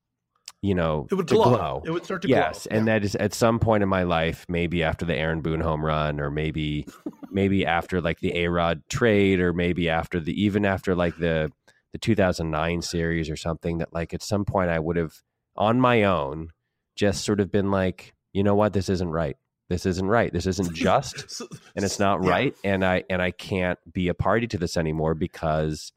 you 0.61 0.73
know 0.73 1.06
It 1.11 1.15
would 1.15 1.27
to 1.27 1.35
glow. 1.35 1.84
It 1.85 1.91
would 1.91 2.03
start 2.03 2.23
to 2.23 2.27
yes 2.27 2.65
glow. 2.68 2.77
and 2.77 2.88
Yeah. 2.88 2.93
that 2.99 3.06
is 3.06 3.15
at 3.15 3.34
some 3.34 3.60
point 3.60 3.84
in 3.84 3.89
my 3.89 4.03
life 4.03 4.45
maybe 4.49 4.84
after 4.84 5.06
the 5.06 5.15
aaron 5.15 5.41
boone 5.41 5.61
home 5.61 5.85
run 5.85 6.19
or 6.19 6.30
maybe 6.31 6.88
maybe 7.31 7.65
after 7.65 8.02
like 8.02 8.19
the 8.19 8.35
a-rod 8.43 8.81
trade 8.89 9.39
or 9.39 9.53
maybe 9.53 9.88
after 9.89 10.19
the 10.19 10.34
even 10.41 10.65
after 10.65 10.95
like 10.95 11.18
the 11.18 11.52
the 11.93 11.99
2009 11.99 12.81
series 12.81 13.30
or 13.30 13.35
something 13.38 13.77
that 13.77 13.93
like 13.93 14.14
at 14.14 14.23
some 14.23 14.43
point 14.45 14.69
i 14.69 14.80
would 14.80 14.97
have 14.97 15.14
on 15.56 15.80
my 15.80 16.03
own 16.03 16.49
just 16.95 17.23
sort 17.23 17.39
of 17.39 17.52
been 17.52 17.69
like 17.72 18.14
you 18.34 18.43
know 18.43 18.56
what 18.56 18.73
this 18.73 18.89
isn't 18.89 19.10
right 19.10 19.38
this 19.69 19.85
isn't 19.85 20.07
right 20.07 20.31
this 20.33 20.45
isn't 20.45 20.73
just 20.75 21.41
and 21.75 21.83
it's 21.85 21.99
not 21.99 22.23
yeah. 22.23 22.29
right 22.29 22.55
and 22.63 22.85
i 22.85 23.03
and 23.09 23.21
i 23.21 23.31
can't 23.31 23.79
be 23.91 24.07
a 24.07 24.13
party 24.13 24.47
to 24.47 24.57
this 24.57 24.77
anymore 24.77 25.13
because 25.15 25.91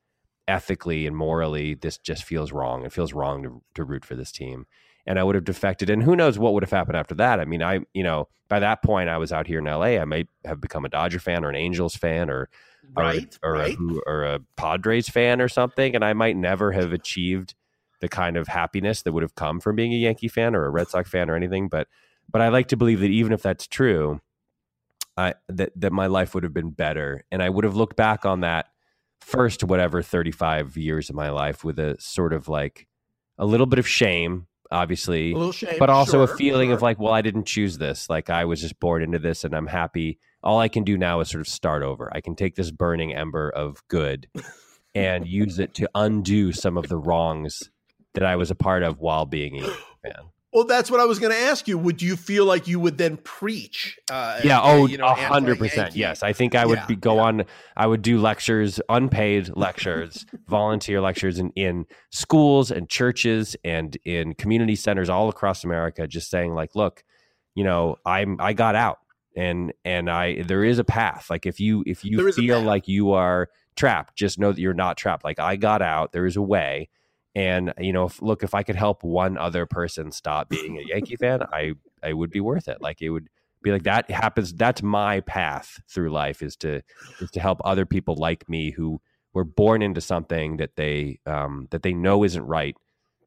ethically 0.47 1.07
and 1.07 1.17
morally 1.17 1.75
this 1.75 1.99
just 1.99 2.25
feels 2.25 2.53
wrong 2.53 2.85
it 2.85 2.93
feels 2.93 3.13
wrong 3.13 3.43
to, 3.43 3.63
to 3.75 3.85
root 3.85 4.05
for 4.05 4.15
this 4.15 4.33
team 4.33 4.67
and 5.07 5.19
i 5.19 5.23
would 5.23 5.35
have 5.35 5.45
defected 5.45 5.91
and 5.91 6.03
who 6.03 6.17
knows 6.17 6.39
what 6.39 6.55
would 6.55 6.63
have 6.63 6.71
happened 6.71 6.97
after 6.97 7.15
that 7.15 7.39
i 7.39 7.45
mean 7.45 7.63
i 7.63 7.79
you 7.93 8.03
know 8.03 8.27
by 8.49 8.59
that 8.59 8.83
point 8.83 9.11
i 9.11 9.19
was 9.19 9.31
out 9.33 9.47
here 9.47 9.59
in 9.59 9.65
la 9.67 9.83
i 9.83 10.05
might 10.07 10.29
have 10.47 10.61
become 10.61 10.87
a 10.87 10.89
dodger 10.89 11.19
fan 11.19 11.45
or 11.45 11.51
an 11.51 11.57
angels 11.57 11.95
fan 11.95 12.31
or 12.31 12.49
or- 12.97 13.03
Right. 13.03 13.39
or, 13.43 13.53
right. 13.53 13.73
a, 13.75 13.77
who- 13.77 14.03
or 14.07 14.25
a 14.25 14.41
padres 14.57 15.09
fan 15.11 15.43
or 15.43 15.49
something 15.49 15.95
and 15.95 16.03
i 16.03 16.15
might 16.15 16.37
never 16.37 16.73
have 16.73 16.95
achieved 16.95 17.55
the 18.01 18.09
kind 18.09 18.39
of 18.39 18.49
happiness 18.49 19.03
that 19.03 19.13
would 19.13 19.23
have 19.25 19.35
come 19.35 19.61
from 19.61 19.77
being 19.77 19.93
a 19.93 19.97
yankee 19.97 20.29
fan 20.29 20.55
or 20.55 20.65
a 20.65 20.71
red 20.71 20.89
sox 20.89 21.11
fan 21.11 21.29
or 21.29 21.35
anything 21.37 21.69
but 21.69 21.89
but 22.31 22.41
i 22.41 22.49
like 22.49 22.69
to 22.69 22.77
believe 22.77 23.01
that 23.01 23.11
even 23.11 23.33
if 23.33 23.43
that's 23.43 23.67
true 23.67 24.21
I 25.19 25.35
that 25.49 25.73
that 25.75 25.93
my 25.93 26.07
life 26.07 26.33
would 26.35 26.45
have 26.45 26.55
been 26.55 26.71
better, 26.71 27.25
and 27.31 27.43
I 27.43 27.51
would 27.51 27.65
have 27.65 27.75
looked 27.75 27.97
back 27.97 28.25
on 28.25 28.41
that 28.41 28.69
first 29.21 29.65
whatever 29.65 30.01
thirty 30.01 30.31
five 30.31 30.77
years 30.77 31.11
of 31.11 31.17
my 31.17 31.31
life 31.31 31.65
with 31.65 31.79
a 31.81 31.97
sort 31.99 32.33
of 32.33 32.49
like 32.49 32.87
a 33.37 33.45
little 33.45 33.67
bit 33.67 33.81
of 33.81 33.89
shame, 33.89 34.47
obviously, 34.71 35.33
a 35.33 35.37
little 35.37 35.53
shame, 35.53 35.75
but 35.81 35.91
also 35.91 36.23
a 36.23 36.29
sure, 36.29 36.37
feeling 36.37 36.71
of 36.71 36.83
like, 36.83 37.01
well, 37.01 37.13
I 37.13 37.21
didn't 37.21 37.47
choose 37.47 37.79
this. 37.79 38.09
Like 38.09 38.31
I 38.31 38.45
was 38.45 38.61
just 38.61 38.79
born 38.79 39.03
into 39.03 39.19
this, 39.19 39.43
and 39.43 39.55
I'm 39.55 39.67
happy. 39.67 40.21
All 40.45 40.61
I 40.61 40.69
can 40.69 40.85
do 40.85 40.97
now 40.97 41.19
is 41.19 41.31
sort 41.31 41.41
of 41.41 41.49
start 41.49 41.83
over. 41.83 42.09
I 42.15 42.21
can 42.21 42.37
take 42.37 42.55
this 42.55 42.71
burning 42.71 43.13
ember 43.13 43.51
of 43.51 43.83
good 43.89 44.29
and 44.95 45.27
use 45.27 45.59
it 45.59 45.75
to 45.75 45.91
undo 45.97 46.53
some 46.53 46.77
of 46.77 46.89
the 46.89 46.97
wrongs 46.97 47.73
that 48.15 48.25
I 48.25 48.37
was 48.37 48.53
a 48.53 48.55
part 48.55 48.85
of 48.85 49.01
while 49.01 49.27
being 49.27 49.65
a 49.65 49.67
fan. 50.05 50.31
Well, 50.53 50.65
that's 50.65 50.91
what 50.91 50.99
I 51.01 51.05
was 51.05 51.19
going 51.19 51.33
to 51.33 51.39
ask 51.39 51.69
you. 51.69 51.77
Would 51.77 52.01
you 52.01 52.17
feel 52.17 52.47
like 52.47 52.67
you 52.67 52.81
would 52.81 52.97
then 52.97 53.19
preach? 53.19 53.99
Uh, 54.11 54.41
Yeah. 54.45 54.59
uh, 54.61 54.63
Oh, 54.65 54.89
a 55.03 55.15
hundred 55.15 55.59
percent. 55.59 55.95
Yes, 55.95 56.23
I 56.23 56.33
think 56.33 56.55
I 56.55 56.65
would 56.65 56.79
Yeah, 56.79 56.87
be 56.87 56.97
go 56.97 57.17
yeah. 57.17 57.23
on. 57.23 57.45
I 57.77 57.87
would 57.87 58.01
do 58.03 58.19
lectures, 58.19 58.81
unpaid 58.89 59.51
lectures, 59.57 60.25
volunteer 60.49 61.01
lectures 61.01 61.39
in 61.39 61.51
in 61.51 61.87
schools 62.11 62.71
and 62.71 62.89
churches 62.89 63.57
and 63.63 63.97
in 64.05 64.35
community 64.35 64.75
centers 64.75 65.11
all 65.11 65.29
across 65.29 65.65
America, 65.65 66.07
just 66.09 66.31
saying 66.31 66.55
like, 66.55 66.75
look, 66.75 67.05
you 67.55 67.65
know, 67.65 67.97
I'm 68.07 68.41
I 68.41 68.55
got 68.55 68.75
out, 68.75 69.01
and 69.37 69.73
and 69.85 70.09
I 70.11 70.43
there 70.43 70.65
is 70.65 70.79
a 70.79 70.85
path. 70.85 71.29
Like 71.29 71.45
if 71.45 71.61
you 71.61 71.85
if 71.87 72.05
you 72.07 72.17
There 72.17 72.29
is 72.29 72.39
a 72.39 72.41
feel 72.43 72.63
like 72.63 72.89
you 72.89 73.13
are 73.13 73.49
trapped, 73.77 74.17
just 74.17 74.39
know 74.39 74.53
that 74.53 74.61
you're 74.61 74.73
not 74.73 74.97
trapped. 74.97 75.25
Like 75.25 75.39
I 75.39 75.57
got 75.57 75.83
out. 75.83 76.13
There 76.13 76.25
is 76.27 76.37
a 76.37 76.43
way. 76.43 76.89
And 77.35 77.73
you 77.79 77.93
know, 77.93 78.05
if, 78.07 78.21
look, 78.23 78.43
if 78.43 78.55
I 78.55 78.63
could 78.63 78.77
help 78.77 79.05
one 79.05 79.37
other 79.39 79.67
person 79.67 80.11
stop 80.13 80.49
being 80.49 80.79
a 80.79 80.83
Yankee 80.83 81.17
fan, 81.21 81.43
I 81.53 81.73
I 82.03 82.13
would 82.13 82.31
be 82.31 82.41
worth 82.41 82.69
it. 82.69 82.81
Like 82.81 83.01
it 83.03 83.11
would 83.11 83.29
be 83.63 83.73
like 83.73 83.83
that 83.85 84.11
happens 84.11 84.53
that's 84.55 84.83
my 84.83 85.21
path 85.21 85.81
through 85.89 86.11
life 86.11 86.43
is 86.43 86.57
to 86.57 86.81
is 87.21 87.31
to 87.33 87.41
help 87.41 87.61
other 87.65 87.85
people 87.85 88.15
like 88.15 88.49
me 88.49 88.71
who 88.71 89.01
were 89.35 89.45
born 89.45 89.83
into 89.83 90.01
something 90.01 90.59
that 90.59 90.77
they 90.77 91.19
um 91.27 91.67
that 91.71 91.83
they 91.83 91.93
know 91.93 92.23
isn't 92.25 92.45
right 92.47 92.77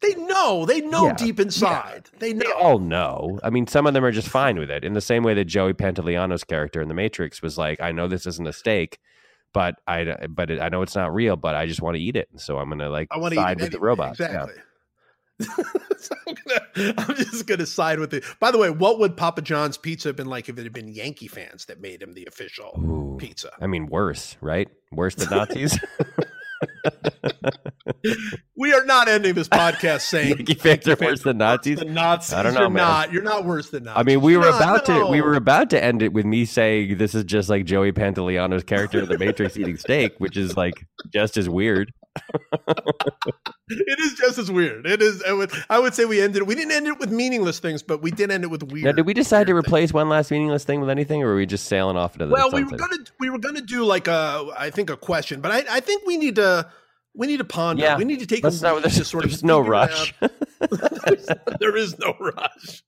They 0.01 0.15
know. 0.15 0.65
They 0.65 0.79
know 0.81 1.07
Yeah, 1.07 1.13
deep 1.15 1.39
inside. 1.39 2.09
They 2.17 2.31
know. 2.33 2.45
they 2.45 2.51
all 2.53 2.79
know 2.79 3.39
i 3.43 3.49
mean 3.49 3.67
some 3.67 3.85
of 3.85 3.93
them 3.93 4.05
are 4.05 4.11
just 4.11 4.29
fine 4.29 4.57
with 4.57 4.71
it 4.71 4.85
in 4.85 4.93
the 4.93 5.01
same 5.01 5.21
way 5.23 5.33
that 5.33 5.45
joey 5.45 5.73
pantoliano's 5.73 6.45
character 6.45 6.81
in 6.81 6.87
the 6.87 6.93
matrix 6.93 7.41
was 7.41 7.57
like 7.57 7.81
i 7.81 7.91
know 7.91 8.07
this 8.07 8.25
isn't 8.25 8.47
a 8.47 8.53
steak 8.53 8.99
but 9.53 9.75
i 9.87 10.15
but 10.29 10.49
it, 10.49 10.61
i 10.61 10.69
know 10.69 10.81
it's 10.81 10.95
not 10.95 11.13
real 11.13 11.35
but 11.35 11.55
i 11.55 11.65
just 11.65 11.81
want 11.81 11.95
to 11.95 12.01
eat 12.01 12.15
it 12.15 12.29
so 12.37 12.57
i'm 12.57 12.69
gonna 12.69 12.89
like 12.89 13.07
I 13.11 13.17
want 13.17 13.33
to 13.33 13.39
eat 13.39 13.43
side 13.43 13.59
it 13.59 13.63
with 13.63 13.71
the 13.71 13.77
anyway. 13.77 13.87
robot 13.87 14.19
Yeah. 14.19 14.25
Exactly. 14.25 14.63
so 15.97 16.15
I'm, 16.27 16.35
gonna, 16.35 16.93
I'm 16.99 17.15
just 17.15 17.47
going 17.47 17.57
to 17.59 17.65
side 17.65 17.99
with 17.99 18.13
it. 18.13 18.23
By 18.39 18.51
the 18.51 18.59
way, 18.59 18.69
what 18.69 18.99
would 18.99 19.17
Papa 19.17 19.41
John's 19.41 19.75
pizza 19.75 20.09
have 20.09 20.15
been 20.15 20.27
like 20.27 20.49
if 20.49 20.59
it 20.59 20.63
had 20.63 20.71
been 20.71 20.87
Yankee 20.87 21.27
fans 21.27 21.65
that 21.65 21.81
made 21.81 21.99
him 22.03 22.13
the 22.13 22.27
official 22.27 22.77
Ooh. 22.77 23.17
pizza? 23.19 23.49
i 23.59 23.65
mean 23.67 23.87
worse 23.87 24.37
right 24.41 24.69
worse 24.91 25.15
than 25.15 25.29
nazis 25.29 25.79
We 28.55 28.73
are 28.73 28.85
not 28.85 29.07
ending 29.07 29.33
this 29.33 29.47
podcast 29.47 30.01
saying 30.01 30.37
yankee 30.37 30.53
fans 30.53 30.87
are 30.87 30.95
worse 31.01 31.21
than 31.23 31.37
nazis 31.39 31.79
The 31.79 31.85
Nazis. 31.85 32.33
I 32.33 32.43
don't 32.43 32.53
know, 32.53 32.61
You're 32.61 32.69
man. 32.69 32.87
not. 32.87 33.11
You're 33.11 33.23
not 33.23 33.45
worse 33.45 33.69
than 33.69 33.85
Nazis. 33.85 33.99
I 33.99 34.03
mean, 34.03 34.21
we 34.21 34.37
were 34.37 34.43
not, 34.51 34.55
about 34.61 34.85
to 34.85 35.05
we 35.07 35.21
were 35.21 35.33
about 35.33 35.71
to 35.71 35.83
end 35.83 36.01
it 36.01 36.13
with 36.13 36.25
me 36.25 36.45
saying 36.45 36.97
this 36.97 37.15
is 37.15 37.23
just 37.23 37.49
like 37.49 37.65
Joey 37.65 37.91
Pantoliano's 37.91 38.63
character 38.63 38.99
in 38.99 39.09
The 39.09 39.17
Matrix 39.17 39.57
eating 39.57 39.77
steak, 39.77 40.13
which 40.19 40.37
is 40.37 40.55
like 40.55 40.85
just 41.11 41.37
as 41.37 41.49
weird. 41.49 41.91
It 43.73 43.99
is 43.99 44.13
just 44.15 44.37
as 44.37 44.51
weird. 44.51 44.85
It 44.85 45.01
is. 45.01 45.23
I 45.23 45.31
would, 45.31 45.51
I 45.69 45.79
would 45.79 45.93
say 45.93 46.05
we 46.05 46.21
ended. 46.21 46.43
We 46.43 46.55
didn't 46.55 46.73
end 46.73 46.87
it 46.87 46.99
with 46.99 47.09
meaningless 47.09 47.59
things, 47.59 47.81
but 47.81 48.01
we 48.01 48.11
did 48.11 48.29
end 48.29 48.43
it 48.43 48.47
with 48.47 48.63
weird. 48.63 48.85
Now, 48.85 48.91
did 48.91 49.05
we 49.05 49.13
decide 49.13 49.47
to 49.47 49.53
weird 49.53 49.63
things. 49.63 49.69
replace 49.69 49.93
one 49.93 50.09
last 50.09 50.29
meaningless 50.29 50.65
thing 50.65 50.81
with 50.81 50.89
anything, 50.89 51.23
or 51.23 51.27
were 51.27 51.35
we 51.37 51.45
just 51.45 51.67
sailing 51.67 51.95
off 51.95 52.13
into 52.13 52.25
the 52.25 52.33
Well, 52.33 52.51
we 52.51 52.63
were 52.63 52.75
gonna 52.75 52.97
we 53.19 53.29
were 53.29 53.39
gonna 53.39 53.61
do 53.61 53.85
like 53.85 54.07
a 54.07 54.49
I 54.57 54.71
think 54.71 54.89
a 54.89 54.97
question, 54.97 55.39
but 55.39 55.51
I, 55.51 55.77
I 55.77 55.79
think 55.79 56.05
we 56.05 56.17
need 56.17 56.35
to 56.35 56.69
we 57.13 57.27
need 57.27 57.37
to 57.37 57.45
ponder. 57.45 57.83
Yeah. 57.83 57.97
We 57.97 58.05
need 58.05 58.19
to 58.19 58.27
take 58.27 58.43
Let's 58.43 58.61
a 58.61 58.63
not. 58.63 58.81
There's, 58.81 59.07
sort 59.07 59.23
of 59.23 59.31
there's 59.31 59.43
no 59.43 59.59
rush. 59.59 60.13
there 61.59 61.75
is 61.75 61.97
no 61.99 62.13
rush. 62.19 62.83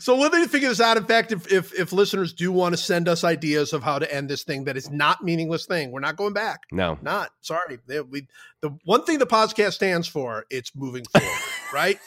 So 0.00 0.16
we'll 0.16 0.30
need 0.30 0.42
to 0.42 0.48
figure 0.48 0.68
this 0.68 0.80
out. 0.80 0.96
In 0.96 1.04
fact, 1.04 1.30
if, 1.32 1.50
if 1.52 1.72
if 1.78 1.92
listeners 1.92 2.32
do 2.32 2.50
want 2.50 2.72
to 2.72 2.76
send 2.76 3.08
us 3.08 3.22
ideas 3.24 3.72
of 3.72 3.82
how 3.82 3.98
to 3.98 4.12
end 4.14 4.28
this 4.28 4.42
thing 4.42 4.64
that 4.64 4.76
is 4.76 4.90
not 4.90 5.22
meaningless 5.22 5.66
thing, 5.66 5.90
we're 5.92 6.00
not 6.00 6.16
going 6.16 6.32
back. 6.32 6.62
No, 6.72 6.98
Not 7.02 7.30
sorry. 7.42 7.78
They- 7.86 8.00
We 8.00 8.26
the 8.60 8.76
one 8.84 9.04
thing 9.04 9.18
the 9.18 9.26
podcast 9.26 9.74
stands 9.74 10.08
for, 10.08 10.46
it's 10.50 10.74
moving 10.74 11.04
forward, 11.12 11.30
right? 11.72 11.98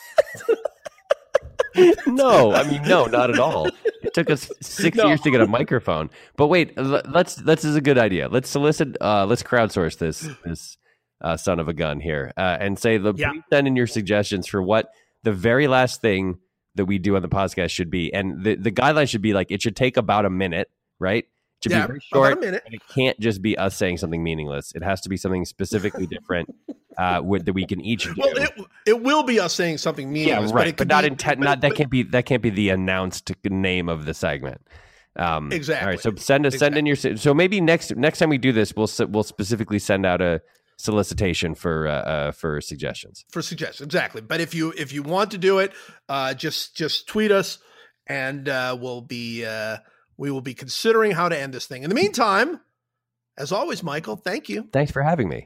no, 2.07 2.53
I 2.53 2.63
mean, 2.69 2.81
no, 2.83 3.05
not 3.05 3.29
at 3.29 3.39
all. 3.39 3.67
It 4.01 4.13
took 4.13 4.29
us 4.29 4.49
six 4.61 4.95
No. 4.97 5.07
years 5.07 5.21
to 5.21 5.31
get 5.31 5.41
a 5.41 5.47
microphone. 5.47 6.09
But 6.37 6.47
wait, 6.47 6.73
let's 6.77 7.35
this 7.35 7.65
is 7.65 7.75
a 7.75 7.81
good 7.81 7.97
idea. 7.97 8.29
Let's 8.29 8.49
solicit, 8.49 8.95
uh, 9.01 9.25
let's 9.25 9.43
crowdsource 9.43 9.97
this 9.97 10.27
this 10.45 10.77
uh, 11.21 11.35
son 11.37 11.59
of 11.59 11.67
a 11.67 11.73
gun 11.73 11.99
here, 11.99 12.31
uh, 12.37 12.57
and 12.59 12.77
say, 12.77 12.97
the 12.97 13.13
Yeah. 13.15 13.31
send 13.51 13.67
in 13.67 13.75
your 13.75 13.87
suggestions 13.87 14.47
for 14.47 14.61
what 14.61 14.89
the 15.23 15.31
very 15.33 15.67
last 15.67 16.01
thing 16.01 16.37
that 16.75 16.85
we 16.85 16.97
do 16.97 17.15
on 17.15 17.21
the 17.21 17.29
podcast 17.29 17.71
should 17.71 17.89
be, 17.89 18.13
and 18.13 18.43
the 18.43 18.55
the 18.55 18.71
guideline 18.71 19.09
should 19.09 19.21
be 19.21 19.33
like 19.33 19.51
it 19.51 19.61
should 19.61 19.75
take 19.75 19.97
about 19.97 20.25
a 20.25 20.29
minute, 20.29 20.69
right? 20.99 21.23
It 21.23 21.63
should 21.63 21.71
yeah, 21.71 21.81
be 21.81 21.87
very 21.87 21.99
short. 22.01 22.33
a 22.33 22.39
minute. 22.39 22.63
And 22.65 22.75
it 22.75 22.81
can't 22.93 23.19
just 23.19 23.41
be 23.41 23.57
us 23.57 23.75
saying 23.75 23.97
something 23.97 24.23
meaningless. 24.23 24.73
It 24.75 24.83
has 24.83 25.01
to 25.01 25.09
be 25.09 25.17
something 25.17 25.45
specifically 25.45 26.05
different 26.05 26.53
uh, 26.97 27.21
with, 27.23 27.45
that 27.45 27.53
we 27.53 27.65
can 27.65 27.81
each 27.81 28.03
do. 28.03 28.13
Well, 28.17 28.37
it 28.37 28.51
it 28.85 29.01
will 29.01 29.23
be 29.23 29.39
us 29.39 29.53
saying 29.53 29.77
something 29.79 30.07
Yeah, 30.07 30.25
meaningless, 30.25 30.51
right. 30.51 30.61
but, 30.61 30.67
it 30.67 30.77
But, 30.77 30.87
not 30.87 31.05
intent. 31.05 31.39
Not 31.39 31.61
that 31.61 31.75
can't 31.75 31.89
be 31.89 32.03
that 32.03 32.25
can't 32.25 32.41
be 32.41 32.49
the 32.49 32.69
announced 32.69 33.31
name 33.43 33.89
of 33.89 34.05
the 34.05 34.13
segment. 34.13 34.61
Um, 35.17 35.51
Exactly. 35.51 35.85
All 35.85 35.91
right. 35.91 35.99
So 35.99 36.13
send 36.15 36.45
us 36.45 36.57
send 36.57 36.77
in 36.77 36.85
your 36.85 36.95
so 36.95 37.33
maybe 37.33 37.61
next 37.61 37.95
next 37.95 38.19
time 38.19 38.29
we 38.29 38.37
do 38.37 38.51
this, 38.51 38.73
we'll 38.75 38.89
we'll 39.07 39.23
specifically 39.23 39.79
send 39.79 40.05
out 40.05 40.21
a 40.21 40.41
solicitation 40.77 41.55
for 41.55 41.87
uh, 41.87 41.91
uh, 41.91 42.31
for 42.31 42.61
suggestions. 42.61 43.25
for 43.29 43.41
suggestions 43.41 43.85
exactly 43.85 44.21
but 44.21 44.39
if 44.41 44.53
you 44.53 44.73
if 44.77 44.91
you 44.93 45.01
want 45.03 45.31
to 45.31 45.37
do 45.37 45.59
it 45.59 45.71
uh 46.09 46.33
just 46.33 46.75
just 46.75 47.07
tweet 47.07 47.31
us 47.31 47.57
and 48.07 48.47
uh 48.49 48.77
we'll 48.79 49.01
be 49.01 49.45
uh 49.45 49.77
we 50.17 50.31
will 50.31 50.41
be 50.41 50.53
considering 50.53 51.11
how 51.11 51.27
to 51.29 51.37
end 51.37 51.53
this 51.53 51.65
thing 51.65 51.83
in 51.83 51.89
the 51.89 51.95
meantime 51.95 52.59
as 53.37 53.51
always 53.51 53.83
michael 53.83 54.15
thank 54.15 54.47
you 54.49 54.67
Thanks 54.71 54.91
for 54.91 55.01
having 55.01 55.27
me. 55.29 55.43